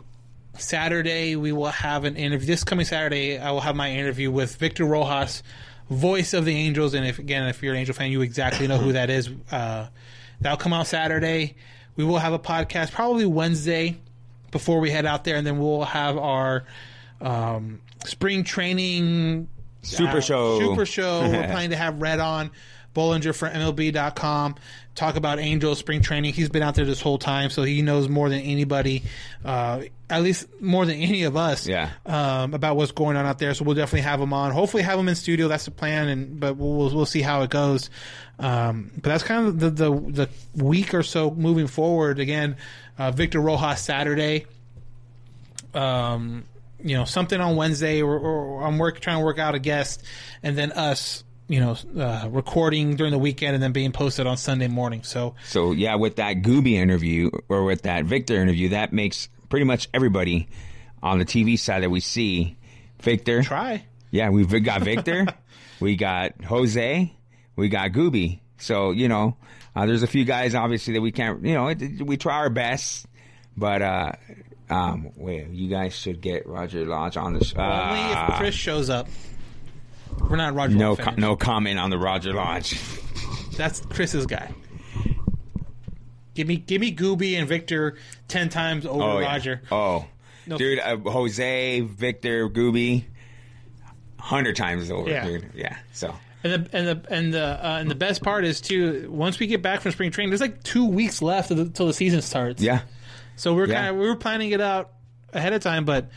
Saturday 0.58 1.36
we 1.36 1.52
will 1.52 1.66
have 1.68 2.04
an 2.04 2.16
interview. 2.16 2.46
This 2.46 2.64
coming 2.64 2.84
Saturday, 2.84 3.38
I 3.38 3.50
will 3.50 3.60
have 3.60 3.74
my 3.74 3.90
interview 3.90 4.30
with 4.30 4.56
Victor 4.56 4.84
Rojas, 4.84 5.42
voice 5.88 6.34
of 6.34 6.44
the 6.44 6.54
Angels. 6.54 6.92
And 6.92 7.06
if 7.06 7.18
again, 7.18 7.48
if 7.48 7.62
you're 7.62 7.72
an 7.72 7.80
Angel 7.80 7.94
fan, 7.94 8.10
you 8.10 8.20
exactly 8.20 8.66
know 8.66 8.76
who 8.76 8.92
that 8.92 9.08
is. 9.08 9.30
Uh, 9.50 9.86
that'll 10.42 10.58
come 10.58 10.74
out 10.74 10.86
Saturday. 10.86 11.56
We 12.00 12.06
will 12.06 12.18
have 12.18 12.32
a 12.32 12.38
podcast 12.38 12.92
probably 12.92 13.26
Wednesday 13.26 13.98
before 14.52 14.80
we 14.80 14.90
head 14.90 15.04
out 15.04 15.24
there, 15.24 15.36
and 15.36 15.46
then 15.46 15.58
we'll 15.58 15.84
have 15.84 16.16
our 16.16 16.64
um, 17.20 17.82
spring 18.06 18.42
training 18.42 19.48
Super 19.82 20.16
uh, 20.16 20.20
show. 20.20 20.58
Super 20.58 20.86
show. 20.86 21.20
We're 21.20 21.46
planning 21.50 21.70
to 21.70 21.76
have 21.76 22.00
Rhett 22.00 22.18
on. 22.18 22.52
Bollinger 22.94 23.34
for 23.34 23.50
MLB.com. 23.50 24.54
Talk 25.00 25.16
about 25.16 25.38
Angels 25.38 25.78
spring 25.78 26.02
training. 26.02 26.34
He's 26.34 26.50
been 26.50 26.62
out 26.62 26.74
there 26.74 26.84
this 26.84 27.00
whole 27.00 27.16
time, 27.16 27.48
so 27.48 27.62
he 27.62 27.80
knows 27.80 28.06
more 28.06 28.28
than 28.28 28.40
anybody, 28.40 29.02
uh, 29.42 29.80
at 30.10 30.22
least 30.22 30.46
more 30.60 30.84
than 30.84 30.96
any 30.96 31.22
of 31.22 31.38
us, 31.38 31.66
Yeah. 31.66 31.88
um, 32.04 32.52
about 32.52 32.76
what's 32.76 32.92
going 32.92 33.16
on 33.16 33.24
out 33.24 33.38
there. 33.38 33.54
So 33.54 33.64
we'll 33.64 33.74
definitely 33.76 34.02
have 34.02 34.20
him 34.20 34.34
on. 34.34 34.52
Hopefully, 34.52 34.82
have 34.82 34.98
him 34.98 35.08
in 35.08 35.14
studio. 35.14 35.48
That's 35.48 35.64
the 35.64 35.70
plan, 35.70 36.08
and 36.08 36.38
but 36.38 36.58
we'll 36.58 36.74
we'll, 36.74 36.94
we'll 36.94 37.06
see 37.06 37.22
how 37.22 37.40
it 37.40 37.48
goes. 37.48 37.88
Um, 38.38 38.90
but 38.94 39.04
that's 39.04 39.24
kind 39.24 39.46
of 39.46 39.58
the, 39.58 39.70
the 39.70 39.90
the 40.54 40.62
week 40.62 40.92
or 40.92 41.02
so 41.02 41.30
moving 41.30 41.66
forward. 41.66 42.18
Again, 42.18 42.58
uh, 42.98 43.10
Victor 43.10 43.40
Rojas 43.40 43.80
Saturday 43.80 44.44
um, 45.74 46.44
you 46.82 46.96
know, 46.96 47.04
something 47.04 47.40
on 47.40 47.56
Wednesday, 47.56 48.02
or, 48.02 48.18
or 48.18 48.62
I'm 48.64 48.78
work 48.78 49.00
trying 49.00 49.18
to 49.18 49.24
work 49.24 49.38
out 49.38 49.54
a 49.54 49.58
guest, 49.58 50.02
and 50.42 50.56
then 50.56 50.72
us, 50.72 51.24
you 51.50 51.58
know, 51.58 51.76
uh, 52.00 52.28
recording 52.30 52.94
during 52.94 53.10
the 53.10 53.18
weekend 53.18 53.54
and 53.54 53.62
then 53.62 53.72
being 53.72 53.90
posted 53.90 54.24
on 54.24 54.36
Sunday 54.36 54.68
morning. 54.68 55.02
So 55.02 55.34
So 55.48 55.72
yeah, 55.72 55.96
with 55.96 56.16
that 56.16 56.42
Gubi 56.42 56.74
interview 56.74 57.28
or 57.48 57.64
with 57.64 57.82
that 57.82 58.04
Victor 58.04 58.36
interview, 58.40 58.68
that 58.68 58.92
makes 58.92 59.28
pretty 59.48 59.64
much 59.64 59.88
everybody 59.92 60.48
on 61.02 61.18
the 61.18 61.24
TV 61.24 61.58
side 61.58 61.82
that 61.82 61.90
we 61.90 61.98
see 61.98 62.56
Victor. 63.02 63.42
try. 63.42 63.84
Yeah, 64.12 64.30
we've 64.30 64.62
got 64.62 64.82
Victor, 64.82 65.26
we 65.80 65.96
got 65.96 66.40
Jose, 66.44 67.12
we 67.56 67.68
got 67.68 67.90
Gubi. 67.90 68.38
So 68.58 68.92
you 68.92 69.08
know, 69.08 69.36
uh, 69.74 69.86
there's 69.86 70.04
a 70.04 70.08
few 70.08 70.24
guys 70.24 70.54
obviously 70.54 70.94
that 70.94 71.00
we 71.00 71.10
can't. 71.10 71.44
You 71.44 71.54
know, 71.54 71.66
it, 71.66 72.00
we 72.00 72.16
try 72.16 72.36
our 72.36 72.50
best, 72.50 73.06
but 73.56 73.82
uh, 73.82 74.12
um, 74.68 75.10
wait, 75.16 75.48
you 75.48 75.68
guys 75.68 75.96
should 75.96 76.20
get 76.20 76.46
Roger 76.46 76.86
Lodge 76.86 77.16
on 77.16 77.32
the 77.34 77.44
show. 77.44 77.60
Only 77.60 78.12
if 78.12 78.38
Chris 78.38 78.54
shows 78.54 78.88
up. 78.88 79.08
We're 80.28 80.36
not 80.36 80.54
Roger. 80.54 80.74
no, 80.76 80.90
Law 80.90 80.96
co- 80.96 81.04
fans. 81.04 81.18
no 81.18 81.36
comment 81.36 81.78
on 81.78 81.90
the 81.90 81.98
Roger 81.98 82.32
Lodge. 82.32 82.80
That's 83.56 83.80
Chris's 83.80 84.26
guy. 84.26 84.52
Give 86.34 86.46
me, 86.46 86.56
give 86.56 86.80
me 86.80 86.94
Gubi 86.94 87.38
and 87.38 87.48
Victor 87.48 87.96
ten 88.28 88.48
times 88.48 88.86
over 88.86 89.02
Oh, 89.02 89.18
yeah. 89.18 89.26
Roger. 89.26 89.62
Oh, 89.70 90.06
No. 90.46 90.56
dude, 90.56 90.78
uh, 90.78 90.96
Jose, 90.96 91.80
Victor, 91.80 92.48
Gubi, 92.48 93.04
hundred 94.18 94.56
times 94.56 94.90
over, 94.90 95.10
Yeah. 95.10 95.24
dude. 95.26 95.50
Yeah. 95.54 95.76
So 95.92 96.14
And 96.44 96.52
the 96.64 96.76
and 96.76 96.86
the 96.86 97.12
and 97.12 97.34
the 97.34 97.44
uh, 97.66 97.78
and 97.80 97.90
the 97.90 97.94
best 97.96 98.22
part 98.22 98.44
is 98.44 98.60
too. 98.60 99.08
Once 99.10 99.38
we 99.40 99.46
get 99.48 99.60
back 99.60 99.80
from 99.80 99.92
spring 99.92 100.10
training, 100.10 100.30
there's 100.30 100.40
like 100.40 100.62
two 100.62 100.86
weeks 100.86 101.20
left 101.20 101.50
until 101.50 101.86
the 101.86 101.92
season 101.92 102.22
starts. 102.22 102.62
yeah, 102.62 102.80
So 103.36 103.52
we're 103.54 103.66
Yeah. 103.66 103.74
kind 103.74 103.88
of 103.88 103.96
we 103.96 104.06
were 104.06 104.16
planning 104.16 104.52
it 104.52 104.60
out 104.60 104.92
ahead 105.34 105.52
of 105.52 105.60
time, 105.62 105.84
but 105.84 106.08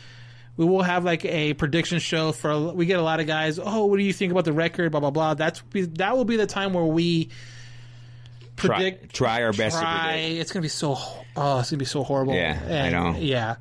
we 0.56 0.64
will 0.64 0.82
have 0.82 1.04
like 1.04 1.24
a 1.24 1.54
prediction 1.54 1.98
show 1.98 2.32
for. 2.32 2.72
We 2.72 2.86
get 2.86 2.98
a 2.98 3.02
lot 3.02 3.20
of 3.20 3.26
guys. 3.26 3.58
Oh, 3.62 3.86
what 3.86 3.96
do 3.98 4.02
you 4.04 4.12
think 4.12 4.30
about 4.32 4.44
the 4.44 4.52
record? 4.52 4.90
Blah 4.90 5.00
blah 5.00 5.10
blah. 5.10 5.34
That's 5.34 5.62
that 5.72 6.16
will 6.16 6.24
be 6.24 6.36
the 6.36 6.46
time 6.46 6.72
where 6.74 6.84
we 6.84 7.30
try, 8.56 8.76
predict. 8.76 9.14
try 9.14 9.42
our 9.42 9.52
best 9.52 9.76
to 9.76 9.82
try. 9.82 10.14
It's 10.16 10.52
gonna 10.52 10.62
be 10.62 10.68
so. 10.68 10.96
Oh, 11.36 11.58
it's 11.60 11.70
gonna 11.70 11.78
be 11.78 11.84
so 11.84 12.04
horrible. 12.04 12.34
Yeah, 12.34 12.84
I 12.86 12.90
know. 12.90 13.16
Yeah. 13.18 13.56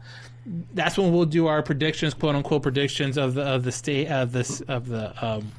That's 0.73 0.97
when 0.97 1.13
we'll 1.13 1.25
do 1.25 1.47
our 1.47 1.63
predictions, 1.63 2.13
quote 2.13 2.35
unquote 2.35 2.63
predictions 2.63 3.17
of 3.17 3.33
the 3.33 3.43
of 3.43 3.63
the 3.63 3.71
state 3.71 4.07
of 4.09 4.31
this 4.33 4.59
of 4.61 4.87
the 4.87 5.25
um 5.25 5.51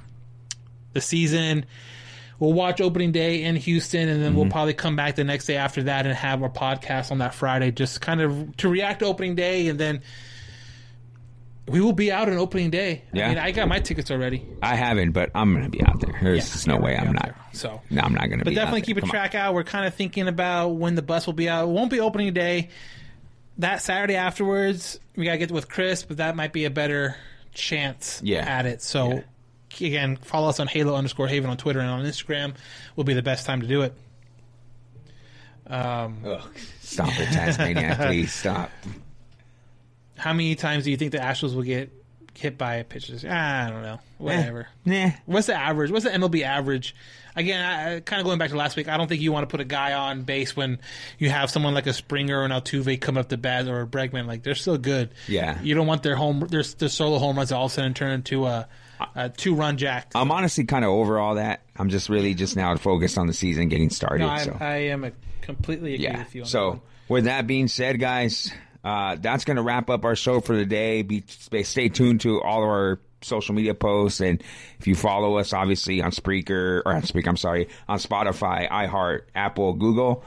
the 0.93 1.01
season. 1.01 1.65
We'll 2.39 2.53
watch 2.53 2.81
opening 2.81 3.11
day 3.13 3.45
in 3.45 3.57
Houston, 3.57 4.09
and 4.09 4.23
then 4.23 4.33
Mm-hmm. 4.33 4.41
we'll 4.41 4.51
probably 4.51 4.75
come 4.75 4.95
back 4.97 5.15
the 5.15 5.25
next 5.25 5.47
day 5.47 5.57
after 5.57 5.85
that 5.85 6.05
and 6.05 6.15
have 6.15 6.43
our 6.43 6.51
podcast 6.51 7.11
on 7.13 7.19
that 7.19 7.33
Friday, 7.33 7.71
just 7.71 8.01
kind 8.01 8.21
of 8.21 8.57
to 8.59 8.69
react 8.69 8.99
to 9.01 9.07
opening 9.07 9.37
day, 9.37 9.69
and 9.69 9.79
then 9.81 10.03
we 11.67 11.81
will 11.81 11.93
be 11.93 12.13
out 12.13 12.29
on 12.29 12.37
opening 12.37 12.71
day. 12.71 13.03
Yeah. 13.13 13.27
I 13.27 13.29
mean, 13.31 13.39
I 13.39 13.51
got 13.53 13.69
my 13.69 13.79
tickets 13.81 14.11
already. 14.11 14.45
I 14.63 14.75
haven't, 14.77 15.13
but 15.13 15.31
I'm 15.35 15.55
gonna 15.55 15.69
be 15.71 15.83
out 15.83 15.99
there. 16.01 16.19
There's 16.23 16.39
Yeah, 16.47 16.53
just 16.53 16.67
no 16.67 16.77
way 16.77 16.95
I'm 16.97 17.05
be 17.05 17.09
out 17.09 17.15
not. 17.15 17.23
there. 17.25 17.37
So, 17.53 17.81
No, 17.91 18.03
I'm 18.03 18.13
not 18.13 18.25
gonna 18.25 18.39
be 18.39 18.45
but 18.45 18.51
be. 18.51 18.55
definitely 18.55 18.81
out 18.83 18.87
keep 18.87 18.97
there. 18.97 19.05
a 19.05 19.07
Come 19.07 19.11
on. 19.11 19.15
track 19.15 19.35
out. 19.35 19.55
We're 19.55 19.65
kind 19.65 19.87
of 19.87 19.95
thinking 19.95 20.29
about 20.29 20.71
when 20.71 20.95
the 20.95 21.03
bus 21.03 21.27
will 21.27 21.33
be 21.33 21.49
out. 21.49 21.65
It 21.65 21.69
won't 21.69 21.91
be 21.91 22.01
opening 22.01 22.33
day. 22.35 22.69
That 23.59 23.81
Saturday 23.83 24.17
afterwards, 24.17 24.99
we 25.17 25.25
gotta 25.25 25.39
get 25.39 25.51
with 25.53 25.69
Chris, 25.69 26.03
but 26.03 26.17
that 26.19 26.37
might 26.37 26.53
be 26.53 26.65
a 26.65 26.71
better 26.71 27.17
chance 27.55 28.21
Yeah. 28.23 28.41
at 28.41 28.67
it. 28.67 28.83
So 28.83 29.23
again, 29.81 30.17
follow 30.17 30.49
us 30.49 30.61
on 30.61 30.67
Halo 30.67 30.95
underscore 30.97 31.29
Haven 31.29 31.49
on 31.49 31.57
Twitter 31.57 31.81
and 31.81 31.89
on 31.89 32.05
Instagram. 32.05 32.55
Will 32.97 33.05
be 33.05 33.15
the 33.15 33.23
best 33.23 33.47
time 33.47 33.61
to 33.63 33.67
do 33.67 33.83
it. 33.83 33.95
Um, 35.67 36.19
stop 36.83 37.09
it, 37.19 37.27
Tasmania, 37.33 37.97
please 37.99 38.33
stop. 38.33 38.71
how 40.17 40.33
many 40.33 40.55
times 40.55 40.85
do 40.85 40.91
you 40.91 40.97
think 40.97 41.13
the 41.13 41.19
Astros 41.19 41.55
will 41.55 41.63
get 41.63 41.91
hit 42.37 42.59
by 42.59 42.83
pitches? 42.83 43.25
Ah, 43.29 43.67
I 43.67 43.71
don't 43.71 43.83
know. 43.83 43.99
Whatever. 44.19 44.69
Nah. 44.85 45.11
What's 45.27 45.47
the 45.49 45.55
average? 45.55 45.91
What's 45.91 46.05
the 46.05 46.11
MLB 46.11 46.43
average? 46.43 46.95
Again, 47.37 47.61
I, 47.65 48.01
kind 48.01 48.21
of 48.21 48.27
going 48.27 48.39
back 48.39 48.51
to 48.51 48.57
last 48.57 48.77
week. 48.77 48.89
I 48.89 48.97
don't 48.97 49.09
think 49.09 49.21
you 49.21 49.33
want 49.33 49.43
to 49.49 49.51
put 49.53 49.61
a 49.61 49.65
guy 49.65 49.93
on 49.93 50.23
base 50.23 50.57
when 50.57 50.79
you 51.19 51.31
have 51.31 51.51
someone 51.51 51.75
like 51.75 51.87
a 51.89 51.93
Springer 51.93 52.41
or 52.41 52.45
an 52.45 52.53
Altuve 52.53 53.01
come 53.01 53.19
up 53.19 53.29
the 53.29 53.37
bat 53.37 53.67
or 53.67 53.81
a 53.81 53.87
Bregman. 53.87 54.27
Like 54.27 54.45
they're 54.45 54.55
still 54.55 54.79
good. 54.79 55.11
Yeah. 55.27 55.61
You 55.61 55.75
don't 55.75 55.87
want 55.89 56.03
their 56.05 56.15
home 56.15 56.47
their, 56.49 56.63
their 56.63 56.89
solo 56.89 57.19
home 57.19 57.37
runs 57.37 57.49
to 57.49 57.57
all 57.57 57.67
of 57.67 57.73
a 57.73 57.75
sudden 57.75 57.93
turn 57.93 58.13
into 58.13 58.47
a, 58.47 58.69
a 59.17 59.29
two 59.31 59.57
run 59.57 59.79
jack. 59.79 60.13
I'm 60.15 60.31
honestly 60.31 60.65
kind 60.65 60.85
of 60.85 60.93
over 60.93 61.19
all 61.19 61.35
that. 61.35 61.63
I'm 61.77 61.89
just 61.91 62.09
really 62.09 62.35
just 62.35 62.55
now 62.57 62.77
focused 62.77 63.19
on 63.19 63.27
the 63.27 63.33
season 63.35 63.69
getting 63.69 63.91
started. 63.91 64.21
no, 64.21 64.29
I, 64.29 64.45
so 64.45 64.57
I 64.61 64.77
am 64.77 65.03
a 65.03 65.11
completely 65.43 65.95
agree 65.95 66.05
yeah. 66.05 66.19
with 66.19 66.35
you. 66.37 66.43
On 66.43 66.45
that 66.47 66.51
So 66.51 66.69
one. 66.71 66.81
with 67.09 67.25
that 67.25 67.49
being 67.49 67.67
said, 67.67 67.99
guys, 67.99 68.53
uh, 68.85 69.17
that's 69.19 69.45
going 69.45 69.57
to 69.57 69.63
wrap 69.63 69.89
up 69.91 70.05
our 70.05 70.15
show 70.15 70.41
for 70.41 70.55
the 70.55 70.67
day. 70.67 71.03
Be 71.03 71.25
stay 71.29 71.89
tuned 71.89 72.21
to 72.23 72.41
all 72.43 72.63
of 72.63 72.69
our 72.69 73.01
social 73.23 73.55
media 73.55 73.75
posts, 73.75 74.21
and 74.21 74.43
if 74.79 74.87
you 74.87 74.95
follow 74.95 75.39
us, 75.39 75.53
obviously 75.53 76.03
on 76.03 76.11
Spreaker 76.11 76.83
or 76.85 76.95
on 76.95 77.03
Spreaker, 77.03 77.29
I'm 77.29 77.37
sorry, 77.37 77.69
on 77.89 77.99
Spotify, 77.99 78.69
iHeart, 78.69 79.23
Apple, 79.35 79.73
Google, 79.73 80.23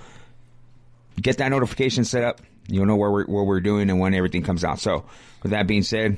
get 1.22 1.38
that 1.38 1.50
notification 1.50 2.04
set 2.04 2.24
up. 2.24 2.42
You'll 2.68 2.86
know 2.86 2.96
where 2.98 3.12
we're 3.12 3.26
what 3.26 3.46
we're 3.46 3.62
doing 3.62 3.90
and 3.90 4.00
when 4.00 4.14
everything 4.14 4.44
comes 4.44 4.64
out. 4.64 4.80
So 4.80 5.06
with 5.44 5.52
that 5.52 5.68
being 5.68 5.84
said. 5.84 6.18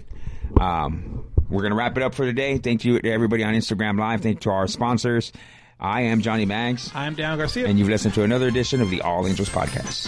Um, 0.59 1.25
we're 1.49 1.61
going 1.61 1.71
to 1.71 1.77
wrap 1.77 1.97
it 1.97 2.03
up 2.03 2.13
for 2.15 2.25
today. 2.25 2.57
Thank 2.57 2.85
you 2.85 2.99
to 2.99 3.11
everybody 3.11 3.43
on 3.43 3.53
Instagram 3.53 3.99
Live. 3.99 4.21
Thank 4.21 4.37
you 4.37 4.41
to 4.41 4.49
our 4.51 4.67
sponsors. 4.67 5.31
I 5.79 6.01
am 6.01 6.21
Johnny 6.21 6.45
Mags, 6.45 6.91
I'm 6.93 7.15
Dan 7.15 7.37
Garcia. 7.37 7.65
and 7.67 7.79
you've 7.79 7.89
listened 7.89 8.13
to 8.15 8.23
another 8.23 8.47
edition 8.47 8.81
of 8.81 8.89
the 8.89 9.01
All 9.01 9.25
Angels 9.25 9.49
Podcast. 9.49 10.07